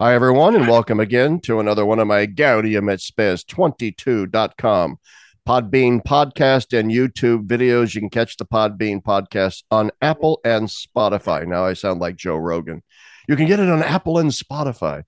Hi, 0.00 0.14
everyone, 0.14 0.54
and 0.54 0.68
welcome 0.68 1.00
again 1.00 1.40
to 1.40 1.58
another 1.58 1.84
one 1.84 1.98
of 1.98 2.06
my 2.06 2.24
Gaudium 2.24 2.88
et 2.88 3.00
Spes22.com 3.00 4.96
Podbean 5.44 6.04
podcast 6.04 6.78
and 6.78 6.92
YouTube 6.92 7.48
videos. 7.48 7.96
You 7.96 8.02
can 8.02 8.08
catch 8.08 8.36
the 8.36 8.46
Podbean 8.46 9.02
podcast 9.02 9.64
on 9.72 9.90
Apple 10.00 10.38
and 10.44 10.68
Spotify. 10.68 11.48
Now 11.48 11.64
I 11.64 11.72
sound 11.72 11.98
like 11.98 12.14
Joe 12.14 12.36
Rogan. 12.36 12.84
You 13.26 13.34
can 13.34 13.46
get 13.46 13.58
it 13.58 13.68
on 13.68 13.82
Apple 13.82 14.18
and 14.20 14.30
Spotify. 14.30 15.02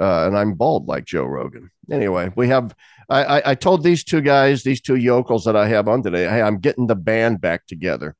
Uh, 0.00 0.26
and 0.26 0.38
I'm 0.38 0.54
bald 0.54 0.88
like 0.88 1.04
Joe 1.04 1.26
Rogan. 1.26 1.70
Anyway, 1.92 2.32
we 2.34 2.48
have. 2.48 2.74
I, 3.10 3.24
I, 3.24 3.50
I 3.50 3.54
told 3.54 3.82
these 3.82 4.04
two 4.04 4.22
guys, 4.22 4.62
these 4.62 4.80
two 4.80 4.96
yokels 4.96 5.44
that 5.44 5.54
I 5.54 5.68
have 5.68 5.86
on 5.86 6.02
today, 6.02 6.24
hey, 6.24 6.40
I'm 6.40 6.60
getting 6.60 6.86
the 6.86 6.96
band 6.96 7.42
back 7.42 7.66
together 7.66 8.16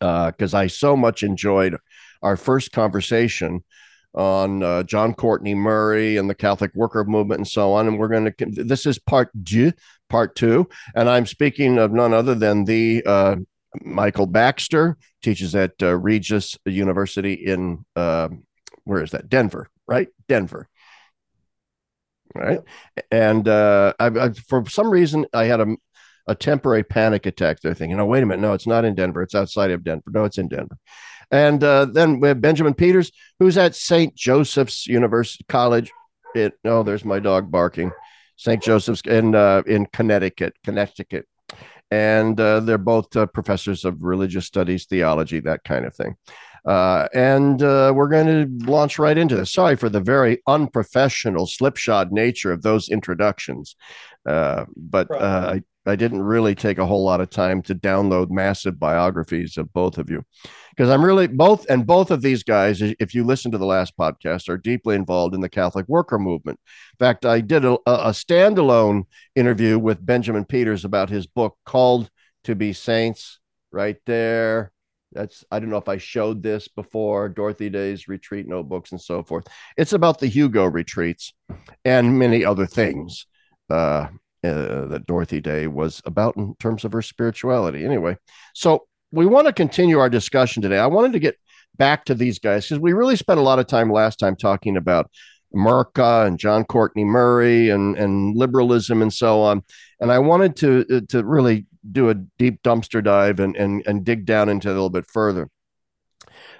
because 0.00 0.54
uh, 0.54 0.58
I 0.58 0.68
so 0.68 0.96
much 0.96 1.22
enjoyed 1.22 1.76
our 2.22 2.38
first 2.38 2.72
conversation 2.72 3.62
on 4.14 4.62
uh, 4.62 4.82
John 4.82 5.14
Courtney 5.14 5.54
Murray 5.54 6.16
and 6.16 6.28
the 6.28 6.34
Catholic 6.34 6.74
Worker 6.74 7.04
Movement 7.04 7.38
and 7.40 7.48
so 7.48 7.72
on. 7.72 7.86
And 7.86 7.98
we're 7.98 8.08
going 8.08 8.32
to, 8.32 8.64
this 8.64 8.86
is 8.86 8.98
part 8.98 9.30
two, 9.44 9.72
part 10.08 10.34
two. 10.34 10.68
And 10.94 11.08
I'm 11.08 11.26
speaking 11.26 11.78
of 11.78 11.92
none 11.92 12.12
other 12.12 12.34
than 12.34 12.64
the 12.64 13.02
uh, 13.06 13.36
Michael 13.82 14.26
Baxter, 14.26 14.96
teaches 15.22 15.54
at 15.54 15.72
uh, 15.82 15.96
Regis 15.96 16.56
University 16.64 17.34
in, 17.34 17.84
uh, 17.96 18.28
where 18.84 19.02
is 19.02 19.10
that? 19.10 19.28
Denver, 19.28 19.68
right? 19.86 20.08
Denver. 20.28 20.68
Right. 22.34 22.60
And 23.10 23.48
uh, 23.48 23.94
I, 23.98 24.06
I, 24.06 24.32
for 24.32 24.64
some 24.68 24.90
reason, 24.90 25.26
I 25.32 25.44
had 25.44 25.60
a, 25.60 25.76
a 26.26 26.34
temporary 26.34 26.84
panic 26.84 27.26
attack. 27.26 27.60
They're 27.60 27.74
thinking, 27.74 27.98
oh, 27.98 28.04
wait 28.04 28.22
a 28.22 28.26
minute. 28.26 28.42
No, 28.42 28.52
it's 28.52 28.66
not 28.66 28.84
in 28.84 28.94
Denver. 28.94 29.22
It's 29.22 29.34
outside 29.34 29.70
of 29.70 29.82
Denver. 29.82 30.10
No, 30.10 30.24
it's 30.24 30.38
in 30.38 30.48
Denver. 30.48 30.76
And 31.30 31.62
uh, 31.62 31.86
then 31.86 32.20
we 32.20 32.28
have 32.28 32.40
Benjamin 32.40 32.74
Peters, 32.74 33.12
who's 33.38 33.58
at 33.58 33.74
St. 33.74 34.14
Joseph's 34.14 34.86
University 34.86 35.44
College. 35.48 35.90
It, 36.34 36.54
oh, 36.64 36.82
there's 36.82 37.04
my 37.04 37.18
dog 37.18 37.50
barking. 37.50 37.92
St. 38.36 38.62
Joseph's 38.62 39.02
in 39.02 39.34
uh, 39.34 39.62
in 39.66 39.86
Connecticut, 39.86 40.54
Connecticut, 40.64 41.26
and 41.90 42.38
uh, 42.40 42.60
they're 42.60 42.78
both 42.78 43.14
uh, 43.16 43.26
professors 43.26 43.84
of 43.84 44.02
religious 44.02 44.46
studies, 44.46 44.86
theology, 44.86 45.40
that 45.40 45.64
kind 45.64 45.84
of 45.84 45.94
thing. 45.94 46.16
Uh, 46.64 47.08
and 47.14 47.62
uh, 47.62 47.92
we're 47.94 48.08
going 48.08 48.26
to 48.26 48.70
launch 48.70 48.98
right 48.98 49.16
into 49.16 49.34
this. 49.34 49.52
Sorry 49.52 49.74
for 49.74 49.88
the 49.88 50.00
very 50.00 50.42
unprofessional, 50.46 51.46
slipshod 51.46 52.12
nature 52.12 52.52
of 52.52 52.62
those 52.62 52.88
introductions, 52.88 53.74
uh, 54.26 54.64
but 54.76 55.10
uh, 55.10 55.54
I, 55.54 55.90
I 55.90 55.96
didn't 55.96 56.22
really 56.22 56.54
take 56.54 56.78
a 56.78 56.86
whole 56.86 57.04
lot 57.04 57.20
of 57.20 57.30
time 57.30 57.62
to 57.62 57.74
download 57.74 58.30
massive 58.30 58.78
biographies 58.78 59.56
of 59.56 59.72
both 59.72 59.98
of 59.98 60.10
you 60.10 60.24
because 60.70 60.90
I'm 60.90 61.04
really 61.04 61.26
both 61.26 61.68
and 61.68 61.86
both 61.86 62.10
of 62.10 62.22
these 62.22 62.42
guys, 62.42 62.80
if 62.80 63.14
you 63.14 63.24
listen 63.24 63.50
to 63.52 63.58
the 63.58 63.66
last 63.66 63.96
podcast, 63.96 64.48
are 64.48 64.58
deeply 64.58 64.94
involved 64.94 65.34
in 65.34 65.40
the 65.40 65.48
Catholic 65.48 65.88
worker 65.88 66.18
movement. 66.18 66.60
In 66.94 67.04
fact, 67.04 67.26
I 67.26 67.40
did 67.40 67.64
a, 67.64 67.72
a 67.86 68.10
standalone 68.10 69.04
interview 69.34 69.78
with 69.78 70.04
Benjamin 70.04 70.44
Peters 70.44 70.84
about 70.84 71.10
his 71.10 71.26
book 71.26 71.56
called 71.64 72.10
To 72.44 72.54
Be 72.54 72.72
Saints, 72.72 73.40
right 73.72 73.96
there. 74.06 74.72
That's 75.12 75.44
I 75.50 75.58
don't 75.58 75.70
know 75.70 75.78
if 75.78 75.88
I 75.88 75.96
showed 75.96 76.42
this 76.42 76.68
before, 76.68 77.28
Dorothy 77.28 77.70
Day's 77.70 78.08
retreat 78.08 78.46
notebooks 78.46 78.92
and 78.92 79.00
so 79.00 79.22
forth. 79.22 79.46
It's 79.76 79.94
about 79.94 80.18
the 80.18 80.26
Hugo 80.26 80.66
retreats 80.66 81.32
and 81.84 82.18
many 82.18 82.44
other 82.44 82.66
things. 82.66 83.26
Uh, 83.70 84.08
uh, 84.44 84.86
that 84.86 85.04
Dorothy 85.06 85.40
Day 85.40 85.66
was 85.66 86.00
about 86.04 86.36
in 86.36 86.54
terms 86.60 86.84
of 86.84 86.92
her 86.92 87.02
spirituality. 87.02 87.84
Anyway, 87.84 88.16
so 88.54 88.86
we 89.10 89.26
want 89.26 89.48
to 89.48 89.52
continue 89.52 89.98
our 89.98 90.08
discussion 90.08 90.62
today. 90.62 90.78
I 90.78 90.86
wanted 90.86 91.12
to 91.14 91.18
get 91.18 91.36
back 91.76 92.04
to 92.04 92.14
these 92.14 92.38
guys 92.38 92.66
because 92.66 92.80
we 92.80 92.92
really 92.92 93.16
spent 93.16 93.40
a 93.40 93.42
lot 93.42 93.58
of 93.58 93.66
time 93.66 93.90
last 93.90 94.20
time 94.20 94.36
talking 94.36 94.76
about 94.76 95.10
Merca 95.54 96.26
and 96.26 96.38
John 96.38 96.64
Courtney 96.64 97.04
Murray 97.04 97.70
and 97.70 97.96
and 97.96 98.36
liberalism 98.36 99.02
and 99.02 99.12
so 99.12 99.40
on. 99.40 99.64
And 100.00 100.12
I 100.12 100.18
wanted 100.18 100.56
to 100.56 100.86
uh, 100.88 101.00
to 101.08 101.24
really 101.24 101.66
do 101.90 102.10
a 102.10 102.14
deep 102.14 102.62
dumpster 102.62 103.02
dive 103.02 103.40
and 103.40 103.56
and 103.56 103.82
and 103.86 104.04
dig 104.04 104.24
down 104.24 104.48
into 104.48 104.68
it 104.68 104.72
a 104.72 104.74
little 104.74 104.90
bit 104.90 105.06
further. 105.06 105.48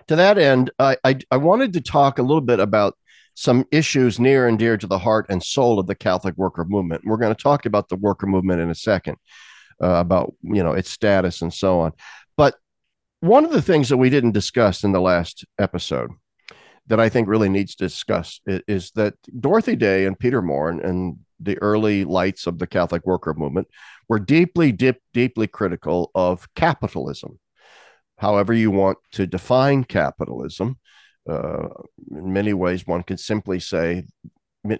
To 0.08 0.16
that 0.16 0.38
end, 0.38 0.70
I, 0.78 0.96
I, 1.04 1.18
I 1.30 1.36
wanted 1.36 1.74
to 1.74 1.82
talk 1.82 2.18
a 2.18 2.22
little 2.22 2.40
bit 2.40 2.60
about 2.60 2.96
some 3.38 3.64
issues 3.70 4.18
near 4.18 4.48
and 4.48 4.58
dear 4.58 4.76
to 4.76 4.88
the 4.88 4.98
heart 4.98 5.24
and 5.28 5.40
soul 5.40 5.78
of 5.78 5.86
the 5.86 5.94
Catholic 5.94 6.36
worker 6.36 6.64
movement. 6.64 7.02
We're 7.04 7.18
going 7.18 7.32
to 7.32 7.40
talk 7.40 7.66
about 7.66 7.88
the 7.88 7.94
worker 7.94 8.26
movement 8.26 8.60
in 8.60 8.68
a 8.68 8.74
second, 8.74 9.16
uh, 9.80 9.90
about 9.90 10.34
you 10.42 10.64
know 10.64 10.72
its 10.72 10.90
status 10.90 11.40
and 11.40 11.54
so 11.54 11.78
on. 11.78 11.92
But 12.36 12.56
one 13.20 13.44
of 13.44 13.52
the 13.52 13.62
things 13.62 13.90
that 13.90 13.96
we 13.96 14.10
didn't 14.10 14.32
discuss 14.32 14.82
in 14.82 14.90
the 14.90 15.00
last 15.00 15.44
episode 15.56 16.10
that 16.88 16.98
I 16.98 17.08
think 17.08 17.28
really 17.28 17.48
needs 17.48 17.76
to 17.76 17.84
discuss 17.84 18.40
is, 18.44 18.60
is 18.66 18.90
that 18.96 19.14
Dorothy 19.38 19.76
Day 19.76 20.06
and 20.06 20.18
Peter 20.18 20.42
Maurin 20.42 20.80
and, 20.80 20.88
and, 20.88 21.16
the 21.40 21.56
early 21.62 22.04
lights 22.04 22.48
of 22.48 22.58
the 22.58 22.66
Catholic 22.66 23.06
worker 23.06 23.32
movement 23.32 23.68
were 24.08 24.18
deeply, 24.18 24.72
deep, 24.72 24.96
deeply 25.14 25.46
critical 25.46 26.10
of 26.12 26.52
capitalism. 26.56 27.38
However, 28.16 28.52
you 28.52 28.72
want 28.72 28.98
to 29.12 29.24
define 29.24 29.84
capitalism, 29.84 30.80
uh, 31.28 31.68
in 32.10 32.32
many 32.32 32.52
ways, 32.52 32.86
one 32.86 33.02
could 33.02 33.20
simply 33.20 33.60
say 33.60 34.04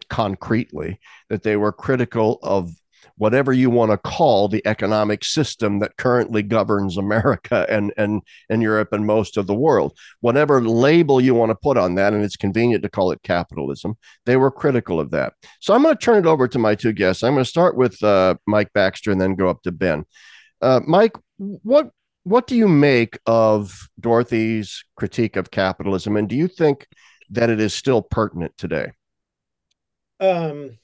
concretely 0.09 0.99
that 1.29 1.43
they 1.43 1.57
were 1.57 1.73
critical 1.73 2.39
of 2.43 2.71
whatever 3.17 3.53
you 3.53 3.69
want 3.71 3.91
to 3.91 3.99
call 3.99 4.49
the 4.49 4.67
economic 4.67 5.25
system 5.25 5.81
that 5.81 5.97
currently 5.97 6.43
governs 6.43 6.97
America 6.97 7.67
and 7.69 7.93
and 7.97 8.23
and 8.49 8.63
Europe 8.63 8.93
and 8.93 9.07
most 9.07 9.37
of 9.37 9.47
the 9.47 9.55
world. 9.55 9.97
Whatever 10.21 10.61
label 10.61 11.21
you 11.21 11.35
want 11.35 11.51
to 11.51 11.57
put 11.57 11.77
on 11.77 11.95
that, 11.97 12.13
and 12.13 12.25
it's 12.25 12.37
convenient 12.37 12.83
to 12.83 12.89
call 12.89 13.11
it 13.13 13.23
capitalism. 13.23 13.97
They 14.27 14.37
were 14.37 14.51
critical 14.51 15.01
of 15.01 15.11
that. 15.11 15.35
So 15.61 15.75
I'm 15.75 15.83
going 15.83 15.97
to 15.97 16.01
turn 16.01 16.19
it 16.19 16.27
over 16.27 16.49
to 16.49 16.59
my 16.59 16.75
two 16.75 16.93
guests. 16.93 17.23
I'm 17.23 17.35
going 17.35 17.45
to 17.45 17.51
start 17.51 17.77
with 17.77 18.03
uh, 18.03 18.37
Mike 18.47 18.73
Baxter 18.73 19.11
and 19.11 19.21
then 19.21 19.35
go 19.35 19.49
up 19.49 19.63
to 19.63 19.73
Ben. 19.73 20.05
Uh, 20.61 20.81
Mike, 20.87 21.17
what 21.37 21.91
what 22.29 22.47
do 22.47 22.57
you 22.57 22.69
make 22.69 23.19
of 23.27 23.89
Dorothy's 23.99 24.85
critique 24.97 25.37
of 25.37 25.51
capitalism, 25.51 26.17
and 26.17 26.29
do 26.29 26.37
you 26.37 26.49
think 26.49 26.87
that 27.31 27.51
it 27.51 27.61
is 27.61 27.75
still 27.75 28.03
pertinent 28.03 28.57
today? 28.57 28.93
Um, 30.21 30.79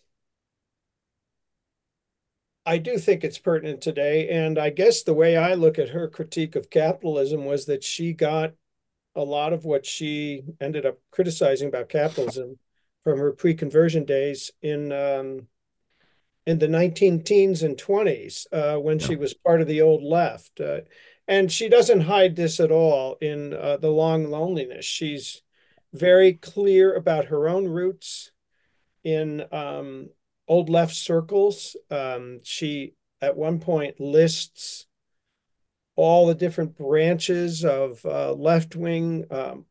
I 2.67 2.79
do 2.79 2.99
think 2.99 3.25
it's 3.25 3.39
pertinent 3.39 3.81
today. 3.83 4.29
And 4.29 4.59
I 4.59 4.71
guess 4.71 5.03
the 5.03 5.15
way 5.15 5.37
I 5.37 5.55
look 5.55 5.79
at 5.79 5.91
her 5.91 6.09
critique 6.09 6.57
of 6.57 6.71
capitalism 6.71 7.45
was 7.45 7.67
that 7.67 7.85
she 7.85 8.13
got 8.13 8.53
a 9.15 9.23
lot 9.23 9.53
of 9.53 9.65
what 9.65 9.85
she 9.85 10.43
ended 10.61 10.87
up 10.87 10.99
criticizing 11.11 11.69
about 11.69 11.89
capitalism 11.89 12.59
from 13.03 13.19
her 13.19 13.33
pre-conversion 13.33 14.05
days 14.05 14.51
in 14.63 14.93
um, 14.93 15.47
in 16.47 16.59
the 16.59 16.69
19 16.69 17.23
teens 17.23 17.63
and 17.63 17.77
20s 17.77 18.47
uh, 18.53 18.79
when 18.79 18.99
yeah. 18.99 19.07
she 19.07 19.17
was 19.17 19.35
part 19.35 19.61
of 19.61 19.69
the 19.69 19.83
old 19.83 20.03
left. 20.03 20.61
Uh, 20.61 20.81
and 21.27 21.51
she 21.51 21.69
doesn't 21.69 22.03
hide 22.03 22.37
this 22.37 22.61
at 22.61 22.71
all 22.71 23.17
in 23.21 23.55
uh, 23.55 23.79
The 23.79 23.91
Long 23.91 24.31
Loneliness. 24.31 24.85
She's 24.85 25.43
very 25.93 26.35
clear 26.35 26.95
about 26.95 27.27
her 27.27 27.49
own 27.49 27.67
roots 27.67 28.31
in 29.03 29.45
um, 29.53 30.11
old 30.49 30.69
left 30.69 30.95
circles. 30.95 31.77
Um, 31.91 32.41
she 32.43 32.95
at 33.23 33.37
one 33.37 33.61
point 33.61 34.01
lists 34.01 34.87
all 35.97 36.27
the 36.27 36.35
different 36.35 36.77
branches 36.77 37.65
of 37.65 38.05
uh, 38.05 38.33
left 38.33 38.75
wing, 38.75 39.25
um, 39.31 39.65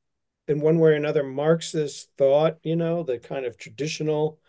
in 0.47 0.59
one 0.59 0.79
way 0.79 0.91
or 0.91 0.95
another, 0.95 1.23
Marxist 1.23 2.09
thought, 2.17 2.57
you 2.63 2.75
know, 2.75 3.03
the 3.03 3.17
kind 3.17 3.45
of 3.45 3.57
traditional 3.57 4.39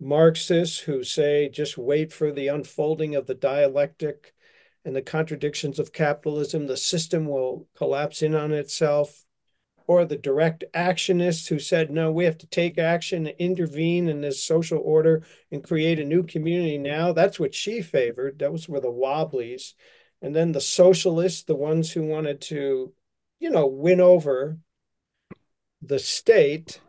Marxists 0.00 0.78
who 0.78 1.02
say 1.02 1.48
just 1.48 1.76
wait 1.76 2.12
for 2.12 2.32
the 2.32 2.48
unfolding 2.48 3.14
of 3.14 3.26
the 3.26 3.34
dialectic 3.34 4.34
and 4.84 4.94
the 4.94 5.02
contradictions 5.02 5.78
of 5.78 5.92
capitalism, 5.92 6.66
the 6.66 6.76
system 6.76 7.26
will 7.26 7.66
collapse 7.76 8.22
in 8.22 8.34
on 8.34 8.52
itself 8.52 9.24
or 9.88 10.04
the 10.04 10.18
direct 10.18 10.64
actionists 10.74 11.48
who 11.48 11.58
said, 11.58 11.90
no, 11.90 12.12
we 12.12 12.24
have 12.24 12.36
to 12.36 12.46
take 12.46 12.76
action, 12.76 13.26
intervene 13.38 14.06
in 14.06 14.20
this 14.20 14.44
social 14.44 14.78
order 14.84 15.22
and 15.50 15.64
create 15.64 15.98
a 15.98 16.04
new 16.04 16.22
community 16.22 16.76
now. 16.76 17.12
That's 17.12 17.40
what 17.40 17.54
she 17.54 17.80
favored. 17.80 18.38
Those 18.38 18.68
were 18.68 18.80
the 18.80 18.92
Wobblies. 18.92 19.72
And 20.20 20.36
then 20.36 20.52
the 20.52 20.60
socialists, 20.60 21.42
the 21.42 21.56
ones 21.56 21.92
who 21.92 22.02
wanted 22.02 22.40
to, 22.42 22.92
you 23.40 23.50
know, 23.50 23.66
win 23.66 24.00
over 24.00 24.58
the 25.80 25.98
state. 25.98 26.80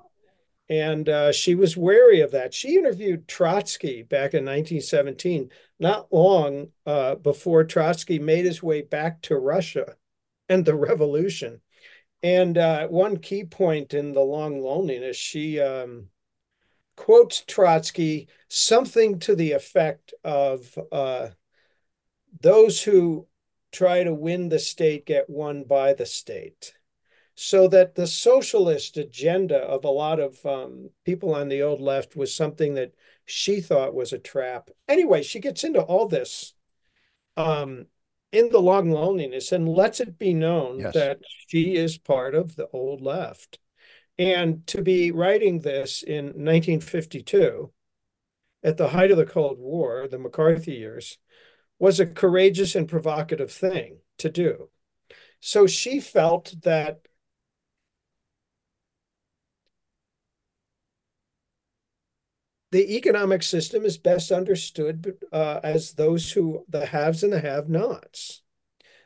And 0.70 1.10
uh, 1.10 1.32
she 1.32 1.56
was 1.56 1.76
wary 1.76 2.22
of 2.22 2.32
that. 2.32 2.54
She 2.54 2.78
interviewed 2.78 3.28
Trotsky 3.28 4.04
back 4.04 4.34
in 4.34 4.46
1917, 4.46 5.50
not 5.80 6.14
long 6.14 6.68
uh, 6.86 7.16
before 7.16 7.64
Trotsky 7.64 8.20
made 8.20 8.46
his 8.46 8.62
way 8.62 8.84
back 8.84 9.22
to 9.24 9.36
Russia 9.36 9.96
and 10.48 10.64
the 10.64 10.76
revolution 10.76 11.62
and 12.22 12.58
uh, 12.58 12.88
one 12.88 13.18
key 13.18 13.46
point 13.46 13.94
in 13.94 14.12
the 14.12 14.22
long 14.22 14.62
loneliness, 14.62 15.16
she 15.16 15.60
um, 15.60 16.08
quotes 16.98 17.44
Trotsky 17.46 18.28
something 18.50 19.20
to 19.20 19.36
the 19.36 19.54
effect 19.54 20.14
of 20.24 20.78
uh, 20.92 21.30
those 22.42 22.84
who 22.84 23.28
try 23.72 24.04
to 24.04 24.14
win 24.14 24.50
the 24.50 24.60
state 24.60 25.06
get 25.06 25.30
won 25.30 25.64
by 25.64 25.94
the 25.94 26.06
state. 26.06 26.74
So 27.42 27.70
that 27.70 27.96
the 27.96 28.06
socialist 28.06 28.98
agenda 28.98 29.60
of 29.60 29.86
a 29.86 29.90
lot 29.90 30.20
of 30.20 30.46
um, 30.46 30.90
people 31.06 31.34
on 31.34 31.48
the 31.48 31.62
old 31.62 31.80
left 31.80 32.18
was 32.18 32.36
something 32.36 32.74
that 32.74 32.92
she 33.24 33.62
thought 33.62 33.96
was 33.96 34.12
a 34.12 34.20
trap. 34.20 34.70
Anyway, 34.90 35.24
she 35.24 35.40
gets 35.40 35.64
into 35.64 35.80
all 35.80 36.06
this 36.06 36.54
um, 37.38 37.86
in 38.34 38.50
the 38.50 38.60
long 38.60 38.92
loneliness 38.92 39.54
and 39.54 39.70
lets 39.70 40.02
it 40.02 40.20
be 40.20 40.34
known 40.34 40.80
Yes. 40.80 40.94
that 40.96 41.20
she 41.48 41.78
is 41.78 41.98
part 41.98 42.36
of 42.36 42.58
the 42.58 42.68
old 42.74 43.00
left. 43.00 43.58
And 44.18 44.68
to 44.68 44.82
be 44.82 45.10
writing 45.12 45.62
this 45.62 46.04
in 46.04 46.26
1952, 46.26 47.72
at 48.64 48.76
the 48.76 48.90
height 48.90 49.12
of 49.12 49.18
the 49.18 49.26
Cold 49.26 49.60
War, 49.60 50.10
the 50.12 50.20
McCarthy 50.20 50.74
years, 50.74 51.18
was 51.80 52.02
a 52.02 52.06
courageous 52.06 52.76
and 52.76 52.90
provocative 52.90 53.50
thing 53.50 54.00
to 54.18 54.30
do. 54.30 54.68
So 55.40 55.68
she 55.68 56.02
felt 56.02 56.54
that 56.64 57.00
the 62.72 62.98
economic 62.98 63.44
system 63.44 63.84
is 63.84 63.98
best 63.98 64.32
understood 64.32 65.18
uh, 65.32 65.60
as 65.64 65.94
those 65.94 66.32
who, 66.32 66.66
the 66.70 66.86
haves 66.86 67.24
and 67.24 67.34
the 67.34 67.40
have-nots. 67.40 68.44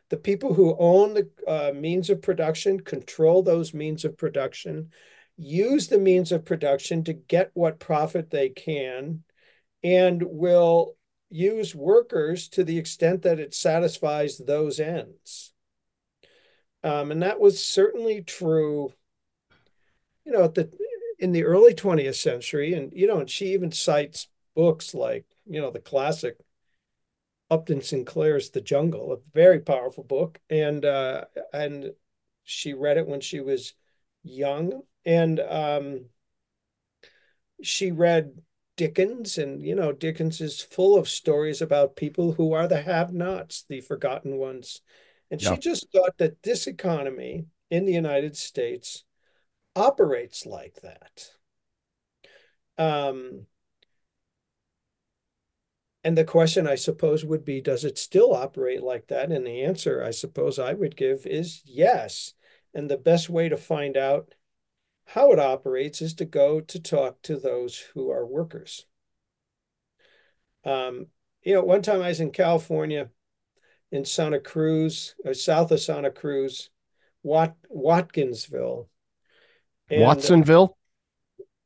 The 0.09 0.17
people 0.17 0.53
who 0.53 0.75
own 0.77 1.13
the 1.13 1.29
uh, 1.47 1.71
means 1.73 2.09
of 2.09 2.21
production 2.21 2.81
control 2.81 3.41
those 3.41 3.73
means 3.73 4.05
of 4.05 4.17
production, 4.17 4.91
use 5.37 5.87
the 5.87 5.97
means 5.97 6.31
of 6.31 6.45
production 6.45 7.03
to 7.05 7.13
get 7.13 7.51
what 7.53 7.79
profit 7.79 8.29
they 8.29 8.49
can, 8.49 9.23
and 9.81 10.21
will 10.23 10.95
use 11.29 11.73
workers 11.73 12.49
to 12.49 12.63
the 12.63 12.77
extent 12.77 13.23
that 13.23 13.39
it 13.39 13.55
satisfies 13.55 14.37
those 14.37 14.79
ends. 14.79 15.53
Um, 16.83 17.11
and 17.11 17.23
that 17.23 17.39
was 17.39 17.63
certainly 17.63 18.21
true, 18.21 18.93
you 20.25 20.33
know, 20.33 20.43
at 20.43 20.53
the 20.53 20.69
in 21.23 21.31
the 21.31 21.45
early 21.45 21.73
20th 21.73 22.15
century. 22.15 22.73
And, 22.73 22.91
you 22.93 23.07
know, 23.07 23.19
and 23.19 23.29
she 23.29 23.53
even 23.53 23.71
cites 23.71 24.27
books 24.55 24.93
like, 24.93 25.25
you 25.45 25.61
know, 25.61 25.71
the 25.71 25.79
classic 25.79 26.35
Upton 27.49 27.81
Sinclair's 27.81 28.49
The 28.49 28.59
Jungle, 28.59 29.13
a 29.13 29.17
very 29.33 29.61
powerful 29.61 30.03
book. 30.03 30.41
And 30.49 30.83
uh, 30.83 31.23
and 31.53 31.91
she 32.43 32.73
read 32.73 32.97
it 32.97 33.07
when 33.07 33.21
she 33.21 33.39
was 33.39 33.73
young. 34.21 34.81
And 35.05 35.39
um, 35.39 36.05
she 37.61 37.93
read 37.93 38.41
Dickens, 38.75 39.37
and 39.37 39.61
you 39.61 39.75
know, 39.75 39.93
Dickens 39.93 40.41
is 40.41 40.61
full 40.61 40.97
of 40.97 41.07
stories 41.07 41.61
about 41.61 41.95
people 41.95 42.33
who 42.33 42.51
are 42.51 42.67
the 42.67 42.81
have-nots, 42.81 43.63
the 43.69 43.79
forgotten 43.79 44.37
ones. 44.37 44.81
And 45.31 45.41
she 45.41 45.55
just 45.57 45.87
thought 45.91 46.17
that 46.17 46.43
this 46.43 46.67
economy 46.67 47.45
in 47.69 47.85
the 47.85 47.93
United 47.93 48.35
States 48.35 49.05
operates 49.75 50.45
like 50.45 50.79
that. 50.81 51.31
Um, 52.77 53.45
and 56.03 56.17
the 56.17 56.25
question, 56.25 56.67
I 56.67 56.75
suppose, 56.75 57.23
would 57.23 57.45
be, 57.45 57.61
does 57.61 57.85
it 57.85 57.97
still 57.97 58.33
operate 58.33 58.83
like 58.83 59.07
that? 59.07 59.31
And 59.31 59.45
the 59.45 59.63
answer, 59.63 60.03
I 60.03 60.11
suppose, 60.11 60.59
I 60.59 60.73
would 60.73 60.95
give 60.95 61.25
is 61.25 61.61
yes. 61.65 62.33
And 62.73 62.89
the 62.89 62.97
best 62.97 63.29
way 63.29 63.49
to 63.49 63.57
find 63.57 63.95
out 63.95 64.33
how 65.05 65.31
it 65.31 65.39
operates 65.39 66.01
is 66.01 66.13
to 66.15 66.25
go 66.25 66.59
to 66.59 66.79
talk 66.79 67.21
to 67.23 67.37
those 67.37 67.79
who 67.93 68.09
are 68.09 68.25
workers. 68.25 68.85
Um, 70.65 71.07
you 71.41 71.53
know, 71.53 71.63
one 71.63 71.81
time 71.81 72.01
I 72.01 72.07
was 72.07 72.19
in 72.19 72.31
California, 72.31 73.09
in 73.91 74.05
Santa 74.05 74.39
Cruz, 74.39 75.15
or 75.23 75.33
south 75.33 75.71
of 75.71 75.81
Santa 75.81 76.09
Cruz, 76.09 76.69
Wat 77.21 77.55
Watkinsville. 77.69 78.87
And- 79.89 80.01
Watsonville, 80.01 80.77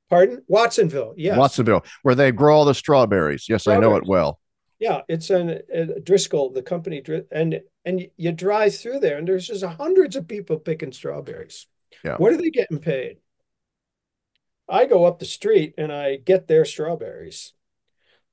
Pardon? 0.10 0.44
Watsonville. 0.48 1.14
Yes. 1.18 1.38
Watsonville, 1.38 1.84
where 2.04 2.16
they 2.16 2.32
grow 2.32 2.58
all 2.58 2.66
the 2.66 2.74
strawberries. 2.74 3.48
Yes, 3.50 3.68
I 3.68 3.78
know 3.78 3.96
it 3.96 4.06
well. 4.06 4.40
Yeah, 4.80 5.02
it's 5.10 5.30
an 5.32 5.60
a 5.74 6.00
Driscoll, 6.00 6.52
the 6.52 6.62
company, 6.62 7.04
and 7.32 7.62
and 7.84 8.08
you 8.16 8.32
drive 8.32 8.76
through 8.76 9.00
there, 9.00 9.18
and 9.18 9.28
there's 9.28 9.48
just 9.48 9.64
hundreds 9.64 10.16
of 10.16 10.28
people 10.28 10.60
picking 10.60 10.92
strawberries. 10.92 11.68
Yeah. 12.04 12.18
What 12.18 12.32
are 12.32 12.38
they 12.38 12.52
getting 12.52 12.80
paid? 12.80 13.18
I 14.70 14.86
go 14.86 15.06
up 15.06 15.20
the 15.20 15.26
street 15.26 15.76
and 15.78 15.92
I 15.92 16.18
get 16.18 16.48
their 16.48 16.66
strawberries. 16.66 17.54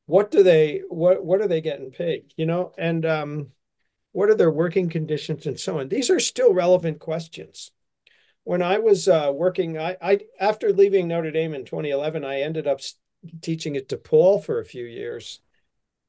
What 0.06 0.30
do 0.30 0.42
they 0.42 0.82
what 0.88 1.24
what 1.24 1.40
are 1.40 1.48
they 1.48 1.60
getting 1.60 1.90
paid? 1.90 2.34
You 2.36 2.46
know, 2.46 2.72
and 2.76 3.06
um, 3.06 3.48
what 4.12 4.28
are 4.28 4.34
their 4.34 4.50
working 4.50 4.88
conditions 4.90 5.46
and 5.46 5.58
so 5.58 5.78
on? 5.78 5.88
These 5.88 6.10
are 6.10 6.20
still 6.20 6.52
relevant 6.52 6.98
questions. 6.98 7.70
When 8.44 8.62
I 8.62 8.78
was 8.78 9.08
uh, 9.08 9.32
working, 9.34 9.78
I, 9.78 9.96
I 10.00 10.20
after 10.38 10.72
leaving 10.72 11.08
Notre 11.08 11.30
Dame 11.30 11.54
in 11.54 11.64
2011, 11.64 12.24
I 12.24 12.40
ended 12.40 12.66
up 12.66 12.80
teaching 13.40 13.76
at 13.76 13.88
DePaul 13.88 14.44
for 14.44 14.60
a 14.60 14.64
few 14.64 14.84
years 14.84 15.40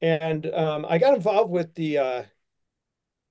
and 0.00 0.46
um, 0.54 0.84
I 0.88 0.98
got 0.98 1.14
involved 1.14 1.50
with 1.50 1.74
the 1.74 1.98
uh, 1.98 2.22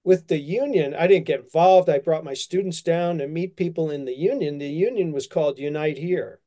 with 0.04 0.28
the 0.28 0.38
union. 0.38 0.94
I 0.94 1.07
didn't 1.07 1.28
get 1.28 1.42
involved. 1.42 1.90
I 1.90 2.00
brought 2.00 2.24
my 2.24 2.34
students 2.34 2.81
down 2.81 3.18
to 3.19 3.28
meet 3.28 3.56
people 3.56 3.90
in 3.90 4.06
the 4.06 4.16
union. 4.16 4.57
The 4.57 4.68
union 4.68 5.12
was 5.12 5.28
called 5.28 5.60
Unite 5.60 5.98
Here. 5.98 6.40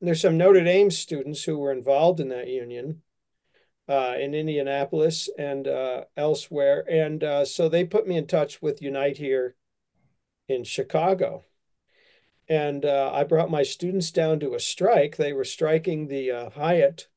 And 0.00 0.06
there's 0.06 0.20
some 0.20 0.36
Notre 0.36 0.62
Dame 0.62 0.90
students 0.90 1.42
who 1.42 1.58
were 1.58 1.72
involved 1.72 2.20
in 2.20 2.28
that 2.28 2.48
union 2.48 3.02
uh, 3.88 4.14
in 4.18 4.34
Indianapolis 4.34 5.28
and 5.38 5.66
uh, 5.66 6.04
elsewhere. 6.16 6.84
And 6.88 7.24
uh, 7.24 7.44
so 7.44 7.68
they 7.68 7.84
put 7.84 8.06
me 8.06 8.16
in 8.16 8.26
touch 8.26 8.62
with 8.62 8.82
Unite 8.82 9.16
Here 9.16 9.54
in 10.48 10.64
Chicago. 10.64 11.44
And 12.48 12.84
uh, 12.84 13.10
I 13.12 13.24
brought 13.24 13.50
my 13.50 13.62
students 13.62 14.10
down 14.10 14.40
to 14.40 14.54
a 14.54 14.60
strike. 14.60 15.16
They 15.16 15.32
were 15.32 15.44
striking 15.44 16.08
the 16.08 16.30
uh, 16.30 16.50
Hyatt 16.50 17.08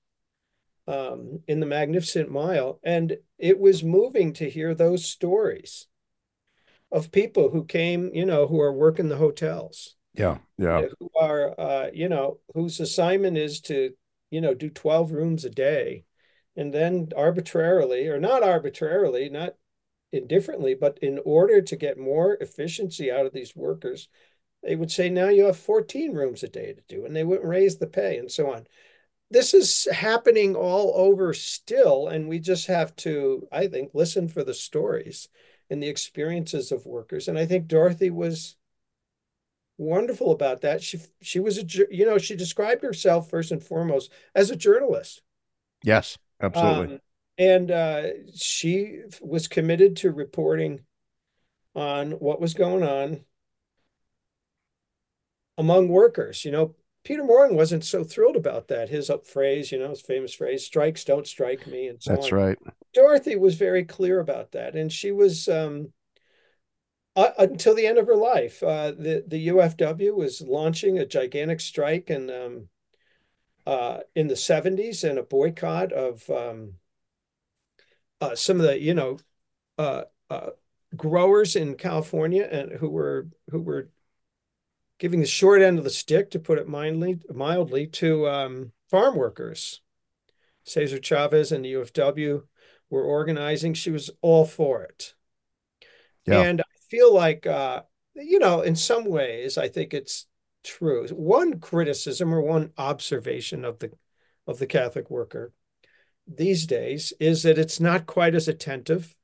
um, 0.87 1.39
in 1.47 1.59
the 1.59 1.65
Magnificent 1.65 2.29
Mile. 2.29 2.79
And 2.83 3.17
it 3.37 3.59
was 3.59 3.83
moving 3.83 4.33
to 4.33 4.49
hear 4.49 4.75
those 4.75 5.05
stories 5.05 5.87
of 6.91 7.11
people 7.11 7.49
who 7.49 7.63
came, 7.63 8.11
you 8.13 8.25
know, 8.25 8.47
who 8.47 8.59
are 8.59 8.73
working 8.73 9.07
the 9.07 9.17
hotels, 9.17 9.95
Yeah, 10.13 10.39
yeah, 10.57 10.87
who 10.99 11.09
are, 11.15 11.59
uh, 11.59 11.87
you 11.93 12.09
know, 12.09 12.39
whose 12.53 12.79
assignment 12.79 13.37
is 13.37 13.61
to, 13.61 13.91
you 14.29 14.41
know, 14.41 14.53
do 14.53 14.69
12 14.69 15.11
rooms 15.11 15.45
a 15.45 15.49
day. 15.49 16.03
And 16.57 16.73
then 16.73 17.09
arbitrarily, 17.15 18.09
or 18.09 18.19
not 18.19 18.43
arbitrarily, 18.43 19.29
not 19.29 19.55
indifferently, 20.11 20.75
but 20.75 20.99
in 21.01 21.19
order 21.23 21.61
to 21.61 21.75
get 21.77 21.97
more 21.97 22.35
efficiency 22.41 23.09
out 23.09 23.25
of 23.25 23.31
these 23.31 23.55
workers, 23.55 24.09
they 24.63 24.75
would 24.75 24.91
say, 24.91 25.09
now 25.09 25.29
you 25.29 25.45
have 25.45 25.57
14 25.57 26.13
rooms 26.13 26.43
a 26.43 26.47
day 26.47 26.73
to 26.73 26.81
do, 26.87 27.05
and 27.05 27.15
they 27.15 27.23
wouldn't 27.23 27.47
raise 27.47 27.77
the 27.77 27.87
pay 27.87 28.17
and 28.17 28.31
so 28.31 28.51
on 28.53 28.65
this 29.31 29.53
is 29.53 29.87
happening 29.91 30.55
all 30.55 30.93
over 30.93 31.33
still, 31.33 32.09
and 32.09 32.27
we 32.27 32.37
just 32.37 32.67
have 32.67 32.93
to, 32.97 33.47
I 33.51 33.67
think, 33.67 33.91
listen 33.93 34.27
for 34.27 34.43
the 34.43 34.53
stories 34.53 35.29
and 35.69 35.81
the 35.81 35.87
experiences 35.87 36.71
of 36.71 36.85
workers. 36.85 37.29
And 37.29 37.39
I 37.39 37.45
think 37.45 37.67
Dorothy 37.67 38.09
was 38.09 38.57
wonderful 39.77 40.31
about 40.31 40.61
that. 40.61 40.83
She 40.83 40.99
she 41.21 41.39
was 41.39 41.57
a 41.57 41.65
you 41.89 42.05
know 42.05 42.17
she 42.17 42.35
described 42.35 42.83
herself 42.83 43.29
first 43.29 43.51
and 43.51 43.63
foremost 43.63 44.11
as 44.35 44.51
a 44.51 44.55
journalist, 44.55 45.21
yes, 45.81 46.17
absolutely. 46.41 46.95
Um, 46.95 47.01
and 47.37 47.71
uh, 47.71 48.07
she 48.35 48.99
was 49.21 49.47
committed 49.47 49.95
to 49.97 50.11
reporting 50.11 50.81
on 51.73 52.11
what 52.11 52.41
was 52.41 52.53
going 52.53 52.83
on 52.83 53.21
among 55.57 55.89
workers. 55.89 56.45
You 56.45 56.51
know, 56.51 56.75
Peter 57.03 57.23
Maurin 57.23 57.55
wasn't 57.55 57.83
so 57.83 58.03
thrilled 58.03 58.35
about 58.35 58.67
that. 58.67 58.89
His 58.89 59.09
up 59.09 59.25
phrase, 59.25 59.71
you 59.71 59.79
know, 59.79 59.89
his 59.89 60.01
famous 60.01 60.33
phrase, 60.33 60.65
strikes 60.65 61.03
don't 61.03 61.27
strike 61.27 61.65
me, 61.67 61.87
and 61.87 62.01
so 62.01 62.13
That's 62.13 62.31
on. 62.31 62.39
right. 62.39 62.57
Dorothy 62.93 63.35
was 63.35 63.55
very 63.55 63.85
clear 63.85 64.19
about 64.19 64.51
that, 64.51 64.75
and 64.75 64.91
she 64.91 65.11
was 65.11 65.47
um, 65.47 65.93
uh, 67.15 67.31
until 67.39 67.75
the 67.75 67.87
end 67.87 67.97
of 67.97 68.07
her 68.07 68.15
life. 68.15 68.61
Uh, 68.61 68.91
the 68.91 69.23
the 69.27 69.47
UFW 69.47 70.15
was 70.15 70.41
launching 70.41 70.99
a 70.99 71.05
gigantic 71.05 71.59
strike 71.59 72.09
in 72.09 72.29
um, 72.29 72.67
uh, 73.65 73.99
in 74.15 74.27
the 74.27 74.35
seventies 74.35 75.03
and 75.03 75.17
a 75.17 75.23
boycott 75.23 75.91
of 75.91 76.29
um, 76.29 76.73
uh, 78.19 78.35
some 78.35 78.57
of 78.57 78.63
the 78.63 78.79
you 78.79 78.93
know 78.93 79.17
uh, 79.77 80.03
uh, 80.29 80.49
growers 80.95 81.55
in 81.55 81.75
California 81.75 82.47
and 82.49 82.73
who 82.73 82.89
were 82.89 83.27
who 83.49 83.61
were 83.61 83.89
giving 85.01 85.19
the 85.19 85.25
short 85.25 85.63
end 85.63 85.79
of 85.79 85.83
the 85.83 85.89
stick, 85.89 86.29
to 86.29 86.37
put 86.37 86.59
it 86.59 86.67
mildly, 86.67 87.19
mildly 87.33 87.87
to 87.87 88.29
um, 88.29 88.71
farm 88.91 89.15
workers. 89.15 89.81
Cesar 90.63 90.99
Chavez 90.99 91.51
and 91.51 91.65
the 91.65 91.73
UFW 91.73 92.43
were 92.91 93.03
organizing. 93.03 93.73
She 93.73 93.89
was 93.89 94.11
all 94.21 94.45
for 94.45 94.83
it. 94.83 95.15
Yeah. 96.27 96.41
And 96.41 96.61
I 96.61 96.77
feel 96.87 97.11
like, 97.11 97.47
uh, 97.47 97.81
you 98.13 98.37
know, 98.37 98.61
in 98.61 98.75
some 98.75 99.05
ways, 99.05 99.57
I 99.57 99.69
think 99.69 99.95
it's 99.95 100.27
true. 100.63 101.07
One 101.07 101.59
criticism 101.59 102.31
or 102.31 102.41
one 102.41 102.71
observation 102.77 103.65
of 103.65 103.79
the 103.79 103.91
of 104.45 104.59
the 104.59 104.67
Catholic 104.67 105.09
worker 105.09 105.51
these 106.27 106.67
days 106.67 107.11
is 107.19 107.41
that 107.41 107.57
it's 107.57 107.79
not 107.79 108.05
quite 108.05 108.35
as 108.35 108.47
attentive. 108.47 109.15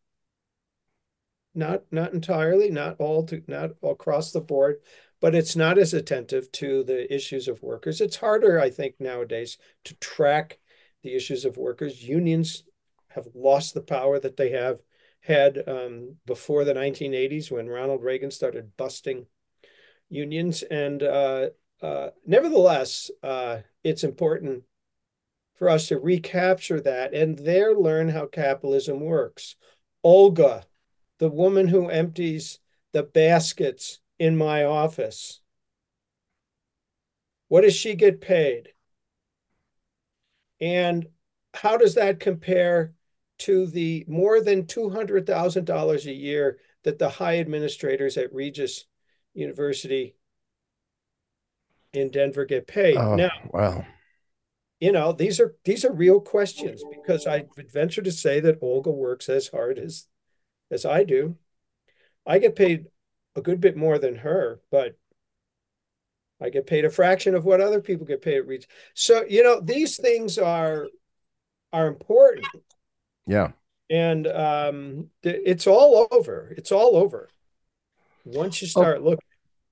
Not 1.53 1.83
not 1.91 2.13
entirely, 2.13 2.71
not 2.71 2.95
all 2.97 3.27
to 3.27 3.43
not 3.47 3.71
all 3.81 3.91
across 3.91 4.31
the 4.31 4.41
board, 4.41 4.77
but 5.19 5.35
it's 5.35 5.55
not 5.55 5.77
as 5.77 5.93
attentive 5.93 6.51
to 6.53 6.83
the 6.83 7.13
issues 7.13 7.47
of 7.47 7.63
workers. 7.63 8.01
It's 8.01 8.17
harder, 8.17 8.59
I 8.59 8.69
think, 8.69 8.95
nowadays 8.99 9.57
to 9.85 9.95
track 9.95 10.59
the 11.03 11.15
issues 11.15 11.45
of 11.45 11.57
workers. 11.57 12.03
Unions 12.03 12.63
have 13.09 13.27
lost 13.33 13.73
the 13.73 13.81
power 13.81 14.19
that 14.19 14.37
they 14.37 14.51
have 14.51 14.81
had 15.21 15.63
um, 15.67 16.15
before 16.25 16.63
the 16.63 16.73
1980s 16.73 17.51
when 17.51 17.67
Ronald 17.67 18.03
Reagan 18.03 18.31
started 18.31 18.77
busting 18.77 19.25
unions. 20.09 20.63
And 20.63 21.01
uh, 21.03 21.49
uh, 21.81 22.09
nevertheless, 22.25 23.09
uh, 23.23 23.59
it's 23.83 24.03
important 24.03 24.63
for 25.55 25.69
us 25.69 25.87
to 25.87 25.97
recapture 25.97 26.79
that 26.81 27.13
and 27.13 27.39
there 27.39 27.73
learn 27.73 28.09
how 28.09 28.27
capitalism 28.27 28.99
works. 28.99 29.55
Olga, 30.03 30.65
the 31.17 31.29
woman 31.29 31.67
who 31.67 31.89
empties 31.89 32.59
the 32.93 33.03
baskets 33.03 33.99
in 34.19 34.37
my 34.37 34.63
office, 34.63 35.41
what 37.47 37.61
does 37.61 37.75
she 37.75 37.95
get 37.95 38.21
paid? 38.21 38.69
And 40.59 41.07
how 41.53 41.77
does 41.77 41.95
that 41.95 42.19
compare 42.19 42.93
to 43.39 43.67
the 43.67 44.05
more 44.07 44.41
than 44.41 44.65
$200,000 44.65 46.05
a 46.05 46.13
year 46.13 46.59
that 46.83 46.99
the 46.99 47.09
high 47.09 47.39
administrators 47.39 48.17
at 48.17 48.33
Regis 48.33 48.85
University 49.33 50.15
in 51.93 52.09
Denver 52.09 52.45
get 52.45 52.67
paid? 52.67 52.97
Oh, 52.97 53.15
now, 53.15 53.31
wow. 53.51 53.85
You 54.79 54.91
know, 54.91 55.11
these 55.11 55.39
are 55.39 55.55
these 55.63 55.83
are 55.85 55.91
real 55.91 56.19
questions 56.19 56.83
because 56.91 57.25
I 57.25 57.45
would 57.55 57.71
venture 57.71 58.03
to 58.03 58.11
say 58.11 58.39
that 58.41 58.59
Olga 58.61 58.91
works 58.91 59.27
as 59.27 59.47
hard 59.47 59.79
as 59.79 60.05
as 60.69 60.85
I 60.85 61.03
do. 61.03 61.35
I 62.27 62.37
get 62.37 62.55
paid 62.55 62.85
a 63.37 63.41
good 63.41 63.61
bit 63.61 63.77
more 63.77 63.97
than 63.97 64.17
her, 64.17 64.59
but 64.71 64.97
I 66.41 66.49
get 66.49 66.67
paid 66.67 66.83
a 66.83 66.89
fraction 66.89 67.35
of 67.35 67.45
what 67.45 67.61
other 67.61 67.79
people 67.79 68.05
get 68.05 68.21
paid 68.21 68.37
at 68.37 68.47
Regis. 68.47 68.67
So, 68.93 69.25
you 69.29 69.43
know, 69.43 69.61
these 69.61 69.97
things 69.97 70.37
are 70.37 70.87
are 71.71 71.87
important 71.87 72.45
yeah. 73.27 73.51
And 73.89 74.25
um, 74.27 75.09
it's 75.21 75.67
all 75.67 76.07
over. 76.11 76.53
It's 76.57 76.71
all 76.71 76.95
over. 76.95 77.29
Once 78.25 78.61
you 78.61 78.67
start 78.67 78.99
oh, 79.01 79.03
looking. 79.03 79.19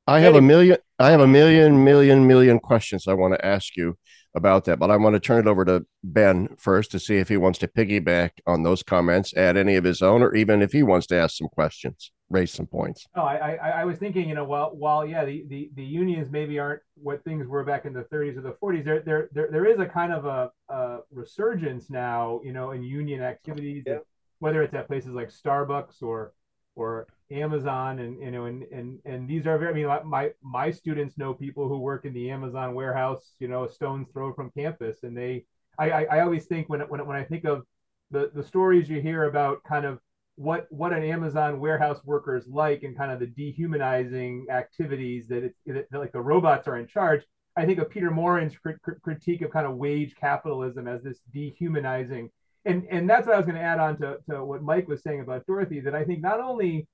I 0.07 0.19
have 0.19 0.35
anyway. 0.35 0.37
a 0.37 0.41
million, 0.41 0.77
I 0.99 1.11
have 1.11 1.19
a 1.19 1.27
million, 1.27 1.83
million, 1.83 2.27
million 2.27 2.59
questions 2.59 3.07
I 3.07 3.13
want 3.13 3.33
to 3.33 3.43
ask 3.43 3.75
you 3.75 3.97
about 4.35 4.65
that, 4.65 4.77
but 4.77 4.91
I 4.91 4.97
want 4.97 5.15
to 5.15 5.19
turn 5.19 5.39
it 5.39 5.49
over 5.49 5.65
to 5.65 5.85
Ben 6.03 6.49
first 6.59 6.91
to 6.91 6.99
see 6.99 7.17
if 7.17 7.27
he 7.27 7.37
wants 7.37 7.57
to 7.59 7.67
piggyback 7.67 8.31
on 8.45 8.63
those 8.63 8.83
comments, 8.83 9.33
add 9.35 9.57
any 9.57 9.75
of 9.77 9.83
his 9.83 10.01
own, 10.01 10.21
or 10.21 10.35
even 10.35 10.61
if 10.61 10.71
he 10.71 10.83
wants 10.83 11.07
to 11.07 11.15
ask 11.15 11.37
some 11.37 11.47
questions, 11.47 12.11
raise 12.29 12.51
some 12.51 12.65
points. 12.65 13.07
Oh, 13.15 13.21
I, 13.21 13.55
I, 13.55 13.69
I 13.69 13.85
was 13.85 13.97
thinking, 13.97 14.27
you 14.27 14.35
know, 14.35 14.45
while, 14.45 14.75
while 14.75 15.05
yeah, 15.05 15.25
the, 15.25 15.45
the, 15.47 15.69
the 15.75 15.83
unions 15.83 16.31
maybe 16.31 16.57
aren't 16.57 16.81
what 16.95 17.23
things 17.23 17.47
were 17.47 17.63
back 17.63 17.85
in 17.85 17.93
the 17.93 18.03
30s 18.03 18.37
or 18.37 18.41
the 18.41 18.55
40s, 18.61 18.83
there, 18.83 19.01
there, 19.01 19.29
there, 19.31 19.49
there 19.51 19.65
is 19.65 19.79
a 19.79 19.85
kind 19.85 20.11
of 20.11 20.25
a, 20.25 20.51
a 20.69 20.99
resurgence 21.11 21.89
now, 21.89 22.41
you 22.43 22.51
know, 22.51 22.71
in 22.71 22.83
union 22.83 23.21
activities, 23.21 23.83
yeah. 23.85 23.99
whether 24.39 24.63
it's 24.63 24.73
at 24.73 24.87
places 24.87 25.11
like 25.11 25.29
Starbucks 25.29 26.01
or, 26.01 26.33
or 26.75 27.07
Amazon 27.31 27.99
and 27.99 28.21
you 28.21 28.29
know 28.29 28.45
and 28.45 28.63
and 28.71 28.99
and 29.03 29.27
these 29.27 29.47
are 29.47 29.57
very 29.57 29.71
I 29.71 29.73
mean 29.73 30.09
my 30.09 30.31
my 30.43 30.69
students 30.69 31.17
know 31.17 31.33
people 31.33 31.67
who 31.67 31.79
work 31.79 32.05
in 32.05 32.13
the 32.13 32.29
Amazon 32.29 32.75
warehouse 32.75 33.33
you 33.39 33.47
know 33.47 33.63
a 33.63 33.71
stone's 33.71 34.07
throw 34.13 34.31
from 34.33 34.51
campus 34.51 35.01
and 35.01 35.17
they 35.17 35.45
I 35.79 35.89
I, 35.89 36.03
I 36.03 36.19
always 36.21 36.45
think 36.45 36.69
when 36.69 36.81
when 36.81 37.05
when 37.05 37.17
I 37.17 37.23
think 37.23 37.45
of 37.45 37.63
the 38.11 38.29
the 38.35 38.43
stories 38.43 38.89
you 38.89 39.01
hear 39.01 39.23
about 39.23 39.63
kind 39.63 39.85
of 39.85 39.99
what 40.35 40.67
what 40.69 40.93
an 40.93 41.03
Amazon 41.03 41.59
warehouse 41.59 42.03
worker 42.03 42.35
is 42.35 42.47
like 42.47 42.83
and 42.83 42.97
kind 42.97 43.11
of 43.11 43.19
the 43.19 43.27
dehumanizing 43.27 44.47
activities 44.49 45.27
that 45.29 45.43
it 45.43 45.87
like 45.91 46.11
the 46.11 46.21
robots 46.21 46.67
are 46.67 46.77
in 46.77 46.87
charge 46.87 47.23
I 47.55 47.65
think 47.65 47.79
of 47.79 47.89
Peter 47.89 48.11
Maurin's 48.11 48.55
critique 49.01 49.41
of 49.41 49.51
kind 49.51 49.65
of 49.65 49.77
wage 49.77 50.15
capitalism 50.15 50.87
as 50.87 51.03
this 51.03 51.19
dehumanizing. 51.33 52.29
And 52.65 52.85
and 52.89 53.09
that's 53.09 53.27
what 53.27 53.35
I 53.35 53.37
was 53.37 53.45
going 53.45 53.57
to 53.57 53.63
add 53.63 53.79
on 53.79 53.97
to, 53.99 54.17
to 54.29 54.43
what 54.43 54.63
Mike 54.63 54.87
was 54.87 55.03
saying 55.03 55.21
about 55.21 55.45
Dorothy 55.45 55.79
that 55.81 55.95
I 55.95 56.03
think 56.03 56.21
not 56.21 56.39
only 56.39 56.87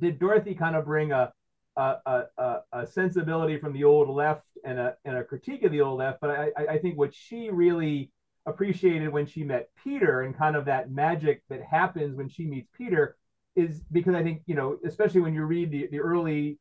did 0.00 0.18
Dorothy 0.18 0.54
kind 0.54 0.74
of 0.74 0.84
bring 0.84 1.12
a 1.12 1.32
a, 1.76 2.24
a, 2.38 2.60
a 2.72 2.86
sensibility 2.86 3.58
from 3.58 3.72
the 3.72 3.82
old 3.82 4.08
left 4.08 4.46
and 4.64 4.78
a, 4.78 4.96
and 5.04 5.16
a 5.16 5.24
critique 5.24 5.64
of 5.64 5.72
the 5.72 5.80
old 5.80 5.98
left, 5.98 6.20
but 6.20 6.30
I, 6.30 6.52
I 6.70 6.78
think 6.78 6.96
what 6.96 7.12
she 7.12 7.50
really 7.50 8.12
appreciated 8.46 9.08
when 9.08 9.26
she 9.26 9.42
met 9.42 9.70
Peter 9.82 10.22
and 10.22 10.36
kind 10.36 10.56
of 10.56 10.66
that 10.66 10.90
magic 10.90 11.42
that 11.48 11.62
happens 11.62 12.16
when 12.16 12.28
she 12.28 12.46
meets 12.46 12.68
Peter 12.76 13.16
is 13.56 13.80
because 13.92 14.14
I 14.14 14.22
think, 14.22 14.42
you 14.46 14.54
know, 14.54 14.78
especially 14.84 15.20
when 15.20 15.34
you 15.34 15.44
read 15.44 15.70
the, 15.70 15.88
the 15.90 16.00
early 16.00 16.58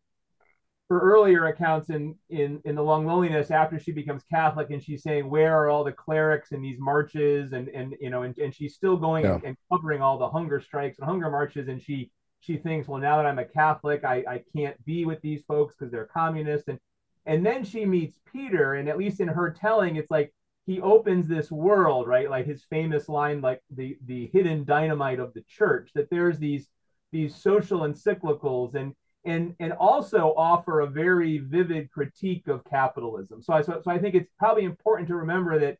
her 0.89 0.99
earlier 0.99 1.47
accounts 1.47 1.89
in 1.89 2.15
in 2.29 2.61
in 2.65 2.75
the 2.75 2.81
long 2.81 3.05
loneliness 3.05 3.51
after 3.51 3.79
she 3.79 3.93
becomes 3.93 4.21
catholic 4.29 4.69
and 4.69 4.83
she's 4.83 5.01
saying 5.01 5.27
where 5.27 5.57
are 5.57 5.69
all 5.69 5.85
the 5.85 5.93
clerics 5.93 6.51
in 6.51 6.61
these 6.61 6.77
marches 6.77 7.53
and 7.53 7.69
and 7.69 7.95
you 8.01 8.09
know 8.09 8.23
and, 8.23 8.37
and 8.37 8.53
she's 8.53 8.75
still 8.75 8.97
going 8.97 9.23
yeah. 9.23 9.35
and, 9.35 9.43
and 9.45 9.57
covering 9.71 10.01
all 10.01 10.17
the 10.17 10.29
hunger 10.29 10.59
strikes 10.59 10.99
and 10.99 11.07
hunger 11.07 11.31
marches 11.31 11.69
and 11.69 11.81
she 11.81 12.11
she 12.43 12.57
thinks, 12.57 12.89
well, 12.89 12.99
now 12.99 13.15
that 13.17 13.25
I'm 13.25 13.39
a 13.39 13.45
Catholic, 13.45 14.03
I, 14.03 14.23
I 14.27 14.43
can't 14.55 14.83
be 14.83 15.05
with 15.05 15.21
these 15.21 15.43
folks 15.47 15.75
because 15.75 15.91
they're 15.91 16.05
communists. 16.05 16.67
And 16.67 16.77
and 17.25 17.45
then 17.45 17.63
she 17.63 17.85
meets 17.85 18.19
Peter, 18.29 18.73
and 18.73 18.89
at 18.89 18.97
least 18.97 19.21
in 19.21 19.29
her 19.29 19.49
telling, 19.49 19.95
it's 19.95 20.11
like 20.11 20.33
he 20.65 20.79
opens 20.81 21.27
this 21.27 21.51
world, 21.51 22.07
right? 22.07 22.29
Like 22.29 22.45
his 22.45 22.63
famous 22.63 23.09
line, 23.09 23.41
like 23.41 23.61
the 23.69 23.97
the 24.05 24.29
hidden 24.33 24.63
dynamite 24.63 25.19
of 25.19 25.33
the 25.33 25.43
church, 25.47 25.91
that 25.95 26.09
there's 26.09 26.39
these 26.39 26.69
these 27.11 27.35
social 27.35 27.81
encyclicals 27.81 28.75
and 28.75 28.93
and 29.25 29.55
and 29.59 29.73
also 29.73 30.33
offer 30.37 30.81
a 30.81 30.87
very 30.87 31.37
vivid 31.39 31.91
critique 31.91 32.47
of 32.47 32.63
capitalism. 32.65 33.41
So 33.41 33.53
I 33.53 33.61
so, 33.61 33.81
so 33.83 33.91
I 33.91 33.99
think 33.99 34.15
it's 34.15 34.29
probably 34.37 34.63
important 34.63 35.07
to 35.09 35.15
remember 35.15 35.59
that 35.59 35.77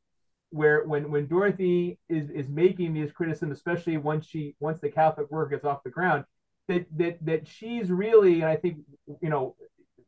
where 0.50 0.84
when 0.86 1.10
when 1.10 1.28
Dorothy 1.28 2.00
is 2.10 2.30
is 2.30 2.48
making 2.50 2.94
these 2.94 3.12
criticisms, 3.12 3.58
especially 3.58 3.98
once 3.98 4.26
she 4.26 4.56
once 4.60 4.80
the 4.80 4.90
Catholic 4.90 5.32
work 5.32 5.52
gets 5.52 5.66
off 5.66 5.84
the 5.84 5.90
ground, 5.90 6.26
that 6.68 6.86
that 6.98 7.26
that 7.26 7.48
she's 7.48 7.90
really, 7.90 8.36
and 8.42 8.46
I 8.46 8.56
think 8.56 8.80
you 9.22 9.30
know, 9.30 9.56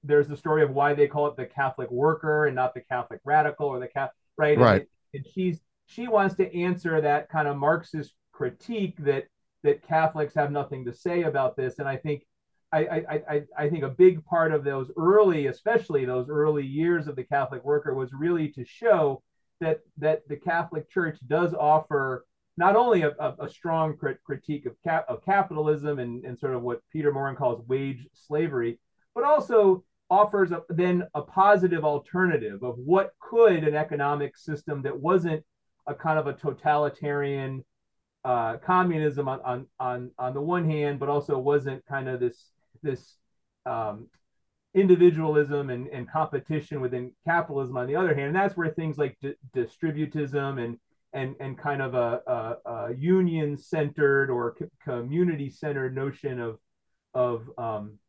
there's 0.03 0.27
the 0.27 0.37
story 0.37 0.63
of 0.63 0.71
why 0.71 0.93
they 0.93 1.07
call 1.07 1.27
it 1.27 1.35
the 1.35 1.45
Catholic 1.45 1.89
worker 1.91 2.45
and 2.45 2.55
not 2.55 2.73
the 2.73 2.81
Catholic 2.81 3.21
radical 3.23 3.67
or 3.67 3.79
the 3.79 3.87
Catholic 3.87 4.15
right. 4.37 4.57
Right. 4.57 4.87
And, 5.13 5.23
and 5.23 5.25
she's 5.33 5.59
she 5.87 6.07
wants 6.07 6.35
to 6.35 6.55
answer 6.55 7.01
that 7.01 7.29
kind 7.29 7.47
of 7.47 7.57
Marxist 7.57 8.13
critique 8.31 8.95
that 8.99 9.25
that 9.63 9.87
Catholics 9.87 10.35
have 10.35 10.51
nothing 10.51 10.85
to 10.85 10.93
say 10.93 11.23
about 11.23 11.55
this, 11.55 11.79
and 11.79 11.87
I 11.87 11.97
think. 11.97 12.23
I, 12.73 13.21
I, 13.29 13.43
I 13.57 13.69
think 13.69 13.83
a 13.85 13.89
big 13.89 14.25
part 14.25 14.51
of 14.51 14.65
those 14.65 14.91
early, 14.97 15.47
especially 15.47 16.03
those 16.03 16.27
early 16.29 16.65
years 16.65 17.07
of 17.07 17.15
the 17.15 17.23
Catholic 17.23 17.63
worker, 17.63 17.93
was 17.93 18.11
really 18.11 18.49
to 18.49 18.65
show 18.65 19.23
that 19.61 19.79
that 19.97 20.27
the 20.27 20.35
Catholic 20.35 20.89
Church 20.89 21.17
does 21.25 21.53
offer 21.53 22.25
not 22.57 22.75
only 22.75 23.03
a, 23.03 23.11
a, 23.19 23.35
a 23.45 23.49
strong 23.49 23.95
crit- 23.95 24.23
critique 24.25 24.65
of, 24.65 24.75
cap- 24.83 25.05
of 25.07 25.23
capitalism 25.23 25.99
and, 25.99 26.25
and 26.25 26.37
sort 26.37 26.53
of 26.53 26.63
what 26.63 26.81
Peter 26.91 27.13
Maurin 27.13 27.35
calls 27.35 27.65
wage 27.67 28.07
slavery, 28.13 28.79
but 29.13 29.23
also 29.23 29.83
offers 30.09 30.51
a, 30.51 30.61
then 30.69 31.03
a 31.13 31.21
positive 31.21 31.83
alternative 31.83 32.63
of 32.63 32.77
what 32.77 33.11
could 33.19 33.63
an 33.63 33.75
economic 33.75 34.37
system 34.37 34.81
that 34.83 34.99
wasn't 34.99 35.43
a 35.87 35.93
kind 35.93 36.19
of 36.19 36.27
a 36.27 36.33
totalitarian 36.33 37.63
uh, 38.23 38.57
communism 38.57 39.27
on, 39.27 39.39
on 39.41 39.67
on 39.79 40.11
on 40.17 40.33
the 40.33 40.41
one 40.41 40.67
hand, 40.69 40.99
but 40.99 41.09
also 41.09 41.37
wasn't 41.37 41.85
kind 41.85 42.09
of 42.09 42.19
this 42.19 42.51
this 42.81 43.17
um, 43.65 44.07
individualism 44.73 45.69
and, 45.69 45.87
and 45.87 46.09
competition 46.09 46.81
within 46.81 47.11
capitalism 47.23 47.77
on 47.77 47.87
the 47.87 47.95
other 47.95 48.13
hand. 48.13 48.27
And 48.27 48.35
that's 48.35 48.57
where 48.57 48.69
things 48.69 48.97
like 48.97 49.17
di- 49.21 49.35
distributism 49.55 50.63
and 50.63 50.77
and 51.13 51.35
and 51.39 51.57
kind 51.57 51.81
of 51.81 51.93
a, 51.93 52.21
a, 52.27 52.69
a 52.69 52.95
union 52.95 53.57
centered 53.57 54.29
or 54.29 54.55
community 54.83 55.49
centered 55.49 55.95
notion 55.95 56.39
of 56.39 56.57
of 57.13 57.49
um, 57.57 57.99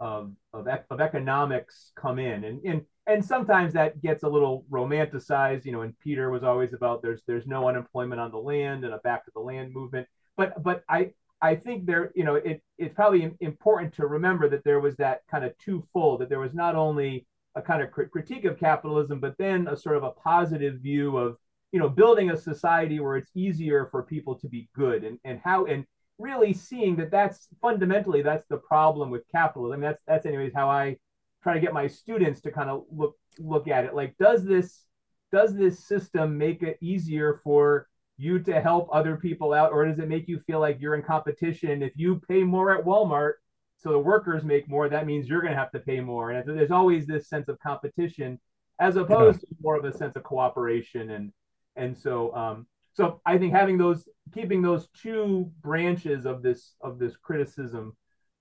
of, 0.00 0.32
of, 0.52 0.66
of 0.90 1.00
economics 1.00 1.92
come 1.94 2.18
in. 2.18 2.44
And 2.44 2.60
and 2.64 2.82
and 3.06 3.24
sometimes 3.24 3.72
that 3.74 4.00
gets 4.00 4.22
a 4.22 4.28
little 4.28 4.64
romanticized 4.70 5.64
you 5.64 5.72
know 5.72 5.82
and 5.82 5.98
peter 5.98 6.30
was 6.30 6.42
always 6.42 6.72
about 6.72 7.02
there's 7.02 7.22
there's 7.26 7.46
no 7.46 7.68
unemployment 7.68 8.20
on 8.20 8.30
the 8.30 8.38
land 8.38 8.84
and 8.84 8.94
a 8.94 8.98
back 8.98 9.24
to 9.24 9.30
the 9.34 9.40
land 9.40 9.72
movement. 9.72 10.06
But 10.36 10.62
but 10.62 10.82
i 10.88 11.10
i 11.42 11.54
think 11.54 11.86
there 11.86 12.12
you 12.14 12.24
know 12.24 12.36
it 12.36 12.62
it's 12.78 12.94
probably 12.94 13.30
important 13.40 13.94
to 13.94 14.06
remember 14.06 14.48
that 14.48 14.64
there 14.64 14.80
was 14.80 14.96
that 14.96 15.20
kind 15.30 15.44
of 15.44 15.56
twofold 15.58 16.20
that 16.20 16.28
there 16.28 16.40
was 16.40 16.54
not 16.54 16.74
only 16.74 17.26
a 17.56 17.62
kind 17.62 17.82
of 17.82 17.90
critique 17.90 18.44
of 18.44 18.58
capitalism 18.58 19.20
but 19.20 19.36
then 19.38 19.66
a 19.68 19.76
sort 19.76 19.96
of 19.96 20.04
a 20.04 20.10
positive 20.12 20.80
view 20.80 21.16
of 21.16 21.36
you 21.72 21.78
know 21.78 21.88
building 21.88 22.30
a 22.30 22.36
society 22.36 23.00
where 23.00 23.16
it's 23.16 23.30
easier 23.34 23.88
for 23.90 24.02
people 24.02 24.34
to 24.34 24.48
be 24.48 24.68
good 24.74 25.04
and 25.04 25.18
and 25.24 25.40
how 25.44 25.64
and 25.66 25.84
really 26.20 26.52
seeing 26.52 26.96
that 26.96 27.10
that's 27.10 27.48
fundamentally 27.60 28.22
that's 28.22 28.46
the 28.48 28.56
problem 28.56 29.10
with 29.10 29.22
capitalism 29.30 29.72
I 29.72 29.76
mean, 29.76 29.90
that's 29.90 30.02
that's 30.06 30.26
anyways 30.26 30.52
how 30.54 30.68
i 30.68 30.96
try 31.42 31.54
to 31.54 31.60
get 31.60 31.72
my 31.72 31.86
students 31.86 32.40
to 32.42 32.50
kind 32.50 32.70
of 32.70 32.84
look 32.90 33.16
look 33.38 33.68
at 33.68 33.84
it 33.84 33.94
like 33.94 34.16
does 34.18 34.44
this 34.44 34.84
does 35.32 35.54
this 35.54 35.86
system 35.86 36.36
make 36.36 36.62
it 36.62 36.78
easier 36.80 37.40
for 37.42 37.86
you 38.18 38.38
to 38.40 38.60
help 38.60 38.88
other 38.92 39.16
people 39.16 39.54
out 39.54 39.72
or 39.72 39.86
does 39.86 39.98
it 39.98 40.08
make 40.08 40.28
you 40.28 40.38
feel 40.40 40.60
like 40.60 40.78
you're 40.80 40.94
in 40.94 41.02
competition 41.02 41.82
if 41.82 41.92
you 41.96 42.20
pay 42.28 42.42
more 42.42 42.76
at 42.76 42.84
walmart 42.84 43.34
so 43.82 43.92
the 43.92 43.98
workers 43.98 44.44
make 44.44 44.68
more. 44.68 44.88
That 44.88 45.06
means 45.06 45.28
you're 45.28 45.40
going 45.40 45.54
to 45.54 45.58
have 45.58 45.72
to 45.72 45.80
pay 45.80 46.00
more, 46.00 46.32
and 46.32 46.46
there's 46.46 46.70
always 46.70 47.06
this 47.06 47.28
sense 47.28 47.48
of 47.48 47.58
competition 47.60 48.38
as 48.78 48.96
opposed 48.96 49.40
yeah. 49.42 49.48
to 49.48 49.62
more 49.62 49.76
of 49.76 49.84
a 49.84 49.96
sense 49.96 50.16
of 50.16 50.22
cooperation 50.22 51.10
and 51.10 51.32
and 51.76 51.96
so 51.96 52.34
um, 52.34 52.66
so 53.00 53.20
I 53.24 53.38
think 53.38 53.52
having 53.54 53.78
those 53.78 54.06
keeping 54.34 54.62
those 54.62 54.88
two 55.02 55.50
branches 55.62 56.26
of 56.26 56.42
this 56.42 56.74
of 56.80 56.98
this 56.98 57.16
criticism 57.16 57.96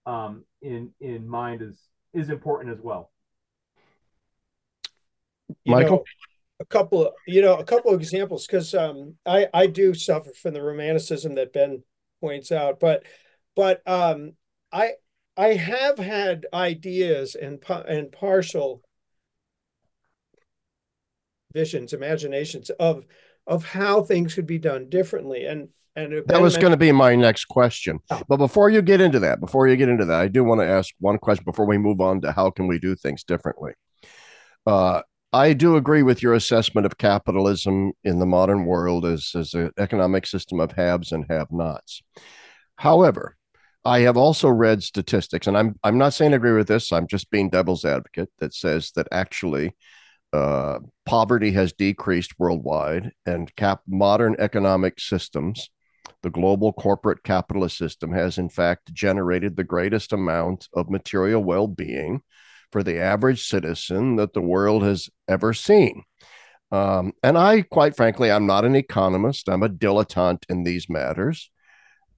um, 0.06 0.44
in 0.62 0.92
in 1.00 1.28
mind 1.28 1.62
is 1.62 1.80
is 2.14 2.30
important 2.30 2.74
as 2.76 2.82
well. 2.82 3.12
You 5.64 5.76
Michael, 5.76 5.98
know, 5.98 6.04
a 6.60 6.66
couple 6.66 7.08
of 7.08 7.14
you 7.28 7.42
know 7.42 7.56
a 7.58 7.64
couple 7.64 7.94
of 7.94 8.02
examples 8.02 8.46
because 8.46 8.74
um, 8.74 9.16
I 9.26 9.48
I 9.54 9.68
do 9.68 9.94
suffer 9.94 10.32
from 10.34 10.54
the 10.54 10.62
romanticism 10.62 11.36
that 11.36 11.54
Ben 11.54 11.84
points 12.22 12.52
out, 12.52 12.80
but 12.80 13.04
but 13.56 13.82
um, 13.88 14.34
I 14.72 14.94
I 15.38 15.54
have 15.54 15.98
had 15.98 16.48
ideas 16.54 17.36
and 17.36 17.64
and 17.88 18.12
partial 18.12 18.84
visions, 21.54 21.94
imaginations 21.94 22.70
of 22.72 23.06
of 23.50 23.66
how 23.66 24.04
things 24.04 24.36
could 24.36 24.46
be 24.46 24.60
done 24.60 24.88
differently. 24.90 25.46
And 25.46 25.70
and 25.96 26.24
that 26.28 26.42
was 26.42 26.56
going 26.56 26.72
to 26.72 26.78
be 26.78 26.94
my 26.94 27.16
next 27.16 27.46
question. 27.46 28.00
Oh. 28.10 28.22
But 28.30 28.38
before 28.38 28.70
you 28.70 28.82
get 28.82 29.02
into 29.02 29.20
that, 29.20 29.42
before 29.42 29.68
you 29.68 29.76
get 29.76 29.90
into 29.90 30.06
that, 30.06 30.22
I 30.22 30.28
do 30.30 30.46
want 30.46 30.62
to 30.62 30.68
ask 30.68 30.94
one 31.00 31.18
question 31.18 31.44
before 31.44 31.66
we 31.66 31.78
move 31.78 32.00
on 32.00 32.22
to 32.22 32.32
how 32.32 32.52
can 32.52 32.68
we 32.68 32.80
do 32.80 32.96
things 32.96 33.24
differently. 33.24 33.74
Uh, 34.66 35.02
I 35.34 35.54
do 35.54 35.76
agree 35.76 36.04
with 36.04 36.24
your 36.24 36.36
assessment 36.36 36.86
of 36.86 36.98
capitalism 36.98 37.92
in 38.04 38.20
the 38.20 38.26
modern 38.26 38.66
world 38.66 39.06
as, 39.06 39.32
as 39.36 39.54
an 39.56 39.72
economic 39.78 40.26
system 40.26 40.60
of 40.60 40.72
haves 40.72 41.12
and 41.12 41.26
have 41.30 41.52
nots. 41.52 42.02
However, 42.78 43.36
I 43.84 44.02
have 44.02 44.16
also 44.16 44.48
read 44.48 44.84
statistics, 44.84 45.48
and 45.48 45.58
I'm 45.58 45.76
I'm 45.84 45.98
not 45.98 46.14
saying 46.14 46.34
I 46.34 46.38
agree 46.38 46.54
with 46.54 46.68
this. 46.68 46.94
I'm 46.94 47.08
just 47.08 47.32
being 47.32 47.50
devil's 47.50 47.86
advocate 47.86 48.30
that 48.40 48.54
says 48.54 48.92
that 48.96 49.08
actually 49.12 49.76
uh, 50.34 50.80
poverty 51.06 51.52
has 51.52 51.74
decreased 51.74 52.40
worldwide, 52.40 53.12
and 53.26 53.56
cap 53.56 53.82
modern 53.88 54.36
economic 54.40 55.00
systems, 55.00 55.70
the 56.22 56.30
global 56.30 56.74
corporate 56.74 57.24
capitalist 57.24 57.78
system, 57.78 58.14
has 58.14 58.38
in 58.38 58.50
fact 58.50 58.94
generated 58.94 59.56
the 59.56 59.64
greatest 59.64 60.14
amount 60.14 60.68
of 60.74 60.90
material 60.90 61.44
well-being 61.44 62.22
for 62.72 62.84
the 62.84 63.00
average 63.00 63.48
citizen 63.48 64.16
that 64.18 64.34
the 64.34 64.42
world 64.42 64.84
has 64.84 65.10
ever 65.28 65.54
seen. 65.54 66.04
Um, 66.72 67.14
and 67.24 67.38
I, 67.38 67.64
quite 67.64 67.96
frankly, 67.96 68.32
I'm 68.32 68.46
not 68.46 68.66
an 68.66 68.76
economist. 68.76 69.50
I'm 69.50 69.64
a 69.64 69.70
dilettante 69.70 70.44
in 70.50 70.64
these 70.64 70.88
matters. 70.90 71.50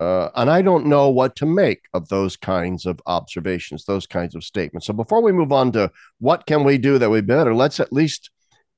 Uh, 0.02 0.32
and 0.36 0.50
I 0.50 0.64
don't 0.64 0.88
know 0.88 1.10
what 1.10 1.36
to 1.36 1.46
make 1.46 1.84
of 1.94 2.10
those 2.10 2.36
kinds 2.36 2.88
of 2.88 3.00
observations, 3.06 3.86
those 3.86 4.08
kinds 4.08 4.34
of 4.34 4.44
statements. 4.44 4.88
So 4.88 4.94
before 4.94 5.22
we 5.22 5.32
move 5.32 5.52
on 5.52 5.72
to 5.74 5.92
what 6.18 6.48
can 6.48 6.64
we 6.64 6.80
do 6.80 6.98
that 6.98 7.12
we 7.12 7.22
better, 7.22 7.54
let's 7.54 7.80
at 7.80 7.94
least 7.94 8.32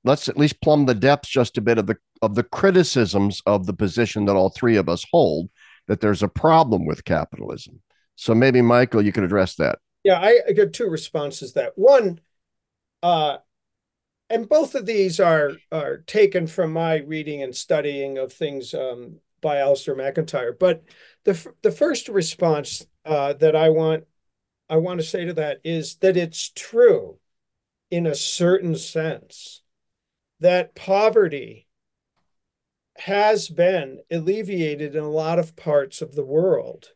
let's 0.03 0.27
at 0.27 0.35
least 0.35 0.59
plumb 0.61 0.85
the 0.85 0.93
depths 0.93 1.29
just 1.29 1.57
a 1.57 1.61
bit 1.61 1.77
of 1.77 1.87
the 1.87 1.95
of 2.21 2.35
the 2.35 2.43
criticisms 2.43 3.41
of 3.45 3.65
the 3.67 3.73
position 3.73 4.25
that 4.25 4.35
all 4.35 4.49
three 4.49 4.75
of 4.75 4.89
us 4.89 5.05
hold 5.13 5.49
that 5.87 6.01
there's 6.01 6.23
a 6.23 6.27
problem 6.27 6.85
with 6.85 7.05
capitalism. 7.05 7.81
So 8.17 8.35
maybe 8.35 8.61
Michael, 8.61 9.01
you 9.01 9.13
could 9.13 9.23
address 9.23 9.55
that. 9.55 9.79
Yeah, 10.03 10.19
I, 10.19 10.41
I 10.49 10.65
two 10.73 10.89
responses. 10.89 11.53
That 11.53 11.71
one, 11.75 12.19
uh, 13.01 13.37
and 14.29 14.49
both 14.49 14.75
of 14.75 14.85
these 14.85 15.21
are 15.21 15.53
are 15.71 15.99
taken 15.99 16.47
from 16.47 16.73
my 16.73 16.97
reading 16.97 17.41
and 17.41 17.55
studying 17.55 18.17
of 18.17 18.33
things 18.33 18.73
um, 18.73 19.21
by 19.43 19.57
Alasdair 19.57 19.95
MacIntyre, 19.95 20.53
But 20.59 20.83
the 21.25 21.53
the 21.61 21.71
first 21.71 22.09
response 22.09 22.85
uh, 23.05 23.33
that 23.33 23.55
I 23.55 23.69
want 23.69 24.05
I 24.69 24.77
want 24.77 24.99
to 24.99 25.05
say 25.05 25.25
to 25.25 25.33
that 25.33 25.59
is 25.63 25.95
that 25.97 26.17
it's 26.17 26.49
true, 26.49 27.19
in 27.91 28.05
a 28.05 28.15
certain 28.15 28.75
sense, 28.75 29.61
that 30.39 30.75
poverty 30.75 31.67
has 32.97 33.49
been 33.49 33.99
alleviated 34.11 34.95
in 34.95 35.03
a 35.03 35.09
lot 35.09 35.39
of 35.39 35.55
parts 35.55 36.01
of 36.01 36.15
the 36.15 36.25
world, 36.25 36.89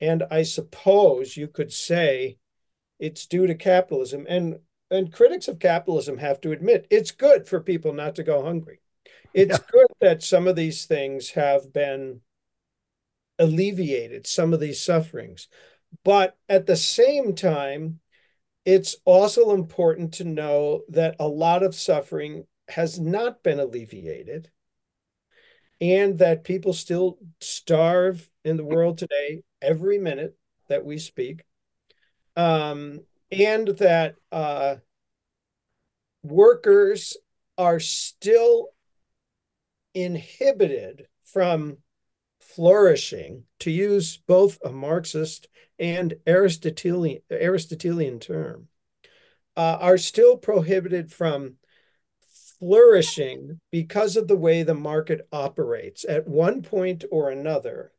and 0.00 0.22
I 0.30 0.42
suppose 0.42 1.36
you 1.36 1.48
could 1.48 1.72
say 1.72 2.38
it's 2.98 3.26
due 3.26 3.46
to 3.46 3.54
capitalism. 3.54 4.26
And 4.28 4.58
and 4.90 5.12
critics 5.12 5.46
of 5.46 5.60
capitalism 5.60 6.18
have 6.18 6.40
to 6.40 6.52
admit 6.52 6.86
it's 6.90 7.12
good 7.12 7.46
for 7.46 7.60
people 7.60 7.92
not 7.92 8.16
to 8.16 8.24
go 8.24 8.42
hungry. 8.42 8.80
It's 9.32 9.58
yeah. 9.58 9.64
good 9.70 9.86
that 10.00 10.22
some 10.22 10.48
of 10.48 10.56
these 10.56 10.84
things 10.84 11.30
have 11.30 11.72
been 11.72 12.20
alleviated, 13.40 14.26
some 14.26 14.52
of 14.54 14.60
these 14.60 14.80
sufferings. 14.80 15.48
But 16.04 16.36
at 16.48 16.66
the 16.66 16.76
same 16.76 17.34
time, 17.34 17.98
it's 18.64 18.94
also 19.04 19.52
important 19.52 20.14
to 20.14 20.24
know 20.24 20.82
that 20.90 21.16
a 21.18 21.26
lot 21.26 21.64
of 21.64 21.74
suffering 21.74 22.44
has 22.68 23.00
not 23.00 23.42
been 23.42 23.58
alleviated 23.58 24.50
and 25.80 26.18
that 26.18 26.44
people 26.44 26.72
still 26.72 27.18
starve 27.40 28.30
in 28.44 28.56
the 28.56 28.64
world 28.64 28.98
today 28.98 29.42
every 29.62 29.98
minute 29.98 30.36
that 30.68 30.84
we 30.84 30.98
speak. 30.98 31.42
Um, 32.36 33.00
and 33.32 33.68
that 33.78 34.16
uh, 34.30 34.76
workers 36.22 37.16
are 37.56 37.80
still 37.80 38.68
inhibited 39.94 41.06
from 41.24 41.78
flourishing, 42.60 43.44
to 43.58 43.70
use 43.70 44.18
both 44.18 44.58
a 44.62 44.70
Marxist 44.70 45.48
and 45.78 46.12
Aristotelian, 46.26 47.22
Aristotelian 47.30 48.18
term, 48.20 48.68
uh, 49.56 49.78
are 49.80 49.96
still 49.96 50.36
prohibited 50.36 51.10
from 51.10 51.54
flourishing 52.58 53.60
because 53.70 54.14
of 54.14 54.28
the 54.28 54.36
way 54.36 54.62
the 54.62 54.74
market 54.74 55.26
operates. 55.32 56.04
At 56.04 56.28
one 56.28 56.60
point 56.60 57.02
or 57.10 57.30
another, 57.30 57.92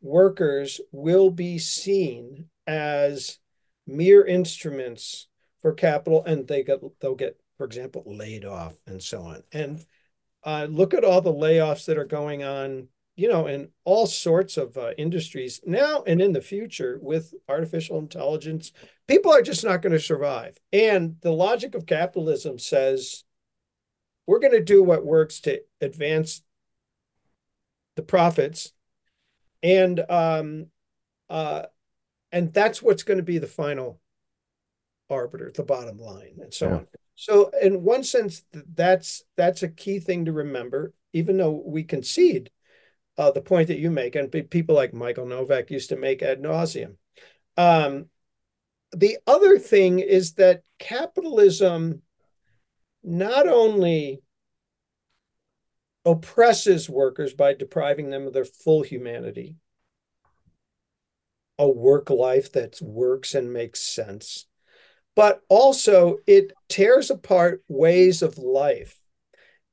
workers 0.00 0.80
will 0.90 1.28
be 1.28 1.58
seen 1.58 2.48
as 2.66 3.38
mere 3.86 4.24
instruments 4.24 5.28
for 5.60 5.74
capital 5.74 6.24
and 6.24 6.48
they 6.48 6.64
get 6.64 6.80
they'll 7.00 7.14
get 7.14 7.38
for 7.58 7.66
example 7.66 8.02
laid 8.06 8.46
off 8.46 8.74
and 8.86 9.02
so 9.02 9.20
on 9.20 9.42
and 9.52 9.84
uh, 10.46 10.66
look 10.70 10.94
at 10.94 11.04
all 11.04 11.20
the 11.20 11.32
layoffs 11.32 11.86
that 11.86 11.98
are 11.98 12.04
going 12.04 12.44
on, 12.44 12.86
you 13.16 13.28
know, 13.28 13.46
in 13.46 13.68
all 13.84 14.06
sorts 14.06 14.58
of 14.58 14.76
uh, 14.76 14.90
industries 14.98 15.60
now 15.64 16.04
and 16.06 16.20
in 16.20 16.32
the 16.32 16.40
future 16.40 16.98
with 17.00 17.32
artificial 17.48 17.98
intelligence. 17.98 18.72
People 19.08 19.32
are 19.32 19.42
just 19.42 19.64
not 19.64 19.80
going 19.80 19.94
to 19.94 19.98
survive. 19.98 20.58
And 20.72 21.16
the 21.22 21.32
logic 21.32 21.74
of 21.74 21.86
capitalism 21.86 22.58
says 22.58 23.24
we're 24.26 24.38
going 24.40 24.52
to 24.52 24.62
do 24.62 24.82
what 24.82 25.04
works 25.04 25.40
to 25.40 25.60
advance 25.80 26.42
the 27.94 28.02
profits, 28.02 28.72
and 29.62 30.04
um, 30.10 30.66
uh, 31.30 31.62
and 32.30 32.52
that's 32.52 32.82
what's 32.82 33.04
going 33.04 33.18
to 33.18 33.24
be 33.24 33.38
the 33.38 33.46
final 33.46 34.00
arbiter, 35.08 35.50
the 35.54 35.62
bottom 35.62 35.98
line, 35.98 36.38
and 36.42 36.52
so 36.52 36.66
yeah. 36.66 36.74
on. 36.74 36.86
So 37.14 37.50
in 37.62 37.82
one 37.82 38.04
sense, 38.04 38.42
that's 38.52 39.22
that's 39.36 39.62
a 39.62 39.68
key 39.68 40.00
thing 40.00 40.26
to 40.26 40.32
remember, 40.32 40.92
even 41.14 41.38
though 41.38 41.62
we 41.64 41.84
concede 41.84 42.50
uh, 43.18 43.30
the 43.30 43.40
point 43.40 43.68
that 43.68 43.78
you 43.78 43.90
make, 43.90 44.14
and 44.14 44.30
people 44.50 44.74
like 44.74 44.92
Michael 44.92 45.26
Novak 45.26 45.70
used 45.70 45.88
to 45.90 45.96
make 45.96 46.22
ad 46.22 46.42
nauseum. 46.42 46.96
Um, 47.56 48.06
the 48.92 49.18
other 49.26 49.58
thing 49.58 49.98
is 49.98 50.34
that 50.34 50.62
capitalism 50.78 52.02
not 53.02 53.48
only 53.48 54.22
oppresses 56.04 56.88
workers 56.88 57.34
by 57.34 57.52
depriving 57.52 58.10
them 58.10 58.26
of 58.26 58.32
their 58.32 58.44
full 58.44 58.82
humanity, 58.82 59.56
a 61.58 61.68
work 61.68 62.10
life 62.10 62.52
that 62.52 62.80
works 62.82 63.34
and 63.34 63.52
makes 63.52 63.80
sense, 63.80 64.46
but 65.14 65.40
also 65.48 66.18
it 66.26 66.52
tears 66.68 67.10
apart 67.10 67.64
ways 67.68 68.22
of 68.22 68.38
life. 68.38 68.98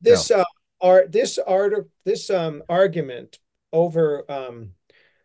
This 0.02 0.30
yeah. 0.30 0.38
uh, 0.38 0.44
art, 0.84 1.12
this 1.12 1.40
art, 1.40 1.90
this 2.06 2.30
um, 2.30 2.62
argument 2.70 3.40
over 3.72 4.30
um, 4.32 4.72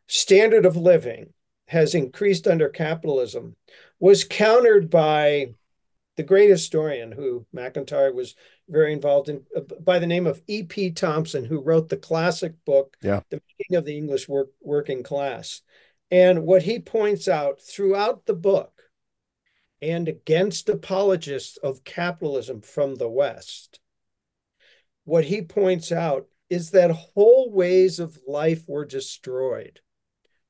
standard 0.07 0.65
of 0.65 0.77
living 0.77 1.35
has 1.67 1.95
increased 1.95 2.47
under 2.47 2.71
capitalism 2.71 3.55
was 4.01 4.25
countered 4.25 4.89
by 4.89 5.53
the 6.17 6.23
great 6.23 6.49
historian 6.49 7.13
who 7.13 7.47
MacIntyre 7.53 8.13
was 8.13 8.35
very 8.69 8.93
involved 8.93 9.29
in 9.29 9.43
uh, 9.57 9.61
by 9.81 9.99
the 9.99 10.07
name 10.07 10.27
of 10.27 10.43
E.P. 10.47 10.93
Thompson, 10.93 11.45
who 11.45 11.61
wrote 11.61 11.89
the 11.89 11.97
classic 11.97 12.55
book, 12.65 12.97
yeah. 13.03 13.21
The 13.31 13.41
Making 13.59 13.77
of 13.77 13.85
the 13.85 13.97
English 13.97 14.29
Work, 14.29 14.49
Working 14.61 15.03
Class. 15.03 15.63
And 16.11 16.45
what 16.45 16.63
he 16.63 16.79
points 16.79 17.29
out 17.29 17.61
throughout 17.61 18.27
the 18.27 18.35
book 18.35 18.73
and 19.81 20.09
against 20.09 20.69
apologists 20.69 21.57
of 21.59 21.85
capitalism 21.85 22.63
from 22.63 22.97
the 22.97 23.09
West. 23.09 23.79
What 25.09 25.25
he 25.25 25.41
points 25.41 25.91
out 25.91 26.27
is 26.51 26.73
that 26.73 26.91
whole 26.91 27.51
ways 27.51 27.99
of 27.99 28.19
life 28.27 28.65
were 28.69 28.85
destroyed 28.85 29.81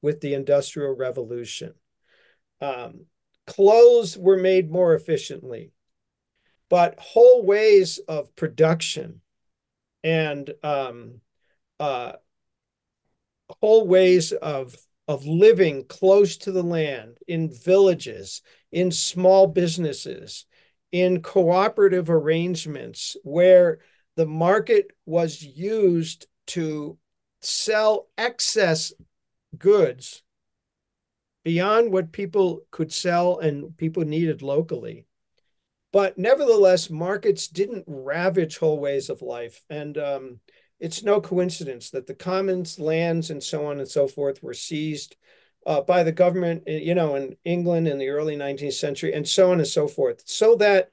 with 0.02 0.20
the 0.20 0.34
Industrial 0.34 0.92
Revolution. 0.96 1.74
Um, 2.60 3.06
clothes 3.46 4.18
were 4.18 4.36
made 4.36 4.68
more 4.68 4.94
efficiently, 4.94 5.70
but 6.68 6.98
whole 6.98 7.46
ways 7.46 8.00
of 8.08 8.34
production 8.34 9.20
and 10.02 10.52
um, 10.64 11.20
uh, 11.78 12.14
whole 13.60 13.86
ways 13.86 14.32
of 14.32 14.76
of 15.06 15.24
living 15.24 15.84
close 15.84 16.36
to 16.38 16.50
the 16.50 16.64
land 16.64 17.18
in 17.28 17.48
villages, 17.48 18.42
in 18.72 18.90
small 18.90 19.46
businesses, 19.46 20.46
in 20.90 21.22
cooperative 21.22 22.10
arrangements 22.10 23.16
where 23.22 23.78
the 24.18 24.26
market 24.26 24.90
was 25.06 25.44
used 25.44 26.26
to 26.48 26.98
sell 27.40 28.08
excess 28.18 28.92
goods 29.56 30.24
beyond 31.44 31.92
what 31.92 32.10
people 32.10 32.62
could 32.72 32.92
sell 32.92 33.38
and 33.38 33.76
people 33.76 34.04
needed 34.04 34.42
locally. 34.42 35.06
But 35.92 36.18
nevertheless, 36.18 36.90
markets 36.90 37.46
didn't 37.46 37.84
ravage 37.86 38.58
whole 38.58 38.80
ways 38.80 39.08
of 39.08 39.22
life. 39.22 39.64
And 39.70 39.96
um, 39.96 40.40
it's 40.80 41.04
no 41.04 41.20
coincidence 41.20 41.90
that 41.90 42.08
the 42.08 42.14
commons, 42.14 42.80
lands, 42.80 43.30
and 43.30 43.40
so 43.40 43.66
on 43.66 43.78
and 43.78 43.88
so 43.88 44.08
forth 44.08 44.42
were 44.42 44.52
seized 44.52 45.14
uh, 45.64 45.82
by 45.82 46.02
the 46.02 46.10
government, 46.10 46.64
you 46.66 46.96
know, 46.96 47.14
in 47.14 47.36
England 47.44 47.86
in 47.86 47.98
the 47.98 48.08
early 48.08 48.34
19th 48.34 48.72
century, 48.72 49.14
and 49.14 49.28
so 49.28 49.52
on 49.52 49.58
and 49.58 49.68
so 49.68 49.86
forth, 49.86 50.22
so 50.26 50.56
that 50.56 50.90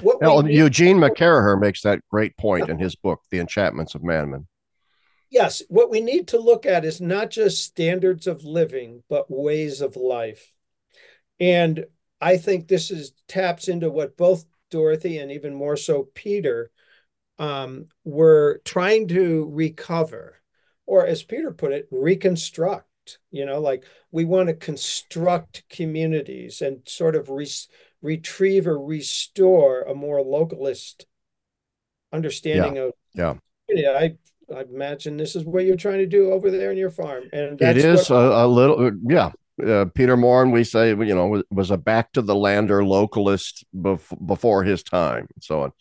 well, 0.00 0.48
Eugene 0.48 0.98
McCarraher 0.98 1.60
makes 1.60 1.82
that 1.82 2.00
great 2.10 2.36
point 2.36 2.68
in 2.68 2.78
his 2.78 2.96
book, 2.96 3.20
The 3.30 3.38
Enchantments 3.38 3.94
of 3.94 4.02
Mammon. 4.02 4.46
Yes, 5.30 5.62
what 5.68 5.90
we 5.90 6.00
need 6.00 6.28
to 6.28 6.38
look 6.38 6.66
at 6.66 6.84
is 6.84 7.00
not 7.00 7.30
just 7.30 7.64
standards 7.64 8.26
of 8.26 8.44
living, 8.44 9.02
but 9.08 9.30
ways 9.30 9.80
of 9.80 9.96
life. 9.96 10.52
And 11.40 11.86
I 12.20 12.36
think 12.36 12.68
this 12.68 12.90
is 12.90 13.12
taps 13.28 13.68
into 13.68 13.90
what 13.90 14.16
both 14.16 14.44
Dorothy 14.70 15.18
and 15.18 15.32
even 15.32 15.54
more 15.54 15.76
so 15.76 16.08
Peter 16.14 16.70
um, 17.38 17.86
were 18.04 18.60
trying 18.64 19.08
to 19.08 19.48
recover, 19.50 20.36
or 20.86 21.06
as 21.06 21.22
Peter 21.22 21.50
put 21.50 21.72
it, 21.72 21.88
reconstruct. 21.90 22.86
You 23.30 23.46
know, 23.46 23.60
like 23.60 23.84
we 24.10 24.24
want 24.24 24.48
to 24.48 24.54
construct 24.54 25.64
communities 25.68 26.60
and 26.60 26.82
sort 26.86 27.16
of 27.16 27.30
re- 27.30 27.48
retrieve 28.02 28.66
or 28.66 28.78
restore 28.78 29.82
a 29.82 29.94
more 29.94 30.18
localist 30.18 31.04
understanding 32.12 32.76
yeah. 32.76 32.82
of. 32.82 32.92
Yeah. 33.14 33.34
Yeah, 33.68 33.90
I 33.92 34.16
I 34.54 34.62
imagine 34.62 35.16
this 35.16 35.34
is 35.34 35.44
what 35.44 35.64
you're 35.64 35.76
trying 35.76 35.98
to 35.98 36.06
do 36.06 36.32
over 36.32 36.50
there 36.50 36.70
in 36.72 36.76
your 36.76 36.90
farm, 36.90 37.24
and 37.32 37.60
it 37.60 37.78
is 37.78 38.10
what- 38.10 38.16
a, 38.16 38.44
a, 38.44 38.46
little, 38.46 38.90
yeah. 39.08 39.30
Uh, 39.62 39.84
Peter 39.94 40.16
Maurin, 40.16 40.50
we 40.50 40.64
say, 40.64 40.88
you 40.88 41.14
know, 41.14 41.26
was, 41.26 41.44
was 41.50 41.70
a 41.70 41.76
back 41.76 42.12
to 42.12 42.22
the 42.22 42.34
lander 42.34 42.80
localist 42.80 43.64
bef- 43.74 44.26
before 44.26 44.64
his 44.64 44.82
time, 44.82 45.26
and 45.34 45.42
so 45.42 45.62
on. 45.62 45.72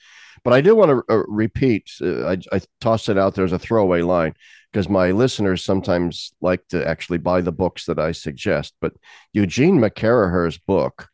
But 0.43 0.53
I 0.53 0.61
do 0.61 0.75
want 0.75 0.89
to 0.89 1.13
uh, 1.13 1.23
repeat. 1.27 1.89
Uh, 2.01 2.27
I, 2.27 2.37
I 2.51 2.61
tossed 2.79 3.09
it 3.09 3.17
out 3.17 3.35
there 3.35 3.45
as 3.45 3.51
a 3.51 3.59
throwaway 3.59 4.01
line 4.01 4.33
because 4.71 4.89
my 4.89 5.11
listeners 5.11 5.63
sometimes 5.63 6.33
like 6.41 6.67
to 6.69 6.87
actually 6.87 7.17
buy 7.17 7.41
the 7.41 7.51
books 7.51 7.85
that 7.85 7.99
I 7.99 8.11
suggest. 8.11 8.73
But 8.81 8.93
Eugene 9.33 9.79
McCarraher's 9.79 10.57
book, 10.57 11.07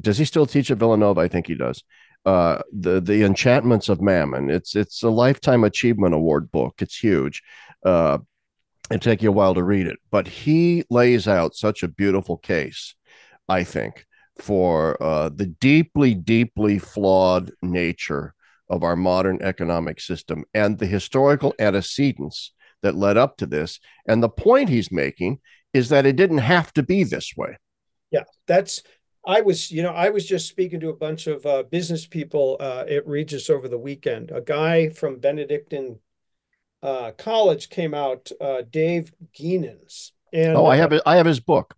does 0.00 0.18
he 0.18 0.24
still 0.24 0.46
teach 0.46 0.70
at 0.70 0.78
Villanova? 0.78 1.20
I 1.20 1.28
think 1.28 1.46
he 1.46 1.54
does. 1.54 1.82
Uh, 2.24 2.60
the 2.72 3.00
the 3.00 3.22
Enchantments 3.22 3.88
of 3.88 4.00
Mammon. 4.00 4.50
It's 4.50 4.74
it's 4.74 5.02
a 5.02 5.10
lifetime 5.10 5.64
achievement 5.64 6.14
award 6.14 6.50
book. 6.50 6.74
It's 6.80 6.96
huge. 6.96 7.42
Uh, 7.84 8.18
it 8.90 9.02
take 9.02 9.22
you 9.22 9.28
a 9.28 9.32
while 9.32 9.54
to 9.54 9.62
read 9.62 9.86
it, 9.86 9.98
but 10.10 10.26
he 10.26 10.84
lays 10.90 11.28
out 11.28 11.54
such 11.54 11.82
a 11.82 11.88
beautiful 11.88 12.38
case, 12.38 12.94
I 13.48 13.62
think, 13.64 14.06
for 14.38 15.00
uh, 15.02 15.28
the 15.28 15.46
deeply, 15.46 16.14
deeply 16.14 16.78
flawed 16.78 17.52
nature 17.60 18.34
of 18.70 18.82
our 18.82 18.96
modern 18.96 19.40
economic 19.42 20.00
system 20.00 20.44
and 20.54 20.78
the 20.78 20.86
historical 20.86 21.54
antecedents 21.58 22.52
that 22.82 22.94
led 22.94 23.16
up 23.16 23.36
to 23.38 23.46
this. 23.46 23.80
And 24.06 24.22
the 24.22 24.28
point 24.28 24.68
he's 24.68 24.92
making 24.92 25.40
is 25.74 25.90
that 25.90 26.06
it 26.06 26.16
didn't 26.16 26.38
have 26.38 26.72
to 26.74 26.82
be 26.82 27.04
this 27.04 27.34
way. 27.36 27.58
Yeah, 28.10 28.24
that's. 28.46 28.82
I 29.28 29.42
was, 29.42 29.70
you 29.70 29.82
know, 29.82 29.92
I 29.92 30.08
was 30.08 30.26
just 30.26 30.48
speaking 30.48 30.80
to 30.80 30.88
a 30.88 30.96
bunch 30.96 31.26
of 31.26 31.44
uh, 31.44 31.62
business 31.64 32.06
people 32.06 32.56
uh, 32.58 32.84
at 32.88 33.06
Regis 33.06 33.50
over 33.50 33.68
the 33.68 33.78
weekend. 33.78 34.30
A 34.30 34.40
guy 34.40 34.88
from 34.88 35.20
Benedictine 35.20 35.98
uh, 36.82 37.12
College 37.12 37.68
came 37.68 37.92
out, 37.92 38.30
uh, 38.40 38.62
Dave 38.70 39.12
Gienans. 39.34 40.12
And 40.32 40.56
oh, 40.56 40.64
I 40.64 40.76
have 40.76 40.94
I 41.04 41.16
have 41.16 41.26
his 41.26 41.40
book. 41.40 41.76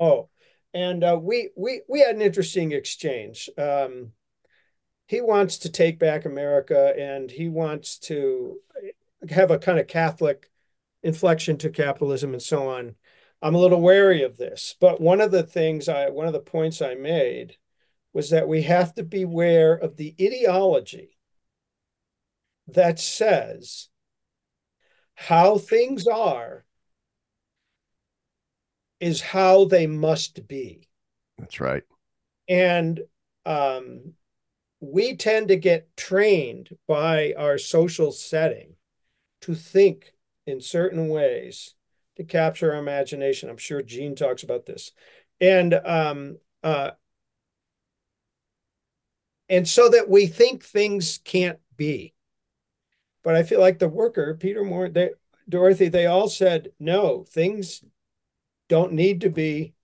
Oh, 0.00 0.30
and 0.72 1.04
uh, 1.04 1.18
we 1.20 1.50
we 1.54 1.82
we 1.86 2.00
had 2.00 2.16
an 2.16 2.22
interesting 2.22 2.72
exchange. 2.72 3.50
Um, 3.58 4.12
he 5.06 5.20
wants 5.20 5.58
to 5.58 5.70
take 5.70 5.98
back 5.98 6.24
America, 6.24 6.94
and 6.98 7.30
he 7.30 7.50
wants 7.50 7.98
to 7.98 8.56
have 9.28 9.50
a 9.50 9.58
kind 9.58 9.78
of 9.78 9.86
Catholic 9.86 10.50
inflection 11.02 11.58
to 11.58 11.68
capitalism 11.68 12.32
and 12.32 12.42
so 12.42 12.68
on. 12.68 12.94
I'm 13.42 13.54
a 13.54 13.58
little 13.58 13.80
wary 13.80 14.22
of 14.22 14.36
this, 14.36 14.74
but 14.80 15.00
one 15.00 15.20
of 15.20 15.30
the 15.30 15.42
things 15.42 15.88
I 15.88 16.10
one 16.10 16.26
of 16.26 16.32
the 16.32 16.40
points 16.40 16.80
I 16.80 16.94
made 16.94 17.56
was 18.12 18.30
that 18.30 18.48
we 18.48 18.62
have 18.62 18.94
to 18.94 19.02
beware 19.02 19.74
of 19.74 19.96
the 19.96 20.14
ideology 20.20 21.18
that 22.68 22.98
says 22.98 23.88
how 25.14 25.58
things 25.58 26.06
are 26.06 26.64
is 29.00 29.20
how 29.20 29.66
they 29.66 29.86
must 29.86 30.48
be. 30.48 30.88
That's 31.38 31.60
right. 31.60 31.82
And 32.48 33.00
um, 33.44 34.14
we 34.80 35.16
tend 35.16 35.48
to 35.48 35.56
get 35.56 35.96
trained 35.96 36.70
by 36.88 37.34
our 37.36 37.58
social 37.58 38.12
setting 38.12 38.74
to 39.42 39.54
think 39.54 40.12
in 40.46 40.60
certain 40.60 41.08
ways 41.08 41.75
to 42.16 42.24
capture 42.24 42.72
our 42.72 42.78
imagination. 42.78 43.48
I'm 43.48 43.56
sure 43.56 43.82
Gene 43.82 44.14
talks 44.14 44.42
about 44.42 44.66
this. 44.66 44.92
And 45.40 45.74
um, 45.74 46.38
uh, 46.62 46.92
and 49.48 49.68
so 49.68 49.88
that 49.88 50.08
we 50.08 50.26
think 50.26 50.64
things 50.64 51.20
can't 51.24 51.58
be. 51.76 52.14
But 53.22 53.36
I 53.36 53.42
feel 53.42 53.60
like 53.60 53.78
the 53.78 53.88
worker, 53.88 54.34
Peter 54.34 54.64
Maurin, 54.64 54.92
they, 54.92 55.10
Dorothy, 55.48 55.88
they 55.88 56.06
all 56.06 56.28
said, 56.28 56.70
no, 56.80 57.24
things 57.28 57.82
don't 58.68 58.92
need 58.92 59.20
to 59.20 59.30
be 59.30 59.74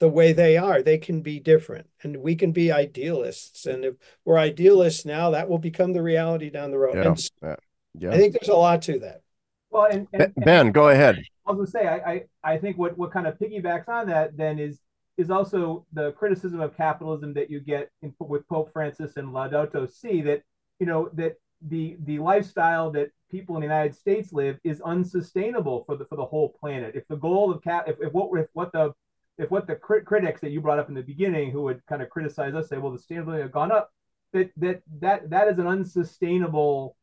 the 0.00 0.08
way 0.08 0.32
they 0.32 0.56
are. 0.56 0.82
They 0.82 0.98
can 0.98 1.22
be 1.22 1.40
different, 1.40 1.88
and 2.02 2.18
we 2.18 2.36
can 2.36 2.52
be 2.52 2.70
idealists. 2.70 3.66
And 3.66 3.84
if 3.84 3.94
we're 4.24 4.38
idealists 4.38 5.04
now, 5.04 5.30
that 5.30 5.48
will 5.48 5.58
become 5.58 5.92
the 5.92 6.02
reality 6.02 6.50
down 6.50 6.70
the 6.70 6.78
road. 6.78 6.96
Yeah, 6.96 7.08
and 7.08 7.58
yeah. 7.98 8.10
I 8.12 8.16
think 8.16 8.34
there's 8.34 8.48
a 8.48 8.54
lot 8.54 8.82
to 8.82 9.00
that. 9.00 9.22
Well, 9.70 9.88
and, 9.90 10.08
and 10.12 10.32
Ben, 10.36 10.66
and, 10.66 10.74
go 10.74 10.88
ahead. 10.88 11.22
I 11.46 11.52
was 11.52 11.56
going 11.56 11.66
to 11.66 11.70
say, 11.70 11.86
I, 11.86 12.12
I, 12.12 12.52
I 12.54 12.58
think 12.58 12.78
what 12.78 12.96
what 12.96 13.12
kind 13.12 13.26
of 13.26 13.38
piggybacks 13.38 13.88
on 13.88 14.06
that 14.08 14.36
then 14.36 14.58
is 14.58 14.80
is 15.16 15.30
also 15.30 15.84
the 15.92 16.12
criticism 16.12 16.60
of 16.60 16.76
capitalism 16.76 17.34
that 17.34 17.50
you 17.50 17.60
get 17.60 17.90
in, 18.02 18.14
with 18.20 18.48
Pope 18.48 18.72
Francis 18.72 19.16
and 19.16 19.28
Laudato 19.28 19.90
Si 19.90 20.22
that 20.22 20.42
you 20.78 20.86
know 20.86 21.10
that 21.14 21.36
the 21.68 21.96
the 22.04 22.18
lifestyle 22.18 22.90
that 22.92 23.10
people 23.30 23.56
in 23.56 23.60
the 23.60 23.66
United 23.66 23.94
States 23.94 24.32
live 24.32 24.58
is 24.64 24.80
unsustainable 24.80 25.84
for 25.84 25.96
the 25.96 26.04
for 26.06 26.16
the 26.16 26.24
whole 26.24 26.50
planet. 26.60 26.94
If 26.94 27.06
the 27.08 27.16
goal 27.16 27.50
of 27.50 27.62
cap, 27.62 27.88
if, 27.88 27.96
if 28.00 28.12
what 28.12 28.30
if 28.40 28.46
what 28.52 28.72
the 28.72 28.94
if 29.38 29.50
what 29.50 29.66
the 29.66 29.76
crit- 29.76 30.04
critics 30.04 30.40
that 30.40 30.50
you 30.50 30.60
brought 30.60 30.78
up 30.78 30.88
in 30.88 30.94
the 30.94 31.02
beginning, 31.02 31.50
who 31.50 31.62
would 31.62 31.84
kind 31.86 32.02
of 32.02 32.10
criticize 32.10 32.54
us, 32.54 32.68
say, 32.68 32.78
well, 32.78 32.92
the 32.92 32.98
standard 32.98 33.22
of 33.22 33.28
living 33.28 33.42
have 33.42 33.52
gone 33.52 33.72
up, 33.72 33.92
that 34.32 34.50
that 34.56 34.82
that 35.00 35.30
that 35.30 35.48
is 35.48 35.58
an 35.58 35.66
unsustainable, 35.66 36.96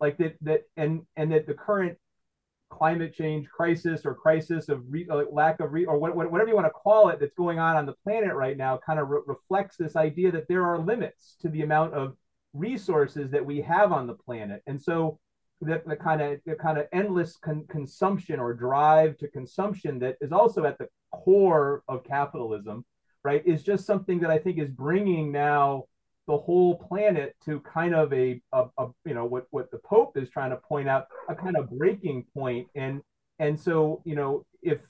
like 0.00 0.16
that 0.18 0.36
that 0.42 0.62
and 0.76 1.02
and 1.16 1.32
that 1.32 1.46
the 1.46 1.54
current 1.54 1.98
climate 2.70 3.14
change 3.14 3.48
crisis 3.48 4.04
or 4.04 4.14
crisis 4.14 4.68
of 4.68 4.82
re, 4.88 5.06
uh, 5.10 5.22
lack 5.30 5.60
of 5.60 5.72
re, 5.72 5.84
or 5.84 5.98
what, 5.98 6.14
whatever 6.14 6.48
you 6.48 6.54
want 6.54 6.66
to 6.66 6.70
call 6.70 7.08
it 7.08 7.20
that's 7.20 7.34
going 7.34 7.58
on 7.58 7.76
on 7.76 7.86
the 7.86 7.94
planet 8.04 8.34
right 8.34 8.56
now 8.56 8.78
kind 8.84 8.98
of 8.98 9.08
re- 9.08 9.20
reflects 9.26 9.76
this 9.76 9.96
idea 9.96 10.30
that 10.32 10.48
there 10.48 10.64
are 10.64 10.78
limits 10.78 11.36
to 11.40 11.48
the 11.48 11.62
amount 11.62 11.94
of 11.94 12.16
resources 12.52 13.30
that 13.30 13.44
we 13.44 13.60
have 13.60 13.92
on 13.92 14.06
the 14.06 14.14
planet. 14.14 14.62
And 14.66 14.80
so 14.80 15.18
the, 15.60 15.82
the 15.86 15.96
kind 15.96 16.20
of 16.20 16.40
the 16.44 16.54
kind 16.54 16.78
of 16.78 16.86
endless 16.92 17.36
con- 17.36 17.64
consumption 17.68 18.38
or 18.38 18.52
drive 18.52 19.16
to 19.18 19.28
consumption 19.28 19.98
that 20.00 20.16
is 20.20 20.32
also 20.32 20.64
at 20.64 20.78
the 20.78 20.88
core 21.12 21.82
of 21.88 22.04
capitalism 22.04 22.84
right 23.24 23.42
is 23.46 23.62
just 23.62 23.86
something 23.86 24.20
that 24.20 24.30
i 24.30 24.38
think 24.38 24.58
is 24.58 24.68
bringing 24.68 25.32
now 25.32 25.84
the 26.26 26.36
whole 26.36 26.76
planet 26.76 27.36
to 27.44 27.60
kind 27.60 27.94
of 27.94 28.12
a, 28.12 28.40
a, 28.52 28.64
a, 28.78 28.86
you 29.04 29.14
know 29.14 29.24
what 29.24 29.46
what 29.50 29.70
the 29.70 29.78
pope 29.78 30.16
is 30.16 30.28
trying 30.30 30.50
to 30.50 30.56
point 30.56 30.88
out 30.88 31.06
a 31.28 31.34
kind 31.34 31.56
of 31.56 31.70
breaking 31.70 32.24
point. 32.34 32.68
And 32.74 33.02
and 33.38 33.58
so 33.58 34.02
you 34.04 34.14
know 34.14 34.44
if 34.62 34.80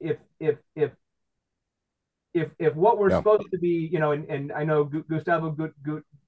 if 0.00 0.18
if 0.38 0.56
if 0.76 0.90
if 2.34 2.50
if 2.58 2.74
what 2.74 2.98
we're 2.98 3.10
yeah. 3.10 3.18
supposed 3.18 3.50
to 3.50 3.58
be 3.58 3.88
you 3.90 3.98
know 3.98 4.12
and, 4.12 4.28
and 4.28 4.52
i 4.52 4.62
know 4.62 4.84
gustavo 4.84 5.56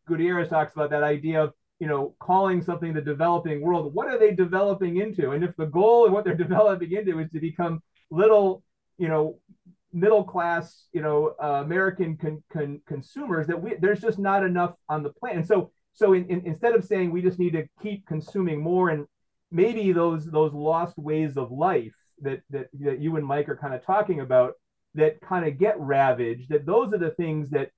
gutierrez 0.08 0.48
talks 0.48 0.72
about 0.72 0.88
that 0.90 1.02
idea 1.02 1.44
of 1.44 1.52
you 1.80 1.86
know 1.86 2.14
calling 2.20 2.62
something 2.62 2.92
the 2.92 3.00
developing 3.00 3.62
world. 3.62 3.92
What 3.94 4.08
are 4.08 4.18
they 4.18 4.32
developing 4.32 4.98
into? 4.98 5.30
And 5.32 5.42
if 5.42 5.56
the 5.56 5.66
goal 5.66 6.06
of 6.06 6.12
what 6.12 6.24
they're 6.24 6.34
developing 6.46 6.92
into 6.92 7.18
is 7.18 7.30
to 7.32 7.40
become 7.40 7.82
little 8.10 8.62
you 8.98 9.08
know 9.08 9.38
middle 9.92 10.24
class, 10.24 10.86
you 10.92 11.02
know, 11.02 11.34
uh, 11.42 11.62
American 11.64 12.16
con- 12.16 12.42
con- 12.52 12.80
consumers 12.86 13.46
that 13.46 13.60
we 13.60 13.74
there's 13.80 14.00
just 14.00 14.18
not 14.18 14.44
enough 14.44 14.76
on 14.88 15.02
the 15.02 15.10
planet. 15.10 15.38
And 15.38 15.46
so 15.46 15.70
so 15.92 16.12
in, 16.12 16.26
in, 16.26 16.46
instead 16.46 16.74
of 16.74 16.84
saying 16.84 17.10
we 17.10 17.22
just 17.22 17.38
need 17.38 17.52
to 17.52 17.66
keep 17.82 18.06
consuming 18.06 18.62
more 18.62 18.90
and 18.90 19.06
maybe 19.50 19.92
those 19.92 20.26
those 20.26 20.52
lost 20.52 20.96
ways 20.98 21.36
of 21.36 21.50
life 21.50 21.94
that 22.22 22.42
that 22.50 22.68
that 22.80 23.00
you 23.00 23.16
and 23.16 23.26
Mike 23.26 23.48
are 23.48 23.56
kind 23.56 23.74
of 23.74 23.84
talking 23.84 24.20
about 24.20 24.54
that 24.94 25.20
kind 25.20 25.46
of 25.46 25.58
get 25.58 25.78
ravaged 25.78 26.48
that 26.50 26.66
those 26.66 26.92
are 26.92 26.98
the 26.98 27.10
things 27.10 27.50
that 27.50 27.70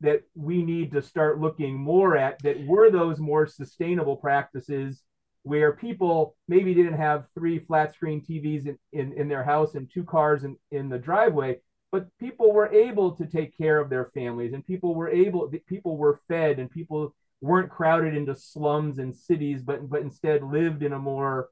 that 0.00 0.22
we 0.34 0.62
need 0.62 0.92
to 0.92 1.02
start 1.02 1.40
looking 1.40 1.78
more 1.78 2.16
at 2.16 2.42
that 2.42 2.64
were 2.66 2.90
those 2.90 3.18
more 3.18 3.46
sustainable 3.46 4.16
practices 4.16 5.02
where 5.42 5.72
people 5.72 6.36
maybe 6.48 6.74
didn't 6.74 6.98
have 6.98 7.26
three 7.34 7.58
flat 7.58 7.94
screen 7.94 8.20
TVs 8.20 8.66
in, 8.66 8.78
in, 8.92 9.12
in 9.14 9.28
their 9.28 9.42
house 9.42 9.74
and 9.74 9.90
two 9.90 10.04
cars 10.04 10.44
in, 10.44 10.56
in 10.70 10.88
the 10.88 10.98
driveway, 10.98 11.58
but 11.92 12.06
people 12.18 12.52
were 12.52 12.72
able 12.72 13.12
to 13.12 13.26
take 13.26 13.56
care 13.56 13.80
of 13.80 13.88
their 13.88 14.04
families 14.06 14.52
and 14.52 14.66
people 14.66 14.94
were 14.94 15.08
able, 15.08 15.50
people 15.66 15.96
were 15.96 16.20
fed 16.28 16.58
and 16.58 16.70
people 16.70 17.14
weren't 17.40 17.70
crowded 17.70 18.14
into 18.14 18.34
slums 18.34 18.98
and 18.98 19.16
cities, 19.16 19.62
but, 19.62 19.88
but 19.88 20.02
instead 20.02 20.42
lived 20.42 20.82
in 20.82 20.92
a 20.92 20.98
more, 20.98 21.48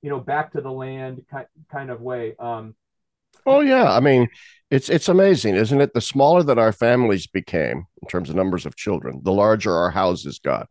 you 0.00 0.08
know, 0.08 0.18
back 0.18 0.52
to 0.52 0.60
the 0.60 0.72
land 0.72 1.24
kind 1.70 1.90
of 1.90 2.00
way. 2.00 2.34
Um, 2.38 2.74
Oh 3.46 3.60
yeah, 3.60 3.92
I 3.92 4.00
mean, 4.00 4.28
it's 4.70 4.88
it's 4.88 5.08
amazing, 5.08 5.54
isn't 5.54 5.80
it? 5.80 5.94
The 5.94 6.00
smaller 6.00 6.42
that 6.42 6.58
our 6.58 6.72
families 6.72 7.28
became 7.28 7.86
in 8.02 8.08
terms 8.08 8.28
of 8.28 8.34
numbers 8.34 8.66
of 8.66 8.74
children, 8.74 9.20
the 9.22 9.32
larger 9.32 9.72
our 9.72 9.90
houses 9.90 10.40
got. 10.40 10.68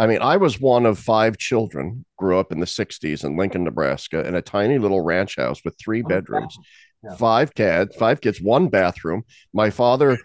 I 0.00 0.08
mean, 0.08 0.20
I 0.20 0.36
was 0.36 0.60
one 0.60 0.84
of 0.84 0.98
five 0.98 1.38
children, 1.38 2.04
grew 2.18 2.38
up 2.38 2.50
in 2.50 2.58
the 2.58 2.66
60s 2.66 3.22
in 3.22 3.36
Lincoln, 3.36 3.62
Nebraska, 3.62 4.26
in 4.26 4.34
a 4.34 4.42
tiny 4.42 4.78
little 4.78 5.00
ranch 5.00 5.36
house 5.36 5.60
with 5.64 5.78
three 5.78 6.02
oh, 6.04 6.08
bedrooms, 6.08 6.58
yeah. 7.04 7.14
five 7.14 7.54
kids, 7.54 7.94
five 7.94 8.20
kids, 8.20 8.40
one 8.40 8.68
bathroom. 8.68 9.22
My 9.52 9.70
father 9.70 10.18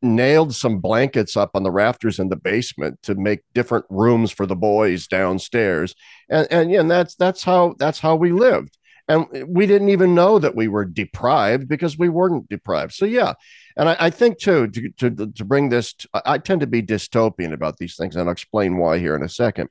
nailed 0.00 0.54
some 0.54 0.78
blankets 0.78 1.36
up 1.36 1.50
on 1.54 1.64
the 1.64 1.70
rafters 1.70 2.18
in 2.18 2.30
the 2.30 2.36
basement 2.36 2.98
to 3.02 3.14
make 3.14 3.40
different 3.54 3.84
rooms 3.90 4.30
for 4.30 4.46
the 4.46 4.56
boys 4.56 5.06
downstairs. 5.06 5.94
And 6.30 6.48
and 6.50 6.70
yeah, 6.70 6.80
and 6.80 6.90
that's 6.90 7.14
that's 7.16 7.44
how 7.44 7.74
that's 7.78 7.98
how 7.98 8.16
we 8.16 8.32
lived 8.32 8.78
and 9.08 9.26
we 9.48 9.66
didn't 9.66 9.88
even 9.88 10.14
know 10.14 10.38
that 10.38 10.54
we 10.54 10.68
were 10.68 10.84
deprived 10.84 11.68
because 11.68 11.98
we 11.98 12.08
weren't 12.08 12.48
deprived 12.48 12.92
so 12.92 13.04
yeah 13.04 13.34
and 13.76 13.88
i, 13.88 13.96
I 13.98 14.10
think 14.10 14.38
too 14.38 14.68
to, 14.68 15.10
to, 15.10 15.32
to 15.32 15.44
bring 15.44 15.68
this 15.68 15.94
i 16.14 16.38
tend 16.38 16.60
to 16.60 16.66
be 16.66 16.82
dystopian 16.82 17.52
about 17.52 17.78
these 17.78 17.96
things 17.96 18.16
and 18.16 18.28
i'll 18.28 18.32
explain 18.32 18.76
why 18.76 18.98
here 18.98 19.16
in 19.16 19.22
a 19.22 19.28
second 19.28 19.68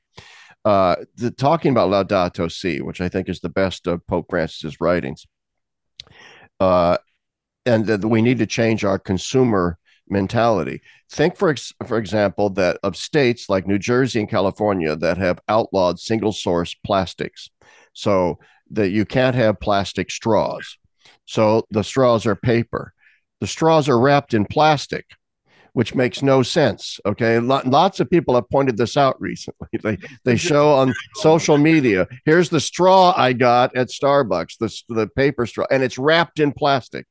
uh, 0.64 0.96
the, 1.14 1.30
talking 1.30 1.70
about 1.70 1.90
laudato 1.90 2.50
si 2.50 2.80
which 2.80 3.00
i 3.00 3.08
think 3.08 3.28
is 3.28 3.40
the 3.40 3.48
best 3.48 3.86
of 3.86 4.06
pope 4.06 4.26
francis's 4.28 4.80
writings 4.80 5.26
uh, 6.60 6.98
and 7.64 7.86
that 7.86 8.04
we 8.04 8.22
need 8.22 8.38
to 8.38 8.46
change 8.46 8.84
our 8.84 8.98
consumer 8.98 9.78
mentality. 10.10 10.80
Think, 11.10 11.36
for 11.36 11.50
ex- 11.50 11.72
for 11.86 11.98
example, 11.98 12.50
that 12.50 12.78
of 12.82 12.96
states 12.96 13.48
like 13.48 13.66
New 13.66 13.78
Jersey 13.78 14.20
and 14.20 14.28
California 14.28 14.96
that 14.96 15.18
have 15.18 15.40
outlawed 15.48 15.98
single 15.98 16.32
source 16.32 16.74
plastics. 16.84 17.50
So 17.92 18.38
that 18.70 18.90
you 18.90 19.04
can't 19.04 19.36
have 19.36 19.60
plastic 19.60 20.10
straws. 20.10 20.78
So 21.26 21.64
the 21.70 21.84
straws 21.84 22.26
are 22.26 22.36
paper. 22.36 22.92
The 23.40 23.46
straws 23.46 23.88
are 23.88 23.98
wrapped 23.98 24.34
in 24.34 24.44
plastic, 24.44 25.06
which 25.72 25.94
makes 25.94 26.22
no 26.22 26.42
sense. 26.42 26.98
Okay. 27.06 27.38
Lots 27.38 28.00
of 28.00 28.10
people 28.10 28.34
have 28.34 28.48
pointed 28.50 28.76
this 28.76 28.96
out 28.96 29.20
recently. 29.20 29.68
They, 29.82 29.98
they 30.24 30.36
show 30.36 30.72
on 30.72 30.92
social 31.16 31.56
media 31.56 32.08
here's 32.24 32.50
the 32.50 32.60
straw 32.60 33.14
I 33.16 33.32
got 33.32 33.76
at 33.76 33.88
Starbucks, 33.88 34.58
the, 34.58 34.94
the 34.94 35.06
paper 35.06 35.46
straw, 35.46 35.66
and 35.70 35.82
it's 35.82 35.98
wrapped 35.98 36.40
in 36.40 36.52
plastic. 36.52 37.06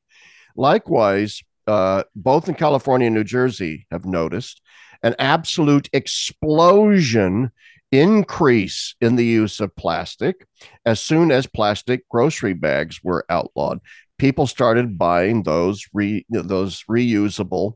Likewise, 0.54 1.42
uh, 1.66 2.02
both 2.16 2.48
in 2.48 2.54
California 2.54 3.06
and 3.06 3.14
New 3.14 3.24
Jersey 3.24 3.86
have 3.90 4.04
noticed 4.04 4.60
an 5.02 5.14
absolute 5.18 5.88
explosion 5.92 7.50
increase 7.92 8.94
in 9.00 9.16
the 9.16 9.24
use 9.24 9.60
of 9.60 9.74
plastic 9.76 10.46
as 10.84 11.00
soon 11.00 11.30
as 11.30 11.46
plastic 11.46 12.08
grocery 12.08 12.54
bags 12.54 13.00
were 13.02 13.24
outlawed. 13.28 13.80
People 14.18 14.46
started 14.46 14.98
buying 14.98 15.42
those 15.42 15.86
re, 15.92 16.26
those 16.28 16.82
reusable 16.90 17.74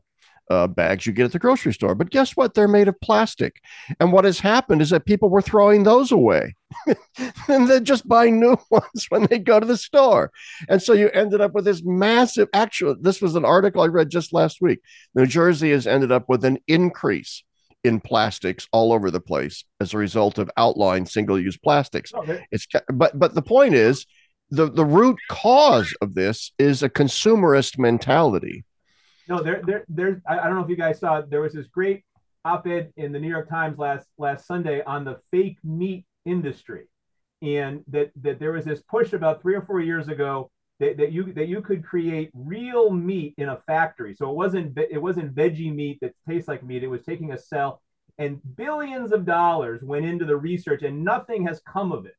uh, 0.49 0.67
bags 0.67 1.05
you 1.05 1.13
get 1.13 1.25
at 1.25 1.31
the 1.31 1.39
grocery 1.39 1.73
store. 1.73 1.95
But 1.95 2.09
guess 2.09 2.35
what? 2.35 2.53
They're 2.53 2.67
made 2.67 2.87
of 2.87 2.99
plastic. 2.99 3.61
And 3.99 4.11
what 4.11 4.25
has 4.25 4.39
happened 4.39 4.81
is 4.81 4.89
that 4.89 5.05
people 5.05 5.29
were 5.29 5.41
throwing 5.41 5.83
those 5.83 6.11
away 6.11 6.55
and 7.47 7.67
then 7.67 7.85
just 7.85 8.07
buying 8.07 8.39
new 8.39 8.57
ones 8.69 9.05
when 9.09 9.25
they 9.27 9.39
go 9.39 9.59
to 9.59 9.65
the 9.65 9.77
store. 9.77 10.31
And 10.67 10.81
so 10.81 10.93
you 10.93 11.09
ended 11.09 11.41
up 11.41 11.53
with 11.53 11.65
this 11.65 11.81
massive, 11.83 12.49
actual, 12.53 12.95
this 12.99 13.21
was 13.21 13.35
an 13.35 13.45
article 13.45 13.81
I 13.81 13.87
read 13.87 14.09
just 14.09 14.33
last 14.33 14.61
week. 14.61 14.79
New 15.15 15.25
Jersey 15.25 15.71
has 15.71 15.87
ended 15.87 16.11
up 16.11 16.27
with 16.27 16.43
an 16.45 16.59
increase 16.67 17.43
in 17.83 17.99
plastics 17.99 18.67
all 18.71 18.93
over 18.93 19.11
the 19.11 19.19
place 19.19 19.65
as 19.81 19.93
a 19.93 19.97
result 19.97 20.37
of 20.37 20.49
outlawing 20.57 21.05
single-use 21.05 21.57
plastics. 21.57 22.13
Okay. 22.13 22.39
Oh, 22.41 22.45
it's 22.51 22.67
but 22.93 23.17
but 23.17 23.35
the 23.35 23.41
point 23.41 23.75
is 23.75 24.05
the 24.49 24.71
the 24.71 24.85
root 24.85 25.17
cause 25.29 25.93
of 26.01 26.13
this 26.13 26.51
is 26.57 26.83
a 26.83 26.89
consumerist 26.89 27.77
mentality. 27.77 28.63
No, 29.27 29.41
there 29.41 29.61
there 29.65 29.85
there's 29.89 30.21
I, 30.27 30.39
I 30.39 30.43
don't 30.45 30.55
know 30.55 30.63
if 30.63 30.69
you 30.69 30.75
guys 30.75 30.99
saw 30.99 31.21
there 31.21 31.41
was 31.41 31.53
this 31.53 31.67
great 31.67 32.03
op-ed 32.45 32.91
in 32.97 33.11
the 33.11 33.19
New 33.19 33.29
York 33.29 33.49
Times 33.49 33.77
last 33.77 34.07
last 34.17 34.45
Sunday 34.45 34.81
on 34.83 35.05
the 35.05 35.17
fake 35.31 35.57
meat 35.63 36.05
industry, 36.25 36.87
and 37.41 37.83
that 37.87 38.11
that 38.21 38.39
there 38.39 38.51
was 38.51 38.65
this 38.65 38.81
push 38.81 39.13
about 39.13 39.41
three 39.41 39.55
or 39.55 39.61
four 39.61 39.79
years 39.79 40.07
ago 40.07 40.51
that, 40.83 40.97
that 40.97 41.11
you 41.11 41.31
that 41.33 41.47
you 41.47 41.61
could 41.61 41.83
create 41.83 42.29
real 42.33 42.89
meat 42.89 43.33
in 43.37 43.49
a 43.49 43.57
factory. 43.57 44.13
So 44.15 44.29
it 44.29 44.35
wasn't 44.35 44.77
it 44.77 45.01
wasn't 45.01 45.35
veggie 45.35 45.73
meat 45.73 45.99
that 46.01 46.13
tastes 46.27 46.47
like 46.47 46.63
meat. 46.63 46.83
It 46.83 46.87
was 46.87 47.03
taking 47.03 47.31
a 47.31 47.37
cell, 47.37 47.81
and 48.17 48.39
billions 48.55 49.11
of 49.11 49.25
dollars 49.25 49.81
went 49.83 50.05
into 50.05 50.25
the 50.25 50.35
research, 50.35 50.83
and 50.83 51.03
nothing 51.03 51.47
has 51.47 51.61
come 51.61 51.91
of 51.91 52.05
it. 52.05 52.15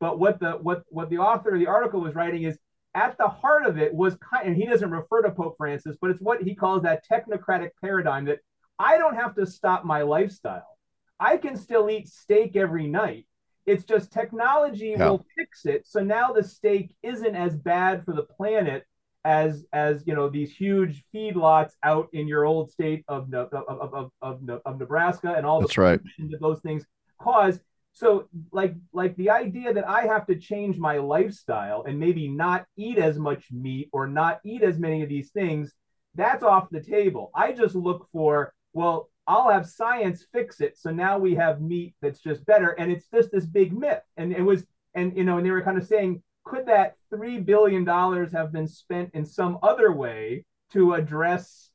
But 0.00 0.18
what 0.18 0.40
the 0.40 0.52
what 0.52 0.84
what 0.88 1.10
the 1.10 1.18
author 1.18 1.54
of 1.54 1.60
the 1.60 1.66
article 1.66 2.00
was 2.00 2.14
writing 2.14 2.42
is 2.42 2.58
at 2.94 3.16
the 3.16 3.28
heart 3.28 3.64
of 3.64 3.78
it 3.78 3.94
was 3.94 4.16
kind, 4.16 4.46
and 4.46 4.56
he 4.56 4.66
doesn't 4.66 4.90
refer 4.90 5.22
to 5.22 5.30
Pope 5.30 5.56
Francis, 5.56 5.96
but 6.00 6.10
it's 6.10 6.20
what 6.20 6.42
he 6.42 6.54
calls 6.54 6.82
that 6.82 7.04
technocratic 7.10 7.70
paradigm 7.80 8.26
that 8.26 8.40
I 8.78 8.98
don't 8.98 9.16
have 9.16 9.34
to 9.36 9.46
stop 9.46 9.84
my 9.84 10.02
lifestyle. 10.02 10.76
I 11.18 11.36
can 11.36 11.56
still 11.56 11.88
eat 11.88 12.08
steak 12.08 12.56
every 12.56 12.88
night 12.88 13.26
it's 13.66 13.84
just 13.84 14.12
technology 14.12 14.94
yeah. 14.96 15.08
will 15.08 15.24
fix 15.36 15.66
it. 15.66 15.86
So 15.86 16.00
now 16.00 16.32
the 16.32 16.42
steak 16.42 16.94
isn't 17.02 17.34
as 17.34 17.56
bad 17.56 18.04
for 18.04 18.12
the 18.12 18.22
planet 18.22 18.84
as 19.24 19.64
as 19.72 20.02
you 20.06 20.14
know 20.14 20.28
these 20.28 20.50
huge 20.50 21.04
feedlots 21.14 21.72
out 21.84 22.08
in 22.12 22.26
your 22.26 22.44
old 22.44 22.70
state 22.70 23.04
of 23.06 23.32
of, 23.32 23.52
of, 23.52 23.94
of, 23.94 24.10
of, 24.20 24.60
of 24.64 24.78
Nebraska 24.78 25.34
and 25.36 25.46
all 25.46 25.60
that's 25.60 25.78
right 25.78 26.00
that 26.30 26.40
those 26.40 26.60
things 26.60 26.84
cause. 27.20 27.60
So 27.92 28.28
like 28.50 28.74
like 28.92 29.14
the 29.16 29.30
idea 29.30 29.72
that 29.74 29.88
I 29.88 30.06
have 30.06 30.26
to 30.26 30.36
change 30.36 30.78
my 30.78 30.98
lifestyle 30.98 31.84
and 31.84 31.98
maybe 31.98 32.26
not 32.26 32.64
eat 32.76 32.98
as 32.98 33.18
much 33.18 33.44
meat 33.52 33.90
or 33.92 34.06
not 34.08 34.40
eat 34.44 34.62
as 34.62 34.78
many 34.78 35.02
of 35.02 35.08
these 35.08 35.30
things, 35.30 35.72
that's 36.14 36.42
off 36.42 36.68
the 36.70 36.80
table. 36.80 37.30
I 37.34 37.52
just 37.52 37.74
look 37.74 38.08
for 38.12 38.52
well 38.72 39.08
I'll 39.26 39.50
have 39.50 39.66
science 39.66 40.26
fix 40.32 40.60
it. 40.60 40.76
So 40.76 40.90
now 40.90 41.18
we 41.18 41.34
have 41.36 41.60
meat 41.60 41.94
that's 42.02 42.20
just 42.20 42.44
better. 42.44 42.70
And 42.70 42.90
it's 42.90 43.06
just 43.12 43.30
this 43.30 43.46
big 43.46 43.72
myth. 43.72 44.02
And 44.16 44.32
it 44.32 44.42
was, 44.42 44.64
and 44.94 45.16
you 45.16 45.24
know, 45.24 45.38
and 45.38 45.46
they 45.46 45.50
were 45.50 45.62
kind 45.62 45.78
of 45.78 45.86
saying, 45.86 46.22
could 46.44 46.66
that 46.66 46.96
three 47.10 47.38
billion 47.38 47.84
dollars 47.84 48.32
have 48.32 48.52
been 48.52 48.66
spent 48.66 49.10
in 49.14 49.24
some 49.24 49.58
other 49.62 49.92
way 49.92 50.44
to 50.72 50.94
address, 50.94 51.70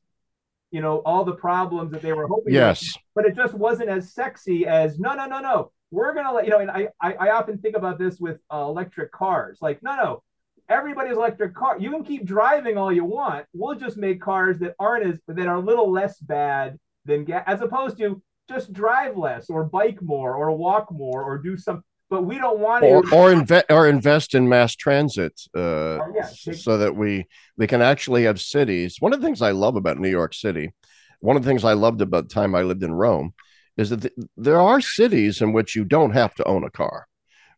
you 0.70 0.82
know, 0.82 0.98
all 0.98 1.24
the 1.24 1.34
problems 1.34 1.92
that 1.92 2.02
they 2.02 2.12
were 2.12 2.26
hoping? 2.26 2.52
Yes. 2.52 2.80
To, 2.80 2.98
but 3.14 3.24
it 3.24 3.34
just 3.34 3.54
wasn't 3.54 3.88
as 3.88 4.12
sexy 4.12 4.66
as 4.66 4.98
no, 4.98 5.14
no, 5.14 5.26
no, 5.26 5.40
no. 5.40 5.72
We're 5.90 6.14
gonna 6.14 6.34
let 6.34 6.44
you 6.44 6.50
know. 6.50 6.58
And 6.58 6.70
I, 6.70 6.88
I, 7.00 7.14
I 7.14 7.30
often 7.30 7.58
think 7.58 7.76
about 7.76 7.98
this 7.98 8.20
with 8.20 8.40
uh, 8.52 8.58
electric 8.58 9.10
cars. 9.10 9.58
Like, 9.62 9.82
no, 9.82 9.96
no, 9.96 10.22
everybody's 10.68 11.16
electric 11.16 11.54
car. 11.54 11.78
You 11.78 11.90
can 11.90 12.04
keep 12.04 12.26
driving 12.26 12.76
all 12.76 12.92
you 12.92 13.04
want. 13.04 13.46
We'll 13.54 13.74
just 13.74 13.96
make 13.96 14.20
cars 14.20 14.58
that 14.58 14.74
aren't 14.78 15.06
as 15.06 15.18
that 15.26 15.46
are 15.46 15.56
a 15.56 15.60
little 15.60 15.90
less 15.90 16.18
bad 16.18 16.78
than 17.08 17.24
get 17.24 17.42
as 17.46 17.60
opposed 17.60 17.98
to 17.98 18.22
just 18.48 18.72
drive 18.72 19.16
less 19.16 19.50
or 19.50 19.64
bike 19.64 20.00
more 20.00 20.34
or 20.34 20.56
walk 20.56 20.92
more 20.92 21.22
or 21.22 21.38
do 21.38 21.56
some 21.56 21.82
but 22.10 22.22
we 22.22 22.38
don't 22.38 22.58
want 22.58 22.84
or, 22.84 23.02
to 23.02 23.14
or 23.14 23.32
invest 23.32 23.66
or 23.70 23.88
invest 23.88 24.34
in 24.34 24.48
mass 24.48 24.74
transit 24.74 25.38
uh, 25.56 25.60
oh, 25.60 26.12
yeah, 26.14 26.26
so 26.26 26.78
that 26.78 26.94
we 26.94 27.26
we 27.56 27.66
can 27.66 27.82
actually 27.82 28.24
have 28.24 28.40
cities. 28.40 28.96
One 29.00 29.12
of 29.12 29.20
the 29.20 29.26
things 29.26 29.42
i 29.42 29.50
love 29.50 29.76
about 29.76 29.98
new 29.98 30.08
york 30.08 30.34
city 30.34 30.72
one 31.20 31.36
of 31.36 31.42
the 31.42 31.48
things 31.48 31.64
i 31.64 31.72
loved 31.72 32.00
about 32.00 32.28
the 32.28 32.34
time 32.34 32.54
i 32.54 32.62
lived 32.62 32.82
in 32.82 32.92
rome 32.92 33.34
is 33.76 33.90
that 33.90 34.12
there 34.36 34.60
are 34.60 34.80
cities 34.80 35.40
in 35.40 35.52
which 35.52 35.76
you 35.76 35.84
don't 35.84 36.12
have 36.12 36.34
to 36.34 36.44
own 36.44 36.64
a 36.64 36.70
car 36.70 37.06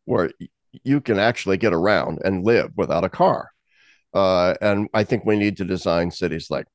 where 0.04 0.30
you 0.84 1.00
can 1.00 1.18
actually 1.18 1.56
get 1.56 1.72
around 1.72 2.18
and 2.24 2.44
live 2.44 2.70
without 2.76 3.04
a 3.04 3.08
car. 3.08 3.50
Uh, 4.12 4.54
and 4.60 4.88
i 4.92 5.04
think 5.04 5.24
we 5.24 5.36
need 5.36 5.56
to 5.56 5.64
design 5.64 6.10
cities 6.10 6.50
like 6.50 6.66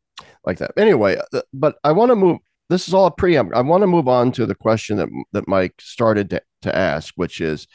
like 0.46 0.60
that. 0.60 0.72
Anyway 0.78 1.18
uh, 1.34 1.42
but 1.54 1.76
i 1.84 1.92
want 1.92 2.10
to 2.10 2.16
move 2.16 2.38
this 2.70 2.88
is 2.88 2.94
all 2.94 3.06
a 3.06 3.12
preempt. 3.12 3.56
I 3.56 3.62
want 3.62 3.82
to 3.82 3.88
move 3.88 4.08
on 4.08 4.32
to 4.34 4.46
the 4.46 4.56
question 4.56 4.98
that 4.98 5.10
that 5.34 5.48
Mike 5.48 5.76
started 5.80 6.30
to, 6.32 6.42
to 6.64 6.76
ask, 6.76 7.14
which 7.16 7.42
is 7.42 7.68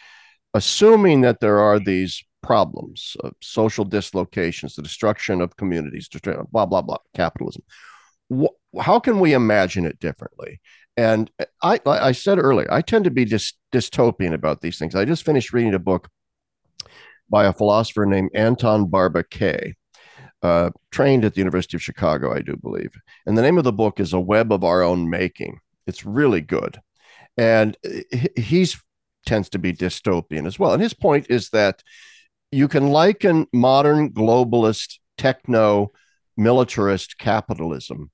assuming 0.55 1.21
that 1.23 1.41
there 1.41 1.61
are 1.61 1.79
these 1.79 2.25
problems, 2.43 3.17
of 3.21 3.35
social 3.41 3.85
dislocations, 3.85 4.75
the 4.75 4.83
destruction 4.83 5.41
of 5.41 5.57
communities, 5.57 6.09
blah 6.51 6.67
blah 6.67 6.83
blah, 6.83 6.99
capitalism. 7.15 7.63
How 8.81 9.01
can 9.01 9.21
we 9.21 9.33
imagine 9.33 9.85
it 9.85 9.99
differently? 9.99 10.61
And 10.97 11.31
eh, 11.39 11.47
I, 11.63 11.81
I 11.87 12.13
said 12.13 12.39
earlier, 12.39 12.69
I 12.71 12.83
tend 12.83 13.05
to 13.05 13.11
be 13.11 13.25
just 13.25 13.57
dystopian 13.73 14.35
about 14.35 14.61
these 14.61 14.79
things. 14.79 14.95
I 14.95 15.05
just 15.05 15.25
finished 15.25 15.53
reading 15.53 15.75
a 15.75 15.79
book 15.79 16.09
by 17.31 17.45
a 17.47 17.53
philosopher 17.53 18.07
named 18.07 18.31
Anton 18.35 18.87
Barba-Kay, 18.89 19.75
uh, 20.43 20.71
trained 20.91 21.25
at 21.25 21.35
the 21.35 21.41
University 21.41 21.77
of 21.77 21.83
Chicago, 21.83 22.33
I 22.33 22.41
do 22.41 22.57
believe. 22.57 22.93
And 23.27 23.37
the 23.37 23.43
name 23.43 23.59
of 23.59 23.65
the 23.65 23.73
book 23.73 24.01
is 24.01 24.13
A 24.13 24.21
Web 24.21 24.53
of 24.53 24.65
Our 24.65 24.83
Own 24.83 25.11
Making. 25.11 25.61
It's 25.87 26.05
really 26.05 26.41
good. 26.41 26.81
And 27.37 27.77
he's 28.37 28.81
tends 29.27 29.51
to 29.51 29.59
be 29.59 29.73
dystopian 29.73 30.47
as 30.47 30.59
well. 30.59 30.73
And 30.73 30.83
his 30.83 30.95
point 30.95 31.27
is 31.29 31.51
that 31.51 31.83
you 32.51 32.69
can 32.69 32.89
liken 32.89 33.47
modern 33.53 34.11
globalist 34.11 34.99
techno 35.19 35.91
militarist 36.37 37.19
capitalism 37.19 38.11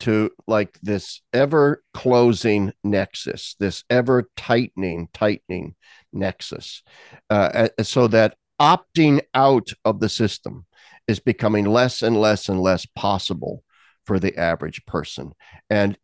to 0.00 0.30
like 0.46 0.78
this 0.82 1.22
ever 1.32 1.82
closing 1.94 2.72
nexus, 2.84 3.54
this 3.58 3.84
ever 3.88 4.28
tightening, 4.36 5.08
tightening 5.14 5.74
nexus, 6.12 6.82
uh, 7.30 7.68
so 7.82 8.06
that 8.08 8.36
opting 8.60 9.20
out 9.34 9.68
of 9.84 10.00
the 10.00 10.08
system 10.08 10.66
is 11.08 11.20
becoming 11.20 11.64
less 11.64 12.02
and 12.02 12.20
less 12.20 12.48
and 12.48 12.60
less 12.60 12.86
possible 12.86 13.62
for 14.04 14.18
the 14.18 14.36
average 14.36 14.84
person. 14.86 15.32
And 15.70 15.98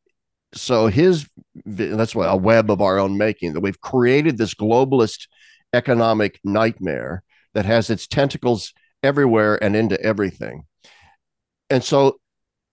so 0.55 0.89
his 0.89 1.29
that's 1.65 2.15
what 2.15 2.27
a 2.27 2.37
web 2.37 2.71
of 2.71 2.81
our 2.81 2.99
own 2.99 3.17
making 3.17 3.55
that 3.55 3.61
we've 3.61 3.81
created 3.81 4.37
this 4.37 4.55
globalist 4.55 5.27
economic 5.73 6.39
nightmare 6.45 7.23
that 7.55 7.65
has 7.65 7.91
its 7.91 8.07
tentacles 8.07 8.73
everywhere 9.03 9.63
and 9.63 9.75
into 9.75 10.01
everything. 10.01 10.65
And 11.71 11.83
so 11.83 12.19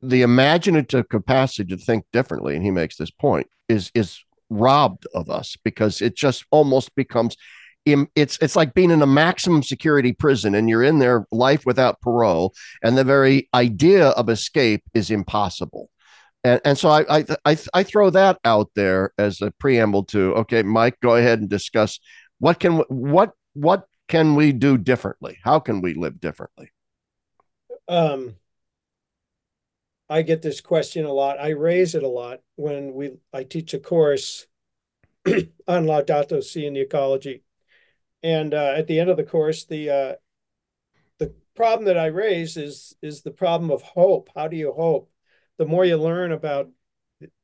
the 0.01 0.21
imaginative 0.21 1.09
capacity 1.09 1.75
to 1.75 1.77
think 1.77 2.05
differently, 2.11 2.55
and 2.55 2.63
he 2.63 2.71
makes 2.71 2.97
this 2.97 3.11
point, 3.11 3.47
is 3.67 3.91
is 3.93 4.23
robbed 4.49 5.05
of 5.13 5.29
us 5.29 5.55
because 5.63 6.01
it 6.01 6.15
just 6.15 6.43
almost 6.51 6.95
becomes 6.95 7.37
it's 8.15 8.37
it's 8.41 8.55
like 8.55 8.73
being 8.73 8.91
in 8.91 9.01
a 9.01 9.07
maximum 9.07 9.63
security 9.63 10.13
prison 10.13 10.55
and 10.55 10.69
you're 10.69 10.83
in 10.83 10.99
there 10.99 11.25
life 11.31 11.65
without 11.65 12.01
parole 12.01 12.53
and 12.83 12.97
the 12.97 13.03
very 13.03 13.49
idea 13.53 14.09
of 14.09 14.29
escape 14.29 14.83
is 14.93 15.11
impossible. 15.11 15.89
And 16.43 16.61
and 16.63 16.77
so 16.77 16.89
I, 16.89 17.19
I 17.19 17.25
I 17.45 17.57
I 17.73 17.83
that 18.11 18.39
out 18.45 18.69
there 18.75 19.13
as 19.17 19.41
a 19.41 19.51
preamble 19.51 20.05
to 20.05 20.33
okay 20.35 20.63
Mike 20.63 20.99
go 21.01 21.15
ahead 21.15 21.39
and 21.39 21.49
discuss 21.49 21.99
what 22.39 22.59
can 22.59 22.77
what 22.87 23.33
what 23.53 23.85
can 24.07 24.35
we 24.35 24.51
do 24.51 24.77
differently? 24.77 25.37
How 25.43 25.59
can 25.59 25.81
we 25.81 25.93
live 25.93 26.19
differently? 26.19 26.71
Um 27.87 28.35
I 30.09 30.23
get 30.23 30.41
this 30.41 30.59
question 30.59 31.05
a 31.05 31.13
lot. 31.13 31.39
I 31.39 31.49
raise 31.49 31.93
it 31.93 32.03
a 32.03 32.07
lot 32.07 32.39
when 32.55 32.93
we 32.93 33.17
I 33.33 33.43
teach 33.43 33.73
a 33.73 33.79
course 33.79 34.47
on 35.27 35.85
Laudato 35.85 36.43
Si 36.43 36.65
in 36.65 36.73
the 36.73 36.81
ecology 36.81 37.43
and 38.23 38.53
uh, 38.53 38.73
at 38.75 38.87
the 38.87 38.99
end 38.99 39.09
of 39.09 39.17
the 39.17 39.23
course, 39.23 39.65
the 39.65 39.89
uh, 39.89 40.13
the 41.19 41.33
problem 41.55 41.85
that 41.85 41.97
I 41.97 42.07
raise 42.07 42.57
is 42.57 42.95
is 43.01 43.21
the 43.21 43.31
problem 43.31 43.71
of 43.71 43.81
hope. 43.81 44.29
How 44.35 44.47
do 44.47 44.57
you 44.57 44.73
hope? 44.73 45.11
The 45.57 45.65
more 45.65 45.85
you 45.85 45.97
learn 45.97 46.31
about 46.31 46.69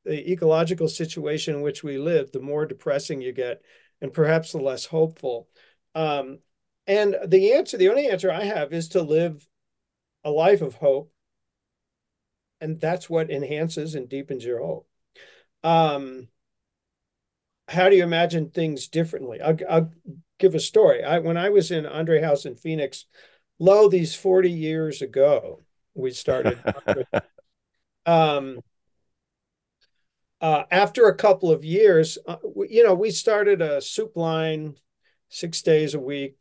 the 0.06 0.32
ecological 0.32 0.88
situation 0.88 1.56
in 1.56 1.62
which 1.62 1.84
we 1.84 1.98
live, 1.98 2.32
the 2.32 2.40
more 2.40 2.66
depressing 2.66 3.22
you 3.22 3.34
get, 3.34 3.62
and 4.02 4.14
perhaps 4.14 4.52
the 4.52 4.60
less 4.60 4.86
hopeful. 4.86 5.50
Um, 5.94 6.40
and 6.88 7.16
the 7.26 7.54
answer, 7.54 7.78
the 7.78 7.90
only 7.90 8.08
answer 8.08 8.32
I 8.32 8.44
have, 8.44 8.72
is 8.72 8.90
to 8.90 9.02
live 9.02 9.46
a 10.24 10.30
life 10.30 10.62
of 10.62 10.76
hope, 10.76 11.12
and 12.62 12.80
that's 12.80 13.10
what 13.10 13.32
enhances 13.32 13.96
and 13.96 14.08
deepens 14.08 14.46
your 14.46 14.60
hope. 14.60 14.88
Um, 15.64 16.28
how 17.68 17.90
do 17.90 17.96
you 17.96 18.04
imagine 18.04 18.50
things 18.50 18.88
differently? 18.88 19.42
I'll, 19.42 19.58
I'll 19.70 19.92
give 20.40 20.56
a 20.56 20.60
story. 20.60 21.04
I 21.04 21.20
when 21.20 21.38
I 21.38 21.50
was 21.50 21.72
in 21.72 21.86
Andre 21.86 22.22
House 22.22 22.46
in 22.46 22.56
Phoenix, 22.56 23.06
lo, 23.60 23.90
these 23.90 24.16
40 24.16 24.52
years 24.52 25.02
ago, 25.02 25.62
we 25.94 26.12
started. 26.12 26.60
um, 28.06 28.60
uh, 30.42 30.64
after 30.70 31.08
a 31.08 31.16
couple 31.16 31.52
of 31.52 31.64
years, 31.64 32.18
uh, 32.28 32.38
you 32.70 32.84
know, 32.84 32.94
we 32.94 33.10
started 33.10 33.62
a 33.62 33.82
soup 33.82 34.16
line 34.16 34.76
six 35.30 35.62
days 35.62 35.96
a 35.96 36.00
week, 36.00 36.38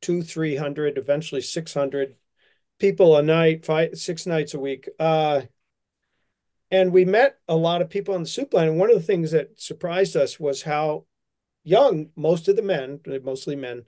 two, 0.00 0.22
300, 0.22 0.98
eventually 0.98 1.40
600 1.40 2.16
people 2.78 3.16
a 3.16 3.22
night, 3.22 3.64
five, 3.64 3.96
six 3.96 4.26
nights 4.26 4.54
a 4.54 4.60
week. 4.60 4.88
Uh, 4.98 5.42
and 6.70 6.92
we 6.92 7.04
met 7.04 7.38
a 7.46 7.54
lot 7.54 7.82
of 7.82 7.90
people 7.90 8.14
on 8.14 8.22
the 8.22 8.28
soup 8.28 8.52
line. 8.52 8.68
And 8.68 8.78
one 8.78 8.90
of 8.90 8.96
the 8.96 9.02
things 9.02 9.30
that 9.30 9.60
surprised 9.60 10.16
us 10.16 10.40
was 10.40 10.62
how 10.62 11.04
young 11.64 12.10
most 12.14 12.48
of 12.48 12.56
the 12.56 12.62
men, 12.62 13.00
mostly 13.22 13.56
men, 13.56 13.84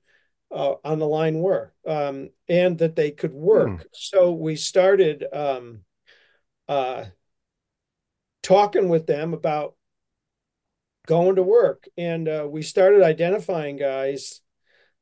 uh, 0.51 0.75
on 0.85 0.99
the 0.99 1.07
line 1.07 1.39
were, 1.39 1.73
um, 1.87 2.31
and 2.49 2.79
that 2.79 2.97
they 2.97 3.11
could 3.11 3.33
work. 3.33 3.83
Hmm. 3.83 3.87
So 3.93 4.33
we 4.33 4.57
started 4.57 5.25
um, 5.33 5.81
uh, 6.69 7.05
talking 8.43 8.89
with 8.89 9.07
them 9.07 9.35
about 9.35 9.75
going 11.07 11.37
to 11.37 11.43
work, 11.43 11.89
and 11.97 12.29
uh, 12.29 12.47
we 12.49 12.62
started 12.62 13.03
identifying 13.03 13.77
guys 13.77 14.41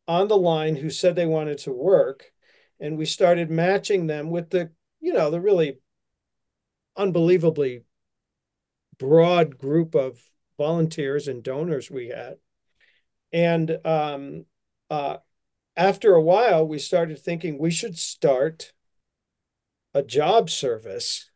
on 0.07 0.29
the 0.29 0.37
line 0.37 0.77
who 0.77 0.91
said 0.91 1.17
they 1.17 1.27
wanted 1.27 1.59
to 1.59 1.73
work, 1.73 2.33
and 2.81 2.99
we 2.99 3.07
started 3.07 3.51
matching 3.51 4.07
them 4.07 4.31
with 4.31 4.51
the, 4.51 4.71
you 5.01 5.13
know, 5.13 5.31
the 5.31 5.41
really 5.41 5.79
unbelievably 6.97 7.85
broad 8.99 9.59
group 9.59 9.95
of 9.95 10.21
volunteers 10.57 11.27
and 11.27 11.43
donors 11.43 11.91
we 11.91 12.09
had 12.09 12.37
and 13.35 13.79
um, 13.85 14.47
uh, 14.89 15.17
after 15.77 16.15
a 16.15 16.23
while, 16.23 16.67
we 16.67 16.79
started 16.79 17.19
thinking 17.19 17.59
we 17.59 17.73
should 17.73 17.99
start 17.99 18.73
a 19.93 20.05
job 20.05 20.49
service 20.49 21.29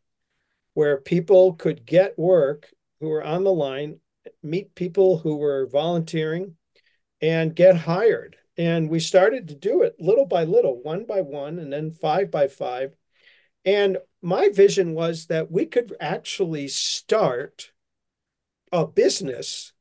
where 0.74 1.00
people 1.00 1.54
could 1.54 1.84
get 1.84 2.16
work 2.16 2.68
who 3.00 3.08
were 3.08 3.24
on 3.24 3.42
the 3.42 3.52
line, 3.52 3.98
meet 4.44 4.76
people 4.76 5.18
who 5.18 5.38
were 5.38 5.66
volunteering, 5.66 6.54
and 7.20 7.56
get 7.56 7.76
hired. 7.76 8.36
And 8.56 8.88
we 8.88 9.00
started 9.00 9.48
to 9.48 9.56
do 9.56 9.82
it 9.82 9.96
little 9.98 10.26
by 10.26 10.44
little, 10.44 10.80
one 10.80 11.04
by 11.04 11.20
one, 11.20 11.58
and 11.58 11.72
then 11.72 11.90
five 11.90 12.30
by 12.30 12.46
five. 12.46 12.94
And 13.64 13.98
my 14.22 14.50
vision 14.50 14.94
was 14.94 15.26
that 15.26 15.50
we 15.50 15.66
could 15.66 15.96
actually 16.00 16.68
start 16.68 17.72
a 18.70 18.86
business 18.86 19.72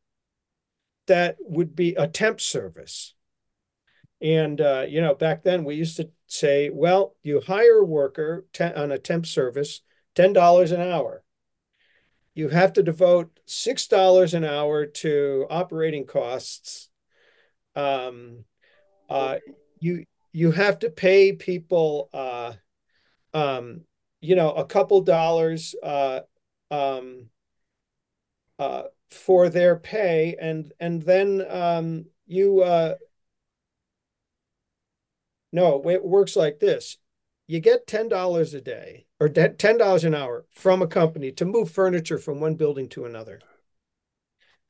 that 1.07 1.37
would 1.39 1.75
be 1.75 1.95
a 1.95 2.07
temp 2.07 2.39
service. 2.39 3.13
And, 4.21 4.59
uh, 4.59 4.85
you 4.87 5.01
know, 5.01 5.13
back 5.13 5.43
then 5.43 5.63
we 5.63 5.75
used 5.75 5.97
to 5.97 6.09
say, 6.25 6.69
well, 6.69 7.15
you 7.23 7.41
hire 7.41 7.79
a 7.79 7.85
worker 7.85 8.45
on 8.59 8.91
a 8.91 8.97
temp 8.97 9.25
service, 9.25 9.81
$10 10.15 10.71
an 10.71 10.81
hour. 10.81 11.23
You 12.33 12.49
have 12.49 12.73
to 12.73 12.83
devote 12.83 13.39
$6 13.47 14.33
an 14.33 14.43
hour 14.43 14.85
to 14.85 15.45
operating 15.49 16.05
costs. 16.05 16.89
Um, 17.75 18.45
uh, 19.09 19.37
you, 19.79 20.05
you 20.33 20.51
have 20.51 20.79
to 20.79 20.89
pay 20.89 21.33
people, 21.33 22.09
uh, 22.13 22.53
um, 23.33 23.81
you 24.19 24.35
know, 24.35 24.51
a 24.51 24.65
couple 24.65 25.01
dollars 25.01 25.75
uh, 25.81 26.21
um, 26.71 27.29
uh, 28.59 28.83
for 29.09 29.49
their 29.49 29.75
pay 29.75 30.35
and 30.39 30.73
and 30.79 31.01
then 31.01 31.45
um, 31.49 32.05
you 32.25 32.61
uh, 32.61 32.95
no 35.51 35.89
it 35.89 36.03
works 36.03 36.35
like 36.35 36.59
this. 36.59 36.97
You 37.47 37.61
get 37.61 37.87
$10 37.87 38.53
a 38.53 38.61
day 38.61 39.05
or 39.21 39.29
$10 39.29 40.03
an 40.03 40.13
hour 40.13 40.45
from 40.51 40.81
a 40.81 40.87
company 40.87 41.31
to 41.31 41.45
move 41.45 41.71
furniture 41.71 42.17
from 42.17 42.41
one 42.41 42.55
building 42.55 42.89
to 42.89 43.05
another. 43.05 43.39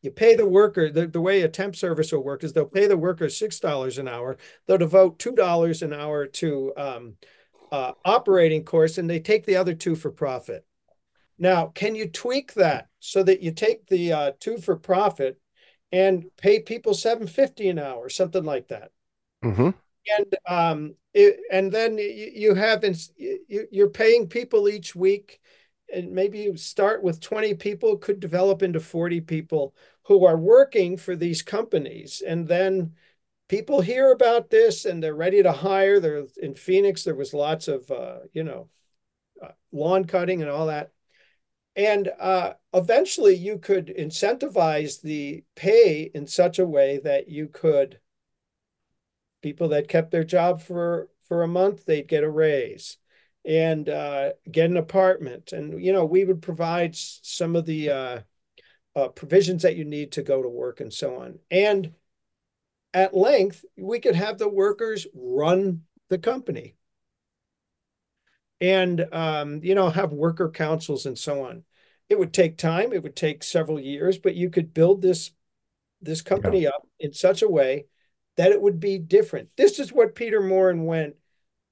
You 0.04 0.12
pay 0.12 0.36
the 0.36 0.46
worker 0.46 0.92
the, 0.92 1.08
the 1.08 1.20
way 1.20 1.42
a 1.42 1.50
temp 1.50 1.76
service 1.76 2.12
will 2.12 2.24
work 2.24 2.44
is 2.44 2.54
they'll 2.54 2.66
pay 2.66 2.86
the 2.86 2.96
worker 2.96 3.26
$6 3.26 3.98
an 3.98 4.08
hour. 4.08 4.38
They'll 4.68 4.78
devote 4.78 5.18
$2 5.18 5.82
an 5.82 5.92
hour 5.92 6.28
to 6.28 6.74
um, 6.78 7.16
uh, 7.72 7.94
operating 8.06 8.64
course 8.64 9.00
and 9.00 9.10
they 9.10 9.20
take 9.20 9.48
the 9.48 9.56
other 9.56 9.74
two 9.74 9.96
for 9.96 10.12
profit 10.12 10.67
now, 11.38 11.68
can 11.68 11.96
you 11.96 12.08
tweak 12.08 12.54
that 12.54 12.88
so 13.00 13.24
that 13.24 13.42
you 13.42 13.52
take 13.52 13.88
the 13.88 14.14
uh, 14.14 14.32
two 14.40 14.58
for 14.58 14.76
profit 14.76 15.40
and 15.92 16.26
pay 16.38 16.60
people 16.60 16.94
seven 16.94 17.28
fifty 17.28 17.70
an 17.70 17.80
hour, 17.80 18.10
something 18.10 18.44
like 18.44 18.70
that? 18.70 18.92
Mm-hmm. 19.44 19.70
And 20.18 20.36
um, 20.48 20.96
it, 21.14 21.40
and 21.52 21.72
then 21.72 21.98
you 21.98 22.56
have 22.56 22.84
you're 23.48 23.90
paying 23.90 24.28
people 24.28 24.70
each 24.70 24.96
week, 24.96 25.40
and 25.94 26.12
maybe 26.12 26.40
you 26.40 26.58
start 26.58 27.04
with 27.04 27.20
twenty 27.20 27.54
people, 27.54 27.98
could 27.98 28.20
develop 28.20 28.64
into 28.64 28.80
forty 28.80 29.22
people 29.22 29.76
who 30.04 30.26
are 30.26 30.38
working 30.38 30.98
for 30.98 31.16
these 31.16 31.42
companies, 31.42 32.24
and 32.26 32.48
then 32.48 32.94
people 33.48 33.82
hear 33.82 34.12
about 34.12 34.50
this 34.50 34.86
and 34.86 35.02
they're 35.02 35.16
ready 35.16 35.42
to 35.44 35.52
hire. 35.52 36.00
There 36.00 36.26
in 36.42 36.56
Phoenix, 36.56 37.04
there 37.04 37.16
was 37.16 37.34
lots 37.34 37.68
of 37.68 37.90
uh, 37.92 38.20
you 38.34 38.44
know 38.44 38.70
uh, 39.42 39.52
lawn 39.72 40.06
cutting 40.06 40.42
and 40.42 40.52
all 40.52 40.68
that. 40.68 40.92
And 41.78 42.12
uh, 42.20 42.54
eventually, 42.74 43.36
you 43.36 43.60
could 43.60 43.94
incentivize 43.98 45.02
the 45.02 45.44
pay 45.56 46.10
in 46.14 46.26
such 46.26 46.58
a 46.58 46.66
way 46.66 47.00
that 47.04 47.30
you 47.30 47.48
could 47.48 48.00
people 49.44 49.70
that 49.70 49.88
kept 49.88 50.10
their 50.10 50.24
job 50.24 50.60
for 50.62 51.08
for 51.28 51.44
a 51.44 51.48
month, 51.48 51.86
they'd 51.86 52.08
get 52.08 52.24
a 52.24 52.30
raise 52.30 52.98
and 53.46 53.88
uh, 53.88 54.32
get 54.52 54.70
an 54.70 54.78
apartment. 54.78 55.52
And 55.52 55.84
you 55.84 55.94
know, 55.94 56.04
we 56.04 56.26
would 56.26 56.42
provide 56.42 56.96
some 56.96 57.56
of 57.56 57.68
the 57.68 57.92
uh, 57.92 58.20
uh, 58.96 59.10
provisions 59.10 59.62
that 59.62 59.76
you 59.76 59.86
need 59.86 60.14
to 60.14 60.24
go 60.24 60.42
to 60.42 60.50
work 60.50 60.80
and 60.80 60.92
so 60.92 61.18
on. 61.22 61.38
And 61.52 61.94
at 62.94 63.16
length, 63.16 63.64
we 63.78 64.00
could 64.00 64.16
have 64.16 64.40
the 64.40 64.50
workers 64.50 65.06
run 65.14 65.84
the 66.10 66.18
company 66.18 66.76
and 68.60 69.06
um, 69.12 69.60
you 69.64 69.76
know 69.76 69.90
have 69.90 70.12
worker 70.12 70.50
councils 70.50 71.06
and 71.06 71.18
so 71.18 71.46
on 71.46 71.64
it 72.10 72.18
would 72.18 72.34
take 72.34 72.58
time 72.58 72.94
it 72.94 73.04
would 73.04 73.16
take 73.16 73.44
several 73.44 73.80
years 73.80 74.18
but 74.18 74.36
you 74.36 74.50
could 74.50 74.74
build 74.74 75.02
this 75.02 75.32
this 76.02 76.22
company 76.22 76.64
yeah. 76.64 76.70
up 76.70 76.88
in 77.00 77.14
such 77.14 77.42
a 77.42 77.50
way 77.50 77.86
that 78.36 78.52
it 78.52 78.62
would 78.62 78.80
be 78.80 79.00
different. 79.00 79.50
This 79.58 79.80
is 79.80 79.92
what 79.92 80.16
peter 80.16 80.42
Maurin 80.42 80.86
went 80.86 81.16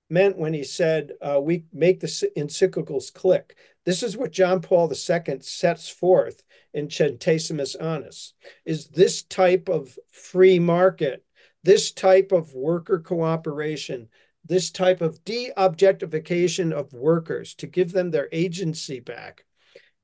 meant 0.10 0.38
when 0.38 0.54
he 0.54 0.64
said 0.64 1.14
uh, 1.22 1.40
we 1.42 1.66
make 1.74 2.00
the 2.00 2.08
encyclicals 2.38 3.14
click. 3.14 3.56
This 3.86 4.02
is 4.04 4.18
what 4.18 4.32
john 4.32 4.62
paul 4.62 4.92
ii 4.92 5.40
sets 5.42 5.90
forth 5.90 6.44
in 6.74 6.88
centesimus 6.88 7.76
annus 7.80 8.34
is 8.66 8.88
this 8.88 9.24
type 9.24 9.70
of 9.70 9.98
free 10.12 10.60
market 10.60 11.24
this 11.64 11.92
type 11.92 12.32
of 12.32 12.54
worker 12.54 13.00
cooperation 13.00 14.10
this 14.44 14.70
type 14.70 15.02
of 15.02 15.24
de-objectification 15.26 16.72
of 16.72 16.94
workers 16.94 17.56
to 17.56 17.66
give 17.66 17.92
them 17.92 18.12
their 18.12 18.28
agency 18.32 19.00
back 19.00 19.45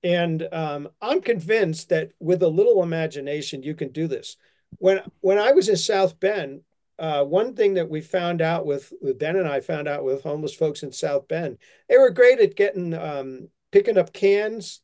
and 0.03 0.47
um, 0.51 0.89
I'm 1.01 1.21
convinced 1.21 1.89
that 1.89 2.11
with 2.19 2.41
a 2.41 2.47
little 2.47 2.81
imagination, 2.81 3.63
you 3.63 3.75
can 3.75 3.91
do 3.91 4.07
this. 4.07 4.37
When 4.77 5.01
when 5.19 5.37
I 5.37 5.51
was 5.51 5.69
in 5.69 5.77
South 5.77 6.19
Bend, 6.19 6.61
uh, 6.97 7.23
one 7.23 7.55
thing 7.55 7.75
that 7.75 7.89
we 7.89 8.01
found 8.01 8.41
out 8.41 8.65
with, 8.65 8.93
with 9.01 9.19
Ben 9.19 9.35
and 9.35 9.47
I 9.47 9.59
found 9.59 9.87
out 9.87 10.03
with 10.03 10.23
homeless 10.23 10.55
folks 10.55 10.83
in 10.83 10.91
South 10.91 11.27
Bend, 11.27 11.57
they 11.89 11.97
were 11.97 12.09
great 12.09 12.39
at 12.39 12.55
getting 12.55 12.93
um, 12.93 13.49
picking 13.71 13.97
up 13.97 14.13
cans 14.13 14.81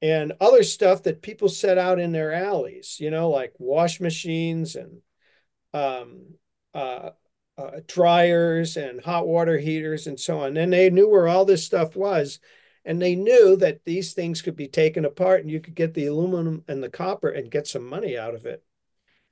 and 0.00 0.32
other 0.40 0.62
stuff 0.62 1.02
that 1.02 1.22
people 1.22 1.48
set 1.48 1.76
out 1.76 1.98
in 1.98 2.12
their 2.12 2.32
alleys. 2.32 2.98
You 3.00 3.10
know, 3.10 3.30
like 3.30 3.52
wash 3.58 4.00
machines 4.00 4.76
and 4.76 5.02
um, 5.74 6.34
uh, 6.74 7.10
uh, 7.58 7.80
dryers 7.86 8.76
and 8.76 9.02
hot 9.02 9.26
water 9.26 9.58
heaters 9.58 10.06
and 10.06 10.18
so 10.18 10.40
on. 10.40 10.56
And 10.56 10.72
they 10.72 10.90
knew 10.90 11.08
where 11.08 11.28
all 11.28 11.44
this 11.44 11.66
stuff 11.66 11.96
was 11.96 12.38
and 12.88 13.02
they 13.02 13.14
knew 13.14 13.54
that 13.54 13.84
these 13.84 14.14
things 14.14 14.40
could 14.40 14.56
be 14.56 14.66
taken 14.66 15.04
apart 15.04 15.42
and 15.42 15.50
you 15.50 15.60
could 15.60 15.74
get 15.74 15.92
the 15.92 16.06
aluminum 16.06 16.64
and 16.68 16.82
the 16.82 16.88
copper 16.88 17.28
and 17.28 17.50
get 17.50 17.66
some 17.66 17.86
money 17.86 18.16
out 18.16 18.34
of 18.34 18.46
it. 18.46 18.64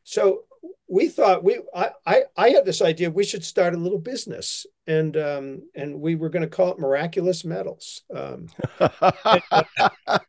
So 0.05 0.43
we 0.87 1.09
thought 1.09 1.43
we 1.43 1.61
I 1.75 1.91
I, 2.05 2.23
I 2.37 2.51
had 2.51 2.67
this 2.67 2.83
idea 2.83 3.11
we 3.11 3.25
should 3.25 3.43
start 3.43 3.73
a 3.73 3.79
little 3.79 3.99
business 3.99 4.67
and 4.87 5.17
um, 5.17 5.63
and 5.75 6.03
we 6.03 6.17
were 6.17 6.29
going 6.29 6.43
to 6.43 6.55
call 6.55 6.73
it 6.73 6.79
miraculous 6.79 7.47
metals. 7.47 8.03
Um, 8.15 8.49
and, 8.79 9.43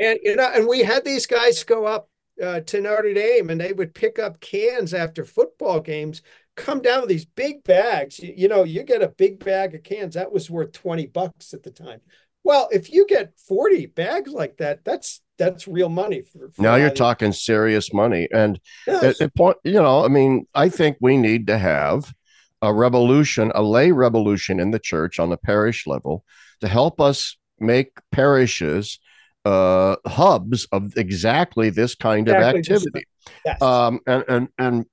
and, 0.00 0.18
you 0.22 0.36
know 0.36 0.50
and 0.54 0.66
we 0.66 0.80
had 0.80 1.04
these 1.04 1.26
guys 1.26 1.62
go 1.64 1.84
up 1.84 2.08
uh, 2.42 2.60
to 2.60 2.80
Notre 2.80 3.12
Dame 3.12 3.50
and 3.50 3.60
they 3.60 3.74
would 3.74 3.92
pick 3.92 4.18
up 4.18 4.40
cans 4.40 4.94
after 4.94 5.26
football 5.26 5.80
games 5.80 6.22
come 6.56 6.80
down 6.80 7.00
with 7.00 7.08
these 7.08 7.24
big 7.24 7.62
bags. 7.64 8.18
You, 8.18 8.34
you, 8.36 8.48
know, 8.48 8.64
you 8.64 8.82
get 8.82 9.02
a 9.02 9.08
big 9.08 9.42
bag 9.44 9.74
of 9.74 9.82
cans 9.82 10.14
that 10.14 10.32
was 10.32 10.50
worth 10.50 10.72
20 10.72 11.06
bucks 11.06 11.54
at 11.54 11.62
the 11.62 11.70
time. 11.70 12.00
Well, 12.42 12.68
if 12.72 12.90
you 12.90 13.06
get 13.06 13.38
40 13.48 13.86
bags 13.86 14.32
like 14.32 14.56
that, 14.58 14.84
that's 14.84 15.20
that's 15.36 15.66
real 15.66 15.88
money 15.88 16.20
for, 16.20 16.50
for 16.50 16.60
now 16.60 16.74
you're 16.74 16.90
talking 16.90 17.32
serious 17.32 17.94
money 17.94 18.28
and 18.30 18.60
yes. 18.86 19.22
at, 19.22 19.34
point 19.34 19.56
you 19.64 19.72
know 19.72 20.04
i 20.04 20.08
mean 20.08 20.46
i 20.54 20.68
think 20.68 20.98
we 21.00 21.16
need 21.16 21.46
to 21.46 21.56
have 21.56 22.12
a 22.60 22.74
revolution 22.74 23.50
a 23.54 23.62
lay 23.62 23.90
revolution 23.90 24.60
in 24.60 24.70
the 24.70 24.78
church 24.78 25.18
on 25.18 25.30
the 25.30 25.38
parish 25.38 25.86
level 25.86 26.26
to 26.60 26.68
help 26.68 27.00
us 27.00 27.38
make 27.58 27.98
parishes 28.12 29.00
uh, 29.44 29.96
hubs 30.06 30.66
of 30.72 30.96
exactly 30.96 31.70
this 31.70 31.94
kind 31.94 32.28
exactly 32.28 32.60
of 32.60 32.66
activity. 32.66 33.06
Yes. 33.44 33.62
Um, 33.62 34.00
and 34.06 34.24
and 34.28 34.48
and 34.58 34.86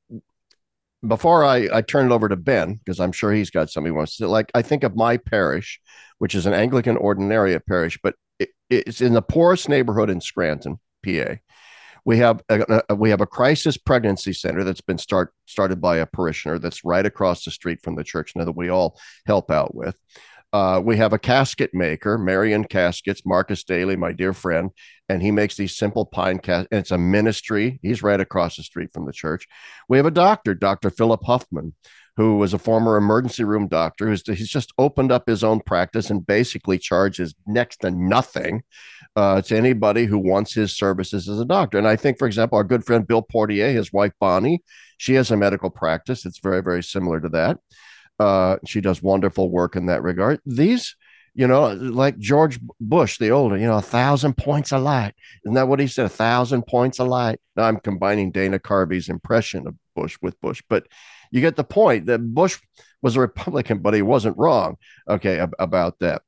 before 1.08 1.44
I, 1.44 1.68
I 1.74 1.82
turn 1.82 2.12
it 2.12 2.14
over 2.14 2.30
to 2.30 2.36
Ben, 2.36 2.76
because 2.76 3.00
I'm 3.00 3.12
sure 3.12 3.32
he's 3.32 3.50
got 3.50 3.70
something 3.70 3.92
he 3.92 3.98
wants 3.98 4.18
to 4.18 4.28
like, 4.28 4.52
I 4.54 4.62
think 4.62 4.84
of 4.84 4.96
my 4.96 5.18
parish, 5.18 5.80
which 6.18 6.36
is 6.36 6.46
an 6.46 6.54
Anglican 6.54 6.98
ordinariate 6.98 7.66
parish, 7.66 8.00
but 8.02 8.16
it, 8.40 8.50
it's 8.70 9.02
in 9.02 9.14
the 9.14 9.22
poorest 9.22 9.70
neighborhood 9.70 10.10
in 10.10 10.22
Scranton, 10.22 10.80
PA. 11.06 11.36
We 12.06 12.18
have 12.20 12.42
a, 12.48 12.84
a, 12.90 12.96
we 12.96 13.10
have 13.10 13.22
a 13.22 13.28
crisis 13.28 13.78
pregnancy 13.78 14.32
center 14.32 14.64
that's 14.64 14.82
been 14.82 14.98
start 14.98 15.34
started 15.46 15.82
by 15.82 15.98
a 15.98 16.06
parishioner 16.06 16.58
that's 16.58 16.86
right 16.86 17.06
across 17.06 17.44
the 17.44 17.52
street 17.52 17.82
from 17.84 17.96
the 17.96 18.04
church 18.04 18.32
now 18.36 18.46
that 18.46 18.56
we 18.56 18.70
all 18.70 18.98
help 19.26 19.52
out 19.52 19.76
with. 19.76 19.98
Uh, 20.54 20.82
we 20.84 20.98
have 20.98 21.14
a 21.14 21.20
casket 21.20 21.74
maker, 21.74 22.18
Marion 22.18 22.64
Caskets, 22.64 23.26
Marcus 23.26 23.64
Daly, 23.64 23.96
my 23.98 24.14
dear 24.14 24.34
friend, 24.34 24.72
and 25.10 25.22
he 25.22 25.30
makes 25.30 25.58
these 25.58 25.76
simple 25.76 26.06
pine 26.06 26.40
caskets. 26.40 26.70
It's 26.72 26.92
a 26.92 26.98
ministry. 26.98 27.80
He's 27.82 28.02
right 28.02 28.20
across 28.20 28.56
the 28.56 28.64
street 28.64 28.92
from 28.94 29.06
the 29.06 29.12
church. 29.12 29.46
We 29.90 29.98
have 29.98 30.06
a 30.06 30.12
doctor, 30.12 30.54
Dr. 30.54 30.90
Philip 30.90 31.24
Huffman, 31.26 31.76
who 32.16 32.38
was 32.38 32.54
a 32.54 32.60
former 32.60 32.96
emergency 32.96 33.44
room 33.44 33.68
doctor. 33.68 34.08
Who's 34.08 34.26
he's 34.26 34.50
just 34.50 34.74
opened 34.78 35.12
up 35.12 35.28
his 35.28 35.44
own 35.44 35.60
practice 35.60 36.10
and 36.10 36.26
basically 36.26 36.78
charges 36.78 37.36
next 37.46 37.82
to 37.82 37.92
nothing 37.92 38.64
uh, 39.18 39.42
to 39.42 39.58
anybody 39.58 40.06
who 40.06 40.18
wants 40.18 40.54
his 40.54 40.76
services 40.76 41.28
as 41.28 41.40
a 41.40 41.46
doctor. 41.46 41.78
And 41.78 41.88
I 41.88 41.98
think, 41.98 42.18
for 42.18 42.26
example, 42.26 42.58
our 42.58 42.64
good 42.64 42.86
friend 42.86 43.06
Bill 43.06 43.22
Portier, 43.22 43.72
his 43.72 43.92
wife 43.92 44.14
Bonnie, 44.20 44.64
she 44.98 45.14
has 45.16 45.30
a 45.30 45.38
medical 45.38 45.70
practice. 45.70 46.26
It's 46.26 46.40
very, 46.40 46.64
very 46.64 46.84
similar 46.84 47.20
to 47.20 47.30
that. 47.30 47.58
Uh, 48.20 48.58
she 48.66 48.82
does 48.82 49.02
wonderful 49.02 49.50
work 49.50 49.76
in 49.76 49.88
that 49.88 50.04
regard. 50.04 50.40
These, 50.46 50.96
you 51.34 51.48
know, 51.48 51.68
like 51.74 52.18
George 52.18 52.60
Bush, 52.80 53.18
the 53.20 53.30
older, 53.30 53.58
you 53.58 53.68
know, 53.68 53.78
a 53.78 53.82
thousand 53.82 54.38
points 54.38 54.72
of 54.72 54.82
light. 54.82 55.14
Isn't 55.46 55.54
that 55.54 55.68
what 55.68 55.80
he 55.80 55.88
said? 55.88 56.08
A 56.08 56.10
thousand 56.10 56.64
points 56.66 57.00
of 57.00 57.08
light. 57.08 57.40
Now 57.56 57.66
I'm 57.66 57.80
combining 57.80 58.32
Dana 58.32 58.60
Carvey's 58.60 59.10
impression 59.10 59.68
of 59.68 59.76
Bush 59.96 60.18
with 60.22 60.40
Bush, 60.42 60.64
but 60.68 60.88
you 61.32 61.42
get 61.42 61.56
the 61.56 61.64
point 61.64 62.08
that 62.08 62.20
Bush 62.34 62.60
was 63.02 63.16
a 63.16 63.22
Republican, 63.22 63.80
but 63.80 63.94
he 63.94 64.02
wasn't 64.02 64.38
wrong. 64.38 64.78
Okay, 65.08 65.40
ab- 65.40 65.56
about 65.60 66.00
that. 66.00 66.22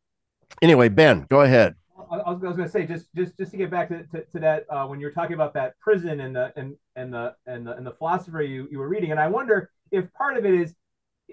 Anyway, 0.62 0.90
Ben, 0.90 1.26
go 1.30 1.42
ahead. 1.42 1.76
I 2.12 2.32
was, 2.32 2.42
was 2.42 2.56
going 2.56 2.68
to 2.68 2.72
say 2.72 2.86
just 2.86 3.14
just 3.16 3.38
just 3.38 3.52
to 3.52 3.58
get 3.58 3.70
back 3.70 3.90
to, 3.90 4.04
to, 4.04 4.26
to 4.26 4.40
that 4.40 4.66
uh, 4.70 4.86
when 4.88 5.00
you're 5.00 5.12
talking 5.12 5.36
about 5.36 5.54
that 5.54 5.80
prison 5.80 6.22
and 6.22 6.36
the 6.36 6.52
and 6.56 6.76
and 6.96 7.14
the 7.14 7.36
and 7.46 7.68
the 7.68 7.76
and 7.76 7.86
the 7.86 7.92
philosopher 7.92 8.42
you, 8.42 8.68
you 8.72 8.80
were 8.80 8.88
reading, 8.88 9.12
and 9.12 9.20
I 9.20 9.28
wonder 9.28 9.70
if 9.92 10.12
part 10.14 10.38
of 10.38 10.46
it 10.46 10.54
is 10.54 10.74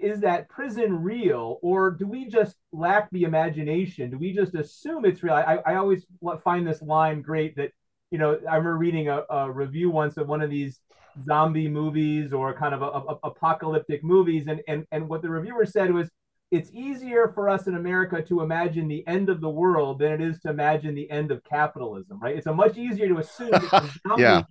is 0.01 0.21
that 0.21 0.49
prison 0.49 1.01
real 1.01 1.59
or 1.61 1.91
do 1.91 2.05
we 2.07 2.25
just 2.25 2.55
lack 2.71 3.09
the 3.11 3.23
imagination? 3.23 4.11
Do 4.11 4.17
we 4.17 4.33
just 4.33 4.55
assume 4.55 5.05
it's 5.05 5.23
real? 5.23 5.33
I, 5.33 5.59
I 5.65 5.75
always 5.75 6.05
find 6.43 6.67
this 6.67 6.81
line 6.81 7.21
great 7.21 7.55
that 7.57 7.71
you 8.11 8.17
know 8.17 8.39
i 8.49 8.55
remember 8.55 8.77
reading 8.77 9.09
a, 9.09 9.23
a 9.29 9.51
review 9.51 9.89
once 9.89 10.17
of 10.17 10.27
one 10.27 10.41
of 10.41 10.49
these 10.49 10.79
zombie 11.25 11.67
movies 11.67 12.31
or 12.31 12.53
kind 12.53 12.73
of 12.73 12.81
a, 12.81 12.85
a, 12.85 13.19
apocalyptic 13.23 14.03
movies 14.03 14.47
and, 14.47 14.61
and 14.67 14.85
and 14.91 15.07
what 15.07 15.21
the 15.21 15.29
reviewer 15.29 15.65
said 15.65 15.91
was 15.93 16.09
it's 16.51 16.69
easier 16.71 17.27
for 17.27 17.49
us 17.49 17.67
in 17.67 17.75
america 17.75 18.21
to 18.21 18.41
imagine 18.41 18.87
the 18.87 19.05
end 19.07 19.29
of 19.29 19.41
the 19.41 19.49
world 19.49 19.99
than 19.99 20.13
it 20.13 20.21
is 20.21 20.39
to 20.39 20.49
imagine 20.49 20.95
the 20.95 21.09
end 21.09 21.31
of 21.31 21.43
capitalism 21.43 22.19
right? 22.21 22.37
It's 22.37 22.47
a 22.47 22.53
much 22.53 22.77
easier 22.77 23.07
to 23.07 23.17
assume 23.17 23.51
yeah 24.17 24.43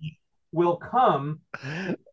will 0.57 0.75
come 0.75 1.39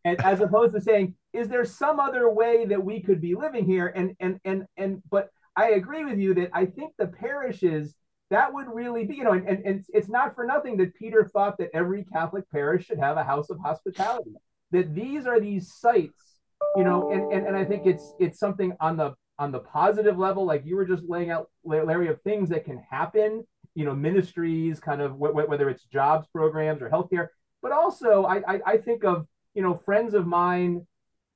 and 0.05 0.21
as 0.23 0.41
opposed 0.41 0.75
to 0.75 0.81
saying 0.81 1.15
is 1.33 1.49
there 1.49 1.65
some 1.65 1.99
other 1.99 2.31
way 2.31 2.67
that 2.67 2.85
we 2.85 3.01
could 3.01 3.21
be 3.21 3.35
living 3.35 3.65
here? 3.65 3.89
And 3.97 4.15
and 4.21 4.39
and 4.45 4.67
and 4.77 5.03
but 5.11 5.31
i 5.57 5.71
agree 5.71 6.05
with 6.05 6.19
you 6.19 6.35
that 6.35 6.51
i 6.53 6.65
think 6.65 6.93
the 6.99 7.07
parishes 7.07 7.95
that 8.31 8.53
would 8.53 8.67
really 8.69 9.05
be 9.05 9.17
you 9.17 9.25
know 9.25 9.33
and, 9.33 9.49
and, 9.49 9.65
and 9.65 9.85
it's 9.93 10.09
not 10.09 10.35
for 10.35 10.45
nothing 10.45 10.77
that 10.77 10.95
peter 10.95 11.31
thought 11.33 11.57
that 11.59 11.71
every 11.73 12.05
catholic 12.13 12.45
parish 12.51 12.87
should 12.87 12.99
have 12.99 13.17
a 13.17 13.25
house 13.25 13.51
of 13.51 13.59
hospitality 13.59 14.35
that 14.73 14.95
these 14.95 15.27
are 15.27 15.41
these 15.41 15.73
sites 15.73 16.41
you 16.77 16.85
know 16.85 17.13
and, 17.13 17.33
and 17.33 17.47
and 17.47 17.57
i 17.57 17.65
think 17.65 17.87
it's 17.87 18.15
it's 18.19 18.39
something 18.39 18.73
on 18.81 18.97
the 18.97 19.15
on 19.39 19.53
the 19.53 19.61
positive 19.61 20.19
level 20.19 20.45
like 20.45 20.65
you 20.65 20.75
were 20.75 20.87
just 20.87 21.05
laying 21.09 21.31
out 21.31 21.49
larry 21.65 22.09
of 22.09 22.21
things 22.23 22.49
that 22.49 22.65
can 22.65 22.83
happen 22.91 23.45
you 23.75 23.85
know 23.85 23.95
ministries 23.95 24.81
kind 24.81 25.01
of 25.01 25.17
whether 25.17 25.69
it's 25.69 25.85
jobs 25.85 26.27
programs 26.33 26.83
or 26.83 26.91
healthcare 26.91 27.29
but 27.65 27.73
also, 27.73 28.25
I, 28.27 28.43
I, 28.47 28.61
I 28.67 28.77
think 28.77 29.05
of 29.05 29.27
you 29.55 29.63
know 29.63 29.75
friends 29.75 30.13
of 30.13 30.27
mine 30.27 30.87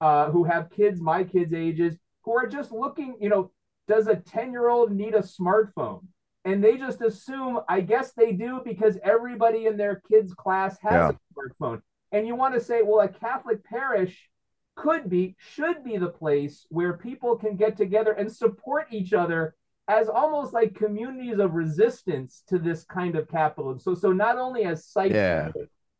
uh, 0.03 0.31
who 0.31 0.45
have 0.45 0.70
kids 0.70 1.01
my 1.01 1.24
kids' 1.24 1.55
ages 1.55 1.97
who 2.22 2.37
are 2.37 2.47
just 2.47 2.70
looking. 2.70 3.16
You 3.18 3.31
know, 3.31 3.51
does 3.89 4.09
a 4.09 4.16
ten 4.16 4.53
year 4.53 4.68
old 4.68 4.93
need 4.93 5.14
a 5.14 5.22
smartphone? 5.22 6.03
And 6.45 6.62
they 6.62 6.76
just 6.76 7.01
assume, 7.01 7.61
I 7.68 7.81
guess 7.81 8.12
they 8.12 8.33
do 8.33 8.61
because 8.64 8.99
everybody 9.03 9.66
in 9.66 9.79
their 9.79 10.03
kids' 10.11 10.35
class 10.35 10.79
has 10.83 10.93
yeah. 10.93 11.11
a 11.11 11.14
smartphone. 11.35 11.81
And 12.12 12.26
you 12.26 12.37
want 12.37 12.55
to 12.55 12.61
say, 12.61 12.83
well, 12.83 13.01
a 13.01 13.09
Catholic 13.09 13.64
parish 13.64 14.29
could 14.76 15.11
be, 15.11 15.35
should 15.39 15.83
be 15.83 15.97
the 15.97 16.09
place 16.09 16.66
where 16.70 16.95
people 16.95 17.37
can 17.37 17.57
get 17.57 17.76
together 17.76 18.12
and 18.12 18.31
support 18.31 18.87
each 18.91 19.12
other 19.12 19.57
as 19.89 20.09
almost 20.09 20.53
like 20.55 20.74
communities 20.74 21.39
of 21.39 21.55
resistance 21.55 22.43
to 22.49 22.59
this 22.59 22.85
kind 22.85 23.16
of 23.16 23.29
capitalism. 23.29 23.79
So, 23.79 23.95
so 23.95 24.12
not 24.12 24.39
only 24.39 24.64
as 24.64 24.87
sites 24.87 25.14
Yeah. 25.14 25.51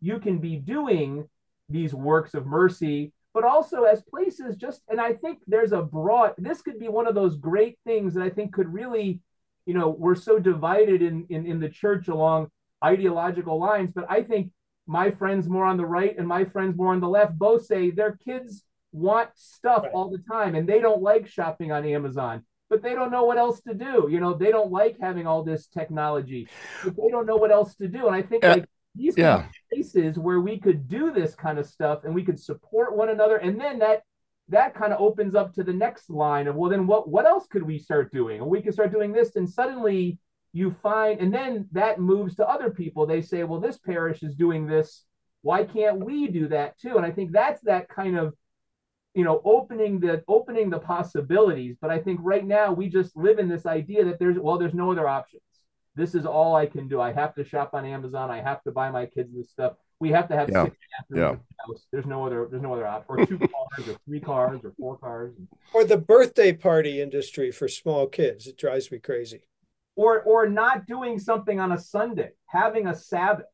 You 0.01 0.19
can 0.19 0.39
be 0.39 0.57
doing 0.57 1.29
these 1.69 1.95
works 1.95 2.35
of 2.35 2.47
mercy, 2.47 3.13
but 3.35 3.45
also 3.45 3.83
as 3.85 4.03
places 4.03 4.57
just, 4.57 4.83
and 4.89 5.01
I 5.01 5.13
think 5.13 5.39
there's 5.47 5.73
a 5.73 5.83
broad, 5.83 6.35
this 6.39 6.63
could 6.63 6.79
be 6.79 6.89
one 6.89 7.07
of 7.07 7.15
those 7.15 7.37
great 7.37 7.79
things 7.85 8.15
that 8.15 8.23
I 8.23 8.31
think 8.31 8.53
could 8.53 8.73
really, 8.73 9.21
you 9.67 9.75
know, 9.75 9.89
we're 9.91 10.15
so 10.15 10.39
divided 10.39 11.03
in, 11.03 11.27
in, 11.29 11.47
in 11.47 11.61
the 11.61 11.69
church 11.69 12.09
along 12.09 12.51
ideological 12.85 13.59
lines, 13.59 13.93
but 13.93 14.07
I 14.09 14.23
think 14.23 14.51
my 14.87 15.11
friends 15.11 15.49
more 15.49 15.67
on 15.67 15.77
the 15.77 15.85
right 15.87 16.17
and 16.17 16.27
my 16.27 16.45
friends 16.45 16.77
more 16.77 16.93
on 16.93 17.01
the 17.01 17.09
left 17.09 17.39
both 17.39 17.67
say 17.67 17.91
their 17.91 18.17
kids 18.25 18.65
want 18.93 19.29
stuff 19.35 19.83
Right. 19.83 19.93
all 19.93 20.11
the 20.11 20.23
time 20.31 20.55
and 20.55 20.67
they 20.69 20.81
don't 20.81 21.03
like 21.03 21.27
shopping 21.27 21.73
on 21.73 21.85
Amazon, 21.85 22.45
but 22.71 22.83
they 22.83 22.95
don't 22.95 23.11
know 23.11 23.25
what 23.25 23.37
else 23.39 23.61
to 23.63 23.75
do. 23.75 24.09
You 24.11 24.21
know, 24.21 24.35
they 24.35 24.51
don't 24.51 24.73
like 24.73 24.97
having 25.01 25.27
all 25.27 25.43
this 25.45 25.67
technology, 25.67 26.51
but 26.83 26.97
they 26.97 27.09
don't 27.11 27.27
know 27.27 27.37
what 27.37 27.51
else 27.53 27.75
to 27.77 27.89
do. 27.89 28.07
And 28.07 28.17
I 28.17 28.23
think 28.23 28.45
Uh, 28.45 28.49
like 28.49 28.67
these 28.95 29.17
yeah. 29.17 29.49
Places 29.71 30.19
where 30.19 30.41
we 30.41 30.59
could 30.59 30.89
do 30.89 31.13
this 31.13 31.35
kind 31.35 31.59
of 31.59 31.67
stuff 31.67 32.05
and 32.05 32.15
we 32.15 32.25
could 32.25 32.41
support 32.41 32.97
one 32.97 33.09
another. 33.09 33.37
And 33.37 33.61
then 33.61 33.79
that 33.81 34.03
that 34.51 34.75
kind 34.75 34.93
of 34.95 35.01
opens 35.01 35.35
up 35.35 35.53
to 35.55 35.63
the 35.63 35.73
next 35.73 36.09
line 36.09 36.47
of 36.47 36.57
well 36.57 36.71
then 36.71 36.87
what 36.87 37.09
what 37.09 37.27
else 37.27 37.47
could 37.47 37.63
we 37.63 37.79
start 37.79 38.13
doing? 38.13 38.41
And 38.41 38.49
we 38.49 38.63
can 38.63 38.73
start 38.73 38.93
doing 38.93 39.13
this, 39.13 39.37
and 39.37 39.49
suddenly 39.49 40.19
you 40.53 40.71
find 40.71 41.21
and 41.21 41.33
then 41.33 41.69
that 41.73 42.01
moves 42.01 42.35
to 42.37 42.49
other 42.49 42.71
people. 42.71 43.07
They 43.07 43.23
say, 43.23 43.45
well, 43.45 43.61
this 43.61 43.79
parish 43.79 44.23
is 44.23 44.35
doing 44.35 44.67
this. 44.67 45.05
Why 45.43 45.65
can't 45.65 46.05
we 46.05 46.29
do 46.29 46.49
that 46.49 46.79
too? 46.79 46.97
And 46.97 47.07
I 47.07 47.11
think 47.11 47.33
that's 47.33 47.61
that 47.63 47.89
kind 47.89 48.17
of 48.17 48.35
you 49.15 49.25
know 49.25 49.41
opening 49.45 49.99
the 49.99 50.23
opening 50.29 50.71
the 50.71 50.79
possibilities 50.79 51.77
but 51.81 51.91
i 51.91 51.99
think 51.99 52.21
right 52.23 52.47
now 52.47 52.73
we 52.73 52.89
just 52.89 53.17
live 53.17 53.39
in 53.39 53.49
this 53.49 53.67
idea 53.67 54.05
that 54.05 54.19
there's 54.19 54.39
well 54.39 54.59
there's 54.59 54.75
no 54.75 54.93
other 54.93 55.09
options 55.09 55.43
this 55.99 56.15
is 56.15 56.25
all 56.25 56.55
i 56.57 56.65
can 56.65 56.89
do 56.89 57.01
i 57.01 57.13
have 57.13 57.35
to 57.35 57.45
shop 57.45 57.71
on 57.75 57.85
amazon 57.85 58.31
i 58.31 58.41
have 58.41 58.63
to 58.63 58.71
buy 58.71 58.91
my 58.91 59.05
kids 59.05 59.31
this 59.37 59.51
stuff 59.51 59.73
we 60.01 60.11
have 60.11 60.29
to 60.29 60.37
have 60.37 60.49
Yeah. 60.49 60.65
six 60.65 60.77
bathrooms 61.11 61.33
in 61.33 61.41
the 61.57 61.73
house 61.75 61.87
there's 61.93 62.07
no 62.07 62.25
other 62.27 62.49
there's 62.51 62.63
no 62.63 62.73
other 62.73 62.87
option 62.87 63.15
or 63.21 63.27
two 63.27 63.39
cars 63.57 63.89
or 63.89 63.97
three 64.07 64.21
cars 64.21 64.61
or 64.65 64.73
four 64.79 64.97
cars 64.97 65.33
Or 65.75 65.85
the 65.85 65.99
birthday 65.99 66.53
party 66.53 67.01
industry 67.03 67.51
for 67.51 67.67
small 67.69 68.07
kids. 68.07 68.47
It 68.47 68.57
drives 68.57 68.91
me 68.93 68.99
crazy. 68.99 69.43
or 69.97 70.23
or 70.23 70.49
not 70.49 70.87
doing 70.87 71.19
something 71.19 71.59
on 71.61 71.73
a 71.73 71.79
sunday 71.95 72.31
having 72.47 72.87
a 72.87 72.95
sabbath 72.95 73.47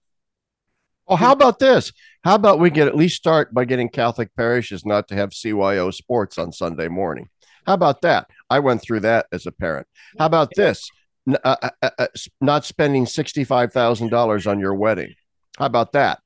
Oh, 1.06 1.16
how 1.16 1.32
about 1.32 1.58
this? 1.58 1.92
How 2.24 2.34
about 2.34 2.60
we 2.60 2.70
get 2.70 2.88
at 2.88 2.96
least 2.96 3.16
start 3.16 3.52
by 3.52 3.66
getting 3.66 3.90
Catholic 3.90 4.30
parishes 4.38 4.86
not 4.86 5.06
to 5.08 5.14
have 5.14 5.30
CYO 5.40 5.92
sports 5.92 6.38
on 6.38 6.50
Sunday 6.50 6.88
morning? 6.88 7.28
How 7.66 7.74
about 7.74 8.00
that? 8.00 8.26
I 8.48 8.60
went 8.60 8.80
through 8.80 9.00
that 9.00 9.26
as 9.30 9.44
a 9.44 9.52
parent. 9.52 9.86
How 10.18 10.24
about 10.24 10.48
this? 10.56 10.88
Uh, 11.26 11.56
uh, 11.62 11.70
uh, 11.82 11.90
uh, 11.98 12.06
not 12.40 12.64
spending 12.64 13.06
sixty-five 13.06 13.72
thousand 13.72 14.10
dollars 14.10 14.46
on 14.46 14.60
your 14.60 14.74
wedding. 14.74 15.14
How 15.58 15.66
about 15.66 15.92
that? 15.92 16.20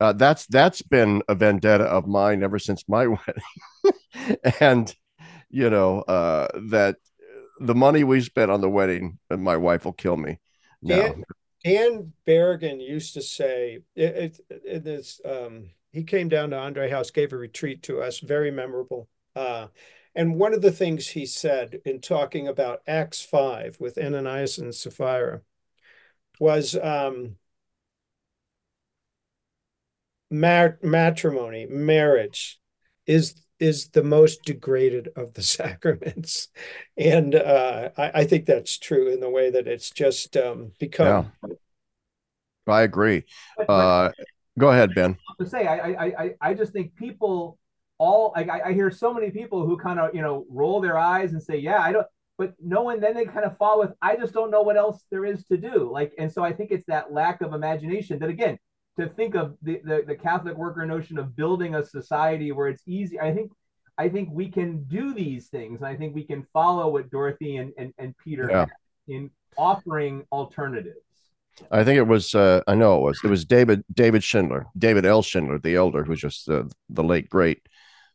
Uh, 0.00 0.12
that's 0.12 0.46
that's 0.46 0.80
been 0.80 1.22
a 1.28 1.34
vendetta 1.34 1.84
of 1.84 2.06
mine 2.06 2.42
ever 2.42 2.58
since 2.58 2.88
my 2.88 3.06
wedding, 3.06 4.38
and 4.60 4.94
you 5.50 5.68
know 5.68 6.00
uh, 6.02 6.48
that 6.70 6.96
the 7.60 7.74
money 7.74 8.04
we 8.04 8.20
spent 8.22 8.50
on 8.50 8.62
the 8.62 8.70
wedding, 8.70 9.18
my 9.30 9.56
wife 9.56 9.84
will 9.84 9.92
kill 9.92 10.16
me. 10.16 10.38
Dan, 10.84 11.22
Dan 11.62 12.12
Berrigan 12.26 12.80
used 12.80 13.14
to 13.14 13.22
say 13.22 13.80
it, 13.94 14.40
it, 14.48 14.60
it 14.64 14.86
is 14.86 15.20
um 15.24 15.70
he 15.92 16.04
came 16.04 16.30
down 16.30 16.50
to 16.50 16.58
Andre 16.58 16.88
House, 16.88 17.10
gave 17.10 17.34
a 17.34 17.36
retreat 17.36 17.82
to 17.84 18.00
us, 18.00 18.18
very 18.20 18.50
memorable. 18.50 19.08
And 20.14 20.38
one 20.38 20.52
of 20.52 20.62
the 20.62 20.72
things 20.72 21.08
he 21.08 21.24
said 21.24 21.80
in 21.84 22.00
talking 22.00 22.46
about 22.46 22.82
Acts 22.86 23.22
5 23.22 23.78
with 23.80 23.96
Ananias 23.98 24.58
and 24.58 24.74
Sapphira 24.74 25.40
was 26.38 26.76
um 26.76 27.36
mat- 30.30 30.82
matrimony, 30.82 31.66
marriage 31.66 32.58
is 33.06 33.34
is 33.58 33.90
the 33.90 34.02
most 34.02 34.42
degraded 34.44 35.08
of 35.16 35.34
the 35.34 35.42
sacraments. 35.58 36.48
And 36.96 37.34
uh 37.34 37.90
I, 37.96 38.10
I 38.14 38.24
think 38.24 38.46
that's 38.46 38.78
true 38.78 39.08
in 39.08 39.20
the 39.20 39.30
way 39.30 39.50
that 39.50 39.66
it's 39.66 39.90
just 39.90 40.36
um 40.36 40.72
become 40.78 41.32
I 42.66 42.82
agree. 42.82 43.24
But- 43.56 43.66
but- 43.66 43.72
Uh, 43.74 44.12
go 44.58 44.70
ahead, 44.70 44.94
Ben. 44.94 45.16
to 45.38 45.46
say 45.46 45.66
I 45.66 45.76
I 45.76 46.06
I 46.24 46.34
I 46.40 46.54
just 46.54 46.72
think 46.72 46.94
people 46.96 47.58
all 48.02 48.32
like 48.36 48.48
I, 48.48 48.60
I 48.68 48.72
hear 48.72 48.90
so 48.90 49.14
many 49.14 49.30
people 49.30 49.64
who 49.66 49.76
kind 49.76 49.98
of 50.00 50.14
you 50.16 50.22
know 50.22 50.44
roll 50.50 50.80
their 50.80 50.98
eyes 50.98 51.32
and 51.32 51.42
say 51.42 51.56
yeah 51.68 51.80
I 51.88 51.92
don't 51.92 52.06
but 52.38 52.54
no 52.60 52.80
one 52.82 52.98
then 53.00 53.14
they 53.14 53.24
kind 53.24 53.46
of 53.48 53.56
fall 53.58 53.78
with 53.78 53.92
I 54.02 54.16
just 54.16 54.34
don't 54.34 54.50
know 54.50 54.62
what 54.62 54.76
else 54.76 54.98
there 55.12 55.24
is 55.24 55.44
to 55.46 55.56
do 55.56 55.90
like 55.92 56.12
and 56.18 56.30
so 56.34 56.42
I 56.42 56.52
think 56.52 56.70
it's 56.72 56.86
that 56.86 57.12
lack 57.12 57.40
of 57.42 57.52
imagination 57.52 58.18
that 58.20 58.28
again 58.28 58.58
to 58.98 59.08
think 59.08 59.34
of 59.36 59.56
the 59.62 59.80
the, 59.84 60.02
the 60.06 60.16
Catholic 60.16 60.56
worker 60.56 60.84
notion 60.84 61.16
of 61.18 61.36
building 61.36 61.74
a 61.76 61.84
society 61.84 62.50
where 62.50 62.68
it's 62.72 62.82
easy 62.86 63.20
I 63.20 63.32
think 63.36 63.52
I 63.98 64.08
think 64.08 64.30
we 64.32 64.48
can 64.48 64.70
do 64.84 65.14
these 65.14 65.44
things 65.48 65.80
and 65.80 65.88
I 65.92 65.94
think 65.94 66.14
we 66.14 66.24
can 66.24 66.42
follow 66.52 66.88
what 66.94 67.10
Dorothy 67.10 67.56
and 67.58 67.72
and, 67.78 67.94
and 67.98 68.16
Peter 68.24 68.48
Yeah. 68.50 68.66
in 69.06 69.30
offering 69.56 70.14
alternatives 70.32 70.98
I 71.70 71.84
think 71.84 71.98
it 71.98 72.06
was. 72.06 72.34
Uh, 72.34 72.62
I 72.66 72.74
know 72.74 72.96
it 72.96 73.02
was. 73.02 73.20
It 73.22 73.28
was 73.28 73.44
David 73.44 73.84
David 73.92 74.22
Schindler, 74.24 74.66
David 74.76 75.04
L. 75.04 75.22
Schindler, 75.22 75.58
the 75.58 75.76
elder, 75.76 76.02
who's 76.02 76.20
just 76.20 76.48
uh, 76.48 76.64
the 76.88 77.04
late 77.04 77.28
great, 77.28 77.60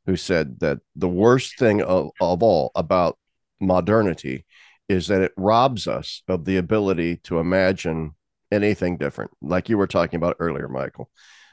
who 0.08 0.16
said 0.16 0.60
that 0.62 0.80
the 0.95 1.08
worst 1.08 1.60
thing 1.60 1.82
of, 1.84 2.10
of 2.20 2.41
all 2.41 2.72
about 2.74 3.18
modernity 3.60 4.45
is 4.89 5.08
that 5.08 5.22
it 5.22 5.34
robs 5.38 5.88
us 5.88 6.24
of 6.28 6.45
the 6.45 6.58
ability 6.58 7.18
to 7.18 7.39
imagine 7.39 8.16
anything 8.51 8.97
different, 8.97 9.30
like 9.41 9.68
you 9.68 9.78
were 9.78 9.88
talking 9.88 10.16
about 10.16 10.38
earlier, 10.39 10.70
Michael. 10.70 11.10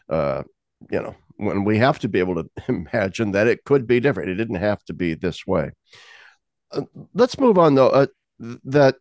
Uh, 0.09 0.45
you 0.91 1.03
know, 1.03 1.17
when 1.37 1.65
we 1.65 1.79
have 1.79 1.99
to 1.99 2.09
be 2.09 2.21
able 2.21 2.37
to 2.37 2.49
imagine 2.69 3.33
that 3.33 3.49
it 3.49 3.65
could 3.65 3.87
be 3.87 4.01
different, 4.01 4.31
it 4.31 4.37
didn't 4.37 4.57
have 4.57 4.83
to 4.85 4.95
be 4.95 5.15
this 5.15 5.45
way. 5.47 5.73
Uh, 6.71 6.83
let's 7.13 7.39
move 7.39 7.59
on 7.59 7.75
though. 7.75 7.89
Uh, 7.89 8.07
that 8.65 8.97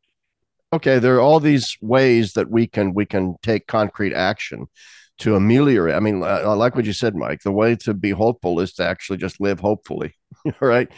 okay 0.71 0.99
there 0.99 1.15
are 1.15 1.21
all 1.21 1.39
these 1.39 1.75
ways 1.81 2.33
that 2.33 2.49
we 2.49 2.67
can 2.67 2.93
we 2.93 3.05
can 3.05 3.35
take 3.41 3.65
concrete 3.65 4.13
action 4.13 4.67
to 5.19 5.35
ameliorate 5.35 5.95
i 5.95 5.99
mean 5.99 6.23
i, 6.23 6.41
like 6.41 6.75
what 6.75 6.85
you 6.85 6.93
said 6.93 7.15
mike 7.15 7.41
the 7.43 7.51
way 7.51 7.75
to 7.75 7.93
be 7.93 8.11
hopeful 8.11 8.59
is 8.59 8.73
to 8.73 8.85
actually 8.85 9.17
just 9.17 9.39
live 9.39 9.59
hopefully 9.59 10.15
right 10.59 10.89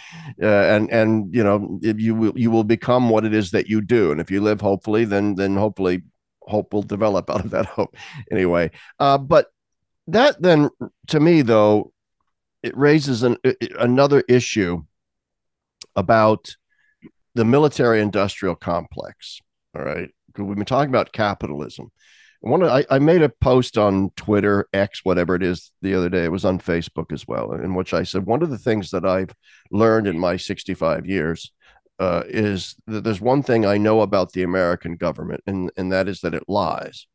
uh, 0.41 0.45
and 0.45 0.89
and 0.91 1.33
you 1.33 1.43
know 1.43 1.79
you 1.81 2.15
will 2.15 2.33
you 2.37 2.49
will 2.49 2.63
become 2.63 3.09
what 3.09 3.25
it 3.25 3.33
is 3.33 3.51
that 3.51 3.67
you 3.67 3.81
do 3.81 4.11
and 4.11 4.21
if 4.21 4.31
you 4.31 4.41
live 4.41 4.61
hopefully 4.61 5.05
then 5.05 5.35
then 5.35 5.55
hopefully 5.55 6.01
hope 6.41 6.73
will 6.73 6.83
develop 6.83 7.29
out 7.29 7.43
of 7.43 7.51
that 7.51 7.65
hope 7.65 7.95
anyway 8.31 8.69
uh, 8.99 9.17
but 9.17 9.47
that 10.07 10.41
then 10.41 10.69
to 11.07 11.19
me 11.19 11.41
though 11.41 11.91
it 12.63 12.75
raises 12.77 13.21
an, 13.21 13.37
another 13.77 14.23
issue 14.27 14.81
about 15.95 16.55
the 17.35 17.45
military 17.45 18.01
industrial 18.01 18.55
complex 18.55 19.41
all 19.75 19.83
right. 19.83 20.09
We've 20.37 20.55
been 20.55 20.65
talking 20.65 20.89
about 20.89 21.11
capitalism. 21.11 21.91
One, 22.45 22.63
I, 22.63 22.85
I 22.91 22.99
made 22.99 23.23
a 23.23 23.29
post 23.29 23.75
on 23.75 24.11
Twitter, 24.15 24.69
X, 24.71 24.99
whatever 25.03 25.33
it 25.33 25.41
is, 25.41 25.71
the 25.81 25.95
other 25.95 26.09
day. 26.09 26.25
It 26.25 26.31
was 26.31 26.45
on 26.45 26.59
Facebook 26.59 27.11
as 27.11 27.27
well, 27.27 27.53
in 27.53 27.73
which 27.73 27.91
I 27.91 28.03
said 28.03 28.27
one 28.27 28.43
of 28.43 28.51
the 28.51 28.59
things 28.59 28.91
that 28.91 29.03
I've 29.03 29.33
learned 29.71 30.05
in 30.05 30.19
my 30.19 30.37
65 30.37 31.07
years 31.07 31.51
uh, 31.97 32.21
is 32.27 32.75
that 32.85 33.03
there's 33.03 33.19
one 33.19 33.41
thing 33.41 33.65
I 33.65 33.79
know 33.79 34.01
about 34.01 34.33
the 34.33 34.43
American 34.43 34.95
government, 34.95 35.41
and, 35.47 35.71
and 35.75 35.91
that 35.91 36.07
is 36.07 36.21
that 36.21 36.35
it 36.35 36.43
lies. 36.47 37.07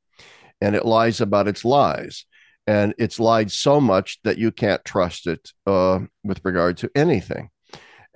And 0.61 0.75
it 0.75 0.85
lies 0.85 1.21
about 1.21 1.47
its 1.47 1.65
lies. 1.65 2.27
And 2.67 2.93
it's 2.99 3.21
lied 3.21 3.53
so 3.53 3.81
much 3.81 4.19
that 4.25 4.37
you 4.37 4.51
can't 4.51 4.85
trust 4.85 5.29
it 5.29 5.53
uh, 5.65 6.01
with 6.25 6.41
regard 6.43 6.77
to 6.79 6.91
anything. 6.97 7.51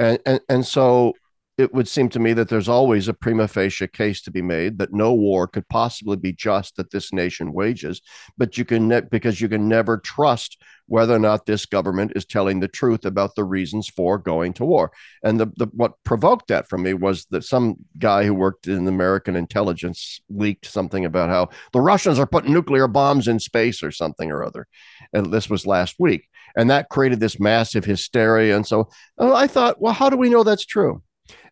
And, 0.01 0.19
and, 0.27 0.41
and 0.49 0.67
so 0.67 1.12
it 1.57 1.73
would 1.73 1.87
seem 1.87 2.09
to 2.09 2.19
me 2.19 2.33
that 2.33 2.49
there's 2.49 2.69
always 2.69 3.07
a 3.07 3.15
prima 3.15 3.47
facie 3.47 3.87
case 3.87 4.23
to 4.23 4.31
be 4.33 4.43
made 4.43 4.79
that 4.79 4.93
no 4.93 5.15
war 5.15 5.47
could 5.47 5.69
possibly 5.69 6.17
be 6.17 6.33
just 6.33 6.77
that 6.77 6.91
this 6.91 7.13
nation 7.13 7.53
wages, 7.53 8.03
but 8.37 8.59
you 8.59 8.65
can 8.65 8.89
ne- 8.89 9.03
because 9.03 9.41
you 9.41 9.49
can 9.49 9.69
never 9.69 9.99
trust 9.99 10.61
whether 10.87 11.15
or 11.15 11.19
not 11.19 11.47
this 11.47 11.65
government 11.65 12.13
is 12.17 12.27
telling 12.27 12.61
the 12.61 12.69
truth 12.69 13.05
about 13.05 13.35
the 13.37 13.45
reasons 13.45 13.89
for 13.89 14.19
going 14.19 14.53
to 14.53 14.65
war. 14.65 14.91
And 15.23 15.39
the, 15.39 15.47
the 15.57 15.67
what 15.73 15.93
provoked 16.05 16.49
that 16.49 16.69
for 16.69 16.77
me 16.77 16.93
was 16.93 17.27
that 17.31 17.45
some 17.45 17.77
guy 17.99 18.25
who 18.25 18.35
worked 18.35 18.67
in 18.67 18.87
American 18.89 19.37
intelligence 19.37 20.21
leaked 20.29 20.67
something 20.67 21.05
about 21.05 21.31
how 21.31 21.51
the 21.73 21.81
Russians 21.81 22.19
are 22.19 22.27
putting 22.27 22.53
nuclear 22.53 22.89
bombs 22.89 23.29
in 23.29 23.39
space 23.39 23.83
or 23.83 23.93
something 23.93 24.31
or 24.31 24.43
other. 24.43 24.67
And 25.13 25.33
this 25.33 25.49
was 25.49 25.67
last 25.67 25.97
week. 25.99 26.29
And 26.57 26.69
that 26.71 26.89
created 26.89 27.21
this 27.21 27.41
massive 27.41 27.85
hysteria. 27.85 28.57
And 28.57 28.67
so 28.67 28.89
uh, 29.19 29.33
I 29.33 29.47
thought, 29.47 29.81
well, 29.81 29.93
how 29.93 30.11
do 30.11 30.17
we 30.17 30.29
know 30.29 30.43
that's 30.43 30.67
true? 30.67 31.03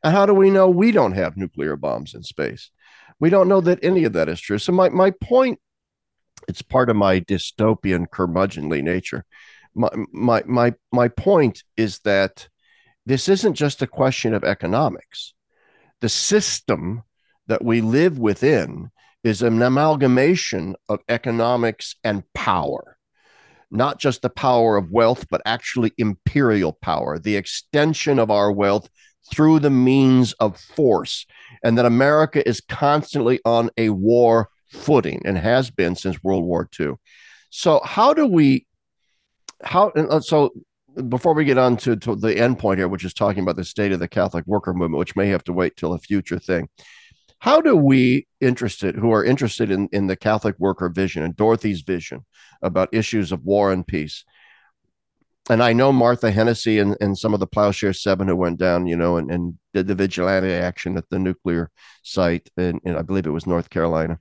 And 0.02 0.14
how 0.14 0.26
do 0.26 0.34
we 0.34 0.50
know 0.50 0.68
we 0.68 0.92
don't 0.92 1.12
have 1.12 1.36
nuclear 1.36 1.76
bombs 1.76 2.14
in 2.14 2.22
space? 2.22 2.70
We 3.20 3.30
don't 3.30 3.48
know 3.48 3.60
that 3.60 3.82
any 3.82 4.04
of 4.04 4.12
that 4.14 4.28
is 4.28 4.40
true. 4.40 4.58
So 4.58 4.72
my, 4.72 4.88
my 4.88 5.10
point, 5.10 5.60
it's 6.48 6.62
part 6.62 6.90
of 6.90 6.96
my 6.96 7.20
dystopian 7.20 8.06
curmudgeonly 8.08 8.82
nature, 8.82 9.24
my 9.74 9.88
my 10.12 10.42
my 10.46 10.74
my 10.92 11.08
point 11.08 11.62
is 11.76 12.00
that 12.00 12.48
this 13.06 13.28
isn't 13.28 13.54
just 13.54 13.82
a 13.82 13.86
question 13.86 14.34
of 14.34 14.44
economics. 14.44 15.34
The 16.00 16.08
system 16.08 17.02
that 17.46 17.64
we 17.64 17.80
live 17.80 18.18
within 18.18 18.90
is 19.24 19.42
an 19.42 19.62
amalgamation 19.62 20.76
of 20.88 21.00
economics 21.08 21.96
and 22.04 22.24
power, 22.34 22.96
not 23.70 23.98
just 23.98 24.22
the 24.22 24.30
power 24.30 24.76
of 24.76 24.90
wealth, 24.90 25.26
but 25.30 25.42
actually 25.46 25.92
imperial 25.96 26.72
power, 26.72 27.18
the 27.18 27.36
extension 27.36 28.18
of 28.18 28.30
our 28.30 28.50
wealth 28.50 28.88
through 29.30 29.60
the 29.60 29.70
means 29.70 30.32
of 30.34 30.58
force, 30.58 31.26
and 31.62 31.78
that 31.78 31.86
America 31.86 32.46
is 32.46 32.60
constantly 32.60 33.40
on 33.44 33.70
a 33.76 33.90
war 33.90 34.48
footing 34.68 35.22
and 35.24 35.38
has 35.38 35.70
been 35.70 35.94
since 35.94 36.22
World 36.22 36.44
War 36.44 36.68
II. 36.78 36.94
So, 37.50 37.80
how 37.84 38.14
do 38.14 38.26
we, 38.26 38.66
how, 39.62 39.88
uh, 39.90 40.20
so 40.20 40.50
before 41.08 41.34
we 41.34 41.44
get 41.44 41.58
on 41.58 41.76
to, 41.78 41.96
to 41.96 42.16
the 42.16 42.36
end 42.36 42.58
point 42.58 42.78
here, 42.78 42.88
which 42.88 43.04
is 43.04 43.14
talking 43.14 43.42
about 43.42 43.56
the 43.56 43.64
state 43.64 43.92
of 43.92 44.00
the 44.00 44.08
Catholic 44.08 44.46
worker 44.46 44.72
movement, 44.72 44.98
which 44.98 45.16
may 45.16 45.28
have 45.28 45.44
to 45.44 45.52
wait 45.52 45.76
till 45.76 45.92
a 45.92 45.98
future 45.98 46.38
thing. 46.38 46.68
How 47.38 47.60
do 47.60 47.76
we 47.76 48.28
interested 48.40 48.94
who 48.94 49.12
are 49.12 49.24
interested 49.24 49.70
in, 49.70 49.88
in 49.92 50.06
the 50.06 50.16
Catholic 50.16 50.54
worker 50.58 50.88
vision 50.88 51.22
and 51.24 51.34
Dorothy's 51.34 51.80
vision 51.82 52.24
about 52.62 52.94
issues 52.94 53.32
of 53.32 53.44
war 53.44 53.72
and 53.72 53.86
peace? 53.86 54.24
And 55.50 55.62
I 55.62 55.72
know 55.72 55.92
Martha 55.92 56.30
Hennessy 56.30 56.78
and, 56.78 56.96
and 57.00 57.18
some 57.18 57.34
of 57.34 57.40
the 57.40 57.48
Plowshare 57.48 57.92
Seven 57.92 58.28
who 58.28 58.36
went 58.36 58.58
down, 58.58 58.86
you 58.86 58.96
know, 58.96 59.16
and, 59.16 59.30
and 59.30 59.58
did 59.74 59.88
the 59.88 59.94
vigilante 59.94 60.52
action 60.52 60.96
at 60.96 61.08
the 61.10 61.18
nuclear 61.18 61.70
site, 62.04 62.48
and, 62.56 62.80
and 62.84 62.96
I 62.96 63.02
believe 63.02 63.26
it 63.26 63.30
was 63.30 63.46
North 63.46 63.68
Carolina, 63.68 64.20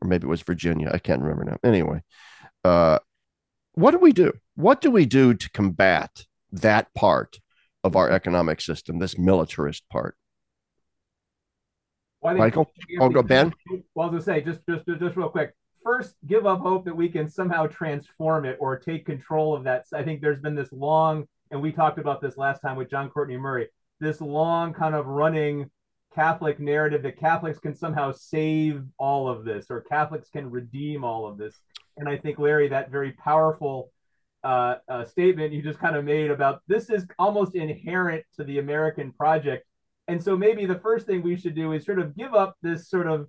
or 0.00 0.08
maybe 0.08 0.26
it 0.26 0.30
was 0.30 0.42
Virginia. 0.42 0.90
I 0.92 0.98
can't 0.98 1.22
remember 1.22 1.44
now. 1.44 1.56
Anyway, 1.64 2.02
uh, 2.62 2.98
what 3.72 3.92
do 3.92 3.98
we 3.98 4.12
do? 4.12 4.34
What 4.54 4.82
do 4.82 4.90
we 4.90 5.06
do 5.06 5.32
to 5.32 5.50
combat 5.50 6.26
that 6.52 6.92
part 6.92 7.38
of 7.82 7.96
our 7.96 8.10
economic 8.10 8.60
system, 8.60 8.98
this 8.98 9.18
militarist 9.18 9.88
part? 9.88 10.14
Well, 12.20 12.34
Michael, 12.34 12.70
I'll 13.00 13.08
go 13.08 13.22
Ben. 13.22 13.54
Well, 13.94 14.10
gonna 14.10 14.20
say 14.20 14.42
just 14.42 14.60
just 14.68 14.84
just 14.86 15.16
real 15.16 15.30
quick. 15.30 15.54
First, 15.82 16.14
give 16.26 16.46
up 16.46 16.60
hope 16.60 16.84
that 16.84 16.96
we 16.96 17.08
can 17.08 17.28
somehow 17.28 17.66
transform 17.66 18.44
it 18.44 18.58
or 18.60 18.78
take 18.78 19.06
control 19.06 19.54
of 19.54 19.64
that. 19.64 19.86
I 19.94 20.02
think 20.02 20.20
there's 20.20 20.40
been 20.40 20.54
this 20.54 20.72
long, 20.72 21.26
and 21.50 21.62
we 21.62 21.72
talked 21.72 21.98
about 21.98 22.20
this 22.20 22.36
last 22.36 22.60
time 22.60 22.76
with 22.76 22.90
John 22.90 23.08
Courtney 23.08 23.36
Murray. 23.36 23.68
This 23.98 24.20
long 24.20 24.72
kind 24.74 24.94
of 24.94 25.06
running 25.06 25.70
Catholic 26.14 26.60
narrative 26.60 27.02
that 27.02 27.18
Catholics 27.18 27.58
can 27.58 27.74
somehow 27.74 28.12
save 28.12 28.82
all 28.98 29.28
of 29.28 29.44
this 29.44 29.66
or 29.70 29.80
Catholics 29.80 30.28
can 30.28 30.50
redeem 30.50 31.04
all 31.04 31.26
of 31.26 31.38
this. 31.38 31.60
And 31.96 32.08
I 32.08 32.16
think 32.16 32.38
Larry, 32.38 32.68
that 32.68 32.90
very 32.90 33.12
powerful 33.12 33.90
uh, 34.42 34.76
uh, 34.88 35.04
statement 35.04 35.52
you 35.52 35.62
just 35.62 35.78
kind 35.78 35.96
of 35.96 36.04
made 36.04 36.30
about 36.30 36.62
this 36.66 36.88
is 36.88 37.06
almost 37.18 37.54
inherent 37.54 38.24
to 38.36 38.44
the 38.44 38.58
American 38.58 39.12
project 39.12 39.66
and 40.08 40.22
so 40.22 40.36
maybe 40.36 40.66
the 40.66 40.78
first 40.78 41.06
thing 41.06 41.22
we 41.22 41.36
should 41.36 41.54
do 41.54 41.72
is 41.72 41.84
sort 41.84 41.98
of 41.98 42.16
give 42.16 42.34
up 42.34 42.56
this 42.62 42.88
sort 42.88 43.06
of 43.06 43.28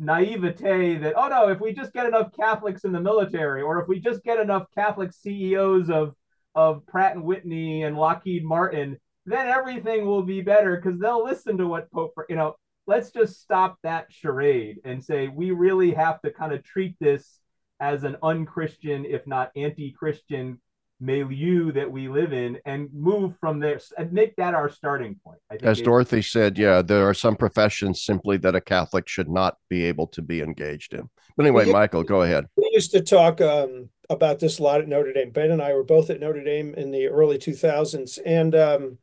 naivete 0.00 0.96
that, 0.98 1.14
oh 1.16 1.28
no, 1.28 1.48
if 1.48 1.60
we 1.60 1.72
just 1.72 1.92
get 1.92 2.06
enough 2.06 2.32
Catholics 2.34 2.84
in 2.84 2.92
the 2.92 3.00
military, 3.00 3.62
or 3.62 3.80
if 3.80 3.88
we 3.88 4.00
just 4.00 4.22
get 4.24 4.40
enough 4.40 4.66
Catholic 4.74 5.12
CEOs 5.12 5.90
of, 5.90 6.14
of 6.54 6.84
Pratt 6.86 7.14
and 7.14 7.24
Whitney 7.24 7.84
and 7.84 7.96
Lockheed 7.96 8.44
Martin, 8.44 8.98
then 9.26 9.46
everything 9.46 10.06
will 10.06 10.22
be 10.22 10.40
better 10.40 10.76
because 10.76 10.98
they'll 10.98 11.24
listen 11.24 11.58
to 11.58 11.66
what 11.66 11.90
Pope, 11.92 12.14
you 12.28 12.36
know, 12.36 12.56
let's 12.86 13.10
just 13.10 13.40
stop 13.40 13.78
that 13.82 14.06
charade 14.10 14.78
and 14.84 15.04
say 15.04 15.28
we 15.28 15.52
really 15.52 15.92
have 15.92 16.20
to 16.22 16.32
kind 16.32 16.52
of 16.52 16.64
treat 16.64 16.96
this 16.98 17.38
as 17.78 18.02
an 18.04 18.16
unchristian, 18.22 19.04
if 19.04 19.26
not 19.26 19.52
anti-Christian 19.54 20.60
milieu 21.00 21.72
that 21.72 21.90
we 21.90 22.08
live 22.08 22.32
in 22.32 22.58
and 22.66 22.92
move 22.92 23.34
from 23.40 23.58
there 23.58 23.80
and 23.96 24.12
make 24.12 24.36
that 24.36 24.54
our 24.54 24.68
starting 24.68 25.18
point. 25.24 25.38
As 25.62 25.80
Dorothy 25.80 26.22
said, 26.22 26.58
yeah, 26.58 26.82
there 26.82 27.08
are 27.08 27.14
some 27.14 27.36
professions 27.36 28.02
simply 28.02 28.36
that 28.38 28.54
a 28.54 28.60
Catholic 28.60 29.08
should 29.08 29.28
not 29.28 29.56
be 29.68 29.84
able 29.84 30.06
to 30.08 30.22
be 30.22 30.42
engaged 30.42 30.92
in. 30.92 31.08
But 31.36 31.46
anyway, 31.46 31.66
we, 31.66 31.72
Michael, 31.72 32.02
go 32.02 32.22
ahead. 32.22 32.46
We 32.56 32.70
used 32.72 32.90
to 32.92 33.00
talk 33.00 33.40
um, 33.40 33.88
about 34.10 34.38
this 34.38 34.58
a 34.58 34.62
lot 34.62 34.80
at 34.80 34.88
Notre 34.88 35.12
Dame. 35.12 35.30
Ben 35.30 35.50
and 35.50 35.62
I 35.62 35.72
were 35.72 35.84
both 35.84 36.10
at 36.10 36.20
Notre 36.20 36.44
Dame 36.44 36.74
in 36.74 36.90
the 36.90 37.06
early 37.06 37.38
2000s, 37.38 38.18
and 38.26 38.54
um, 38.54 38.98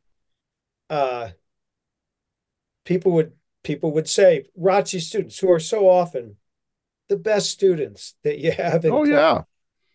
uh, 0.88 1.30
people 2.84 3.12
would 3.12 3.32
people 3.64 3.92
would 3.92 4.08
say 4.08 4.46
ROTC 4.58 5.00
students 5.00 5.38
who 5.40 5.50
are 5.50 5.60
so 5.60 5.88
often 5.88 6.36
the 7.08 7.16
best 7.16 7.50
students 7.50 8.14
that 8.22 8.38
you 8.38 8.52
have. 8.52 8.84
In 8.84 8.92
oh 8.92 9.04
class. 9.04 9.08
yeah 9.08 9.42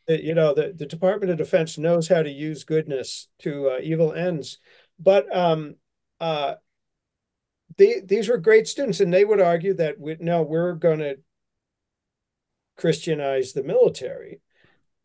you 0.07 0.35
know 0.35 0.53
the, 0.53 0.73
the 0.75 0.85
department 0.85 1.31
of 1.31 1.37
defense 1.37 1.77
knows 1.77 2.07
how 2.07 2.21
to 2.21 2.29
use 2.29 2.63
goodness 2.63 3.27
to 3.39 3.69
uh, 3.69 3.79
evil 3.81 4.13
ends. 4.13 4.59
But 4.99 5.33
um 5.35 5.75
uh 6.19 6.55
they, 7.77 8.01
these 8.01 8.29
were 8.29 8.37
great 8.37 8.67
students 8.67 8.99
and 8.99 9.11
they 9.13 9.25
would 9.25 9.41
argue 9.41 9.73
that 9.75 9.99
we, 9.99 10.17
no 10.19 10.43
we're 10.43 10.73
going 10.73 10.99
to 10.99 11.17
christianize 12.77 13.53
the 13.53 13.63
military. 13.63 14.41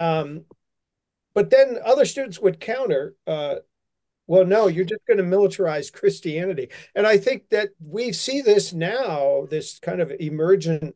Um 0.01 0.45
but 1.35 1.51
then 1.51 1.79
other 1.85 2.05
students 2.05 2.41
would 2.41 2.61
counter 2.61 3.15
uh 3.27 3.57
well 4.27 4.45
no 4.45 4.67
you're 4.67 4.85
just 4.85 5.07
going 5.07 5.19
to 5.19 5.25
militarize 5.25 5.93
christianity. 5.93 6.69
And 6.95 7.07
i 7.07 7.17
think 7.19 7.49
that 7.51 7.71
we 7.81 8.13
see 8.13 8.41
this 8.41 8.73
now 8.73 9.47
this 9.51 9.79
kind 9.79 10.01
of 10.01 10.13
emergent 10.19 10.95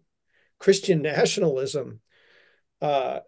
christian 0.58 1.02
nationalism 1.02 2.00
uh 2.80 3.20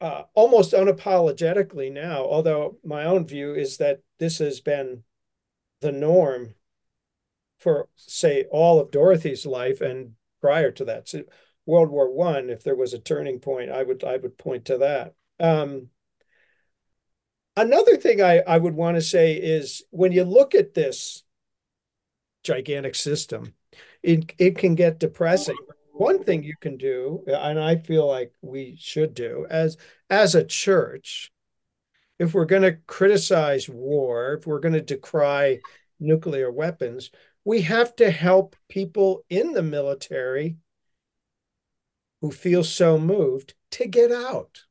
uh, 0.00 0.22
almost 0.34 0.72
unapologetically 0.72 1.92
now, 1.92 2.24
although 2.24 2.78
my 2.84 3.04
own 3.04 3.26
view 3.26 3.54
is 3.54 3.78
that 3.78 4.00
this 4.18 4.38
has 4.38 4.60
been 4.60 5.02
the 5.80 5.92
norm 5.92 6.54
for, 7.58 7.88
say, 7.96 8.44
all 8.50 8.80
of 8.80 8.90
Dorothy's 8.90 9.46
life 9.46 9.80
and 9.80 10.12
prior 10.40 10.70
to 10.72 10.84
that. 10.84 11.08
So 11.08 11.22
World 11.66 11.90
War 11.90 12.10
One, 12.10 12.50
if 12.50 12.62
there 12.62 12.76
was 12.76 12.92
a 12.92 12.98
turning 12.98 13.40
point, 13.40 13.70
I 13.70 13.82
would 13.82 14.04
I 14.04 14.16
would 14.16 14.36
point 14.36 14.66
to 14.66 14.78
that. 14.78 15.14
Um, 15.40 15.88
another 17.56 17.96
thing 17.96 18.20
I, 18.20 18.40
I 18.40 18.58
would 18.58 18.74
want 18.74 18.96
to 18.96 19.02
say 19.02 19.34
is 19.34 19.82
when 19.90 20.12
you 20.12 20.24
look 20.24 20.54
at 20.54 20.74
this 20.74 21.24
gigantic 22.42 22.94
system, 22.94 23.54
it 24.02 24.34
it 24.38 24.58
can 24.58 24.74
get 24.74 24.98
depressing 25.00 25.56
one 25.94 26.22
thing 26.24 26.42
you 26.42 26.56
can 26.60 26.76
do 26.76 27.22
and 27.26 27.58
i 27.58 27.76
feel 27.76 28.06
like 28.06 28.32
we 28.42 28.76
should 28.78 29.14
do 29.14 29.46
as 29.48 29.76
as 30.10 30.34
a 30.34 30.44
church 30.44 31.32
if 32.18 32.34
we're 32.34 32.44
going 32.44 32.62
to 32.62 32.76
criticize 32.86 33.68
war 33.68 34.34
if 34.34 34.46
we're 34.46 34.60
going 34.60 34.74
to 34.74 34.80
decry 34.80 35.58
nuclear 36.00 36.50
weapons 36.50 37.10
we 37.44 37.62
have 37.62 37.94
to 37.94 38.10
help 38.10 38.56
people 38.68 39.24
in 39.30 39.52
the 39.52 39.62
military 39.62 40.56
who 42.20 42.30
feel 42.30 42.64
so 42.64 42.98
moved 42.98 43.54
to 43.70 43.86
get 43.86 44.10
out 44.10 44.64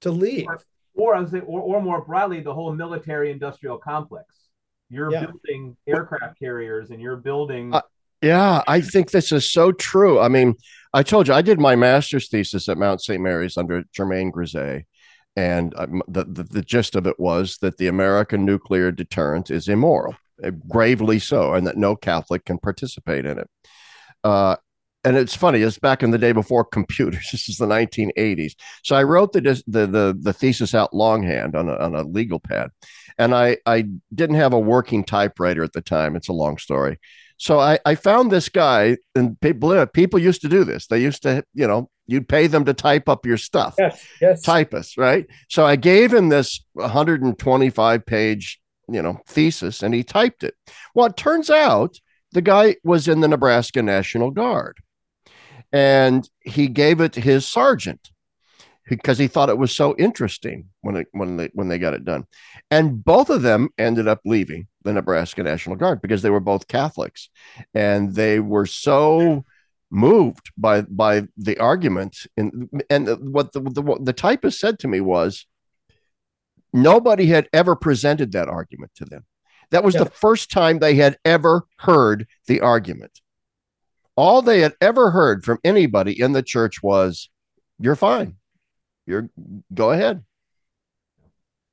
to 0.00 0.10
leave 0.10 0.46
or, 0.94 1.14
or, 1.14 1.14
or, 1.16 1.60
or 1.60 1.82
more 1.82 2.02
broadly 2.02 2.40
the 2.40 2.54
whole 2.54 2.72
military 2.72 3.30
industrial 3.30 3.76
complex 3.76 4.48
you're 4.88 5.12
yeah. 5.12 5.26
building 5.26 5.76
aircraft 5.86 6.38
carriers 6.38 6.90
and 6.90 7.00
you're 7.00 7.16
building 7.16 7.74
uh, 7.74 7.82
yeah, 8.22 8.62
I 8.66 8.80
think 8.80 9.10
this 9.10 9.32
is 9.32 9.50
so 9.50 9.72
true. 9.72 10.20
I 10.20 10.28
mean, 10.28 10.54
I 10.94 11.02
told 11.02 11.28
you 11.28 11.34
I 11.34 11.42
did 11.42 11.58
my 11.58 11.74
master's 11.74 12.28
thesis 12.28 12.68
at 12.68 12.78
Mount 12.78 13.02
St. 13.02 13.20
Mary's 13.20 13.56
under 13.56 13.84
Germain 13.92 14.30
Grisez. 14.30 14.84
And 15.34 15.74
um, 15.76 16.02
the, 16.08 16.24
the, 16.24 16.42
the 16.44 16.62
gist 16.62 16.94
of 16.94 17.06
it 17.06 17.18
was 17.18 17.58
that 17.62 17.78
the 17.78 17.86
American 17.86 18.44
nuclear 18.44 18.92
deterrent 18.92 19.50
is 19.50 19.66
immoral, 19.66 20.14
uh, 20.44 20.50
gravely 20.68 21.18
so, 21.18 21.54
and 21.54 21.66
that 21.66 21.78
no 21.78 21.96
Catholic 21.96 22.44
can 22.44 22.58
participate 22.58 23.24
in 23.24 23.38
it. 23.38 23.48
Uh, 24.22 24.56
and 25.04 25.16
it's 25.16 25.34
funny, 25.34 25.62
it's 25.62 25.78
back 25.78 26.02
in 26.02 26.10
the 26.10 26.18
day 26.18 26.32
before 26.32 26.64
computers. 26.64 27.28
This 27.32 27.48
is 27.48 27.56
the 27.56 27.66
1980s. 27.66 28.52
So 28.84 28.94
I 28.94 29.02
wrote 29.02 29.32
the 29.32 29.40
the 29.66 29.86
the, 29.86 30.16
the 30.20 30.32
thesis 30.32 30.74
out 30.74 30.94
longhand 30.94 31.56
on 31.56 31.68
a, 31.68 31.74
on 31.76 31.94
a 31.94 32.02
legal 32.02 32.38
pad, 32.38 32.70
and 33.18 33.34
I 33.34 33.56
I 33.66 33.86
didn't 34.14 34.36
have 34.36 34.52
a 34.52 34.60
working 34.60 35.02
typewriter 35.02 35.64
at 35.64 35.72
the 35.72 35.80
time. 35.80 36.14
It's 36.14 36.28
a 36.28 36.32
long 36.32 36.58
story. 36.58 37.00
So 37.42 37.58
I, 37.58 37.80
I 37.84 37.96
found 37.96 38.30
this 38.30 38.48
guy, 38.48 38.98
and 39.16 39.38
people, 39.40 39.84
people 39.88 40.20
used 40.20 40.42
to 40.42 40.48
do 40.48 40.62
this. 40.62 40.86
They 40.86 41.00
used 41.00 41.24
to, 41.24 41.42
you 41.54 41.66
know, 41.66 41.90
you'd 42.06 42.28
pay 42.28 42.46
them 42.46 42.64
to 42.66 42.72
type 42.72 43.08
up 43.08 43.26
your 43.26 43.36
stuff. 43.36 43.74
Yes, 43.76 44.06
yes. 44.20 44.42
Typists, 44.42 44.96
right? 44.96 45.26
So 45.48 45.66
I 45.66 45.74
gave 45.74 46.14
him 46.14 46.28
this 46.28 46.64
125 46.74 48.06
page, 48.06 48.60
you 48.88 49.02
know, 49.02 49.18
thesis, 49.26 49.82
and 49.82 49.92
he 49.92 50.04
typed 50.04 50.44
it. 50.44 50.54
Well, 50.94 51.06
it 51.06 51.16
turns 51.16 51.50
out 51.50 51.96
the 52.30 52.42
guy 52.42 52.76
was 52.84 53.08
in 53.08 53.22
the 53.22 53.26
Nebraska 53.28 53.82
National 53.82 54.30
Guard, 54.30 54.78
and 55.72 56.30
he 56.42 56.68
gave 56.68 57.00
it 57.00 57.14
to 57.14 57.20
his 57.20 57.44
sergeant 57.44 58.11
because 58.88 59.18
he 59.18 59.28
thought 59.28 59.48
it 59.48 59.58
was 59.58 59.74
so 59.74 59.94
interesting 59.98 60.68
when 60.80 60.96
it, 60.96 61.06
when 61.12 61.36
they 61.36 61.50
when 61.54 61.68
they 61.68 61.78
got 61.78 61.94
it 61.94 62.04
done, 62.04 62.26
and 62.70 63.04
both 63.04 63.30
of 63.30 63.42
them 63.42 63.68
ended 63.78 64.08
up 64.08 64.20
leaving 64.24 64.66
the 64.82 64.92
Nebraska 64.92 65.42
National 65.42 65.76
Guard 65.76 66.02
because 66.02 66.22
they 66.22 66.30
were 66.30 66.40
both 66.40 66.68
Catholics, 66.68 67.30
and 67.74 68.14
they 68.14 68.40
were 68.40 68.66
so 68.66 69.44
moved 69.90 70.50
by 70.56 70.80
by 70.82 71.22
the 71.36 71.58
argument 71.58 72.26
and 72.36 72.70
and 72.88 73.06
what 73.32 73.52
the, 73.52 73.60
the 73.60 73.98
the 74.00 74.12
typist 74.12 74.58
said 74.58 74.78
to 74.78 74.88
me 74.88 75.00
was 75.00 75.46
Nobody 76.72 77.26
had 77.26 77.48
ever 77.52 77.76
presented 77.76 78.32
that 78.32 78.48
argument 78.48 78.92
to 78.96 79.04
them. 79.04 79.26
That 79.70 79.84
was 79.84 79.94
Yeah. 79.94 80.04
the 80.04 80.10
first 80.10 80.50
time 80.50 80.78
they 80.78 80.94
had 80.94 81.18
ever 81.24 81.64
heard 81.80 82.26
the 82.46 82.60
argument. 82.60 83.20
All 84.16 84.42
they 84.42 84.60
had 84.60 84.74
ever 84.80 85.10
heard 85.10 85.44
from 85.44 85.58
anybody 85.64 86.18
in 86.18 86.32
the 86.32 86.42
church 86.42 86.82
was, 86.82 87.28
"You're 87.78 87.96
fine. 87.96 88.36
You're 89.06 89.28
go 89.74 89.90
ahead." 89.92 90.24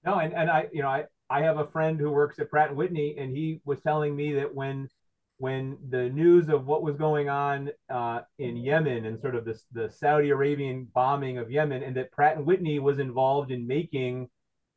No, 0.05 0.19
and, 0.19 0.33
and 0.33 0.49
I, 0.49 0.67
you 0.71 0.81
know, 0.81 0.87
I, 0.89 1.05
I 1.29 1.41
have 1.43 1.57
a 1.57 1.67
friend 1.67 1.99
who 1.99 2.09
works 2.11 2.39
at 2.39 2.49
Pratt 2.49 2.69
and 2.69 2.77
Whitney, 2.77 3.15
and 3.17 3.35
he 3.35 3.61
was 3.65 3.81
telling 3.81 4.15
me 4.15 4.33
that 4.35 4.53
when 4.53 4.89
when 5.37 5.77
the 5.89 6.09
news 6.09 6.49
of 6.49 6.67
what 6.67 6.83
was 6.83 6.97
going 6.97 7.29
on 7.29 7.69
uh, 7.89 8.19
in 8.39 8.57
Yemen 8.57 9.05
and 9.05 9.19
sort 9.21 9.35
of 9.35 9.45
this 9.45 9.65
the 9.71 9.89
Saudi 9.89 10.29
Arabian 10.31 10.87
bombing 10.93 11.37
of 11.37 11.51
Yemen, 11.51 11.83
and 11.83 11.95
that 11.97 12.11
Pratt 12.11 12.37
and 12.37 12.45
Whitney 12.45 12.79
was 12.79 12.99
involved 12.99 13.51
in 13.51 13.67
making 13.67 14.29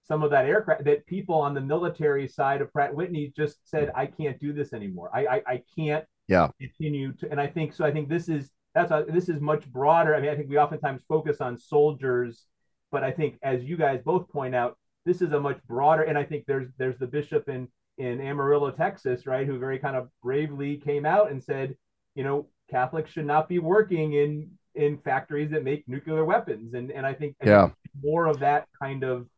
some 0.05 0.23
of 0.23 0.31
that 0.31 0.47
aircraft, 0.47 0.85
that 0.85 1.07
people 1.07 1.37
on 1.37 1.55
the 1.55 1.61
military 1.61 2.29
side 2.29 2.61
of 2.61 2.73
Pratt 2.73 2.89
and 2.91 2.97
Whitney 2.99 3.33
just 3.37 3.69
said, 3.69 3.91
"I 3.95 4.07
can't 4.07 4.39
do 4.41 4.53
this 4.53 4.73
anymore. 4.73 5.11
I 5.15 5.27
I, 5.27 5.43
I 5.47 5.63
can't 5.77 6.05
Yeah. 6.29 6.49
continue 6.61 7.13
to." 7.15 7.31
And 7.31 7.41
I 7.41 7.47
think 7.47 7.73
so. 7.73 7.85
I 7.85 7.93
think 7.93 8.09
this 8.09 8.29
is 8.29 8.51
that's 8.75 8.91
a, 8.91 9.05
this 9.09 9.29
is 9.29 9.41
much 9.41 9.67
broader. 9.71 10.15
I 10.15 10.21
mean, 10.21 10.31
I 10.31 10.37
think 10.37 10.49
we 10.49 10.59
oftentimes 10.59 11.03
focus 11.09 11.41
on 11.41 11.59
soldiers, 11.59 12.47
but 12.91 13.05
I 13.05 13.11
think 13.11 13.39
as 13.43 13.63
you 13.65 13.77
guys 13.77 14.01
both 14.05 14.29
point 14.31 14.55
out, 14.55 14.79
this 15.05 15.21
is 15.21 15.33
a 15.33 15.41
much 15.41 15.63
broader. 15.67 16.03
And 16.03 16.17
I 16.17 16.25
think 16.25 16.45
there's 16.47 16.69
there's 16.79 16.99
the 16.99 17.07
bishop 17.07 17.49
in 17.49 17.69
in 17.99 18.21
Amarillo, 18.21 18.71
Texas, 18.71 19.27
right, 19.27 19.47
who 19.47 19.59
very 19.59 19.79
kind 19.79 19.97
of 19.97 20.09
bravely 20.23 20.77
came 20.79 21.05
out 21.05 21.31
and 21.31 21.43
said, 21.43 21.77
you 22.15 22.25
know, 22.25 22.49
Catholics 22.71 23.11
should 23.11 23.27
not 23.27 23.49
be 23.49 23.59
working 23.59 24.15
in 24.15 24.51
in 24.75 24.97
factories 24.97 25.51
that 25.51 25.65
make 25.65 25.87
nuclear 25.89 26.25
weapons. 26.25 26.75
And 26.75 26.91
and 26.91 27.05
I 27.07 27.15
think 27.15 27.37
Yeah. 27.45 27.71
more 28.01 28.27
of 28.27 28.39
that 28.41 28.69
kind 28.81 29.03
of 29.05 29.29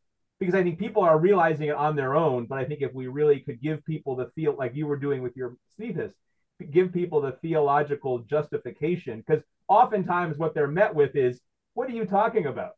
because 0.40 0.54
I 0.54 0.62
think 0.62 0.78
people 0.78 1.02
are 1.02 1.18
realizing 1.18 1.68
it 1.68 1.74
on 1.74 1.96
their 1.96 2.14
own. 2.14 2.46
But 2.46 2.58
I 2.58 2.64
think 2.64 2.82
if 2.82 2.92
we 2.92 3.06
really 3.08 3.40
could 3.40 3.60
give 3.60 3.84
people 3.84 4.16
the 4.16 4.30
feel 4.34 4.54
like 4.56 4.74
you 4.74 4.86
were 4.86 4.96
doing 4.96 5.22
with 5.22 5.36
your 5.36 5.56
Stethus, 5.76 6.12
give 6.70 6.92
people 6.92 7.20
the 7.20 7.32
theological 7.32 8.20
justification, 8.20 9.22
because 9.26 9.42
oftentimes 9.68 10.38
what 10.38 10.54
they're 10.54 10.66
met 10.66 10.94
with 10.94 11.16
is, 11.16 11.40
"What 11.74 11.88
are 11.88 11.92
you 11.92 12.04
talking 12.04 12.46
about? 12.46 12.76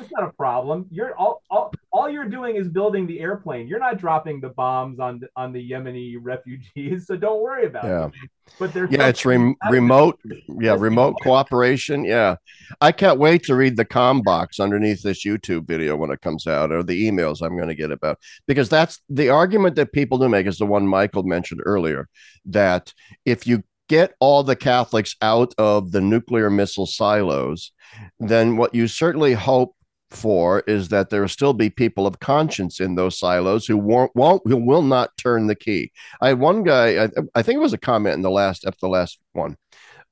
It's 0.00 0.10
not 0.12 0.28
a 0.28 0.32
problem. 0.32 0.86
You're 0.90 1.14
all, 1.16 1.42
all 1.50 1.72
all 1.92 2.10
you're 2.10 2.28
doing 2.28 2.56
is 2.56 2.68
building 2.68 3.06
the 3.06 3.20
airplane. 3.20 3.68
You're 3.68 3.78
not 3.78 3.98
dropping 3.98 4.40
the 4.40 4.48
bombs 4.48 4.98
on 4.98 5.20
the, 5.20 5.28
on 5.36 5.52
the 5.52 5.70
Yemeni 5.70 6.16
refugees, 6.20 7.06
so 7.06 7.16
don't 7.16 7.40
worry 7.42 7.66
about 7.66 7.84
Yeah. 7.84 8.06
it." 8.06 8.12
But 8.58 8.72
there's 8.74 8.90
Yeah, 8.90 9.06
it's 9.08 9.24
rem- 9.24 9.54
remote. 9.70 10.18
Yeah, 10.48 10.76
remote 10.78 11.16
cooperation. 11.22 12.04
Yeah, 12.04 12.36
I 12.80 12.92
can't 12.92 13.18
wait 13.18 13.42
to 13.44 13.54
read 13.54 13.76
the 13.76 13.84
com 13.84 14.20
box 14.22 14.58
underneath 14.60 15.02
this 15.02 15.24
YouTube 15.24 15.66
video 15.66 15.96
when 15.96 16.10
it 16.10 16.20
comes 16.20 16.46
out, 16.46 16.72
or 16.72 16.82
the 16.82 17.08
emails 17.08 17.42
I'm 17.42 17.56
going 17.56 17.68
to 17.68 17.74
get 17.74 17.90
about 17.90 18.18
because 18.46 18.68
that's 18.68 19.00
the 19.08 19.28
argument 19.30 19.76
that 19.76 19.92
people 19.92 20.18
do 20.18 20.28
make 20.28 20.46
is 20.46 20.58
the 20.58 20.66
one 20.66 20.86
Michael 20.86 21.22
mentioned 21.22 21.60
earlier 21.64 22.08
that 22.46 22.92
if 23.24 23.46
you 23.46 23.62
get 23.94 24.14
all 24.18 24.42
the 24.42 24.56
Catholics 24.56 25.14
out 25.22 25.54
of 25.56 25.92
the 25.92 26.00
nuclear 26.00 26.50
missile 26.50 26.86
silos, 26.86 27.72
then 28.18 28.56
what 28.56 28.74
you 28.74 28.88
certainly 28.88 29.34
hope 29.34 29.74
for 30.10 30.60
is 30.66 30.88
that 30.88 31.10
there 31.10 31.22
will 31.22 31.28
still 31.28 31.52
be 31.52 31.70
people 31.70 32.06
of 32.06 32.20
conscience 32.20 32.80
in 32.80 32.94
those 32.94 33.18
silos 33.18 33.66
who 33.66 33.76
won't, 33.76 34.10
won't 34.14 34.42
who 34.44 34.56
will 34.56 34.82
not 34.82 35.16
turn 35.16 35.46
the 35.46 35.54
key. 35.54 35.92
I 36.20 36.28
had 36.28 36.40
one 36.40 36.62
guy, 36.62 37.04
I, 37.04 37.08
I 37.34 37.42
think 37.42 37.56
it 37.56 37.68
was 37.68 37.72
a 37.72 37.78
comment 37.78 38.14
in 38.14 38.22
the 38.22 38.30
last 38.30 38.64
after 38.66 38.80
the 38.82 38.88
last 38.88 39.18
one, 39.32 39.56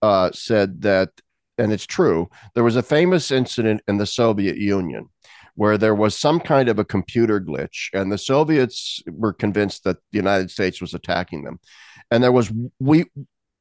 uh, 0.01 0.31
said 0.33 0.83
that, 0.83 1.11
and 1.59 1.73
it's 1.73 1.87
true. 1.87 2.29
There 2.55 2.65
was 2.65 2.77
a 2.77 2.83
famous 2.83 3.31
incident 3.31 3.83
in 3.89 3.99
the 3.99 4.07
Soviet 4.07 4.57
Union 4.57 5.09
where 5.55 5.77
there 5.77 5.95
was 5.95 6.17
some 6.17 6.41
kind 6.41 6.69
of 6.69 6.79
a 6.79 6.85
computer 6.85 7.41
glitch, 7.41 7.91
and 7.93 8.11
the 8.11 8.19
Soviets 8.19 9.03
were 9.07 9.35
convinced 9.35 9.85
that 9.85 9.99
the 10.11 10.19
United 10.19 10.51
States 10.51 10.81
was 10.81 10.95
attacking 10.95 11.45
them, 11.45 11.61
and 12.11 12.23
there 12.23 12.33
was 12.33 12.51
we 12.81 13.05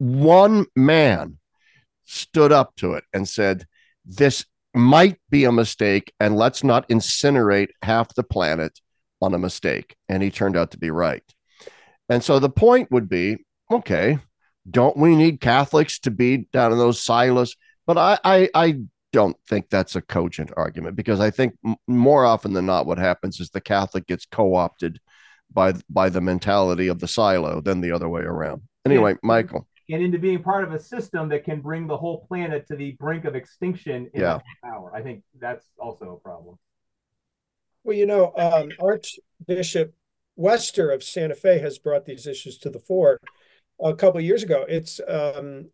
one 0.02 0.66
man 0.76 1.38
stood 2.06 2.52
up 2.52 2.76
to 2.78 2.94
it 2.94 3.04
and 3.14 3.30
said, 3.30 3.68
"This 4.04 4.46
might 4.74 5.20
be 5.30 5.44
a 5.44 5.52
mistake, 5.52 6.12
and 6.20 6.36
let's 6.36 6.64
not 6.64 6.90
incinerate 6.90 7.70
half 7.84 8.16
the 8.16 8.24
planet 8.24 8.80
on 9.22 9.36
a 9.36 9.40
mistake." 9.40 9.96
And 10.10 10.24
he 10.24 10.32
turned 10.32 10.58
out 10.58 10.72
to 10.72 10.80
be 10.80 10.90
right. 10.90 11.24
And 12.10 12.24
so 12.24 12.40
the 12.40 12.50
point 12.50 12.92
would 12.92 13.08
be, 13.08 13.46
okay, 13.72 14.18
don't 14.70 14.98
we 14.98 15.16
need 15.16 15.40
Catholics 15.40 16.00
to 16.00 16.12
be 16.12 16.48
down 16.52 16.72
in 16.72 16.78
those 16.80 17.04
silos? 17.04 17.56
But 17.86 17.98
I, 17.98 18.18
I, 18.24 18.50
I 18.56 18.80
don't 19.14 19.38
think 19.48 19.70
that's 19.70 19.96
a 19.96 20.02
cogent 20.02 20.52
argument 20.58 20.96
because 20.96 21.20
I 21.20 21.30
think 21.30 21.56
m- 21.66 21.76
more 21.88 22.26
often 22.26 22.54
than 22.54 22.66
not, 22.66 22.86
what 22.86 22.98
happens 22.98 23.40
is 23.40 23.50
the 23.50 23.62
Catholic 23.62 24.08
gets 24.08 24.26
co-opted 24.26 25.00
by 25.54 25.74
by 25.90 26.10
the 26.10 26.22
mentality 26.22 26.88
of 26.88 27.00
the 27.00 27.08
silo 27.08 27.62
than 27.62 27.82
the 27.82 27.92
other 27.92 28.10
way 28.10 28.22
around. 28.22 28.64
Anyway, 28.86 29.12
Yeah. 29.12 29.18
Michael, 29.24 29.68
and 29.92 30.02
into 30.04 30.18
being 30.18 30.42
part 30.42 30.64
of 30.64 30.72
a 30.74 30.80
system 30.80 31.28
that 31.30 31.44
can 31.44 31.62
bring 31.62 31.88
the 31.88 31.98
whole 31.98 32.26
planet 32.28 32.66
to 32.68 32.76
the 32.76 32.94
brink 32.94 33.26
of 33.26 33.36
extinction 33.36 34.10
in 34.14 34.22
Yeah. 34.22 34.40
a 34.64 34.68
hour. 34.68 34.92
I 34.96 35.02
think 35.02 35.24
that's 35.40 35.66
also 35.78 36.14
a 36.16 36.20
problem. 36.20 36.58
Well, 37.84 37.98
you 37.98 38.06
know, 38.06 38.32
um, 38.38 38.72
Archbishop 38.80 39.94
Wester 40.36 40.92
of 40.92 41.04
Santa 41.04 41.36
Fe 41.36 41.60
has 41.60 41.78
brought 41.78 42.06
these 42.06 42.26
issues 42.28 42.58
to 42.60 42.70
the 42.70 42.80
fore 42.80 43.20
a 43.80 43.96
couple 43.96 44.20
of 44.20 44.26
years 44.26 44.44
ago. 44.44 44.66
It's, 44.68 45.00
um, 45.08 45.72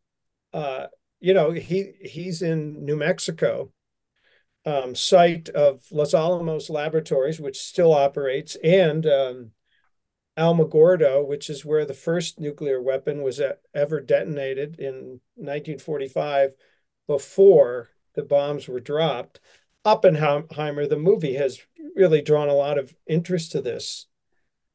uh, 0.53 0.88
you 1.20 1.34
know, 1.34 1.51
he 1.51 1.93
he's 2.01 2.41
in 2.41 2.86
New 2.86 2.95
Mexico, 2.95 3.72
um, 4.65 4.95
site 4.95 5.49
of 5.49 5.84
Los 5.91 6.13
Alamos 6.13 6.70
Laboratories, 6.70 7.39
which 7.39 7.59
still 7.59 7.93
operates, 7.93 8.55
and 8.63 9.05
um, 9.05 9.51
Alamogordo, 10.38 11.25
which 11.25 11.49
is 11.49 11.65
where 11.65 11.85
the 11.85 11.93
first 11.93 12.39
nuclear 12.39 12.81
weapon 12.81 13.23
was 13.23 13.41
ever 13.73 13.99
detonated 13.99 14.79
in 14.79 15.21
1945, 15.35 16.51
before 17.07 17.89
the 18.13 18.23
bombs 18.23 18.67
were 18.67 18.79
dropped. 18.79 19.39
Oppenheimer, 19.83 20.85
the 20.85 20.97
movie, 20.97 21.35
has 21.35 21.59
really 21.95 22.21
drawn 22.21 22.49
a 22.49 22.53
lot 22.53 22.77
of 22.77 22.93
interest 23.07 23.53
to 23.53 23.61
this 23.61 24.07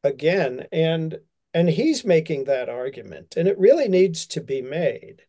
again, 0.02 0.66
and 0.72 1.18
and 1.54 1.68
he's 1.68 2.04
making 2.04 2.44
that 2.44 2.68
argument, 2.68 3.34
and 3.36 3.46
it 3.46 3.58
really 3.58 3.88
needs 3.88 4.26
to 4.26 4.40
be 4.40 4.62
made. 4.62 5.22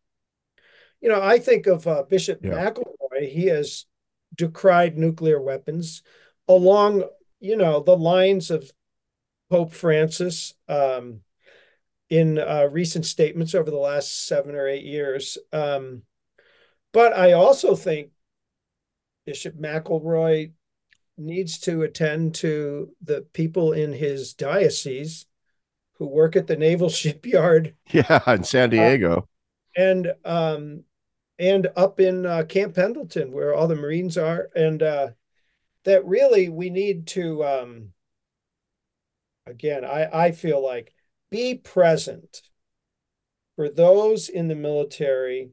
You 1.01 1.09
know, 1.09 1.21
I 1.21 1.37
think 1.37 1.67
of 1.67 1.85
uh, 1.85 2.03
Bishop 2.03 2.39
Yeah. 2.43 2.51
McElroy. 2.51 3.29
He 3.29 3.47
has 3.47 3.85
decried 4.33 4.97
nuclear 4.97 5.39
weapons 5.41 6.01
along, 6.47 7.03
you 7.39 7.57
know, 7.57 7.81
the 7.81 7.97
lines 7.97 8.49
of 8.49 8.71
Pope 9.53 9.71
Francis 9.71 10.55
um, 10.67 11.19
in 12.09 12.39
uh, 12.39 12.67
recent 12.71 13.05
statements 13.05 13.53
over 13.53 13.69
the 13.69 13.77
last 13.77 14.25
seven 14.25 14.55
or 14.55 14.67
eight 14.67 14.83
years. 14.83 15.37
Um, 15.51 16.01
but 16.91 17.15
I 17.15 17.33
also 17.33 17.75
think 17.75 18.09
Bishop 19.27 19.55
McElroy 19.55 20.53
needs 21.19 21.59
to 21.59 21.83
attend 21.83 22.33
to 22.33 22.95
the 23.03 23.27
people 23.33 23.73
in 23.73 23.93
his 23.93 24.33
diocese 24.33 25.27
who 25.99 26.07
work 26.07 26.35
at 26.35 26.47
the 26.47 26.57
naval 26.57 26.89
shipyard. 26.89 27.75
Yeah, 27.91 28.23
in 28.25 28.43
San 28.43 28.71
Diego, 28.71 29.29
and 29.77 30.13
um, 30.25 30.83
and 31.37 31.67
up 31.75 31.99
in 31.99 32.25
uh, 32.25 32.45
Camp 32.49 32.73
Pendleton 32.73 33.31
where 33.31 33.53
all 33.53 33.67
the 33.67 33.75
Marines 33.75 34.17
are, 34.17 34.49
and 34.55 34.81
uh, 34.81 35.09
that 35.83 36.03
really 36.07 36.49
we 36.49 36.71
need 36.71 37.05
to 37.09 37.45
um, 37.45 37.92
again. 39.45 39.85
I 39.85 40.09
I 40.25 40.31
feel 40.31 40.63
like 40.63 40.93
be 41.29 41.55
present 41.55 42.41
for 43.55 43.69
those 43.69 44.29
in 44.29 44.47
the 44.47 44.55
military 44.55 45.51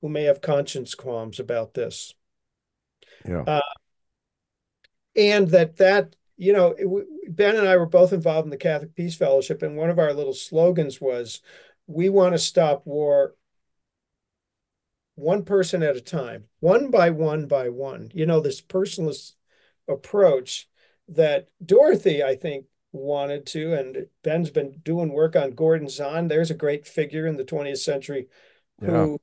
who 0.00 0.08
may 0.08 0.24
have 0.24 0.40
conscience 0.40 0.94
qualms 0.94 1.38
about 1.38 1.74
this. 1.74 2.14
yeah, 3.26 3.42
uh, 3.46 3.60
and 5.16 5.48
that 5.48 5.76
that 5.76 6.16
you 6.36 6.52
know 6.52 6.74
ben 7.28 7.56
and 7.56 7.68
i 7.68 7.76
were 7.76 7.86
both 7.86 8.12
involved 8.12 8.46
in 8.46 8.50
the 8.50 8.56
catholic 8.56 8.94
peace 8.94 9.14
fellowship 9.14 9.62
and 9.62 9.76
one 9.76 9.90
of 9.90 9.98
our 9.98 10.12
little 10.12 10.32
slogans 10.32 11.00
was 11.00 11.40
we 11.86 12.08
want 12.08 12.32
to 12.32 12.38
stop 12.38 12.86
war 12.86 13.34
one 15.14 15.44
person 15.44 15.82
at 15.82 15.96
a 15.96 16.00
time 16.00 16.44
one 16.60 16.90
by 16.90 17.10
one 17.10 17.46
by 17.46 17.68
one 17.68 18.10
you 18.14 18.24
know 18.24 18.40
this 18.40 18.60
personless 18.60 19.34
approach 19.88 20.68
that 21.14 21.48
dorothy 21.64 22.22
i 22.22 22.34
think 22.34 22.66
wanted 22.92 23.46
to 23.46 23.72
and 23.74 24.06
ben's 24.22 24.50
been 24.50 24.78
doing 24.82 25.12
work 25.12 25.34
on 25.34 25.52
gordon 25.52 25.88
zahn 25.88 26.28
there's 26.28 26.50
a 26.50 26.54
great 26.54 26.86
figure 26.86 27.26
in 27.26 27.36
the 27.36 27.44
20th 27.44 27.78
century 27.78 28.28
who 28.80 29.18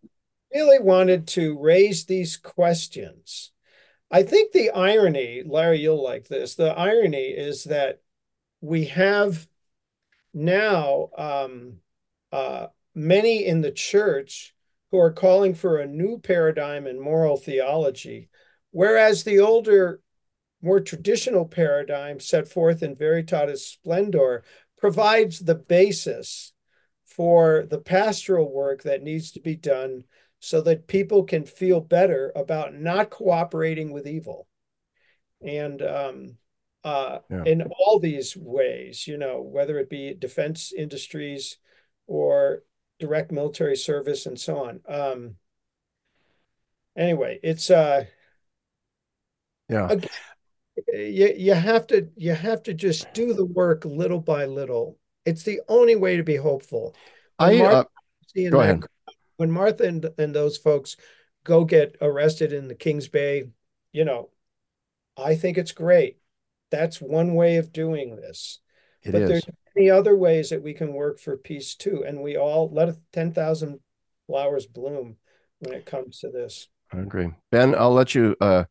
really 0.54 0.80
wanted 0.80 1.28
to 1.28 1.60
raise 1.60 2.06
these 2.06 2.36
questions 2.36 3.52
I 4.12 4.24
think 4.24 4.52
the 4.52 4.72
irony, 4.72 5.44
Larry, 5.46 5.80
you'll 5.80 6.04
like 6.04 6.28
this. 6.28 6.56
The 6.56 6.76
irony 6.76 7.28
is 7.28 7.66
that 7.66 8.02
we 8.62 8.86
have 8.86 9.48
now 10.34 11.10
um, 11.18 11.78
uh, 12.32 12.68
many 12.96 13.46
in 13.46 13.62
the 13.62 13.72
church 13.72 14.56
who 14.92 14.98
are 14.98 15.12
calling 15.12 15.54
for 15.54 15.78
a 15.78 15.88
new 15.88 16.18
paradigm 16.20 16.88
in 16.88 17.00
moral 17.00 17.38
theology, 17.38 18.30
whereas 18.72 19.24
the 19.24 19.40
older 19.40 20.02
more 20.62 20.80
traditional 20.80 21.46
paradigm 21.46 22.20
set 22.20 22.48
forth 22.48 22.84
in 22.84 22.96
Veritatis 22.96 23.60
Splendor 23.60 24.44
provides 24.78 25.40
the 25.40 25.56
basis 25.56 26.54
for 27.06 27.66
the 27.70 27.80
pastoral 27.80 28.52
work 28.52 28.84
that 28.84 29.04
needs 29.04 29.32
to 29.32 29.40
be 29.40 29.56
done 29.56 30.04
so 30.40 30.62
that 30.62 30.88
people 30.88 31.24
can 31.24 31.46
feel 31.46 31.82
better 31.82 32.32
about 32.36 32.74
not 32.74 33.10
cooperating 33.10 33.92
with 33.92 34.08
evil. 34.08 34.48
And 35.46 35.82
um, 35.82 36.38
uh, 36.84 37.20
yeah. 37.30 37.44
in 37.46 37.64
all 37.78 38.00
these 38.00 38.36
ways, 38.38 39.06
you 39.08 39.18
know, 39.18 39.42
whether 39.42 39.80
it 39.80 39.90
be 39.90 40.14
defense 40.14 40.72
industries 40.72 41.58
or 42.08 42.64
direct 43.00 43.32
military 43.32 43.76
service 43.76 44.26
and 44.26 44.40
so 44.40 44.58
on. 44.66 44.80
Um, 44.88 45.36
anyway, 46.98 47.40
it's 47.44 47.70
uh, 47.70 48.06
yeah. 49.70 49.88
Again, 49.90 50.10
you, 50.88 51.34
you 51.38 51.54
have 51.54 51.88
to 51.88 52.10
you 52.16 52.34
have 52.34 52.64
to 52.64 52.74
just 52.74 53.14
do 53.14 53.34
the 53.34 53.46
work 53.46 53.86
little 53.86 54.20
by 54.20 54.46
little. 54.46 54.98
It's 55.26 55.44
the 55.44 55.62
only 55.68 55.96
way 55.96 56.18
to 56.18 56.24
be 56.24 56.36
hopeful. 56.36 56.96
When 57.38 57.50
I 57.50 57.58
Martha, 57.60 57.88
uh, 58.46 58.50
go 58.50 58.62
ahead. 58.62 58.84
When 59.38 59.52
Martha 59.52 59.84
and, 59.84 60.10
and 60.18 60.36
those 60.36 60.58
folks 60.58 60.98
go 61.44 61.64
get 61.64 61.96
arrested 62.02 62.52
in 62.52 62.68
the 62.68 62.76
Kings 62.76 63.08
Bay, 63.08 63.46
you 63.92 64.06
know, 64.06 64.30
I 65.18 65.36
think 65.36 65.58
it's 65.58 65.72
great. 65.72 66.18
That's 66.72 67.02
one 67.02 67.36
way 67.36 67.58
of 67.58 67.72
doing 67.72 68.16
this. 68.16 68.60
It 69.04 69.12
but 69.12 69.22
is. 69.24 69.30
there's 69.30 69.48
many 69.76 69.90
other 69.90 70.16
ways 70.16 70.50
that 70.50 70.62
we 70.62 70.74
can 70.74 70.94
work 70.94 71.20
for 71.20 71.38
peace 71.38 71.76
too. 71.76 72.04
And 72.06 72.22
we 72.22 72.38
all 72.38 72.70
let 72.72 72.94
10,000 73.14 73.80
flowers 74.28 74.66
bloom 74.66 75.18
when 75.60 75.74
it 75.74 75.86
comes 75.86 76.20
to 76.20 76.30
this. 76.30 76.68
I 76.92 77.00
agree. 77.00 77.32
Ben, 77.52 77.76
I'll 77.76 77.94
let 77.94 78.16
you 78.16 78.36
uh, 78.42 78.66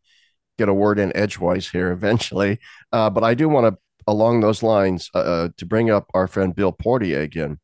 get 0.59 0.69
a 0.69 0.75
word 0.75 0.99
in 0.99 1.17
edgewise 1.17 1.69
here 1.69 1.91
eventually. 1.93 2.59
Uh, 2.93 3.09
but 3.11 3.25
I 3.25 3.35
do 3.35 3.49
want 3.49 3.75
to, 3.75 3.81
along 4.07 4.41
those 4.41 4.63
lines, 4.63 5.11
uh, 5.15 5.19
uh, 5.19 5.49
to 5.57 5.67
bring 5.67 5.91
up 5.91 6.11
our 6.15 6.27
friend 6.27 6.55
Bill 6.55 6.73
Portier 6.73 7.21
again. 7.23 7.59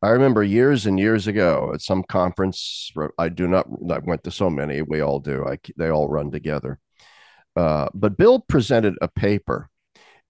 I 0.00 0.10
remember 0.10 0.44
years 0.44 0.86
and 0.86 0.98
years 0.98 1.26
ago 1.26 1.72
at 1.74 1.80
some 1.80 2.04
conference. 2.04 2.92
I 3.18 3.28
do 3.28 3.48
not. 3.48 3.66
I 3.90 3.98
went 3.98 4.22
to 4.24 4.30
so 4.30 4.48
many. 4.48 4.80
We 4.82 5.00
all 5.00 5.18
do. 5.18 5.44
I, 5.44 5.58
they 5.76 5.88
all 5.88 6.08
run 6.08 6.30
together. 6.30 6.78
Uh, 7.56 7.88
but 7.94 8.16
Bill 8.16 8.38
presented 8.38 8.94
a 9.02 9.08
paper. 9.08 9.68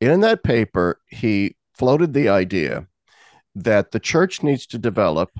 In 0.01 0.21
that 0.21 0.43
paper, 0.43 1.01
he 1.09 1.57
floated 1.75 2.15
the 2.15 2.31
idea 2.31 2.87
that 3.55 3.91
the 3.91 4.01
church 4.01 4.43
needs 4.43 4.67
to 4.69 4.79
develop 4.79 5.31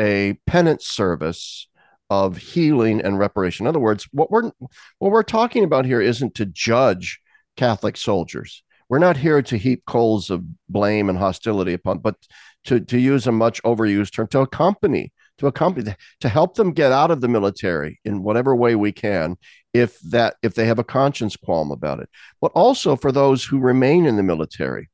a 0.00 0.38
penance 0.46 0.86
service 0.86 1.68
of 2.12 2.36
healing 2.36 3.00
and 3.00 3.18
reparation. 3.18 3.64
In 3.64 3.68
other 3.68 3.78
words, 3.78 4.06
what 4.12 4.30
we're 4.30 4.50
what 4.98 5.12
we're 5.12 5.22
talking 5.22 5.64
about 5.64 5.86
here 5.86 6.02
isn't 6.02 6.34
to 6.34 6.44
judge 6.44 7.18
Catholic 7.56 7.96
soldiers. 7.96 8.62
We're 8.90 8.98
not 8.98 9.16
here 9.16 9.40
to 9.40 9.56
heap 9.56 9.84
coals 9.86 10.28
of 10.28 10.44
blame 10.68 11.08
and 11.08 11.18
hostility 11.18 11.72
upon, 11.72 12.00
but 12.00 12.16
to, 12.64 12.80
to 12.80 12.98
use 12.98 13.26
a 13.26 13.32
much 13.32 13.62
overused 13.62 14.12
term, 14.12 14.28
to 14.28 14.40
accompany, 14.40 15.10
to 15.38 15.46
accompany, 15.46 15.94
to 16.20 16.28
help 16.28 16.54
them 16.56 16.72
get 16.72 16.92
out 16.92 17.10
of 17.10 17.22
the 17.22 17.28
military 17.28 17.98
in 18.04 18.22
whatever 18.22 18.54
way 18.54 18.74
we 18.74 18.92
can, 18.92 19.38
if 19.72 19.98
that 20.00 20.36
if 20.42 20.52
they 20.54 20.66
have 20.66 20.78
a 20.78 20.84
conscience 20.84 21.34
qualm 21.34 21.70
about 21.70 22.00
it. 22.00 22.10
But 22.42 22.52
also 22.54 22.94
for 22.94 23.10
those 23.10 23.42
who 23.42 23.58
remain 23.58 24.04
in 24.04 24.16
the 24.16 24.22
military. 24.22 24.90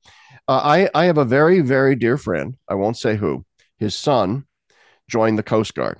Uh, 0.46 0.60
I, 0.62 0.90
I 0.94 1.06
have 1.06 1.18
a 1.18 1.24
very, 1.24 1.62
very 1.62 1.96
dear 1.96 2.16
friend. 2.16 2.56
I 2.68 2.74
won't 2.74 2.96
say 2.96 3.16
who. 3.16 3.44
His 3.76 3.96
son 3.96 4.44
joined 5.08 5.36
the 5.36 5.42
Coast 5.42 5.74
Guard 5.74 5.98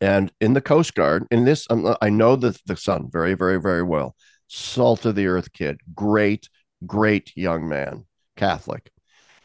and 0.00 0.32
in 0.40 0.54
the 0.54 0.60
Coast 0.60 0.94
Guard, 0.94 1.26
in 1.30 1.44
this, 1.44 1.66
um, 1.70 1.94
I 2.00 2.08
know 2.08 2.36
the, 2.36 2.58
the 2.66 2.76
son 2.76 3.08
very, 3.12 3.34
very, 3.34 3.60
very 3.60 3.82
well. 3.82 4.16
Salt 4.48 5.04
of 5.04 5.14
the 5.14 5.26
earth 5.26 5.52
kid, 5.52 5.78
great, 5.94 6.48
great 6.86 7.36
young 7.36 7.68
man, 7.68 8.06
Catholic. 8.36 8.90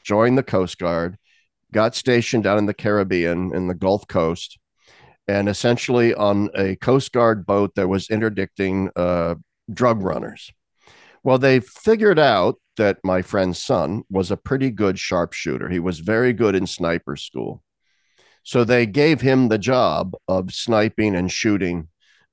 Joined 0.04 0.38
the 0.38 0.44
Coast 0.44 0.78
Guard, 0.78 1.18
got 1.74 1.96
stationed 1.96 2.44
down 2.44 2.58
in 2.58 2.66
the 2.68 2.74
Caribbean, 2.74 3.54
in 3.54 3.68
the 3.68 3.74
Gulf 3.74 4.08
Coast, 4.08 4.58
and 5.28 5.50
essentially 5.50 6.14
on 6.14 6.50
a 6.56 6.76
Coast 6.78 7.12
Guard 7.12 7.46
boat 7.46 7.74
that 7.76 7.88
was 7.88 8.10
interdicting 8.10 8.90
uh, 8.96 9.36
drug 9.74 10.02
runners. 10.02 10.52
Well, 11.24 11.40
they 11.40 11.60
figured 11.60 12.20
out 12.20 12.60
that 12.78 13.00
my 13.04 13.24
friend's 13.24 13.58
son 13.58 14.04
was 14.10 14.30
a 14.30 14.38
pretty 14.38 14.70
good 14.70 15.00
sharpshooter. 15.00 15.70
He 15.70 15.80
was 15.80 16.00
very 16.00 16.34
good 16.34 16.56
in 16.56 16.68
sniper 16.68 17.16
school. 17.16 17.64
So 18.46 18.64
they 18.64 18.86
gave 18.86 19.22
him 19.22 19.50
the 19.50 19.58
job 19.58 20.14
of 20.28 20.54
sniping 20.54 21.16
and 21.16 21.32
shooting 21.32 21.90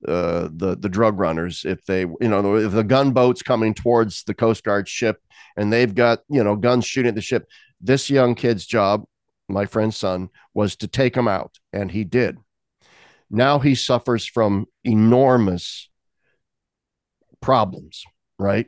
uh, 0.06 0.48
the 0.54 0.76
the 0.76 0.88
drug 0.88 1.18
runners 1.18 1.64
if 1.64 1.84
they 1.86 2.00
you 2.00 2.28
know 2.28 2.56
if 2.56 2.72
the 2.72 2.84
gunboat's 2.84 3.42
coming 3.42 3.72
towards 3.72 4.24
the 4.24 4.34
Coast 4.34 4.62
Guard 4.62 4.88
ship 4.88 5.22
and 5.56 5.72
they've 5.72 5.94
got 5.94 6.20
you 6.28 6.44
know 6.44 6.54
guns 6.54 6.84
shooting 6.84 7.08
at 7.08 7.14
the 7.14 7.22
ship. 7.22 7.46
This 7.80 8.10
young 8.10 8.34
kid's 8.34 8.66
job, 8.66 9.04
my 9.48 9.64
friend's 9.64 9.96
son, 9.96 10.28
was 10.54 10.76
to 10.76 10.86
take 10.86 11.14
them 11.14 11.28
out, 11.28 11.58
and 11.72 11.90
he 11.90 12.04
did. 12.04 12.38
Now 13.30 13.58
he 13.58 13.74
suffers 13.74 14.26
from 14.26 14.66
enormous 14.84 15.88
problems, 17.40 18.04
right? 18.38 18.66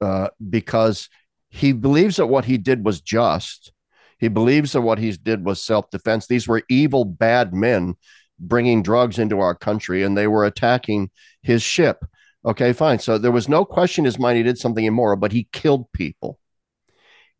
Uh, 0.00 0.28
because 0.48 1.08
he 1.48 1.72
believes 1.72 2.16
that 2.16 2.26
what 2.26 2.44
he 2.44 2.58
did 2.58 2.84
was 2.84 3.00
just, 3.00 3.72
he 4.20 4.28
believes 4.28 4.72
that 4.72 4.82
what 4.82 4.98
he 4.98 5.10
did 5.12 5.44
was 5.44 5.64
self 5.64 5.90
defense. 5.90 6.26
These 6.26 6.46
were 6.46 6.62
evil, 6.68 7.04
bad 7.06 7.54
men 7.54 7.94
bringing 8.38 8.82
drugs 8.82 9.18
into 9.18 9.40
our 9.40 9.54
country 9.54 10.02
and 10.02 10.16
they 10.16 10.26
were 10.26 10.44
attacking 10.44 11.10
his 11.42 11.62
ship. 11.62 12.04
Okay, 12.44 12.72
fine. 12.72 12.98
So 12.98 13.18
there 13.18 13.32
was 13.32 13.48
no 13.48 13.64
question 13.64 14.02
in 14.02 14.06
his 14.06 14.18
mind 14.18 14.36
he 14.36 14.42
did 14.42 14.58
something 14.58 14.84
immoral, 14.84 15.16
but 15.16 15.32
he 15.32 15.48
killed 15.52 15.90
people. 15.92 16.38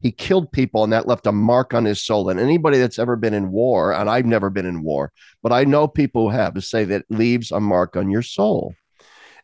He 0.01 0.11
killed 0.11 0.53
people 0.53 0.83
and 0.83 0.93
that 0.95 1.07
left 1.07 1.26
a 1.26 1.33
mark 1.33 1.74
on 1.74 1.85
his 1.85 2.03
soul. 2.03 2.31
And 2.31 2.41
anybody 2.41 2.78
that's 2.78 2.99
ever 2.99 3.16
been 3.16 3.35
in 3.35 3.51
war, 3.51 3.93
and 3.93 4.09
I've 4.09 4.24
never 4.24 4.49
been 4.49 4.66
in 4.66 4.83
war, 4.83 5.12
but 5.43 5.53
I 5.53 5.64
know 5.64 5.87
people 5.87 6.31
who 6.31 6.37
have 6.37 6.55
to 6.55 6.62
say 6.62 6.85
that 6.85 7.05
leaves 7.11 7.51
a 7.51 7.61
mark 7.61 7.97
on 7.97 8.11
your 8.11 8.22
soul. 8.22 8.74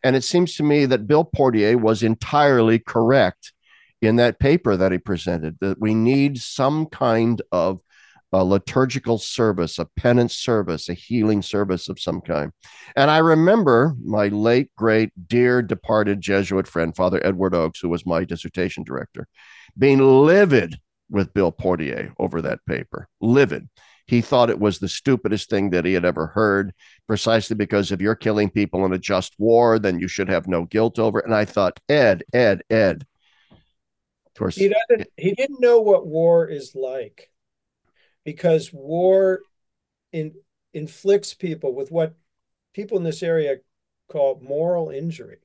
And 0.02 0.16
it 0.16 0.24
seems 0.24 0.56
to 0.56 0.62
me 0.62 0.86
that 0.86 1.06
Bill 1.06 1.24
Portier 1.24 1.76
was 1.76 2.02
entirely 2.02 2.78
correct 2.78 3.52
in 4.02 4.16
that 4.16 4.38
paper 4.38 4.76
that 4.76 4.92
he 4.92 4.98
presented 4.98 5.56
that 5.60 5.80
we 5.80 5.94
need 5.94 6.38
some 6.38 6.86
kind 6.86 7.40
of 7.52 7.80
a 8.32 8.44
liturgical 8.44 9.18
service, 9.18 9.78
a 9.78 9.86
penance 9.96 10.34
service, 10.34 10.88
a 10.88 10.94
healing 10.94 11.42
service 11.42 11.88
of 11.88 12.00
some 12.00 12.20
kind. 12.20 12.52
And 12.94 13.10
I 13.10 13.18
remember 13.18 13.94
my 14.04 14.28
late, 14.28 14.70
great, 14.76 15.10
dear 15.28 15.62
departed 15.62 16.20
Jesuit 16.20 16.66
friend, 16.66 16.94
Father 16.94 17.24
Edward 17.24 17.54
Oakes, 17.54 17.80
who 17.80 17.88
was 17.88 18.04
my 18.04 18.24
dissertation 18.24 18.84
director, 18.84 19.28
being 19.78 20.00
livid 20.00 20.78
with 21.08 21.32
Bill 21.34 21.52
Portier 21.52 22.12
over 22.18 22.42
that 22.42 22.64
paper. 22.66 23.08
Livid. 23.20 23.68
He 24.06 24.20
thought 24.20 24.50
it 24.50 24.60
was 24.60 24.78
the 24.78 24.88
stupidest 24.88 25.50
thing 25.50 25.70
that 25.70 25.84
he 25.84 25.92
had 25.92 26.04
ever 26.04 26.28
heard, 26.28 26.72
precisely 27.08 27.56
because 27.56 27.90
if 27.90 28.00
you're 28.00 28.14
killing 28.14 28.50
people 28.50 28.84
in 28.84 28.92
a 28.92 28.98
just 28.98 29.34
war, 29.38 29.80
then 29.80 29.98
you 29.98 30.06
should 30.06 30.28
have 30.28 30.46
no 30.46 30.64
guilt 30.64 30.98
over 30.98 31.18
it. 31.18 31.24
And 31.24 31.34
I 31.34 31.44
thought, 31.44 31.80
Ed, 31.88 32.22
Ed, 32.32 32.62
Ed, 32.70 33.04
course, 34.38 34.56
he 34.56 34.68
doesn't. 34.68 35.08
He 35.16 35.32
didn't 35.34 35.60
know 35.60 35.80
what 35.80 36.06
war 36.06 36.46
is 36.48 36.74
like, 36.74 37.30
because 38.24 38.72
war 38.72 39.40
in, 40.12 40.34
inflicts 40.72 41.34
people 41.34 41.74
with 41.74 41.90
what 41.90 42.14
people 42.74 42.98
in 42.98 43.04
this 43.04 43.22
area 43.22 43.56
call 44.08 44.40
moral 44.42 44.90
injury, 44.90 45.38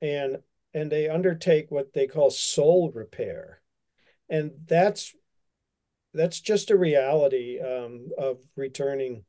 and 0.00 0.38
and 0.74 0.90
they 0.90 1.08
undertake 1.08 1.70
what 1.70 1.92
they 1.92 2.06
call 2.06 2.30
soul 2.30 2.90
repair, 2.92 3.60
and 4.28 4.52
that's 4.66 5.14
that's 6.12 6.40
just 6.40 6.70
a 6.70 6.76
reality 6.76 7.60
um, 7.60 8.08
of 8.18 8.38
returning 8.56 9.24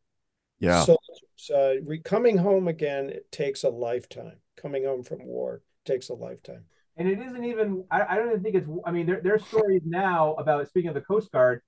yeah 0.59 0.83
soldiers. 0.83 1.49
Uh, 1.53 1.81
re- 1.83 1.99
coming 1.99 2.37
home 2.37 2.67
again 2.67 3.09
it 3.09 3.31
takes 3.31 3.63
a 3.63 3.69
lifetime. 3.69 4.37
Coming 4.57 4.83
home 4.83 5.03
from 5.03 5.25
war 5.25 5.61
takes 5.85 6.09
a 6.09 6.13
lifetime 6.13 6.65
and 7.01 7.09
it 7.09 7.19
isn't 7.19 7.43
even 7.43 7.83
I, 7.89 8.03
I 8.09 8.15
don't 8.15 8.27
even 8.27 8.43
think 8.43 8.55
it's 8.55 8.67
I 8.85 8.91
mean 8.91 9.07
there, 9.07 9.21
there 9.21 9.33
are 9.33 9.39
stories 9.39 9.81
now 9.85 10.35
about 10.35 10.67
speaking 10.67 10.89
of 10.89 10.93
the 10.93 11.01
Coast 11.01 11.31
Guard 11.31 11.61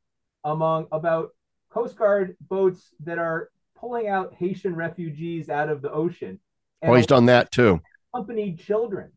among 0.43 0.85
about 0.91 1.29
Coast 1.71 1.97
Guard 1.97 2.37
boats 2.39 2.93
that 3.03 3.17
are 3.17 3.49
pulling 3.75 4.07
out 4.07 4.35
Haitian 4.35 4.75
refugees 4.75 5.49
out 5.49 5.69
of 5.69 5.81
the 5.81 5.91
ocean. 5.91 6.39
oh, 6.83 6.93
he's 6.93 7.07
done 7.07 7.25
that 7.25 7.49
too. 7.49 7.81
Accompanied 8.13 8.59
children, 8.59 9.11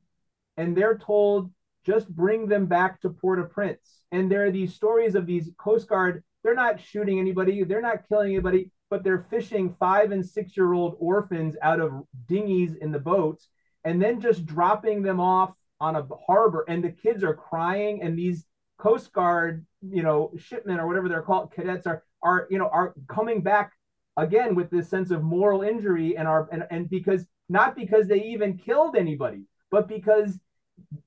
and 0.56 0.74
they're 0.74 0.96
told 0.96 1.52
just 1.84 2.08
bring 2.08 2.48
them 2.48 2.64
back 2.64 3.00
to 3.02 3.10
Port-au-Prince. 3.10 4.00
And 4.10 4.32
there 4.32 4.44
are 4.46 4.50
these 4.50 4.74
stories 4.74 5.14
of 5.14 5.26
these 5.26 5.50
Coast 5.58 5.86
Guard. 5.86 6.24
They're 6.42 6.54
not 6.54 6.80
shooting 6.80 7.20
anybody. 7.20 7.62
They're 7.62 7.82
not 7.82 8.08
killing 8.08 8.32
anybody, 8.32 8.70
but 8.88 9.04
they're 9.04 9.18
fishing 9.18 9.74
five 9.78 10.12
and 10.12 10.24
six 10.24 10.56
year 10.56 10.72
old 10.72 10.96
orphans 10.98 11.56
out 11.60 11.78
of 11.78 11.92
dinghies 12.26 12.74
in 12.74 12.90
the 12.90 12.98
boats, 12.98 13.50
and 13.84 14.00
then 14.00 14.22
just 14.22 14.46
dropping 14.46 15.02
them 15.02 15.20
off 15.20 15.52
on 15.80 15.96
a 15.96 16.06
harbor 16.26 16.64
and 16.68 16.82
the 16.82 16.90
kids 16.90 17.22
are 17.22 17.34
crying 17.34 18.02
and 18.02 18.18
these 18.18 18.44
coast 18.78 19.12
guard 19.12 19.64
you 19.82 20.02
know 20.02 20.32
shipmen 20.38 20.78
or 20.78 20.86
whatever 20.86 21.08
they're 21.08 21.22
called 21.22 21.52
cadets 21.54 21.86
are 21.86 22.02
are 22.22 22.46
you 22.50 22.58
know 22.58 22.68
are 22.68 22.94
coming 23.08 23.40
back 23.42 23.72
again 24.16 24.54
with 24.54 24.70
this 24.70 24.88
sense 24.88 25.10
of 25.10 25.22
moral 25.22 25.62
injury 25.62 26.16
and 26.16 26.26
are 26.26 26.48
and, 26.52 26.64
and 26.70 26.88
because 26.88 27.26
not 27.48 27.76
because 27.76 28.06
they 28.06 28.22
even 28.22 28.56
killed 28.56 28.96
anybody 28.96 29.42
but 29.70 29.88
because 29.88 30.38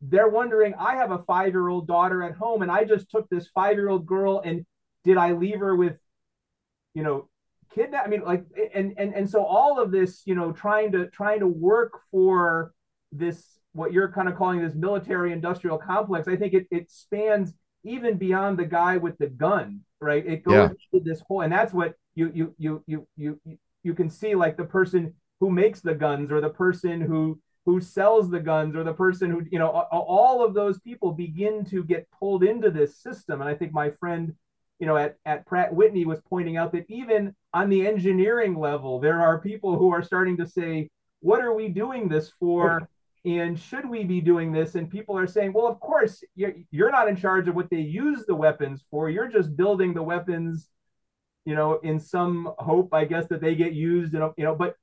they're 0.01 0.29
wondering, 0.29 0.73
I 0.75 0.95
have 0.95 1.11
a 1.11 1.23
five 1.23 1.53
year 1.53 1.67
old 1.67 1.87
daughter 1.87 2.23
at 2.23 2.35
home, 2.35 2.61
and 2.61 2.71
I 2.71 2.83
just 2.83 3.09
took 3.09 3.29
this 3.29 3.47
five 3.47 3.75
year 3.75 3.89
old 3.89 4.05
girl, 4.05 4.41
and 4.43 4.65
did 5.03 5.17
I 5.17 5.33
leave 5.33 5.59
her 5.59 5.75
with, 5.75 5.97
you 6.93 7.03
know, 7.03 7.29
kidnap? 7.73 8.05
I 8.05 8.09
mean, 8.09 8.23
like, 8.23 8.45
and 8.73 8.93
and 8.97 9.13
and 9.13 9.29
so 9.29 9.43
all 9.43 9.79
of 9.79 9.91
this, 9.91 10.23
you 10.25 10.35
know, 10.35 10.51
trying 10.51 10.91
to 10.93 11.07
trying 11.07 11.39
to 11.39 11.47
work 11.47 12.01
for 12.11 12.73
this 13.11 13.58
what 13.73 13.93
you're 13.93 14.11
kind 14.11 14.27
of 14.29 14.35
calling 14.35 14.61
this 14.61 14.75
military 14.75 15.31
industrial 15.31 15.77
complex. 15.77 16.27
I 16.27 16.35
think 16.35 16.53
it 16.53 16.67
it 16.71 16.91
spans 16.91 17.53
even 17.83 18.17
beyond 18.17 18.57
the 18.57 18.65
guy 18.65 18.97
with 18.97 19.17
the 19.17 19.27
gun, 19.27 19.81
right? 20.01 20.25
It 20.25 20.43
goes 20.43 20.69
Yeah. 20.69 20.73
to 20.93 20.99
this 20.99 21.21
whole, 21.27 21.41
and 21.41 21.51
that's 21.51 21.73
what 21.73 21.95
you 22.15 22.31
you 22.33 22.55
you 22.57 22.83
you 22.87 23.07
you 23.15 23.39
you 23.83 23.93
can 23.93 24.09
see 24.09 24.35
like 24.35 24.57
the 24.57 24.65
person 24.65 25.13
who 25.39 25.49
makes 25.49 25.81
the 25.81 25.95
guns 25.95 26.31
or 26.31 26.41
the 26.41 26.49
person 26.49 27.01
who 27.01 27.39
who 27.65 27.79
sells 27.79 28.29
the 28.29 28.39
guns 28.39 28.75
or 28.75 28.83
the 28.83 28.93
person 28.93 29.29
who 29.29 29.43
you 29.51 29.59
know 29.59 29.69
all 29.69 30.43
of 30.43 30.53
those 30.53 30.79
people 30.79 31.11
begin 31.11 31.63
to 31.65 31.83
get 31.83 32.09
pulled 32.11 32.43
into 32.43 32.71
this 32.71 32.97
system 32.97 33.41
and 33.41 33.49
i 33.49 33.53
think 33.53 33.71
my 33.73 33.89
friend 33.91 34.33
you 34.79 34.87
know 34.87 34.97
at, 34.97 35.17
at 35.25 35.45
pratt 35.45 35.73
whitney 35.73 36.05
was 36.05 36.19
pointing 36.29 36.57
out 36.57 36.71
that 36.71 36.85
even 36.89 37.35
on 37.53 37.69
the 37.69 37.85
engineering 37.85 38.57
level 38.57 38.99
there 38.99 39.21
are 39.21 39.39
people 39.39 39.77
who 39.77 39.91
are 39.91 40.01
starting 40.03 40.37
to 40.37 40.47
say 40.47 40.89
what 41.21 41.41
are 41.41 41.53
we 41.53 41.67
doing 41.67 42.07
this 42.07 42.31
for 42.39 42.89
and 43.25 43.59
should 43.59 43.89
we 43.89 44.03
be 44.03 44.21
doing 44.21 44.51
this? 44.51 44.75
And 44.75 44.89
people 44.89 45.17
are 45.17 45.27
saying 45.27 45.53
well 45.53 45.67
of 45.67 45.79
course 45.79 46.23
you're, 46.35 46.53
you're 46.71 46.91
not 46.91 47.07
in 47.07 47.15
charge 47.15 47.47
of 47.47 47.55
what 47.55 47.69
they 47.69 47.81
use 47.81 48.25
the 48.25 48.35
weapons 48.35 48.83
for. 48.89 49.09
You're 49.09 49.27
just 49.27 49.55
building 49.55 49.93
the 49.93 50.03
weapons 50.03 50.69
you 51.45 51.55
know 51.55 51.79
in 51.83 51.99
some 51.99 52.53
hope 52.59 52.93
i 52.93 53.05
guess 53.05 53.25
that 53.27 53.41
they 53.41 53.55
get 53.55 53.73
used 53.73 54.13
know 54.13 54.33
you 54.37 54.43
know 54.43 54.55
but 54.55 54.75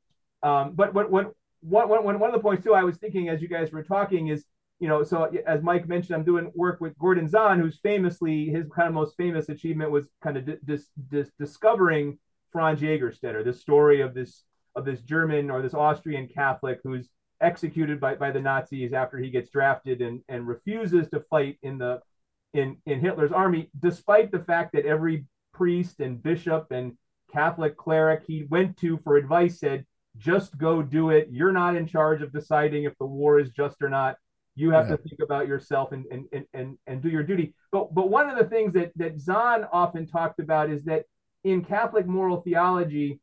um 0.42 0.72
but 0.74 0.92
what 0.94 1.10
what 1.10 1.32
one, 1.60 1.88
one, 1.88 2.18
one 2.18 2.30
of 2.30 2.32
the 2.34 2.42
points 2.42 2.64
too 2.64 2.74
i 2.74 2.82
was 2.82 2.96
thinking 2.96 3.28
as 3.28 3.40
you 3.40 3.48
guys 3.48 3.70
were 3.72 3.82
talking 3.82 4.28
is 4.28 4.44
you 4.80 4.88
know 4.88 5.02
so 5.02 5.30
as 5.46 5.62
mike 5.62 5.88
mentioned 5.88 6.16
i'm 6.16 6.24
doing 6.24 6.50
work 6.54 6.80
with 6.80 6.98
gordon 6.98 7.28
zahn 7.28 7.60
who's 7.60 7.78
famously 7.82 8.46
his 8.46 8.66
kind 8.74 8.88
of 8.88 8.94
most 8.94 9.16
famous 9.16 9.48
achievement 9.48 9.90
was 9.90 10.08
kind 10.22 10.36
of 10.36 10.48
dis, 10.66 10.88
dis, 11.08 11.30
discovering 11.38 12.18
franz 12.52 12.80
Jägerstätter 12.80 13.44
the 13.44 13.52
story 13.52 14.00
of 14.00 14.12
this 14.14 14.42
of 14.74 14.84
this 14.84 15.00
german 15.02 15.50
or 15.50 15.62
this 15.62 15.74
austrian 15.74 16.28
catholic 16.28 16.80
who's 16.82 17.08
executed 17.40 18.00
by, 18.00 18.14
by 18.14 18.30
the 18.30 18.40
nazis 18.40 18.92
after 18.92 19.18
he 19.18 19.30
gets 19.30 19.50
drafted 19.50 20.00
and 20.00 20.22
and 20.28 20.46
refuses 20.46 21.08
to 21.10 21.20
fight 21.20 21.58
in 21.62 21.78
the 21.78 22.00
in 22.54 22.76
in 22.86 23.00
hitler's 23.00 23.32
army 23.32 23.68
despite 23.78 24.30
the 24.30 24.38
fact 24.40 24.72
that 24.72 24.86
every 24.86 25.26
priest 25.52 26.00
and 26.00 26.22
bishop 26.22 26.66
and 26.70 26.96
catholic 27.32 27.76
cleric 27.76 28.22
he 28.26 28.44
went 28.48 28.76
to 28.76 28.96
for 28.98 29.16
advice 29.16 29.60
said 29.60 29.84
just 30.18 30.56
go 30.56 30.82
do 30.82 31.10
it. 31.10 31.28
You're 31.30 31.52
not 31.52 31.76
in 31.76 31.86
charge 31.86 32.22
of 32.22 32.32
deciding 32.32 32.84
if 32.84 32.96
the 32.98 33.04
war 33.06 33.38
is 33.38 33.50
just 33.50 33.82
or 33.82 33.88
not. 33.88 34.16
You 34.54 34.70
have 34.70 34.88
Yeah. 34.88 34.96
to 34.96 35.02
think 35.02 35.20
about 35.22 35.46
yourself 35.46 35.92
and, 35.92 36.06
and, 36.10 36.24
and, 36.32 36.46
and, 36.54 36.78
and 36.86 37.02
do 37.02 37.10
your 37.10 37.22
duty. 37.22 37.54
But, 37.70 37.94
but 37.94 38.08
one 38.08 38.28
of 38.30 38.38
the 38.38 38.46
things 38.46 38.72
that, 38.72 38.92
that 38.96 39.20
Zahn 39.20 39.66
often 39.70 40.06
talked 40.06 40.40
about 40.40 40.70
is 40.70 40.84
that 40.84 41.04
in 41.44 41.64
Catholic 41.64 42.06
moral 42.06 42.40
theology, 42.40 43.20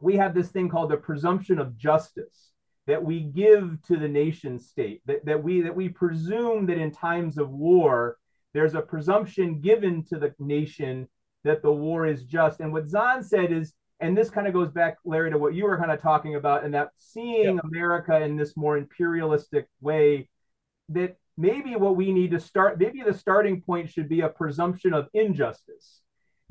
we 0.00 0.16
have 0.16 0.34
this 0.34 0.48
thing 0.50 0.68
called 0.68 0.90
the 0.90 0.98
presumption 0.98 1.58
of 1.58 1.76
justice 1.78 2.50
that 2.86 3.02
we 3.02 3.20
give 3.20 3.78
to 3.82 3.96
the 3.96 4.08
nation 4.08 4.58
state, 4.58 5.02
that, 5.06 5.24
that, 5.24 5.42
we, 5.42 5.60
that 5.60 5.74
we 5.74 5.88
presume 5.88 6.66
that 6.66 6.78
in 6.78 6.90
times 6.90 7.36
of 7.36 7.50
war, 7.50 8.16
there's 8.54 8.74
a 8.74 8.80
presumption 8.80 9.60
given 9.60 10.04
to 10.04 10.18
the 10.18 10.34
nation 10.38 11.08
that 11.44 11.62
the 11.62 11.72
war 11.72 12.06
is 12.06 12.24
just. 12.24 12.60
And 12.60 12.72
what 12.72 12.88
Zahn 12.88 13.22
said 13.22 13.52
is, 13.52 13.74
and 14.00 14.16
this 14.16 14.30
kind 14.30 14.46
of 14.46 14.52
goes 14.52 14.70
back, 14.70 14.98
Larry, 15.04 15.30
to 15.30 15.38
what 15.38 15.54
you 15.54 15.64
were 15.64 15.78
kind 15.78 15.90
of 15.90 16.00
talking 16.00 16.36
about, 16.36 16.64
and 16.64 16.74
that 16.74 16.90
seeing 16.96 17.56
Yeah. 17.56 17.60
America 17.64 18.20
in 18.20 18.36
this 18.36 18.56
more 18.56 18.76
imperialistic 18.76 19.66
way, 19.80 20.28
that 20.90 21.16
maybe 21.36 21.76
what 21.76 21.96
we 21.96 22.12
need 22.12 22.30
to 22.30 22.40
start, 22.40 22.78
maybe 22.78 23.02
the 23.02 23.14
starting 23.14 23.60
point 23.60 23.90
should 23.90 24.08
be 24.08 24.20
a 24.20 24.28
presumption 24.28 24.94
of 24.94 25.08
injustice. 25.12 26.02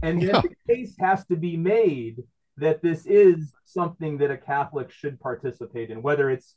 And 0.04 0.22
then 0.22 0.30
Yeah. 0.30 0.42
the 0.42 0.74
case 0.74 0.96
has 1.00 1.26
to 1.28 1.36
be 1.38 1.56
made 1.56 2.24
that 2.58 2.82
this 2.82 3.06
is 3.06 3.54
something 3.66 4.18
that 4.20 4.32
a 4.32 4.38
Catholic 4.38 4.92
should 4.92 5.20
participate 5.20 5.90
in, 5.90 6.02
whether 6.02 6.30
it's 6.30 6.56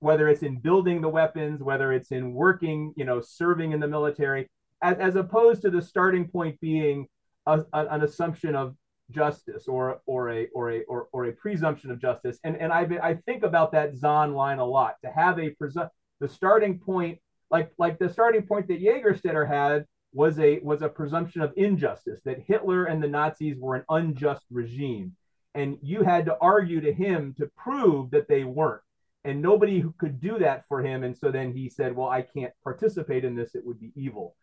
whether 0.00 0.28
it's 0.28 0.42
in 0.42 0.58
building 0.58 1.02
the 1.02 1.08
weapons, 1.08 1.62
whether 1.62 1.92
it's 1.92 2.10
in 2.10 2.32
working, 2.32 2.94
you 2.96 3.04
know, 3.04 3.20
serving 3.20 3.72
in 3.72 3.80
the 3.80 3.86
military, 3.86 4.48
as, 4.82 4.96
as 4.96 5.14
opposed 5.16 5.60
to 5.60 5.70
the 5.70 5.82
starting 5.82 6.26
point 6.26 6.58
being 6.60 7.06
a, 7.46 7.60
a- 7.74 7.86
an 7.88 8.02
assumption 8.02 8.54
of 8.54 8.74
justice 9.10 9.66
or 9.66 10.00
or 10.06 10.30
a 10.30 10.46
or 10.54 10.70
a 10.70 10.82
or, 10.84 11.08
or 11.12 11.26
a 11.26 11.32
presumption 11.32 11.90
of 11.90 12.00
justice. 12.00 12.38
And 12.44 12.56
and 12.56 12.72
I 12.72 12.86
I 13.02 13.14
think 13.14 13.42
about 13.42 13.72
that 13.72 13.94
Zahn 13.94 14.34
line 14.34 14.58
a 14.58 14.64
lot 14.64 14.94
to 15.04 15.10
have 15.10 15.38
a 15.38 15.50
presu- 15.50 15.90
the 16.20 16.28
starting 16.28 16.78
point 16.78 17.18
like 17.50 17.72
like 17.78 17.98
the 17.98 18.08
starting 18.08 18.42
point 18.46 18.68
that 18.68 18.80
Jägerstätter 18.82 19.46
had 19.48 19.84
was 20.12 20.38
a 20.38 20.60
was 20.60 20.82
a 20.82 20.88
presumption 20.88 21.40
of 21.42 21.52
injustice 21.56 22.20
that 22.24 22.40
Hitler 22.46 22.84
and 22.84 23.02
the 23.02 23.08
Nazis 23.08 23.56
were 23.58 23.76
an 23.76 23.84
unjust 23.88 24.44
regime 24.50 25.14
and 25.54 25.78
you 25.82 26.02
had 26.02 26.26
to 26.26 26.36
argue 26.40 26.80
to 26.80 26.92
him 26.92 27.34
to 27.38 27.50
prove 27.56 28.10
that 28.10 28.28
they 28.28 28.44
weren't 28.44 28.82
and 29.24 29.42
nobody 29.42 29.84
could 29.98 30.20
do 30.20 30.38
that 30.38 30.64
for 30.68 30.80
him 30.80 31.02
and 31.02 31.16
so 31.16 31.30
then 31.30 31.52
he 31.52 31.68
said 31.68 31.94
well 31.94 32.08
I 32.08 32.22
can't 32.22 32.52
participate 32.62 33.24
in 33.24 33.34
this 33.34 33.54
it 33.54 33.64
would 33.64 33.80
be 33.80 33.92
evil 33.96 34.36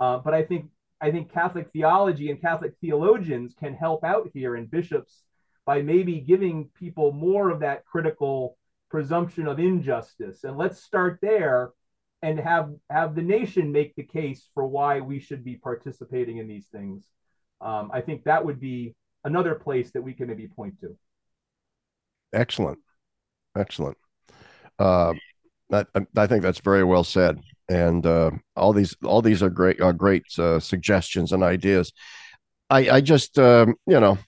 uh, 0.00 0.18
but 0.18 0.34
I 0.34 0.42
think 0.42 0.66
I 1.00 1.10
think 1.10 1.32
Catholic 1.32 1.70
theology 1.72 2.30
and 2.30 2.40
Catholic 2.40 2.74
theologians 2.80 3.54
can 3.58 3.74
help 3.74 4.04
out 4.04 4.30
here 4.32 4.54
and 4.54 4.70
bishops 4.70 5.22
by 5.66 5.82
maybe 5.82 6.20
giving 6.20 6.70
people 6.78 7.12
more 7.12 7.50
of 7.50 7.60
that 7.60 7.84
critical 7.84 8.56
presumption 8.90 9.46
of 9.46 9.58
injustice. 9.58 10.44
And 10.44 10.56
let's 10.56 10.82
start 10.82 11.18
there 11.20 11.72
and 12.22 12.38
have 12.38 12.70
have 12.90 13.14
the 13.14 13.22
nation 13.22 13.72
make 13.72 13.94
the 13.96 14.02
case 14.02 14.48
for 14.54 14.66
why 14.66 15.00
we 15.00 15.18
should 15.18 15.44
be 15.44 15.56
participating 15.56 16.38
in 16.38 16.48
these 16.48 16.68
things. 16.68 17.04
Um, 17.60 17.90
I 17.92 18.00
think 18.00 18.24
that 18.24 18.44
would 18.44 18.60
be 18.60 18.94
another 19.24 19.54
place 19.54 19.90
that 19.92 20.02
we 20.02 20.12
can 20.12 20.28
maybe 20.28 20.48
point 20.48 20.80
to. 20.80 20.96
Excellent. 22.32 22.78
Excellent. 23.56 23.96
Uh, 24.78 25.14
I 25.72 26.26
think 26.26 26.42
that's 26.42 26.60
very 26.60 26.84
well 26.84 27.04
said. 27.04 27.40
And 27.68 28.04
uh, 28.04 28.32
all 28.56 28.72
these, 28.72 28.94
all 29.04 29.22
these 29.22 29.42
are 29.42 29.50
great, 29.50 29.80
are 29.80 29.92
great 29.92 30.24
uh, 30.38 30.60
suggestions 30.60 31.32
and 31.32 31.42
ideas. 31.42 31.92
I, 32.68 32.90
I 32.90 33.00
just, 33.00 33.38
um, 33.38 33.74
you 33.86 34.00
know, 34.00 34.18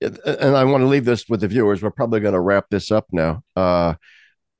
and 0.00 0.56
I 0.56 0.64
want 0.64 0.82
to 0.82 0.86
leave 0.86 1.04
this 1.04 1.28
with 1.28 1.40
the 1.40 1.48
viewers. 1.48 1.82
We're 1.82 1.90
probably 1.90 2.20
going 2.20 2.34
to 2.34 2.40
wrap 2.40 2.66
this 2.70 2.90
up 2.90 3.06
now. 3.12 3.42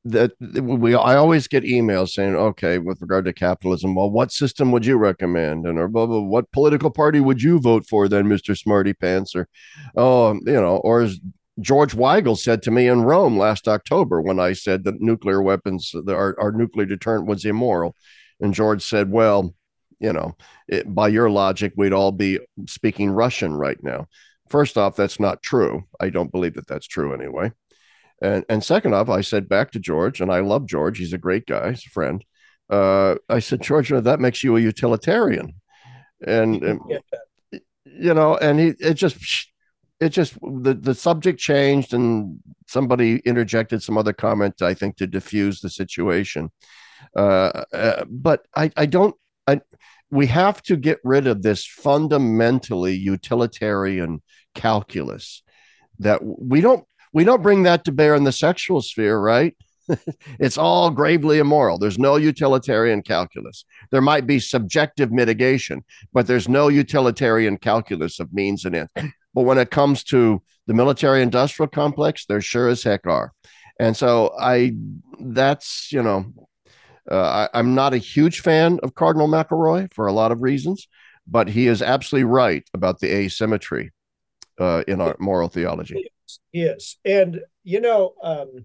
That 0.05 0.33
we, 0.41 0.95
I 0.95 1.17
always 1.17 1.49
get 1.49 1.65
emails 1.65 2.11
saying, 2.11 2.35
okay, 2.35 2.79
with 2.79 3.01
regard 3.03 3.25
to 3.27 3.33
capitalism, 3.33 3.95
well, 3.95 4.11
what 4.11 4.33
system 4.33 4.73
would 4.73 4.87
you 4.87 4.97
recommend? 4.97 5.67
And 5.67 5.79
or 5.79 5.89
blah, 5.89 6.07
blah, 6.07 6.21
what 6.21 6.51
political 6.53 6.91
party 6.91 7.21
would 7.21 7.43
you 7.43 7.59
vote 7.59 7.85
for 7.87 8.09
then, 8.09 8.25
Mr. 8.27 8.57
Smarty 8.57 8.95
Pants? 8.95 9.35
Or, 9.35 9.49
oh, 9.97 10.29
um, 10.29 10.41
you 10.47 10.53
know, 10.53 10.77
or 10.79 11.03
as 11.03 11.19
George 11.61 11.95
Weigel 11.97 12.39
said 12.39 12.63
to 12.63 12.71
me 12.71 12.87
in 12.87 13.03
Rome 13.03 13.37
last 13.37 13.67
October 13.67 14.23
when 14.23 14.39
I 14.39 14.53
said 14.53 14.85
that 14.85 15.01
nuclear 15.01 15.43
weapons, 15.43 15.93
our, 16.09 16.37
our 16.41 16.53
nuclear 16.53 16.87
deterrent 16.87 17.27
was 17.27 17.45
immoral. 17.45 17.97
And 18.41 18.55
George 18.55 18.83
said, 18.83 19.11
well, 19.11 19.55
you 19.99 20.13
know, 20.13 20.37
it, 20.69 20.95
by 20.95 21.09
your 21.09 21.29
logic, 21.29 21.73
we'd 21.77 21.93
all 21.93 22.13
be 22.13 22.39
speaking 22.67 23.11
Russian 23.11 23.55
right 23.55 23.83
now. 23.83 24.07
First 24.49 24.79
off, 24.79 24.97
that's 24.97 25.19
not 25.19 25.43
true. 25.43 25.85
I 26.01 26.11
don't 26.11 26.31
believe 26.31 26.55
that 26.55 26.69
that's 26.69 26.87
true 26.87 27.13
anyway. 27.13 27.53
And 28.21 28.45
and 28.49 28.65
second 28.65 28.95
off, 28.95 29.09
I 29.09 29.21
said 29.21 29.49
back 29.49 29.71
to 29.73 29.79
George, 29.79 30.21
and 30.21 30.33
I 30.33 30.41
love 30.41 30.67
George. 30.67 30.99
He's 30.99 31.13
a 31.13 31.19
great 31.19 31.47
guy. 31.47 31.71
He's 31.71 31.87
a 31.87 31.91
friend. 31.91 32.25
Uh, 32.71 33.15
I 33.29 33.39
said, 33.39 33.63
George, 33.63 33.91
that 33.91 34.21
makes 34.21 34.43
you 34.45 34.57
a 34.57 34.61
utilitarian. 34.61 35.55
And, 36.27 36.63
and 36.63 36.81
you 37.85 38.13
know, 38.15 38.37
and 38.37 38.59
he 38.59 38.75
it 38.81 38.95
just 38.95 39.17
it 40.01 40.11
just 40.11 40.35
the 40.41 40.75
the 40.75 40.95
subject 40.95 41.39
changed, 41.39 41.95
and 41.95 42.41
somebody 42.67 43.19
interjected 43.21 43.83
some 43.83 43.97
other 43.97 44.13
comment. 44.13 44.63
I 44.63 44.75
think 44.75 44.97
to 44.97 45.07
diffuse 45.07 45.61
the 45.61 45.71
situation. 45.71 46.51
Uh, 47.17 47.65
uh, 47.73 48.05
but 48.09 48.47
I 48.55 48.71
I 48.77 48.87
don't 48.87 49.15
I 49.47 49.61
we 50.11 50.27
have 50.27 50.63
to 50.63 50.77
get 50.77 50.99
rid 51.05 51.27
of 51.27 51.43
this 51.43 51.65
fundamentally 51.67 52.97
utilitarian 52.97 54.23
calculus 54.55 55.43
that 55.99 56.21
we 56.23 56.61
don't 56.61 56.85
we 57.13 57.25
don't 57.25 57.43
bring 57.43 57.65
that 57.65 57.85
to 57.85 57.93
bear 57.93 58.15
in 58.15 58.25
the 58.25 58.33
sexual 58.33 58.83
sphere, 58.83 59.19
right? 59.19 59.57
it's 60.39 60.59
all 60.59 60.91
gravely 60.91 61.39
immoral. 61.39 61.79
There's 61.79 61.99
no 61.99 62.17
utilitarian 62.17 63.03
calculus. 63.03 63.65
There 63.91 64.01
might 64.01 64.27
be 64.27 64.39
subjective 64.39 65.11
mitigation, 65.11 65.85
but 66.13 66.27
there's 66.27 66.49
no 66.49 66.69
utilitarian 66.69 67.57
calculus 67.57 68.21
of 68.21 68.33
means 68.33 68.65
and 68.65 68.77
ends. 68.77 68.93
But 69.35 69.43
when 69.43 69.59
it 69.59 69.71
comes 69.71 70.05
to 70.05 70.43
the 70.67 70.75
military 70.75 71.23
industrial 71.23 71.69
complex, 71.69 72.27
there 72.27 72.41
sure 72.41 72.69
as 72.69 72.83
heck 72.83 73.07
are. 73.07 73.33
And 73.81 73.97
so 73.97 74.35
I, 74.39 74.73
that's, 75.21 75.93
you 75.93 76.03
know, 76.03 76.27
uh, 77.11 77.49
I, 77.55 77.59
I'm 77.59 77.75
not 77.75 77.95
a 77.95 77.99
huge 77.99 78.41
fan 78.41 78.81
of 78.83 78.95
Cardinal 78.95 79.29
McElroy 79.29 79.93
for 79.95 80.07
a 80.07 80.13
lot 80.13 80.33
of 80.33 80.43
reasons, 80.43 80.89
but 81.27 81.49
he 81.49 81.67
is 81.67 81.81
absolutely 81.81 82.25
right 82.25 82.65
about 82.75 83.01
the 83.01 83.15
asymmetry 83.15 83.93
uh, 84.59 84.83
in 84.89 85.01
our 85.01 85.17
moral 85.19 85.49
theology. 85.49 86.11
Yes. 86.53 86.97
And, 87.05 87.41
you 87.65 87.81
know, 87.81 88.15
um, 88.23 88.65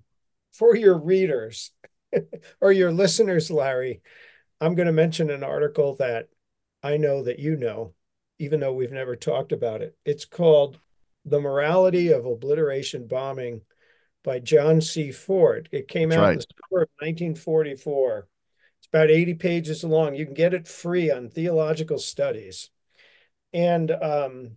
for 0.51 0.75
your 0.75 0.97
readers 0.97 1.71
or 2.61 2.71
your 2.71 2.91
listeners, 2.91 3.49
Larry, 3.51 4.01
I'm 4.61 4.75
going 4.75 4.87
to 4.87 4.93
mention 4.93 5.29
an 5.29 5.43
article 5.43 5.95
that 5.97 6.27
I 6.81 6.97
know 6.97 7.23
that 7.23 7.39
you 7.39 7.55
know, 7.55 7.93
even 8.39 8.59
though 8.59 8.73
we've 8.73 8.91
never 8.91 9.15
talked 9.15 9.51
about 9.51 9.81
it. 9.81 9.95
It's 10.05 10.25
called 10.25 10.79
The 11.25 11.39
Morality 11.39 12.11
of 12.11 12.25
Obliteration 12.25 13.07
Bombing 13.07 13.61
by 14.23 14.39
John 14.39 14.81
C. 14.81 15.11
Ford. 15.11 15.69
It 15.71 15.87
came 15.87 16.09
That's 16.09 16.19
out 16.19 16.23
right. 16.23 16.31
in 16.33 16.39
the 16.39 16.45
summer 16.69 16.81
of 16.83 16.89
1944. 16.99 18.27
It's 18.79 18.87
about 18.87 19.09
80 19.09 19.33
pages 19.35 19.83
long. 19.83 20.15
You 20.15 20.25
can 20.25 20.33
get 20.33 20.53
it 20.53 20.67
free 20.67 21.11
on 21.11 21.29
Theological 21.29 21.99
Studies. 21.99 22.69
And 23.53 23.91
um, 23.91 24.51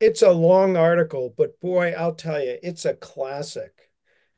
it's 0.00 0.22
a 0.22 0.30
long 0.32 0.76
article, 0.76 1.34
but 1.36 1.60
boy, 1.60 1.92
I'll 1.96 2.14
tell 2.14 2.42
you, 2.42 2.58
it's 2.62 2.84
a 2.84 2.94
classic 2.94 3.90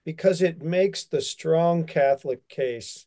because 0.04 0.42
it 0.42 0.62
makes 0.62 1.04
the 1.04 1.20
strong 1.20 1.84
Catholic 1.84 2.48
case 2.48 3.06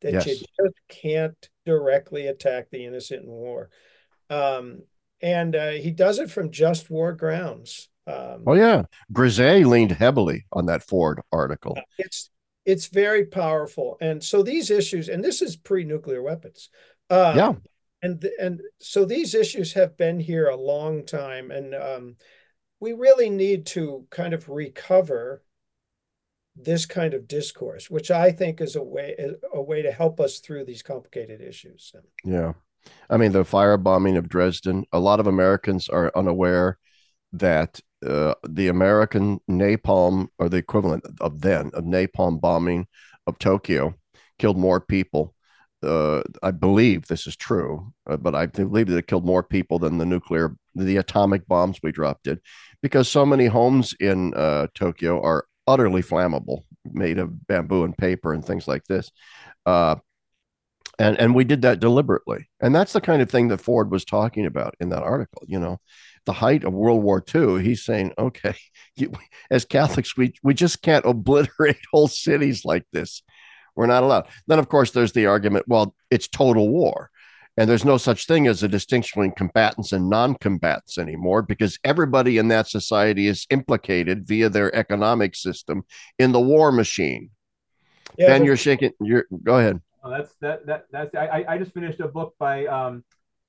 that 0.00 0.12
Yes. 0.14 0.26
you 0.26 0.34
just 0.34 0.74
can't 0.88 1.48
directly 1.66 2.26
attack 2.26 2.70
the 2.70 2.84
innocent 2.84 3.24
in 3.24 3.30
war. 3.30 3.70
Um, 4.30 4.82
and 5.20 5.56
uh, 5.56 5.70
he 5.72 5.90
does 5.90 6.18
it 6.18 6.30
from 6.30 6.50
just 6.50 6.90
war 6.90 7.12
grounds. 7.12 7.88
Um, 8.06 8.42
Oh 8.46 8.54
yeah, 8.54 8.84
Grisez 9.12 9.66
leaned 9.66 9.92
heavily 9.92 10.46
on 10.52 10.66
that 10.66 10.82
Ford 10.82 11.20
article. 11.32 11.76
it's 11.98 12.30
it's 12.64 12.86
very 12.86 13.24
powerful, 13.24 13.96
and 14.00 14.22
so 14.22 14.42
these 14.42 14.70
issues, 14.70 15.08
and 15.08 15.24
this 15.24 15.40
is 15.42 15.56
pre-nuclear 15.56 16.22
weapons. 16.22 16.68
Um, 17.10 17.36
Yeah. 17.36 17.54
And 18.02 18.24
and 18.40 18.60
so 18.80 19.04
these 19.04 19.34
issues 19.34 19.72
have 19.72 19.96
been 19.96 20.20
here 20.20 20.48
a 20.48 20.56
long 20.56 21.04
time, 21.04 21.50
and 21.50 21.74
um, 21.74 22.16
we 22.80 22.92
really 22.92 23.30
need 23.30 23.66
to 23.66 24.06
kind 24.10 24.34
of 24.34 24.48
recover 24.48 25.42
this 26.54 26.86
kind 26.86 27.14
of 27.14 27.28
discourse, 27.28 27.90
which 27.90 28.10
I 28.10 28.32
think 28.32 28.60
is 28.60 28.76
a 28.76 28.82
way 28.82 29.16
a 29.52 29.62
way 29.62 29.82
to 29.82 29.92
help 29.92 30.20
us 30.20 30.38
through 30.38 30.64
these 30.64 30.82
complicated 30.82 31.40
issues. 31.40 31.92
Yeah. 32.24 32.54
I 33.10 33.16
mean, 33.16 33.32
the 33.32 33.44
firebombing 33.44 34.16
of 34.16 34.28
Dresden, 34.28 34.84
a 34.92 35.00
lot 35.00 35.20
of 35.20 35.26
Americans 35.26 35.88
are 35.88 36.12
unaware 36.14 36.78
that 37.32 37.80
uh, 38.06 38.34
the 38.48 38.68
American 38.68 39.40
napalm, 39.50 40.28
or 40.38 40.48
the 40.48 40.56
equivalent 40.56 41.04
of 41.20 41.40
then, 41.40 41.70
of 41.74 41.84
napalm 41.84 42.40
bombing 42.40 42.86
of 43.26 43.38
Tokyo, 43.38 43.94
killed 44.38 44.56
more 44.56 44.80
people. 44.80 45.34
Uh, 45.82 46.22
I 46.42 46.50
believe 46.50 47.06
this 47.06 47.26
is 47.26 47.36
true, 47.36 47.92
uh, 48.08 48.16
but 48.16 48.34
I 48.34 48.46
believe 48.46 48.88
that 48.88 48.96
it 48.96 49.06
killed 49.06 49.24
more 49.24 49.42
people 49.42 49.78
than 49.78 49.98
the 49.98 50.06
nuclear, 50.06 50.56
the 50.74 50.96
atomic 50.96 51.46
bombs 51.46 51.78
we 51.82 51.92
dropped 51.92 52.24
did, 52.24 52.40
because 52.82 53.08
so 53.08 53.24
many 53.24 53.46
homes 53.46 53.94
in 54.00 54.34
uh, 54.34 54.66
Tokyo 54.74 55.22
are 55.22 55.44
utterly 55.68 56.02
flammable, 56.02 56.64
made 56.84 57.18
of 57.18 57.46
bamboo 57.46 57.84
and 57.84 57.96
paper 57.96 58.32
and 58.32 58.44
things 58.44 58.66
like 58.66 58.84
this. 58.84 59.12
Uh, 59.66 59.96
and 60.98 61.18
and 61.18 61.34
we 61.34 61.44
did 61.44 61.62
that 61.62 61.80
deliberately 61.80 62.48
and 62.60 62.74
that's 62.74 62.92
the 62.92 63.00
kind 63.00 63.22
of 63.22 63.30
thing 63.30 63.48
that 63.48 63.60
ford 63.60 63.90
was 63.90 64.04
talking 64.04 64.46
about 64.46 64.74
in 64.80 64.88
that 64.88 65.02
article 65.02 65.42
you 65.46 65.58
know 65.58 65.78
the 66.26 66.32
height 66.32 66.64
of 66.64 66.72
world 66.72 67.02
war 67.02 67.24
ii 67.34 67.62
he's 67.62 67.84
saying 67.84 68.12
okay 68.18 68.54
you, 68.96 69.12
as 69.50 69.64
catholics 69.64 70.16
we 70.16 70.32
we 70.42 70.54
just 70.54 70.82
can't 70.82 71.06
obliterate 71.06 71.78
whole 71.92 72.08
cities 72.08 72.64
like 72.64 72.84
this 72.92 73.22
we're 73.78 73.86
not 73.86 74.02
allowed 74.02 74.26
then 74.48 74.58
of 74.58 74.68
course 74.68 74.90
there's 74.90 75.12
the 75.12 75.24
argument 75.24 75.64
well 75.68 75.94
it's 76.10 76.26
total 76.28 76.68
war 76.68 77.10
and 77.56 77.68
there's 77.70 77.84
no 77.84 77.96
such 77.96 78.26
thing 78.26 78.46
as 78.46 78.62
a 78.62 78.68
distinction 78.68 79.20
between 79.22 79.34
combatants 79.34 79.92
and 79.92 80.10
non-combatants 80.10 80.98
anymore 80.98 81.40
because 81.42 81.78
everybody 81.84 82.36
in 82.38 82.48
that 82.48 82.66
society 82.68 83.26
is 83.28 83.46
implicated 83.50 84.26
via 84.26 84.48
their 84.48 84.74
economic 84.74 85.34
system 85.34 85.84
in 86.18 86.32
the 86.32 86.40
war 86.40 86.70
machine 86.72 87.30
Yeah, 88.18 88.26
ben 88.26 88.44
you're 88.44 88.56
shaking 88.56 88.92
you're 89.00 89.26
go 89.44 89.58
ahead 89.58 89.80
Oh, 90.04 90.10
that's 90.10 90.32
that 90.40 90.64
that 90.66 90.84
that's 90.92 91.14
I 91.14 91.26
I- 91.26 91.54
I 91.54 91.58
just 91.58 91.72
finished 91.74 92.00
a 92.00 92.08
book 92.08 92.34
by 92.38 92.66
um 92.66 93.04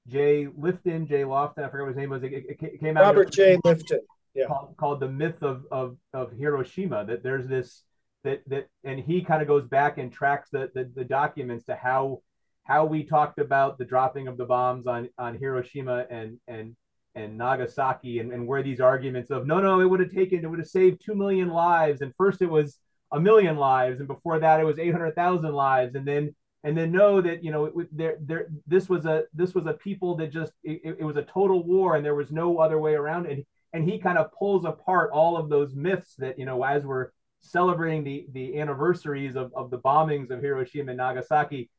Jay 0.07 0.47
Lifton, 0.47 1.07
Jay 1.07 1.21
Lofton, 1.21 1.59
I 1.63 1.69
forget 1.69 1.81
what 1.85 1.87
his 1.89 1.97
name 1.97 2.09
was. 2.09 2.23
It, 2.23 2.33
it- 2.33 2.57
it 2.59 2.79
came 2.79 2.97
out 2.97 3.03
Robert 3.03 3.31
J. 3.31 3.57
Lifton. 3.63 3.99
Yeah. 4.33 4.47
called, 4.47 4.75
called 4.75 4.99
the 4.99 5.07
myth 5.07 5.43
of, 5.43 5.65
of 5.71 5.97
of 6.13 6.31
Hiroshima. 6.31 7.05
That 7.05 7.21
there's 7.21 7.45
this 7.47 7.83
that 8.23 8.41
that 8.47 8.67
and 8.83 8.99
he 8.99 9.21
kind 9.21 9.41
of 9.41 9.47
goes 9.47 9.65
back 9.65 9.97
and 9.97 10.11
tracks 10.11 10.49
the, 10.51 10.69
the 10.73 10.89
the 10.95 11.03
documents 11.03 11.65
to 11.65 11.75
how 11.75 12.21
how 12.63 12.85
we 12.85 13.03
talked 13.03 13.39
about 13.39 13.77
the 13.77 13.85
dropping 13.85 14.27
of 14.27 14.37
the 14.37 14.45
bombs 14.45 14.87
on 14.87 15.09
on 15.17 15.37
Hiroshima 15.37 16.05
and 16.09 16.37
and 16.47 16.75
and 17.15 17.37
Nagasaki 17.37 18.19
and, 18.19 18.31
and 18.31 18.47
where 18.47 18.61
these 18.61 18.79
arguments 18.79 19.31
of 19.31 19.47
no 19.47 19.59
no 19.59 19.79
it 19.79 19.85
would 19.85 19.99
have 19.99 20.11
taken 20.11 20.43
it 20.43 20.47
would 20.47 20.59
have 20.59 20.67
saved 20.67 21.01
two 21.03 21.15
million 21.15 21.49
lives 21.49 22.01
and 22.01 22.13
first 22.15 22.41
it 22.41 22.49
was 22.49 22.77
a 23.11 23.19
million 23.19 23.57
lives 23.57 23.99
and 23.99 24.07
before 24.07 24.39
that 24.39 24.59
it 24.59 24.65
was 24.65 24.77
800,000 24.77 25.51
lives 25.51 25.95
and 25.95 26.07
then 26.07 26.35
and 26.63 26.77
then 26.77 26.91
know 26.91 27.21
that 27.21 27.43
you 27.43 27.51
know 27.51 27.65
it, 27.65 27.97
there 27.97 28.17
there 28.21 28.47
this 28.67 28.89
was 28.89 29.05
a 29.05 29.23
this 29.33 29.55
was 29.55 29.65
a 29.65 29.73
people 29.73 30.15
that 30.17 30.31
just 30.31 30.53
it, 30.63 30.97
it 30.99 31.03
was 31.03 31.17
a 31.17 31.23
total 31.23 31.63
war 31.63 31.95
and 31.95 32.05
there 32.05 32.15
was 32.15 32.31
no 32.31 32.57
other 32.59 32.79
way 32.79 32.93
around 32.93 33.25
it 33.25 33.47
and 33.73 33.89
he 33.89 33.97
kind 33.97 34.17
of 34.17 34.31
pulls 34.33 34.65
apart 34.65 35.11
all 35.11 35.37
of 35.37 35.49
those 35.49 35.73
myths 35.73 36.15
that 36.17 36.37
you 36.37 36.45
know 36.45 36.63
as 36.63 36.85
we're 36.85 37.09
celebrating 37.41 38.03
the 38.03 38.25
the 38.33 38.59
anniversaries 38.59 39.35
of, 39.35 39.51
of 39.55 39.71
the 39.71 39.79
bombings 39.79 40.29
of 40.29 40.41
Hiroshima 40.41 40.91
and 40.91 40.97
Nagasaki 40.97 41.69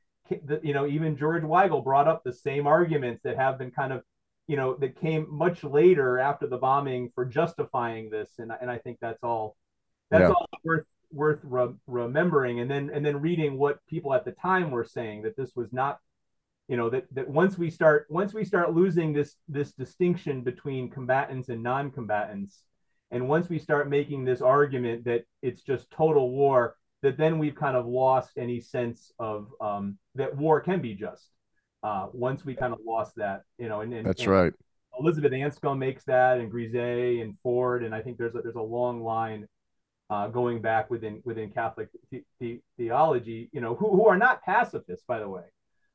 you 0.62 0.72
know 0.72 0.86
even 0.86 1.16
George 1.16 1.42
Weigel 1.42 1.82
brought 1.82 2.08
up 2.08 2.22
the 2.24 2.32
same 2.32 2.66
arguments 2.66 3.22
that 3.24 3.36
have 3.36 3.58
been 3.58 3.70
kind 3.70 3.92
of 3.92 4.02
you 4.46 4.56
know 4.56 4.74
that 4.74 5.00
came 5.00 5.26
much 5.30 5.64
later 5.64 6.18
after 6.18 6.46
the 6.46 6.56
bombing 6.58 7.10
for 7.14 7.24
justifying 7.24 8.10
this 8.10 8.30
and 8.38 8.52
and 8.60 8.70
I 8.70 8.78
think 8.78 8.98
that's 9.00 9.22
all 9.22 9.56
that's 10.10 10.22
Yeah. 10.22 10.28
all 10.30 10.48
worth 10.64 10.86
worth 11.12 11.40
re- 11.42 11.74
remembering 11.86 12.60
and 12.60 12.70
then 12.70 12.90
and 12.92 13.04
then 13.04 13.20
reading 13.20 13.58
what 13.58 13.84
people 13.86 14.14
at 14.14 14.24
the 14.24 14.32
time 14.32 14.70
were 14.70 14.84
saying 14.84 15.22
that 15.22 15.36
this 15.36 15.54
was 15.56 15.72
not 15.72 15.98
you 16.68 16.76
know 16.76 16.88
that 16.90 17.06
that 17.12 17.28
once 17.28 17.58
we 17.58 17.68
start 17.68 18.06
once 18.08 18.32
we 18.32 18.44
start 18.44 18.72
losing 18.72 19.12
this 19.12 19.36
this 19.48 19.72
distinction 19.72 20.42
between 20.42 20.88
combatants 20.88 21.48
and 21.48 21.62
non-combatants 21.62 22.62
and 23.10 23.28
once 23.28 23.48
we 23.48 23.58
start 23.58 23.88
making 23.88 24.24
this 24.24 24.40
argument 24.40 25.04
that 25.04 25.24
it's 25.42 25.62
just 25.62 25.90
total 25.90 26.30
war 26.30 26.76
that 27.02 27.16
then 27.16 27.38
we've 27.38 27.54
kind 27.54 27.76
of 27.76 27.86
lost 27.86 28.32
any 28.36 28.60
sense 28.60 29.12
of 29.18 29.48
um, 29.60 29.96
that 30.14 30.36
war 30.36 30.60
can 30.60 30.80
be 30.80 30.94
just 30.94 31.30
uh, 31.82 32.06
once 32.12 32.44
we 32.44 32.54
kind 32.54 32.72
of 32.72 32.78
lost 32.86 33.14
that 33.16 33.42
you 33.58 33.68
know 33.68 33.80
and, 33.80 33.92
and 33.92 34.06
that's 34.06 34.22
and 34.22 34.30
right 34.30 34.52
Elizabeth 34.98 35.32
Anscombe 35.32 35.78
makes 35.78 36.04
that 36.04 36.38
and 36.38 36.52
Grisez 36.52 37.22
and 37.22 37.36
Ford 37.42 37.84
and 37.84 37.94
I 37.94 38.02
think 38.02 38.18
there's 38.18 38.34
a, 38.34 38.42
there's 38.42 38.56
a 38.56 38.60
long 38.60 39.02
line 39.02 39.46
uh, 40.10 40.26
going 40.26 40.60
back 40.60 40.90
within 40.90 41.22
within 41.24 41.50
Catholic 41.50 41.88
the, 42.10 42.22
the, 42.40 42.60
theology, 42.76 43.48
you 43.52 43.60
know, 43.60 43.76
who, 43.76 43.90
who 43.90 44.06
are 44.06 44.18
not 44.18 44.42
pacifists, 44.42 45.04
by 45.06 45.20
the 45.20 45.28
way. 45.28 45.44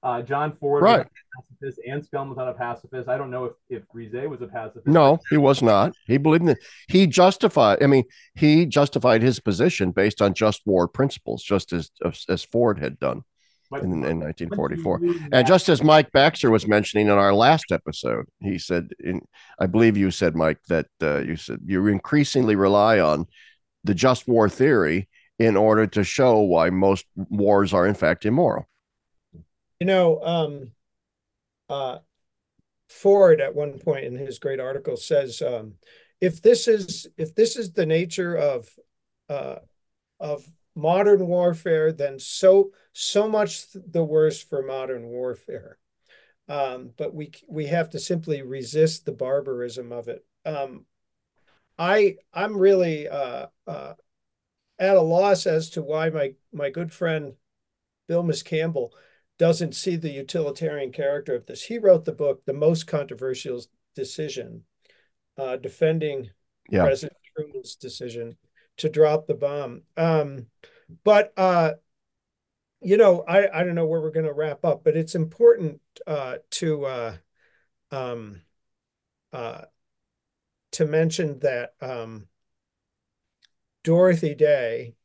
Uh, 0.06 0.22
John 0.22 0.52
Ford 0.54 0.84
Right. 0.84 1.00
was 1.00 1.06
a 1.08 1.66
pacifist. 1.66 1.80
Anscombe 1.90 2.30
was 2.30 2.38
not 2.38 2.48
a 2.48 2.54
pacifist. 2.54 3.10
I 3.10 3.18
don't 3.18 3.32
know 3.32 3.46
if 3.46 3.54
if 3.70 3.88
Grisez 3.88 4.30
was 4.30 4.40
a 4.42 4.48
pacifist. 4.48 4.86
No, 4.88 5.20
he 5.32 5.38
was 5.38 5.64
not. 5.64 5.94
He 6.06 6.18
believed 6.18 6.44
in 6.44 6.50
it. 6.50 6.60
He 6.88 7.08
justified. 7.08 7.82
I 7.82 7.88
mean, 7.88 8.04
he 8.36 8.68
justified 8.68 9.24
his 9.24 9.40
position 9.40 9.92
based 9.92 10.22
on 10.22 10.36
just 10.36 10.62
war 10.66 10.88
principles, 10.88 11.42
just 11.44 11.74
as 11.74 11.90
as 12.30 12.44
Ford 12.44 12.78
had 12.78 13.00
done 13.00 13.24
but, 13.72 13.82
in, 13.82 13.92
in 13.94 14.20
1944. 14.20 14.92
once 15.00 15.04
you 15.04 15.14
lose 15.14 15.30
And 15.32 15.48
just 15.48 15.70
as 15.70 15.84
Mike 15.84 16.12
Baxter 16.12 16.52
was 16.52 16.68
mentioning 16.68 17.08
in 17.08 17.14
our 17.14 17.34
last 17.34 17.72
episode, 17.72 18.26
he 18.42 18.60
said, 18.60 18.92
in, 19.00 19.22
I 19.60 19.66
believe 19.66 19.98
you 19.98 20.12
said, 20.12 20.36
Mike, 20.36 20.60
that 20.70 20.86
uh, 21.02 21.18
you 21.22 21.36
said 21.36 21.62
you 21.66 21.88
increasingly 21.88 22.56
rely 22.56 23.00
on 23.00 23.26
the 23.84 23.96
just 23.96 24.28
war 24.28 24.50
theory 24.50 25.10
in 25.40 25.58
order 25.58 25.88
to 25.88 26.04
show 26.04 26.40
why 26.42 26.70
most 26.70 27.06
wars 27.16 27.74
are 27.74 27.88
in 27.88 27.96
fact 27.96 28.26
immoral. 28.26 28.68
You 29.80 29.88
know, 29.88 30.22
um, 30.22 30.72
uh, 31.70 32.00
Ford 32.90 33.42
at 33.42 33.56
one 33.56 33.80
point 33.80 34.06
in 34.06 34.16
his 34.16 34.40
great 34.40 34.60
article 34.60 34.96
says, 34.96 35.42
um, 35.42 35.74
if 36.22 36.42
this 36.42 36.68
is 36.68 37.08
if 37.18 37.36
this 37.36 37.56
is 37.56 37.74
the 37.74 37.86
nature 37.86 38.36
of 38.36 38.70
uh, 39.30 39.58
of 40.20 40.46
modern 40.76 41.28
warfare, 41.28 41.92
then 41.92 42.20
so 42.20 42.72
so 42.94 43.28
much 43.28 43.66
the 43.74 44.04
worse 44.04 44.42
for 44.42 44.62
modern 44.62 45.08
warfare. 45.08 45.78
Um, 46.48 46.92
but 46.98 47.14
we 47.14 47.32
we 47.48 47.68
have 47.68 47.90
to 47.92 48.00
simply 48.00 48.42
resist 48.42 49.06
the 49.06 49.12
barbarism 49.12 49.92
of 49.92 50.08
it. 50.08 50.26
Um, 50.46 50.86
I 51.78 52.18
I'm 52.34 52.56
really 52.56 53.10
uh, 53.10 53.48
uh, 53.68 53.94
at 54.80 54.98
a 54.98 55.02
loss 55.02 55.48
as 55.48 55.72
to 55.72 55.82
why 55.82 56.10
my 56.10 56.36
my 56.54 56.70
good 56.70 56.94
friend 56.94 57.34
Bill 58.08 58.24
Miscamble 58.24 58.92
doesn't 59.38 59.76
see 59.76 59.96
the 59.96 60.10
utilitarian 60.10 60.92
character 60.92 61.36
of 61.36 61.46
this. 61.46 61.64
He 61.64 61.78
wrote 61.78 62.06
the 62.06 62.14
book, 62.14 62.46
The 62.46 62.54
Most 62.54 62.88
Controversial 62.88 63.62
Decision, 63.96 64.64
uh, 65.38 65.58
defending 65.58 66.30
Yeah. 66.70 66.84
President 66.84 67.18
Truman's 67.36 67.76
decision 67.76 68.38
to 68.78 68.90
drop 68.90 69.28
the 69.28 69.36
bomb. 69.36 69.84
Um, 69.98 70.48
but 71.04 71.34
uh, 71.38 71.74
you 72.82 72.98
know, 72.98 73.24
I, 73.28 73.48
I 73.62 73.64
don't 73.64 73.76
know 73.76 73.86
where 73.88 74.02
we're 74.02 74.12
going 74.12 74.26
to 74.28 74.34
wrap 74.34 74.64
up, 74.64 74.84
but 74.84 74.96
it's 74.96 75.16
important 75.16 75.82
uh, 76.06 76.38
to 76.52 76.86
uh, 76.86 77.18
um, 77.92 78.42
uh, 79.34 79.64
to 80.74 80.86
mention 80.86 81.40
that 81.40 81.74
um, 81.82 82.28
Dorothy 83.84 84.36
Day 84.36 84.96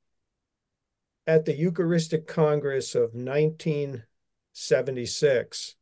at 1.27 1.45
the 1.45 1.57
Eucharistic 1.57 2.27
Congress 2.27 2.95
of 2.95 3.15
19 3.15 4.05
1976 4.61 5.75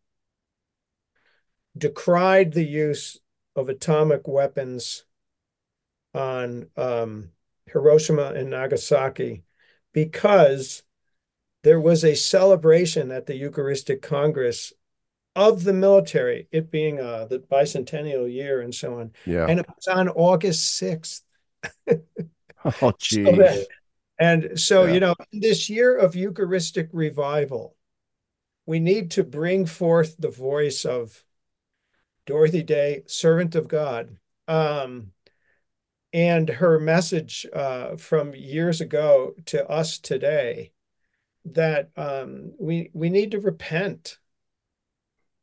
decried 1.76 2.52
the 2.52 2.64
use 2.64 3.18
of 3.56 3.68
atomic 3.68 4.28
weapons 4.28 5.04
on 6.14 6.68
um, 6.76 7.30
Hiroshima 7.72 8.32
and 8.34 8.50
Nagasaki 8.50 9.42
because 9.92 10.82
there 11.64 11.80
was 11.80 12.04
a 12.04 12.14
celebration 12.14 13.10
at 13.10 13.26
the 13.26 13.36
Eucharistic 13.36 14.00
Congress 14.00 14.72
of 15.34 15.64
the 15.64 15.72
military, 15.72 16.48
it 16.50 16.70
being 16.70 17.00
uh, 17.00 17.26
the 17.26 17.40
bicentennial 17.40 18.32
year 18.32 18.60
and 18.60 18.74
so 18.74 19.00
on. 19.00 19.12
Yeah. 19.24 19.46
And 19.46 19.60
it 19.60 19.66
was 19.68 19.86
on 19.88 20.08
August 20.08 20.80
6th. 20.80 21.22
oh, 22.82 22.92
geez. 22.98 23.26
So 23.26 23.32
that, 23.36 23.66
and 24.20 24.60
so, 24.60 24.84
Yeah. 24.84 24.94
you 24.94 25.00
know, 25.00 25.14
this 25.32 25.70
year 25.70 25.96
of 25.96 26.16
Eucharistic 26.16 26.88
revival, 26.92 27.76
we 28.68 28.80
need 28.80 29.10
to 29.12 29.24
bring 29.24 29.64
forth 29.64 30.16
the 30.18 30.28
voice 30.28 30.84
of 30.84 31.24
Dorothy 32.26 32.62
Day, 32.62 33.02
servant 33.06 33.54
of 33.54 33.66
God, 33.66 34.18
um, 34.46 35.12
and 36.12 36.50
her 36.50 36.78
message 36.78 37.46
uh, 37.54 37.96
from 37.96 38.34
years 38.34 38.82
ago 38.82 39.32
to 39.46 39.66
us 39.70 39.98
today 39.98 40.72
that 41.46 41.88
um, 41.96 42.52
we 42.60 42.90
we 42.92 43.08
need 43.08 43.30
to 43.30 43.40
repent 43.40 44.18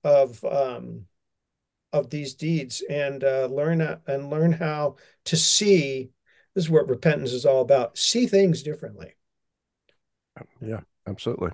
of 0.04 0.46
um, 0.46 1.08
of 1.92 2.12
these 2.12 2.36
deeds 2.36 2.84
and 2.88 3.24
uh, 3.24 3.48
learn 3.48 3.82
uh, 3.82 3.98
and 4.06 4.30
learn 4.30 4.52
how 4.52 4.98
to 5.24 5.36
see. 5.36 6.12
This 6.54 6.66
is 6.66 6.70
what 6.70 6.88
repentance 6.88 7.34
is 7.34 7.44
all 7.44 7.62
about. 7.62 7.98
See 7.98 8.28
things 8.28 8.62
differently. 8.62 9.16
Yeah, 10.62 10.82
absolutely. 11.08 11.50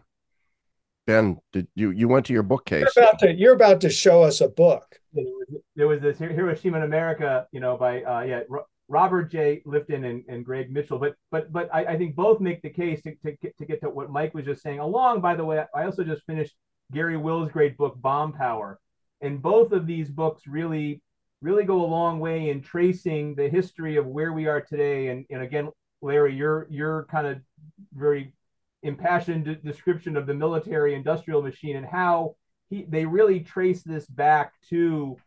Ben, 1.11 1.41
did 1.51 1.67
you 1.75 1.91
you 1.91 2.07
went 2.07 2.25
to 2.27 2.33
your 2.33 2.43
bookcase? 2.43 2.85
You're 2.95 3.03
about 3.03 3.19
to 3.19 3.33
you're 3.33 3.53
about 3.53 3.81
to 3.81 3.89
show 3.89 4.23
us 4.23 4.39
a 4.39 4.47
book. 4.47 4.97
there 5.13 5.25
was, 5.25 5.61
there 5.75 5.87
was 5.87 5.99
this 5.99 6.17
Hiroshima 6.17 6.77
in 6.77 6.83
America, 6.83 7.47
you 7.51 7.59
know, 7.59 7.75
by 7.75 8.01
uh, 8.03 8.21
yeah 8.21 8.41
Robert 8.87 9.29
J. 9.29 9.61
Lifton 9.65 10.09
and, 10.09 10.23
and 10.29 10.45
Greg 10.45 10.71
Mitchell. 10.71 10.99
But 10.99 11.15
but 11.29 11.51
but 11.51 11.69
I, 11.73 11.83
I 11.83 11.97
think 11.97 12.15
both 12.15 12.39
make 12.39 12.61
the 12.61 12.69
case 12.69 13.01
to, 13.01 13.13
to 13.25 13.33
get 13.41 13.57
to 13.57 13.65
get 13.65 13.81
to 13.81 13.89
what 13.89 14.09
Mike 14.09 14.33
was 14.33 14.45
just 14.45 14.61
saying. 14.61 14.79
Along, 14.79 15.19
by 15.19 15.35
the 15.35 15.43
way, 15.43 15.61
I 15.75 15.83
also 15.83 16.05
just 16.05 16.23
finished 16.23 16.55
Garry 16.93 17.17
Wills' 17.17 17.51
great 17.51 17.75
book 17.75 18.01
Bomb 18.01 18.31
Power, 18.31 18.79
and 19.19 19.41
both 19.41 19.73
of 19.73 19.87
these 19.87 20.09
books 20.09 20.47
really 20.47 21.01
really 21.41 21.65
go 21.65 21.83
a 21.83 21.87
long 21.87 22.19
way 22.21 22.51
in 22.51 22.61
tracing 22.61 23.35
the 23.35 23.49
history 23.49 23.97
of 23.97 24.05
where 24.05 24.31
we 24.31 24.47
are 24.47 24.61
today. 24.61 25.09
And 25.09 25.25
and 25.29 25.41
again, 25.41 25.71
Larry, 26.01 26.33
you're 26.33 26.67
you're 26.69 27.05
kind 27.11 27.27
of 27.27 27.41
very 27.93 28.33
impassioned 28.83 29.59
description 29.63 30.17
of 30.17 30.25
the 30.25 30.33
military 30.33 30.95
industrial 30.95 31.41
machine 31.41 31.75
and 31.77 31.85
how 31.85 32.35
he, 32.69 32.85
they 32.89 33.05
really 33.05 33.39
trace 33.41 33.83
this 33.83 34.05
back 34.07 34.53
to 34.69 35.17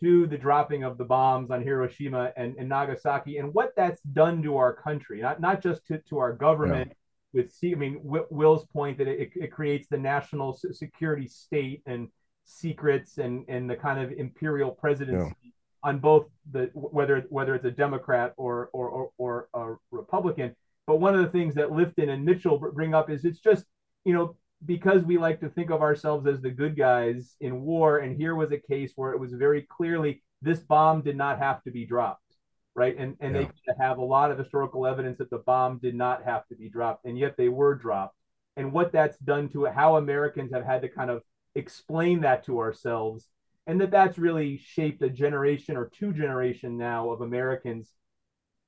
to 0.00 0.26
the 0.28 0.38
dropping 0.38 0.84
of 0.84 0.96
the 0.96 1.04
bombs 1.04 1.50
on 1.50 1.60
Hiroshima 1.62 2.32
and, 2.36 2.54
and 2.56 2.68
Nagasaki 2.68 3.38
and 3.38 3.52
what 3.52 3.72
that's 3.76 4.00
done 4.02 4.42
to 4.44 4.56
our 4.56 4.72
country, 4.72 5.20
not 5.20 5.40
not 5.40 5.60
just 5.62 5.86
to, 5.86 5.98
to 6.08 6.18
our 6.18 6.32
government. 6.32 6.92
With 7.34 7.52
I 7.62 7.74
mean, 7.74 8.00
Wills' 8.02 8.64
point 8.66 8.96
that 8.98 9.06
it, 9.06 9.30
it 9.36 9.52
creates 9.52 9.86
the 9.88 9.98
national 9.98 10.54
security 10.72 11.28
state 11.28 11.82
and 11.84 12.08
secrets 12.44 13.18
and 13.18 13.44
and 13.48 13.68
the 13.68 13.76
kind 13.76 14.00
of 14.00 14.12
imperial 14.12 14.70
presidency 14.70 15.34
Yeah. 15.42 15.50
on 15.82 15.98
both 15.98 16.26
the 16.50 16.70
whether 16.74 17.20
whether 17.28 17.54
it's 17.54 17.66
a 17.66 17.70
Democrat 17.70 18.32
or 18.38 18.70
or 18.72 18.88
or, 18.88 19.10
or 19.18 19.48
a 19.52 19.76
Republican. 19.90 20.56
But 20.88 21.00
one 21.00 21.14
of 21.16 21.22
the 21.24 21.30
things 21.30 21.54
that 21.56 21.70
Lifton 21.70 22.10
and 22.10 22.24
Mitchell 22.26 22.58
bring 22.58 22.94
up 22.94 23.10
is 23.10 23.24
it's 23.26 23.40
just 23.40 23.66
you 24.06 24.14
know 24.14 24.36
because 24.66 25.04
we 25.04 25.18
like 25.18 25.40
to 25.40 25.50
think 25.50 25.70
of 25.70 25.82
ourselves 25.82 26.26
as 26.26 26.40
the 26.42 26.50
good 26.50 26.76
guys 26.76 27.36
in 27.40 27.62
war, 27.62 27.98
and 27.98 28.16
here 28.16 28.34
was 28.34 28.52
a 28.52 28.58
case 28.58 28.92
where 28.96 29.12
it 29.12 29.20
was 29.20 29.32
very 29.34 29.62
clearly 29.62 30.22
this 30.42 30.60
bomb 30.60 31.02
did 31.02 31.16
not 31.16 31.38
have 31.40 31.62
to 31.64 31.70
be 31.72 31.86
dropped, 31.86 32.36
right? 32.74 32.96
And 32.98 33.16
and 33.20 33.36
Yeah. 33.36 33.48
they 33.66 33.74
have 33.80 33.98
a 33.98 34.04
lot 34.04 34.32
of 34.32 34.38
historical 34.38 34.86
evidence 34.86 35.18
that 35.18 35.30
the 35.30 35.38
bomb 35.38 35.78
did 35.78 35.94
not 35.94 36.24
have 36.24 36.46
to 36.48 36.56
be 36.56 36.70
dropped, 36.70 37.04
and 37.04 37.18
yet 37.18 37.36
they 37.36 37.48
were 37.50 37.74
dropped. 37.74 38.16
And 38.56 38.72
what 38.72 38.92
that's 38.92 39.18
done 39.18 39.48
to 39.50 39.66
it, 39.66 39.74
how 39.74 39.96
Americans 39.96 40.52
have 40.52 40.64
had 40.64 40.82
to 40.82 40.88
kind 40.88 41.10
of 41.10 41.22
explain 41.54 42.22
that 42.22 42.44
to 42.46 42.58
ourselves, 42.60 43.28
and 43.66 43.80
that 43.80 43.90
that's 43.90 44.18
really 44.18 44.58
shaped 44.58 45.02
a 45.02 45.10
generation 45.10 45.76
or 45.76 45.86
two 45.86 46.12
generation 46.12 46.76
now 46.78 47.10
of 47.10 47.20
Americans 47.20 47.92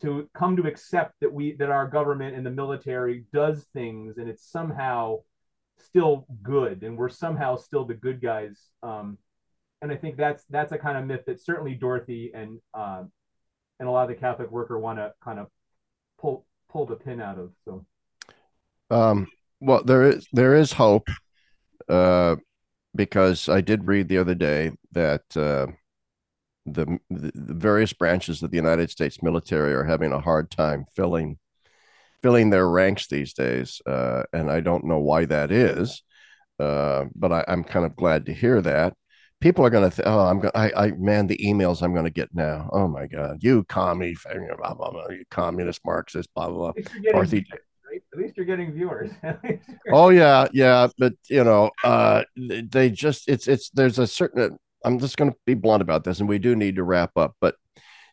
to 0.02 0.28
come 0.34 0.56
to 0.56 0.66
accept 0.66 1.14
that 1.20 1.32
we 1.32 1.52
that 1.56 1.70
our 1.70 1.86
government 1.86 2.36
and 2.36 2.44
the 2.44 2.50
military 2.50 3.24
does 3.32 3.66
things 3.72 4.18
and 4.18 4.28
it's 4.28 4.46
somehow 4.50 5.16
still 5.78 6.26
good 6.42 6.82
and 6.82 6.96
we're 6.96 7.08
somehow 7.08 7.56
still 7.56 7.84
the 7.84 7.94
good 7.94 8.20
guys 8.20 8.68
um, 8.82 9.18
and 9.82 9.90
i 9.90 9.96
think 9.96 10.16
that's 10.16 10.44
that's 10.50 10.72
a 10.72 10.78
kind 10.78 10.98
of 10.98 11.06
myth 11.06 11.24
that 11.26 11.40
certainly 11.40 11.74
dorothy 11.74 12.30
and 12.34 12.58
um, 12.74 13.10
and 13.78 13.88
a 13.88 13.90
lot 13.90 14.02
of 14.02 14.08
the 14.08 14.20
catholic 14.20 14.50
worker 14.50 14.78
want 14.78 14.98
to 14.98 15.12
kind 15.22 15.38
of 15.38 15.46
pull 16.18 16.46
pull 16.70 16.86
the 16.86 16.96
pin 16.96 17.20
out 17.20 17.38
of 17.38 17.52
so. 17.64 17.84
Um, 18.90 19.28
well, 19.60 19.82
there 19.84 20.02
is 20.02 20.26
there 20.32 20.54
is 20.54 20.72
hope, 20.72 21.08
uh, 21.88 22.36
because 22.94 23.48
I 23.48 23.60
did 23.60 23.86
read 23.86 24.08
the 24.08 24.18
other 24.18 24.34
day 24.34 24.72
that 24.92 25.22
uh, 25.36 25.66
the, 26.66 26.98
the 27.10 27.32
various 27.34 27.92
branches 27.92 28.42
of 28.42 28.50
the 28.50 28.56
United 28.56 28.90
States 28.90 29.22
military 29.22 29.72
are 29.72 29.84
having 29.84 30.12
a 30.12 30.20
hard 30.20 30.50
time 30.50 30.84
filling 30.94 31.38
filling 32.22 32.50
their 32.50 32.68
ranks 32.68 33.06
these 33.08 33.32
days, 33.32 33.80
uh, 33.86 34.24
and 34.34 34.50
I 34.50 34.60
don't 34.60 34.84
know 34.84 34.98
why 34.98 35.24
that 35.24 35.50
is, 35.50 36.02
uh, 36.58 37.06
but 37.14 37.32
I, 37.32 37.44
I'm 37.48 37.64
kind 37.64 37.86
of 37.86 37.96
glad 37.96 38.26
to 38.26 38.34
hear 38.34 38.60
that. 38.60 38.92
People 39.40 39.64
are 39.64 39.70
going 39.70 39.88
to, 39.88 39.96
th- 39.96 40.06
oh, 40.06 40.20
I'm 40.26 40.38
going, 40.38 40.52
I, 40.54 40.70
I, 40.76 40.90
man, 40.90 41.28
the 41.28 41.38
emails 41.38 41.80
I'm 41.82 41.94
going 41.94 42.04
to 42.04 42.10
get 42.10 42.28
now. 42.34 42.68
Oh 42.74 42.86
my 42.88 43.06
God, 43.06 43.38
you 43.42 43.64
commie, 43.64 44.14
blah, 44.58 44.74
blah, 44.74 44.90
blah, 44.90 45.08
you 45.08 45.24
communist 45.30 45.80
Marxist, 45.86 46.28
blah, 46.34 46.50
blah, 46.50 46.72
blah. 46.72 46.72
at 46.72 46.76
least 46.76 46.92
you're 46.92 47.02
getting, 47.02 47.24
viewers, 47.24 48.02
at 48.12 48.18
least 48.18 48.36
you're 48.36 48.46
getting 48.46 48.72
viewers 48.74 49.10
At 49.22 49.42
least 49.42 49.62
you're- 49.66 49.78
Oh 49.94 50.10
yeah, 50.10 50.46
yeah, 50.52 50.88
but 50.98 51.14
you 51.30 51.42
know, 51.42 51.70
uh, 51.82 52.24
they 52.36 52.90
just 52.90 53.28
it's 53.30 53.48
it's 53.48 53.70
there's 53.70 53.98
a 53.98 54.06
certain. 54.06 54.58
I'm 54.84 54.98
just 54.98 55.16
going 55.16 55.30
to 55.30 55.36
be 55.46 55.54
blunt 55.54 55.82
about 55.82 56.04
this, 56.04 56.20
and 56.20 56.28
we 56.28 56.38
do 56.38 56.56
need 56.56 56.76
to 56.76 56.84
wrap 56.84 57.16
up. 57.16 57.34
But 57.40 57.56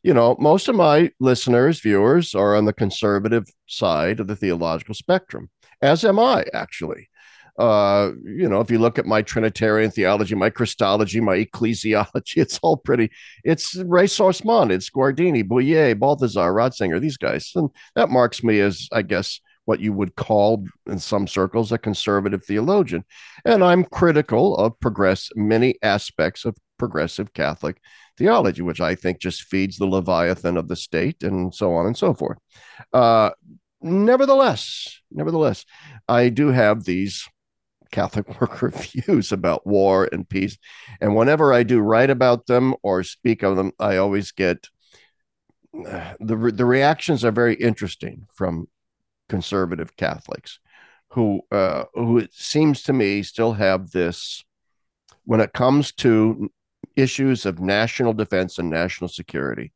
you 0.04 0.14
know, 0.14 0.36
most 0.40 0.68
of 0.68 0.76
my 0.76 1.12
listeners, 1.20 1.82
viewers, 1.82 2.36
are 2.36 2.56
on 2.56 2.66
the 2.66 2.74
conservative 2.74 3.46
side 3.66 4.20
of 4.20 4.28
the 4.28 4.36
theological 4.36 4.96
spectrum, 4.96 5.50
as 5.82 6.06
am 6.06 6.20
I 6.20 6.46
actually. 6.54 7.10
Uh, 7.58 8.12
you 8.24 8.48
know, 8.48 8.62
if 8.62 8.70
you 8.70 8.78
look 8.78 9.00
at 9.00 9.08
my 9.08 9.24
Trinitarian 9.24 9.90
theology, 9.90 10.36
my 10.36 10.50
Christology, 10.50 11.20
my 11.20 11.44
ecclesiology, 11.44 12.06
it's 12.38 12.60
all 12.62 12.78
pretty. 12.78 13.10
It's 13.44 13.76
ressourcement, 13.76 14.72
it's 14.72 14.90
Guardini, 14.92 15.44
Bouyer, 15.44 15.98
Balthasar, 15.98 16.54
Ratzinger, 16.54 17.02
these 17.02 17.18
guys, 17.18 17.52
and 17.56 17.70
that 17.96 18.10
marks 18.10 18.44
me 18.44 18.60
as, 18.60 18.88
I 18.92 19.02
guess, 19.02 19.42
what 19.68 19.82
you 19.82 19.92
would 19.92 20.16
call 20.16 20.66
in 20.86 20.98
some 20.98 21.28
circles 21.28 21.74
a 21.74 21.78
conservative 21.78 22.44
theologian. 22.46 23.04
And 23.44 23.62
I'm 23.62 23.84
critical 23.84 24.56
of 24.56 24.80
progress 24.80 25.30
many 25.36 25.76
aspects 25.84 26.46
of 26.46 26.56
progressive 26.80 27.34
Catholic 27.34 27.82
theology, 28.18 28.62
which 28.62 28.80
I 28.80 28.96
think 28.96 29.20
just 29.20 29.44
feeds 29.44 29.76
the 29.78 29.86
Leviathan 29.86 30.56
of 30.56 30.70
the 30.70 30.78
state 30.78 31.22
and 31.22 31.54
so 31.54 31.74
on 31.74 31.86
and 31.86 31.98
so 31.98 32.14
forth. 32.14 32.38
Uh, 32.94 33.32
nevertheless, 33.82 35.02
nevertheless, 35.12 35.66
I 36.08 36.30
do 36.30 36.48
have 36.48 36.86
these 36.86 37.28
Catholic 37.92 38.40
worker 38.42 38.70
views 38.70 39.34
about 39.34 39.68
war 39.68 40.08
and 40.14 40.30
peace. 40.30 40.58
And 41.02 41.14
whenever 41.14 41.52
I 41.52 41.64
do 41.64 41.80
write 41.80 42.10
about 42.10 42.48
them 42.48 42.74
or 42.84 43.04
speak 43.04 43.44
of 43.44 43.58
them, 43.58 43.74
I 43.80 43.98
always 43.98 44.32
get 44.32 44.70
uh, 45.86 46.14
the, 46.22 46.38
the 46.56 46.66
reactions 46.66 47.26
are 47.26 47.32
very 47.32 47.56
interesting 47.56 48.28
from 48.34 48.70
conservative 49.30 49.96
Catholics 49.96 50.60
who 51.10 51.42
uh, 51.52 51.86
who 51.94 52.18
it 52.18 52.34
seems 52.34 52.84
to 52.84 52.94
me 52.94 53.24
still 53.24 53.54
have 53.54 53.92
this 53.92 54.44
when 55.26 55.40
it 55.40 55.54
comes 55.54 55.92
to 55.92 56.52
issues 56.96 57.46
of 57.46 57.60
national 57.60 58.14
defense 58.14 58.58
and 58.58 58.70
national 58.70 59.08
security 59.08 59.72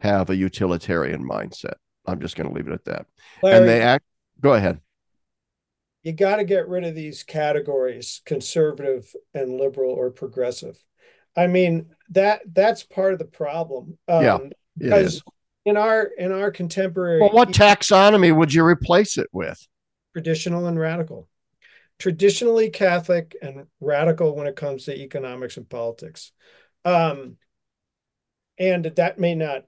have 0.00 0.30
a 0.30 0.36
utilitarian 0.36 1.26
mindset. 1.26 1.74
I'm 2.06 2.20
just 2.20 2.36
going 2.36 2.48
to 2.48 2.54
leave 2.54 2.68
it 2.68 2.72
at 2.72 2.84
that. 2.84 3.06
Larry, 3.42 3.58
and 3.58 3.68
they 3.68 3.82
act 3.82 4.04
go 4.40 4.54
ahead. 4.54 4.80
you 6.02 6.12
got 6.12 6.36
to 6.36 6.44
get 6.44 6.68
rid 6.68 6.84
of 6.84 6.94
these 6.94 7.22
categories 7.22 8.22
conservative 8.24 9.12
and 9.34 9.58
liberal 9.58 9.90
or 9.90 10.10
progressive 10.10 10.78
i 11.36 11.46
mean 11.46 11.86
that 12.10 12.40
that's 12.52 12.82
part 12.82 13.12
of 13.12 13.18
the 13.18 13.24
problem 13.24 13.98
um, 14.08 14.22
Yeah, 14.22 14.36
It 14.36 14.54
because 14.78 15.14
is. 15.16 15.22
In 15.68 15.76
our 15.76 16.02
in 16.18 16.32
our 16.32 16.50
contemporary 16.50 17.20
Well, 17.20 17.32
what 17.32 17.52
taxonomy 17.52 18.34
would 18.34 18.52
you 18.54 18.64
replace 18.64 19.18
it 19.18 19.28
with? 19.32 19.58
traditional 20.12 20.66
and 20.66 20.78
radical 20.78 21.28
traditionally 21.98 22.70
catholic 22.70 23.36
and 23.42 23.66
radical 23.80 24.34
when 24.34 24.46
it 24.46 24.56
comes 24.56 24.84
to 24.84 24.96
economics 24.96 25.56
and 25.56 25.68
politics 25.68 26.32
um 26.84 27.36
and 28.58 28.84
that 28.84 29.18
may 29.18 29.34
not 29.34 29.64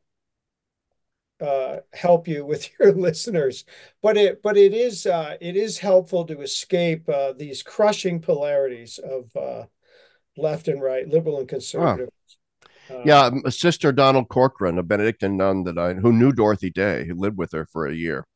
uh, 1.41 1.77
help 1.93 2.29
you 2.29 2.45
with 2.45 2.69
your 2.79 2.93
listeners, 2.93 3.65
but 4.03 4.17
it 4.17 4.43
but 4.43 4.57
it 4.57 4.75
is 4.75 5.07
uh, 5.07 5.37
it 5.41 5.57
is 5.57 5.79
helpful 5.79 6.25
to 6.27 6.41
escape 6.43 7.09
uh, 7.09 7.33
these 7.33 7.63
crushing 7.63 8.21
polarities 8.21 8.99
of 8.99 9.35
uh, 9.35 9.65
left 10.37 10.69
and 10.69 10.83
right, 10.83 11.09
liberal 11.09 11.39
and 11.41 11.49
conservative. 11.49 12.11
Uh, 12.91 13.03
yeah, 13.05 13.31
Sister 13.49 13.93
Donald 13.93 14.29
Corcoran, 14.29 14.79
a 14.79 14.83
Benedictine 14.83 15.37
nun 15.37 15.65
that 15.65 15.79
I 15.79 15.95
who 15.95 16.12
knew 16.12 16.33
Dorothy 16.33 16.71
Day, 16.71 17.07
who 17.07 17.15
lived 17.15 17.39
with 17.39 17.53
her 17.53 17.67
for 17.67 17.87
a 17.87 17.95
year 17.95 18.27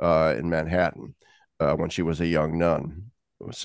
uh, 0.00 0.34
in 0.36 0.50
Manhattan 0.50 1.14
when 1.58 1.90
she 1.90 2.02
was 2.02 2.20
a 2.20 2.26
young 2.26 2.58
nun. 2.58 3.10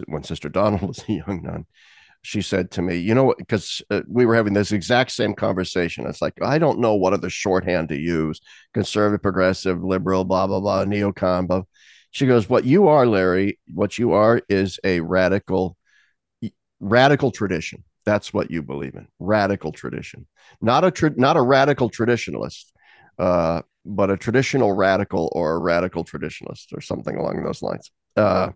When 0.08 0.24
Sister 0.24 0.50
Donald 0.50 0.82
was 0.88 1.04
a 1.08 1.14
young 1.14 1.42
nun, 1.44 1.66
she 2.22 2.42
said 2.42 2.72
to 2.72 2.82
me, 2.82 2.98
you 2.98 3.14
know, 3.14 3.34
because 3.38 3.82
uh, 3.90 4.02
we 4.08 4.26
were 4.26 4.36
having 4.36 4.54
this 4.54 4.72
exact 4.72 5.12
same 5.12 5.34
conversation. 5.34 6.06
It's 6.06 6.22
like, 6.22 6.34
I 6.42 6.58
don't 6.58 6.80
know 6.80 6.96
what 6.96 7.14
other 7.14 7.30
shorthand 7.30 7.90
to 7.90 7.98
use 7.98 8.42
conservative, 8.74 9.22
progressive, 9.22 9.82
liberal, 9.82 10.26
blah, 10.26 10.48
blah, 10.48 10.60
blah, 10.60 10.84
neocon. 10.84 11.48
Blah. 11.48 11.62
She 12.12 12.26
goes, 12.26 12.50
What 12.50 12.66
you 12.66 12.88
are, 12.90 13.06
Larry, 13.06 13.60
what 13.74 13.98
you 13.98 14.12
are 14.12 14.42
is 14.50 14.80
a 14.84 15.00
radical, 15.00 15.78
radical 16.80 17.32
tradition. 17.32 17.84
That's 18.08 18.34
what 18.34 18.50
you 18.50 18.62
believe 18.62 18.96
in. 18.96 19.06
Radical 19.20 19.74
tradition. 19.74 20.28
Not 20.62 20.86
a, 20.86 20.92
tra- 20.92 21.18
not 21.18 21.36
a 21.36 21.42
radical 21.42 21.90
traditionalist, 21.90 22.72
uh, 23.20 23.64
but 23.86 24.10
a 24.10 24.16
traditional 24.16 24.72
radical 24.72 25.30
or 25.36 25.56
a 25.56 25.60
radical 25.60 26.06
traditionalist 26.06 26.72
or 26.72 26.80
something 26.80 27.18
along 27.18 27.44
those 27.44 27.62
lines. 27.62 27.92
Uh, 28.16 28.52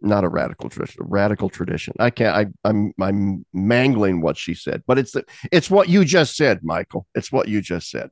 not 0.00 0.22
a 0.22 0.28
radical 0.28 0.70
tradition, 0.70 1.02
radical 1.08 1.48
tradition. 1.48 1.92
I 1.98 2.10
can't. 2.10 2.36
I, 2.36 2.68
I'm 2.68 2.94
I'm 3.00 3.44
mangling 3.52 4.20
what 4.20 4.36
she 4.36 4.54
said, 4.54 4.84
but 4.86 4.96
it's 4.96 5.10
the, 5.10 5.24
it's 5.50 5.68
what 5.68 5.88
you 5.88 6.04
just 6.04 6.36
said, 6.36 6.60
Michael. 6.62 7.04
It's 7.16 7.32
what 7.32 7.48
you 7.48 7.60
just 7.60 7.90
said. 7.90 8.10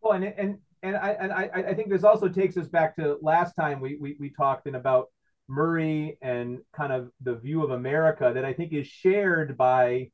Well, 0.00 0.14
and 0.14 0.24
and 0.24 0.58
and 0.82 0.96
I 0.96 1.10
and 1.12 1.32
I, 1.32 1.50
I 1.68 1.74
think 1.74 1.90
this 1.90 2.02
also 2.02 2.28
takes 2.28 2.56
us 2.56 2.66
back 2.66 2.96
to 2.96 3.18
last 3.22 3.54
time 3.54 3.78
we 3.78 3.96
we, 4.00 4.16
we 4.18 4.30
talked 4.30 4.66
in 4.66 4.74
about 4.74 5.10
Murray 5.48 6.18
and 6.20 6.58
kind 6.76 6.92
of 6.92 7.10
the 7.22 7.34
view 7.34 7.62
of 7.62 7.70
America 7.70 8.32
that 8.34 8.44
I 8.44 8.52
think 8.52 8.72
is 8.72 8.86
shared 8.86 9.56
by 9.56 10.10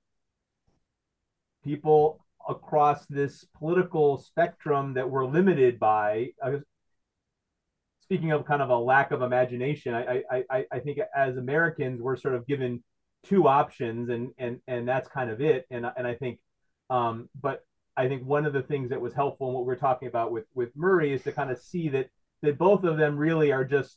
people 1.65 2.24
across 2.48 3.06
this 3.06 3.44
political 3.56 4.19
spectrum 4.19 4.94
that 4.94 5.09
we're 5.09 5.27
limited 5.27 5.78
by 5.81 6.28
speaking 8.05 8.32
of 8.32 8.44
kind 8.44 8.61
of 8.61 8.69
a 8.69 8.77
lack 8.77 9.12
of 9.12 9.23
imagination, 9.23 9.94
I, 9.94 10.23
I, 10.31 10.65
I, 10.70 10.78
think 10.78 10.98
as 11.16 11.39
Americans, 11.39 12.02
we're 12.02 12.16
sort 12.16 12.35
of 12.35 12.47
given 12.47 12.85
two 13.24 13.48
options 13.48 14.11
and, 14.11 14.31
and, 14.36 14.61
and 14.69 14.86
that's 14.86 15.09
kind 15.09 15.31
of 15.31 15.40
it. 15.40 15.65
And, 15.70 15.86
and 15.97 16.06
I 16.06 16.15
think, 16.15 16.39
um, 16.90 17.31
but 17.40 17.65
I 17.97 18.09
think 18.09 18.24
one 18.24 18.44
of 18.44 18.52
the 18.52 18.62
things 18.62 18.90
that 18.90 19.01
was 19.01 19.15
helpful 19.15 19.48
in 19.48 19.55
what 19.55 19.65
we're 19.65 19.77
talking 19.77 20.09
about 20.09 20.32
with, 20.32 20.44
with 20.55 20.69
Murray 20.77 21.15
is 21.15 21.23
to 21.23 21.32
kind 21.32 21.51
of 21.51 21.59
see 21.59 21.89
that, 21.90 22.11
that 22.43 22.59
both 22.59 22.85
of 22.85 22.98
them 22.98 23.16
really 23.16 23.52
are 23.52 23.65
just 23.65 23.97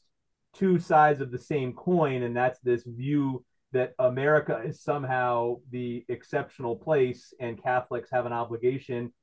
two 0.54 0.80
sides 0.80 1.22
of 1.22 1.32
the 1.32 1.40
same 1.40 1.74
coin. 1.74 2.24
And 2.24 2.36
that's 2.36 2.60
this 2.60 2.84
view 2.84 3.46
that 3.74 3.94
America 4.00 4.62
is 4.66 4.82
somehow 4.82 5.58
the 5.72 6.06
exceptional 6.08 6.76
place 6.76 7.34
and 7.40 7.62
Catholics 7.62 8.10
have 8.12 8.26
an 8.26 8.34
obligation 8.34 9.14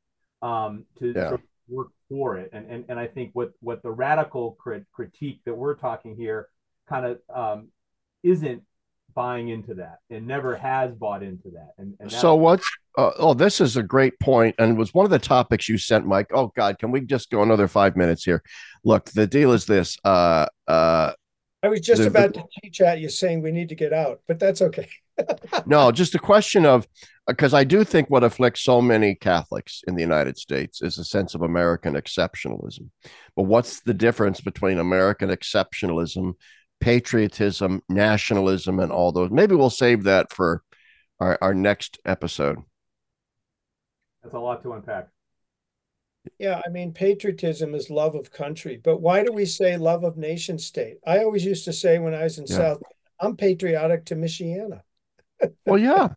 um, 0.43 0.85
to 0.99 1.13
yeah. 1.15 1.29
sort 1.29 1.41
of 1.41 1.47
work 1.69 1.89
for 2.09 2.37
it. 2.37 2.51
And 2.53 2.71
and, 2.71 2.85
and 2.89 3.01
I 3.01 3.07
think 3.07 3.31
what 3.33 3.53
what 3.61 3.83
the 3.83 3.91
radical 3.91 4.53
crit- 4.53 4.87
critique 4.93 5.41
that 5.47 5.55
we're 5.55 5.75
talking 5.75 6.17
here 6.17 6.49
kind 6.89 7.07
of 7.07 7.19
um, 7.35 7.69
isn't 8.23 8.63
buying 9.15 9.49
into 9.49 9.75
that 9.75 9.99
and 10.11 10.27
never 10.27 10.57
has 10.57 10.95
bought 10.95 11.23
into 11.23 11.51
that. 11.51 11.73
And, 11.79 11.95
and 12.01 12.11
so 12.13 12.35
what's 12.35 12.69
uh, 12.97 13.11
oh, 13.19 13.35
this 13.35 13.61
is 13.61 13.77
a 13.77 13.83
great 13.83 14.19
point, 14.21 14.55
and 14.59 14.79
was 14.79 14.95
one 14.95 15.05
of 15.05 15.11
the 15.11 15.19
topics 15.19 15.69
you 15.69 15.79
sent, 15.79 16.07
Mike. 16.07 16.31
Oh 16.33 16.53
God, 16.57 16.79
can 16.79 16.91
we 16.91 17.01
just 17.01 17.31
go 17.31 17.43
another 17.43 17.67
five 17.67 17.97
minutes 17.97 18.25
here? 18.25 18.43
Look, 18.85 19.11
the 19.11 19.27
deal 19.27 19.53
is 19.53 19.67
this. 19.67 19.99
Uh, 20.05 20.47
uh, 20.69 21.13
I 21.63 21.69
was 21.69 21.81
just 21.81 22.03
the, 22.03 22.09
about 22.09 22.35
the, 22.35 22.41
to 22.41 22.47
teach 22.63 22.81
at 22.81 23.01
you 23.01 23.09
saying 23.09 23.43
we 23.43 23.51
need 23.51 23.71
to 23.71 23.75
get 23.75 23.93
out, 23.93 24.21
but 24.29 24.39
that's 24.39 24.63
okay. 24.63 24.89
no, 25.67 25.91
just 25.91 26.15
a 26.15 26.19
question 26.19 26.67
of 26.67 26.87
because 27.27 27.55
I 27.55 27.65
do 27.65 27.85
think 27.85 28.11
what 28.11 28.23
afflicts 28.23 28.61
so 28.61 28.81
many 28.81 29.15
Catholics 29.15 29.83
in 29.89 29.95
the 29.95 30.03
United 30.03 30.37
States 30.37 30.83
is 30.83 30.99
a 30.99 31.05
sense 31.05 31.35
of 31.35 31.43
American 31.43 31.95
exceptionalism. 31.95 32.91
But 33.35 33.45
what's 33.45 33.81
the 33.81 33.95
difference 33.95 34.41
between 34.41 34.79
American 34.79 35.31
exceptionalism, 35.31 36.35
patriotism, 36.81 37.83
nationalism, 37.89 38.79
and 38.79 38.93
all 38.93 39.11
those? 39.11 39.31
Maybe 39.31 39.55
we'll 39.55 39.71
save 39.71 40.05
that 40.05 40.33
for 40.33 40.63
our, 41.19 41.39
our 41.41 41.55
next 41.55 41.99
episode. 42.05 42.59
That's 44.25 44.35
a 44.35 44.39
lot 44.39 44.63
to 44.63 44.73
unpack. 44.73 45.09
Yeah, 46.39 46.63
I 46.65 46.71
mean, 46.71 46.93
patriotism 46.93 47.75
is 47.75 47.91
love 47.91 48.15
of 48.15 48.33
country, 48.33 48.81
but 48.83 49.03
why 49.03 49.23
do 49.23 49.31
we 49.33 49.45
say 49.45 49.77
love 49.77 50.05
of 50.05 50.17
nation 50.17 50.59
state? 50.59 50.97
I 51.07 51.19
always 51.19 51.45
used 51.45 51.67
to 51.67 51.73
say 51.73 51.99
when 51.99 52.15
I 52.15 52.25
was 52.25 52.39
in 52.39 52.47
yeah. 52.49 52.57
South, 52.57 52.83
I'm 53.21 53.37
patriotic 53.37 54.07
to 54.07 54.17
Michiana. 54.17 54.81
well, 55.67 55.79
yeah, 55.79 56.09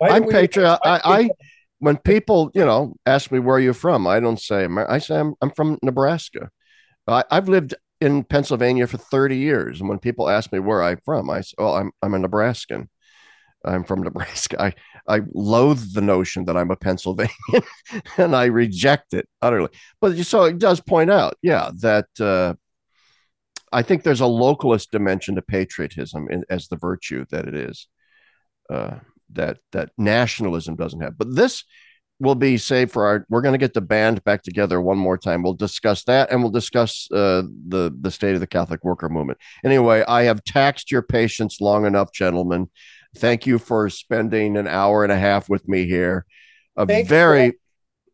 I'm 0.00 0.24
patriotic. 0.24 0.80
I, 0.84 1.00
I, 1.04 1.30
when 1.78 1.98
people, 1.98 2.50
you 2.54 2.64
know, 2.64 2.94
ask 3.04 3.30
me 3.30 3.38
where 3.38 3.58
you're 3.58 3.74
from, 3.74 4.06
I 4.06 4.18
don't 4.18 4.40
say 4.40 4.66
I 4.88 4.98
say 4.98 5.18
I'm, 5.18 5.34
I'm 5.42 5.50
from 5.50 5.78
Nebraska. 5.82 6.50
I, 7.06 7.24
I've 7.30 7.48
lived 7.48 7.74
in 8.00 8.24
Pennsylvania 8.24 8.86
for 8.86 8.96
30 8.96 9.36
years, 9.36 9.80
and 9.80 9.88
when 9.88 9.98
people 9.98 10.30
ask 10.30 10.52
me 10.52 10.58
where 10.58 10.82
I'm 10.82 10.98
from, 11.04 11.28
I 11.28 11.42
say, 11.42 11.54
"Oh, 11.58 11.74
I'm 11.74 11.92
I'm 12.02 12.14
a 12.14 12.18
Nebraskan. 12.18 12.88
I'm 13.64 13.84
from 13.84 14.02
Nebraska." 14.02 14.62
I 14.62 14.72
I 15.10 15.20
loathe 15.34 15.92
the 15.92 16.00
notion 16.00 16.44
that 16.44 16.56
I'm 16.56 16.70
a 16.70 16.76
Pennsylvanian, 16.76 17.34
and 18.16 18.34
I 18.34 18.46
reject 18.46 19.14
it 19.14 19.28
utterly. 19.42 19.70
But 20.00 20.16
so 20.18 20.44
it 20.44 20.58
does 20.58 20.80
point 20.80 21.10
out, 21.10 21.36
yeah, 21.42 21.70
that 21.80 22.06
uh, 22.20 22.54
I 23.72 23.82
think 23.82 24.02
there's 24.02 24.20
a 24.20 24.24
localist 24.24 24.90
dimension 24.90 25.34
to 25.34 25.42
patriotism 25.42 26.28
in, 26.30 26.44
as 26.48 26.68
the 26.68 26.76
virtue 26.76 27.24
that 27.30 27.46
it 27.48 27.54
is. 27.54 27.88
Uh, 28.68 28.98
that 29.32 29.58
that 29.72 29.90
nationalism 29.98 30.76
doesn't 30.76 31.00
have. 31.00 31.16
But 31.16 31.34
this 31.34 31.64
will 32.18 32.34
be 32.34 32.58
saved 32.58 32.92
for 32.92 33.06
our. 33.06 33.26
We're 33.28 33.42
going 33.42 33.54
to 33.54 33.58
get 33.58 33.74
the 33.74 33.80
band 33.80 34.22
back 34.24 34.42
together 34.42 34.80
one 34.80 34.98
more 34.98 35.18
time. 35.18 35.42
We'll 35.42 35.54
discuss 35.54 36.04
that, 36.04 36.30
and 36.30 36.42
we'll 36.42 36.52
discuss 36.52 37.08
uh, 37.12 37.42
the 37.68 37.94
the 38.00 38.10
state 38.10 38.34
of 38.34 38.40
the 38.40 38.46
Catholic 38.46 38.84
worker 38.84 39.08
movement. 39.08 39.38
Anyway, 39.64 40.04
I 40.06 40.22
have 40.22 40.44
taxed 40.44 40.90
your 40.90 41.02
patience 41.02 41.60
long 41.60 41.86
enough, 41.86 42.12
gentlemen. 42.12 42.70
Thank 43.16 43.46
you 43.46 43.58
for 43.58 43.88
spending 43.90 44.56
an 44.56 44.68
hour 44.68 45.02
and 45.02 45.12
a 45.12 45.18
half 45.18 45.48
with 45.48 45.66
me 45.68 45.86
here. 45.86 46.24
A 46.76 46.86
Thanks, 46.86 47.08
very 47.08 47.54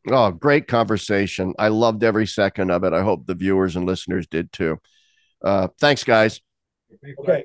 oh 0.09 0.31
great 0.31 0.67
conversation. 0.67 1.55
I 1.59 1.69
loved 1.69 2.03
every 2.03 2.27
second 2.27 2.71
of 2.71 2.85
it. 2.85 2.93
I 2.93 3.03
hope 3.03 3.27
the 3.27 3.35
viewers 3.35 3.77
and 3.77 3.87
listeners 3.87 4.27
did 4.27 4.53
too. 4.53 4.79
Uh, 5.45 5.69
thanks, 5.79 6.05
guys. 6.05 6.41
Okay. 7.21 7.45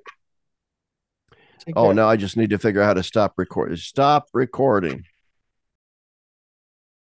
Oh, 1.76 1.92
now 1.92 2.08
I 2.08 2.16
just 2.16 2.38
need 2.38 2.50
to 2.52 2.58
figure 2.58 2.82
out 2.82 2.88
how 2.88 2.94
to 2.96 3.04
stop 3.04 3.34
recording. 3.38 3.78
Stop 3.78 4.28
recording. 4.34 5.04